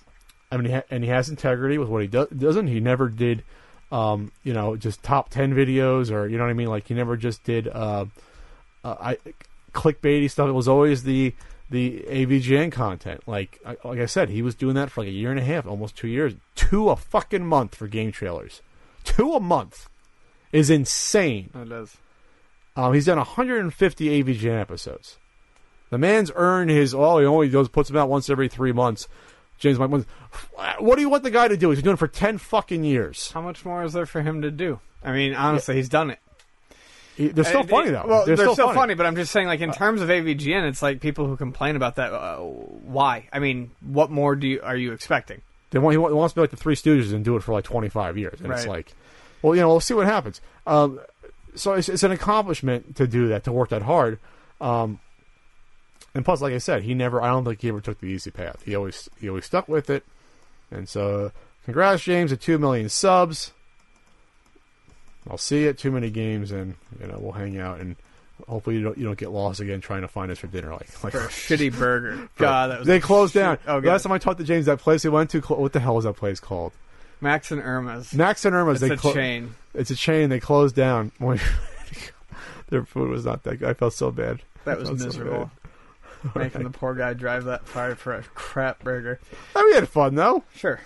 [0.51, 2.69] I mean, and he has integrity with what he do- doesn't.
[2.69, 3.43] He never did,
[3.91, 6.69] um, you know, just top ten videos or you know what I mean.
[6.69, 8.07] Like he never just did uh,
[8.85, 9.19] uh, I
[9.73, 10.49] clickbaity stuff.
[10.49, 11.35] It was always the
[11.69, 13.23] the AVGN content.
[13.27, 15.45] Like I- like I said, he was doing that for like a year and a
[15.45, 18.63] half, almost two years, two a fucking month for game trailers,
[19.05, 19.89] two a month
[20.53, 21.51] is insane.
[21.55, 21.97] It is.
[22.77, 25.17] Um, he's done 150 AVGN episodes.
[25.91, 26.95] The man's earned his.
[26.95, 29.09] Oh, he only goes puts them out once every three months.
[29.59, 29.91] James Mike,
[30.79, 31.71] what do you want the guy to do?
[31.71, 33.31] He's been doing it for ten fucking years.
[33.33, 34.81] How much more is there for him to do?
[35.03, 36.19] I mean, honestly, he's done it.
[37.17, 38.05] He- they're still Uh, funny though.
[38.07, 38.95] Well, they're, still, funny.
[38.95, 41.97] but I'm just saying, like in terms of AVGN, it's like people who complain about
[41.97, 42.13] that.
[42.13, 43.29] Uh, why?
[43.33, 45.41] I mean, what more do you are you expecting?
[45.71, 47.53] They want, he wa- wants to be like the Three Stooges and do it for
[47.53, 48.41] like 25 years.
[48.41, 48.77] And it's Right.
[48.77, 48.93] like,
[49.43, 50.41] well, you know, we'll see what happens.
[50.67, 51.01] Um,
[51.55, 54.19] so it's, it's an accomplishment to do that, to work that hard.
[54.61, 55.01] Um,
[56.17, 58.31] and plus, like I said, he never, I don't think he ever took the easy
[58.31, 58.63] path.
[58.65, 60.03] He always, he always stuck with it.
[60.71, 61.31] And so,
[61.65, 63.53] congrats, James, at 2 million subs.
[65.29, 67.97] I'll see you at too many games and, you know, we'll hang out and
[68.49, 70.71] hopefully you don't, you don't get lost again trying to find us for dinner.
[70.71, 72.29] Like, like For a shitty burger.
[72.39, 73.59] God, that was they closed shit- down.
[73.67, 75.99] Oh, Last time I talked to James, that place they went to, what the hell
[75.99, 76.73] is that place called?
[77.21, 78.13] Max and Irma's.
[78.15, 78.83] Max and Irma's.
[78.83, 79.55] It's they a clo- chain.
[79.75, 80.29] It's a chain.
[80.29, 81.13] They closed down.
[82.69, 83.69] Their food was not that good.
[83.69, 84.43] I felt so bad.
[84.65, 85.51] That was Sounds so miserable.
[86.35, 89.21] Making the poor guy drive that far for a crap burger.
[89.55, 90.45] I mean, we had fun though.
[90.55, 90.81] Sure,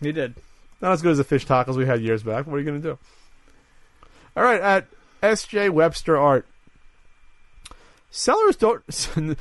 [0.00, 0.34] he did.
[0.80, 2.46] Not as good as the fish tacos we had years back.
[2.46, 2.98] What are you going to do?
[4.36, 4.86] All right, at
[5.22, 6.46] SJ Webster Art.
[8.10, 8.82] Sellers don't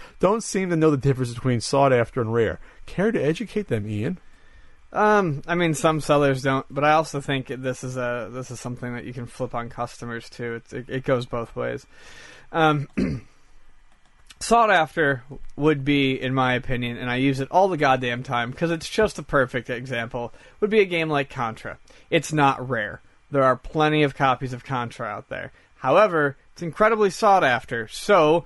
[0.20, 2.60] don't seem to know the difference between sought after and rare.
[2.86, 4.20] Care to educate them, Ian?
[4.92, 8.60] Um, I mean, some sellers don't, but I also think this is a this is
[8.60, 10.56] something that you can flip on customers too.
[10.56, 11.86] It's, it, it goes both ways.
[12.52, 12.88] Um,
[14.40, 15.24] sought after
[15.56, 18.90] would be, in my opinion, and I use it all the goddamn time because it's
[18.90, 20.34] just a perfect example.
[20.60, 21.78] Would be a game like Contra.
[22.10, 23.02] It's not rare.
[23.32, 25.52] There are plenty of copies of Contra out there.
[25.78, 28.46] However, it's incredibly sought after, so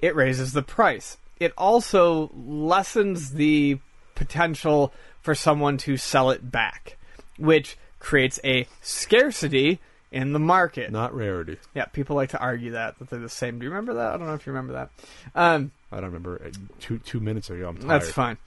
[0.00, 1.16] it raises the price.
[1.38, 3.78] It also lessens the
[4.14, 6.96] potential for someone to sell it back,
[7.38, 9.80] which creates a scarcity
[10.12, 10.90] in the market.
[10.90, 11.58] Not rarity.
[11.74, 13.58] Yeah, people like to argue that that they're the same.
[13.58, 14.14] Do you remember that?
[14.14, 14.90] I don't know if you remember that.
[15.34, 16.40] Um, I don't remember.
[16.46, 17.88] Uh, Two two minutes ago, I'm tired.
[17.88, 18.38] that's fine.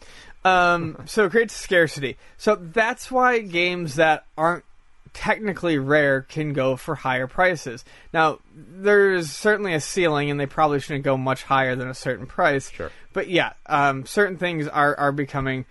[0.46, 2.18] Um, so it creates scarcity.
[2.38, 4.66] So that's why games that aren't
[5.14, 7.86] technically rare can go for higher prices.
[8.14, 12.26] Now, there's certainly a ceiling, and they probably shouldn't go much higher than a certain
[12.26, 12.72] price.
[12.72, 12.92] Sure.
[13.14, 15.66] But yeah, um, certain things are, are becoming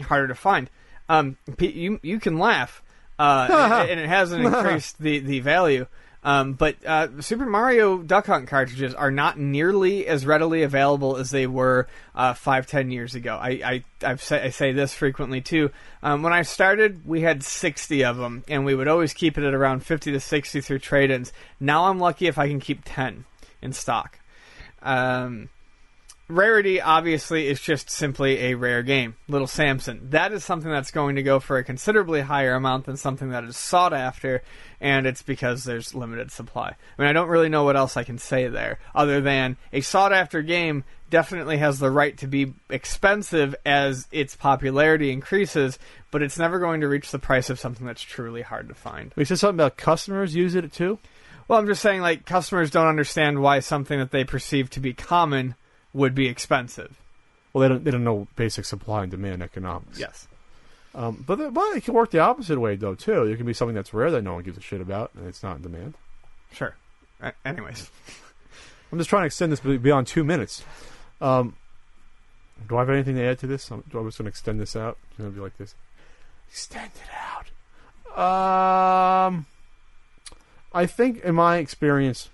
[0.00, 0.70] harder to find.
[1.08, 2.82] Um, you you can laugh,
[3.18, 5.86] uh, and, and it hasn't increased the the value.
[6.24, 11.30] Um, but uh, Super Mario Duck Hunt cartridges are not nearly as readily available as
[11.30, 13.36] they were uh, five, ten years ago.
[13.36, 15.70] I I, I've say, I say this frequently too.
[16.02, 19.44] Um, when I started, we had sixty of them, and we would always keep it
[19.44, 21.32] at around fifty to sixty through trade-ins.
[21.60, 23.26] Now I'm lucky if I can keep ten
[23.60, 24.18] in stock.
[24.80, 25.50] Um,
[26.26, 29.16] Rarity obviously is just simply a rare game.
[29.28, 30.08] Little Samson.
[30.10, 33.44] That is something that's going to go for a considerably higher amount than something that
[33.44, 34.42] is sought after,
[34.80, 36.68] and it's because there's limited supply.
[36.98, 39.82] I mean, I don't really know what else I can say there, other than a
[39.82, 45.78] sought after game definitely has the right to be expensive as its popularity increases,
[46.10, 49.12] but it's never going to reach the price of something that's truly hard to find.
[49.14, 50.98] We said something about customers use it too.
[51.46, 54.94] Well, I'm just saying, like, customers don't understand why something that they perceive to be
[54.94, 55.54] common
[55.94, 57.00] would be expensive.
[57.52, 59.98] Well, they don't they don't know basic supply and demand economics.
[59.98, 60.28] Yes.
[60.94, 63.26] Um, but the, but it can work the opposite way though too.
[63.26, 65.42] There can be something that's rare that no one gives a shit about, and it's
[65.42, 65.94] not in demand.
[66.52, 66.76] Sure.
[67.44, 67.90] Anyways,
[68.92, 70.64] I'm just trying to extend this beyond two minutes.
[71.20, 71.56] Um,
[72.68, 73.70] do I have anything to add to this?
[73.70, 74.98] I'm, do I was going to extend this out?
[75.08, 75.74] It's going to be like this.
[76.48, 77.10] Extend it
[78.16, 79.26] out.
[79.26, 79.46] Um,
[80.72, 82.28] I think in my experience,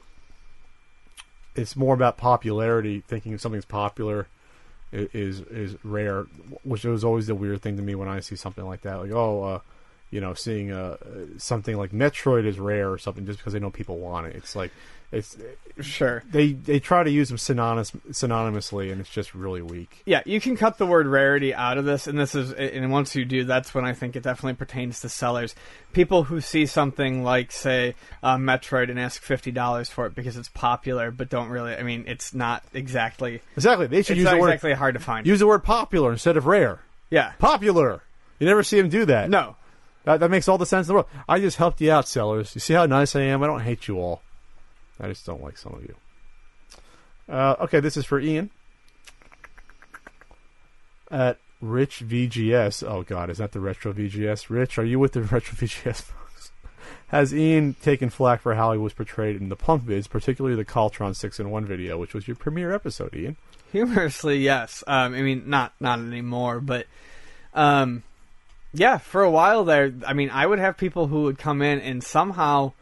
[1.55, 3.03] it's more about popularity.
[3.07, 4.29] Thinking if something's popular
[4.93, 6.25] is is rare,
[6.62, 8.97] which was always the weird thing to me when I see something like that.
[8.97, 9.59] Like, oh, uh,
[10.11, 10.97] you know, seeing uh,
[11.39, 14.37] something like Metroid is rare or something just because they know people want it.
[14.37, 14.73] It's like
[15.13, 15.37] it's
[15.81, 16.23] sure.
[16.31, 20.03] they they try to use them synonymous synonymously, and it's just really weak.
[20.07, 23.17] Yeah, you can cut the word rarity out of this, and this is, and once
[23.17, 25.55] you do, that's when I think it definitely pertains to sellers.
[25.93, 30.37] People who see something like, say, uh, Metroid and ask fifty dollars for it because
[30.37, 31.75] it's popular, but don't really.
[31.75, 33.43] I mean, it's not exactly.
[33.57, 35.27] Exactly, they should use not the word exactly hard to find.
[35.27, 36.81] use the word popular instead of rare.
[37.11, 37.33] yeah.
[37.41, 38.03] Popular.
[38.39, 39.29] You never see them do that.
[39.29, 39.57] No.
[40.05, 41.07] that, that makes all the sense in the world.
[41.29, 42.55] I just helped you out, sellers.
[42.55, 43.43] You see how nice I am.
[43.43, 44.23] I don't hate you all.
[45.01, 45.95] I just don't like some of you.
[47.29, 48.51] Uh, okay, this is for Ian
[51.11, 52.89] at Rich VGS.
[52.89, 54.51] Oh God, is that the retro VGS?
[54.51, 56.20] Rich, are you with the retro VGS folks?
[57.09, 60.65] has Ian taken flack for how he was portrayed in the Punk vids, particularly the
[60.65, 63.37] Caltron six in one video, which was your premiere episode, Ian?
[63.73, 64.85] Humorously, yes.
[64.87, 66.87] Um, I mean, not not anymore, but
[67.53, 68.05] um,
[68.73, 71.81] yeah, for a while there, I mean, I would have people who would come in
[71.81, 72.73] and somehow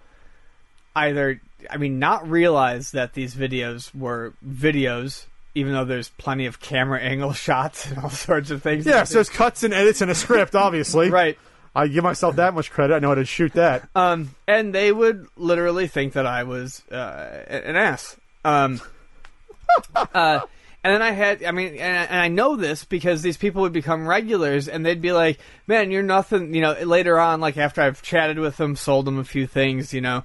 [0.95, 6.61] either, I mean, not realize that these videos were videos, even though there's plenty of
[6.61, 8.87] camera angle shots and all sorts of things.
[8.87, 11.11] Yeah, so there's cuts and edits and a script, obviously.
[11.11, 11.39] right.
[11.75, 12.95] I give myself that much credit.
[12.95, 13.89] I know how to shoot that.
[13.95, 18.17] Um, and they would literally think that I was uh, an ass.
[18.45, 18.81] Um,
[19.95, 20.41] uh,
[20.83, 23.73] and then I had, I mean, and, and I know this because these people would
[23.73, 27.83] become regulars, and they'd be like, "Man, you're nothing." You know, later on, like after
[27.83, 30.25] I've chatted with them, sold them a few things, you know,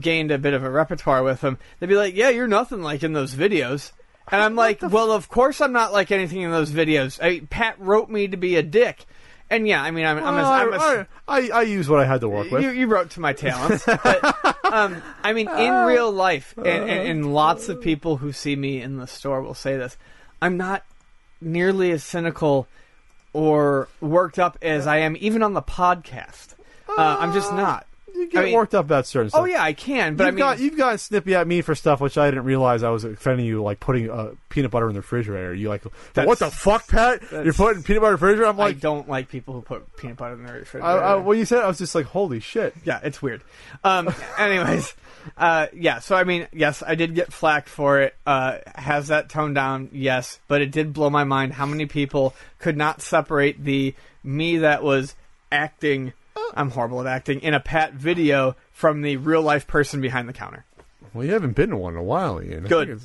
[0.00, 3.02] gained a bit of a repertoire with them, they'd be like, "Yeah, you're nothing like
[3.02, 3.92] in those videos."
[4.30, 7.76] And I'm like, "Well, of course I'm not like anything in those videos." I, Pat
[7.78, 9.06] wrote me to be a dick.
[9.50, 12.04] And yeah, I mean, I'm, I'm, a, I'm a, I, I, I use what I
[12.04, 12.62] had to work with.
[12.62, 16.88] you, you wrote to my talents, but um, I mean, in real life, and, and,
[16.88, 19.96] and lots of people who see me in the store will say this:
[20.40, 20.84] I'm not
[21.40, 22.68] nearly as cynical
[23.32, 26.54] or worked up as I am, even on the podcast.
[26.88, 27.86] Uh, I'm just not.
[28.14, 29.42] You get I mean- worked up about certain stuff.
[29.42, 31.74] Oh yeah, I can, but you've I mean, got you've gotten snippy at me for
[31.74, 34.94] stuff which I didn't realize I was offending you, like putting uh, peanut butter in
[34.94, 35.54] the refrigerator.
[35.54, 37.22] You like, what the fuck, Pat?
[37.32, 38.46] You're putting peanut butter in the refrigerator?
[38.46, 41.02] I'm like, I don't like people who put peanut butter in their refrigerator.
[41.02, 42.74] I, when you said, it, I was just like, holy shit.
[42.84, 43.42] yeah, it's weird.
[43.84, 44.94] Um, anyways,
[45.36, 46.00] uh, yeah.
[46.00, 48.14] So I mean, yes, I did get flack for it.
[48.26, 49.88] Uh, has that toned down?
[49.92, 54.58] Yes, but it did blow my mind how many people could not separate the me
[54.58, 55.14] that was
[55.50, 56.12] acting.
[56.54, 60.32] I'm horrible at acting in a Pat video from the real life person behind the
[60.32, 60.64] counter.
[61.14, 62.66] Well, you haven't been in one in a while, Ian.
[62.66, 63.00] I Good.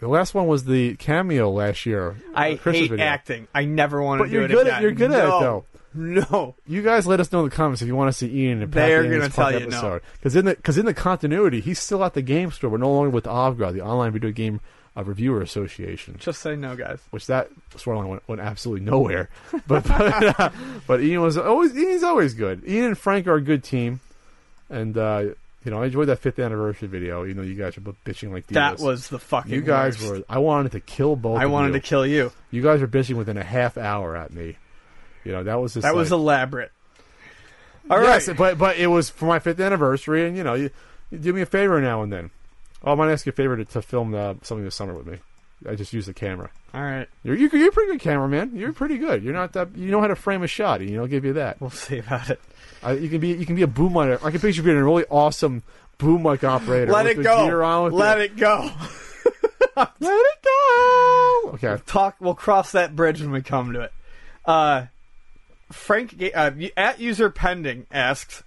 [0.00, 2.10] The last one was the cameo last year.
[2.10, 3.06] Uh, I the Christmas hate video.
[3.06, 3.48] acting.
[3.54, 4.74] I never want to But do you're it good again.
[4.76, 5.64] at you're good at it though.
[5.94, 6.54] No.
[6.66, 8.70] You guys let us know in the comments if you want to see Ian in
[8.70, 10.00] They're going to tell you no.
[10.14, 12.92] Because in the because in the continuity, he's still at the game store, but no
[12.92, 14.60] longer with Avgra, the online video game
[14.96, 16.16] uh, reviewer association.
[16.18, 16.98] Just say no, guys.
[17.10, 19.28] Which that storyline went, went absolutely nowhere.
[19.66, 20.50] But but, uh,
[20.86, 22.62] but Ian was always Ian's always good.
[22.66, 24.00] Ian and Frank are a good team,
[24.70, 25.24] and uh,
[25.64, 27.24] you know I enjoyed that fifth anniversary video.
[27.24, 28.46] You know you guys are both bitching like.
[28.48, 29.52] That was the fucking.
[29.52, 30.20] you guys worst.
[30.20, 30.24] were.
[30.28, 31.38] I wanted to kill both.
[31.38, 31.72] I wanted you.
[31.74, 32.32] to kill you.
[32.50, 34.56] You guys were bitching within a half hour at me.
[35.24, 36.70] You know that was just That was elaborate.
[37.90, 38.24] All right.
[38.26, 40.70] yes, but but it was for my fifth anniversary, and you know, you,
[41.10, 42.30] you do me a favor now and then.
[42.84, 45.06] Oh, I might ask you a favor to, to film uh, something this summer with
[45.06, 45.18] me.
[45.68, 46.50] I just use the camera.
[46.74, 47.08] All right.
[47.22, 48.54] You're you, you're a pretty good cameraman.
[48.54, 49.22] You're pretty good.
[49.22, 49.74] You're not that.
[49.76, 50.82] You know how to frame a shot.
[50.82, 51.60] You know, I'll give you that.
[51.60, 52.40] We'll see about it.
[52.82, 54.22] I, you can be you can be a boom mic.
[54.24, 55.62] I can picture you being a really awesome
[55.98, 56.92] boom mic operator.
[56.92, 57.46] Let it go.
[57.46, 58.70] gear on with Let it go.
[59.76, 61.50] Let it go.
[61.54, 61.78] Okay.
[61.86, 62.16] Talk.
[62.20, 63.92] We'll cross that bridge when we come to it.
[64.44, 64.86] Uh,
[65.72, 68.42] Frank uh, at user pending asks,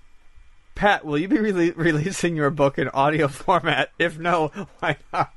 [0.79, 3.89] Pat, will you be rele- releasing your book in audio format?
[3.99, 4.47] If no,
[4.79, 5.33] why not?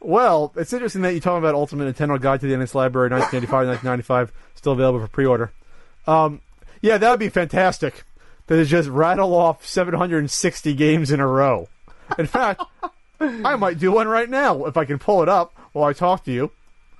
[0.00, 3.66] Well, it's interesting that you talk about Ultimate Nintendo Guide to the NES Library, 1985,
[3.66, 5.50] 1995, still available for pre-order.
[6.06, 6.40] Um,
[6.80, 8.04] yeah, that would be fantastic.
[8.46, 11.68] To just rattle off 760 games in a row.
[12.16, 12.62] In fact,
[13.20, 16.24] I might do one right now if I can pull it up while I talk
[16.26, 16.52] to you,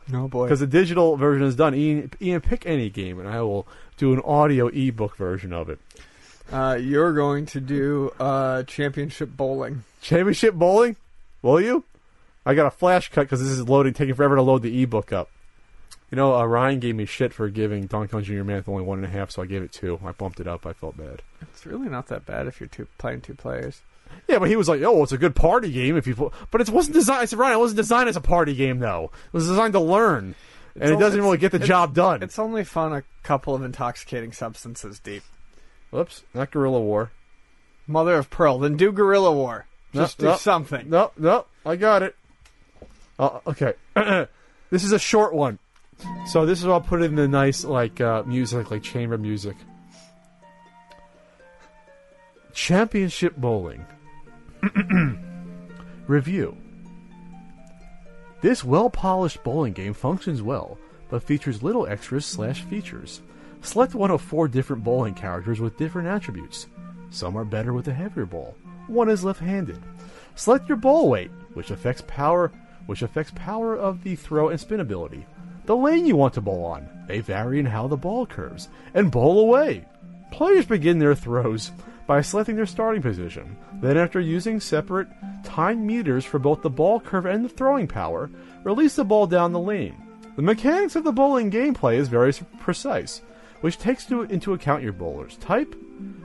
[0.08, 0.46] No boy.
[0.46, 1.76] because the digital version is done.
[1.76, 5.78] Ian, Ian, pick any game, and I will do an audio ebook version of it.
[6.50, 9.84] Uh, you're going to do uh, championship bowling.
[10.00, 10.96] Championship bowling,
[11.42, 11.84] will you?
[12.46, 15.12] I got a flash cut because this is loading, taking forever to load the ebook
[15.12, 15.28] up.
[16.10, 18.42] You know, uh, Ryan gave me shit for giving Donkey Kong Jr.
[18.44, 20.00] Math only one and a half, so I gave it two.
[20.02, 20.64] I bumped it up.
[20.64, 21.20] I felt bad.
[21.42, 23.82] It's really not that bad if you're two, playing two players.
[24.26, 26.62] Yeah, but he was like, "Oh, it's a good party game if you." pl-" But
[26.62, 27.20] it wasn't designed.
[27.20, 29.10] I said, Ryan, it wasn't designed as a party game though.
[29.26, 30.34] It was designed to learn,
[30.76, 32.22] and it doesn't it's- really get the job done.
[32.22, 35.24] It's only fun a couple of intoxicating substances deep.
[35.90, 37.10] Whoops, not Guerrilla War.
[37.86, 38.58] Mother of pearl.
[38.58, 39.66] Then do guerrilla war.
[39.94, 40.90] No, Just do no, something.
[40.90, 42.14] No, no, I got it.
[43.18, 43.72] Uh, okay,
[44.70, 45.58] this is a short one,
[46.26, 49.56] so this is I'll put in the nice like uh, music, like chamber music.
[52.52, 53.86] Championship bowling
[56.06, 56.56] review.
[58.40, 63.22] This well-polished bowling game functions well, but features little extras slash features.
[63.62, 66.66] Select one of four different bowling characters with different attributes.
[67.10, 68.56] Some are better with a heavier ball.
[68.86, 69.82] One is left-handed.
[70.34, 72.52] Select your ball weight, which affects power,
[72.86, 75.26] which affects power of the throw and spin ability.
[75.66, 76.88] The lane you want to bowl on.
[77.06, 78.68] They vary in how the ball curves.
[78.94, 79.84] And bowl away.
[80.30, 81.72] Players begin their throws
[82.06, 83.56] by selecting their starting position.
[83.82, 85.08] Then, after using separate
[85.44, 88.30] time meters for both the ball curve and the throwing power,
[88.64, 89.94] release the ball down the lane.
[90.36, 93.20] The mechanics of the bowling gameplay is very precise,
[93.60, 95.74] which takes to, into account your bowler's type,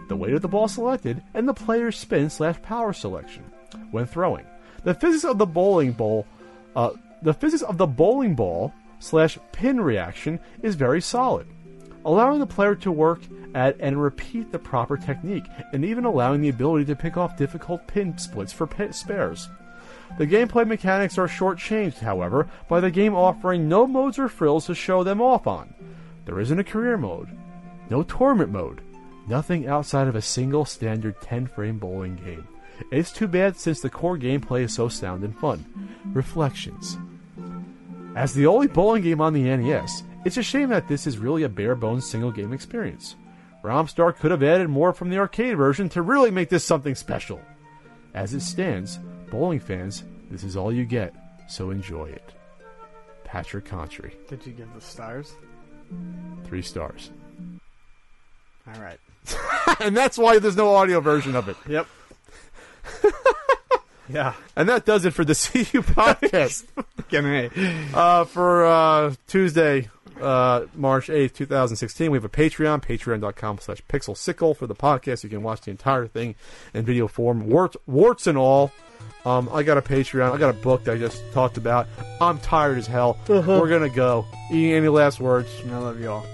[0.07, 3.43] the weight of the ball selected, and the player's spin slash power selection
[3.91, 4.45] when throwing.
[4.83, 6.27] The physics of the bowling ball,
[6.75, 11.47] uh, the physics of the bowling ball slash pin reaction is very solid,
[12.05, 13.21] allowing the player to work
[13.55, 17.87] at and repeat the proper technique, and even allowing the ability to pick off difficult
[17.87, 19.49] pin splits for spares.
[20.17, 24.75] The gameplay mechanics are shortchanged, however, by the game offering no modes or frills to
[24.75, 25.73] show them off on.
[26.25, 27.29] There isn't a career mode,
[27.89, 28.81] no tournament mode,
[29.27, 32.47] nothing outside of a single standard 10 frame bowling game.
[32.91, 35.65] It's too bad since the core gameplay is so sound and fun.
[36.13, 36.97] Reflections.
[38.15, 41.43] As the only bowling game on the NES, it's a shame that this is really
[41.43, 43.15] a bare bones single game experience.
[43.63, 47.39] Romstar could have added more from the arcade version to really make this something special.
[48.13, 48.99] As it stands,
[49.31, 51.13] bowling fans, this is all you get,
[51.47, 52.33] so enjoy it.
[53.23, 55.33] Patrick Contri, Did you give the stars?
[56.45, 57.11] Three stars.
[58.67, 58.99] All right.
[59.79, 61.57] and that's why there's no audio version of it.
[61.67, 61.87] Yep.
[64.09, 64.33] yeah.
[64.55, 66.65] And that does it for the CU podcast.
[67.93, 69.89] Uh, for uh, Tuesday,
[70.21, 72.11] uh, March 8th, 2016.
[72.11, 75.23] We have a Patreon, patreon.com slash pixel sickle for the podcast.
[75.23, 76.35] You can watch the entire thing
[76.73, 78.71] in video form, warts, warts and all.
[79.25, 80.31] Um, I got a Patreon.
[80.33, 81.87] I got a book that I just talked about.
[82.19, 83.17] I'm tired as hell.
[83.27, 84.25] We're going to go.
[84.51, 85.49] Any last words?
[85.65, 86.25] I love you all.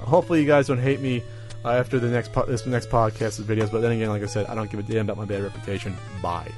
[0.00, 1.22] Hopefully you guys don't hate me
[1.64, 3.72] uh, after the next po- this next podcast videos.
[3.72, 5.96] But then again, like I said, I don't give a damn about my bad reputation.
[6.22, 6.52] Bye.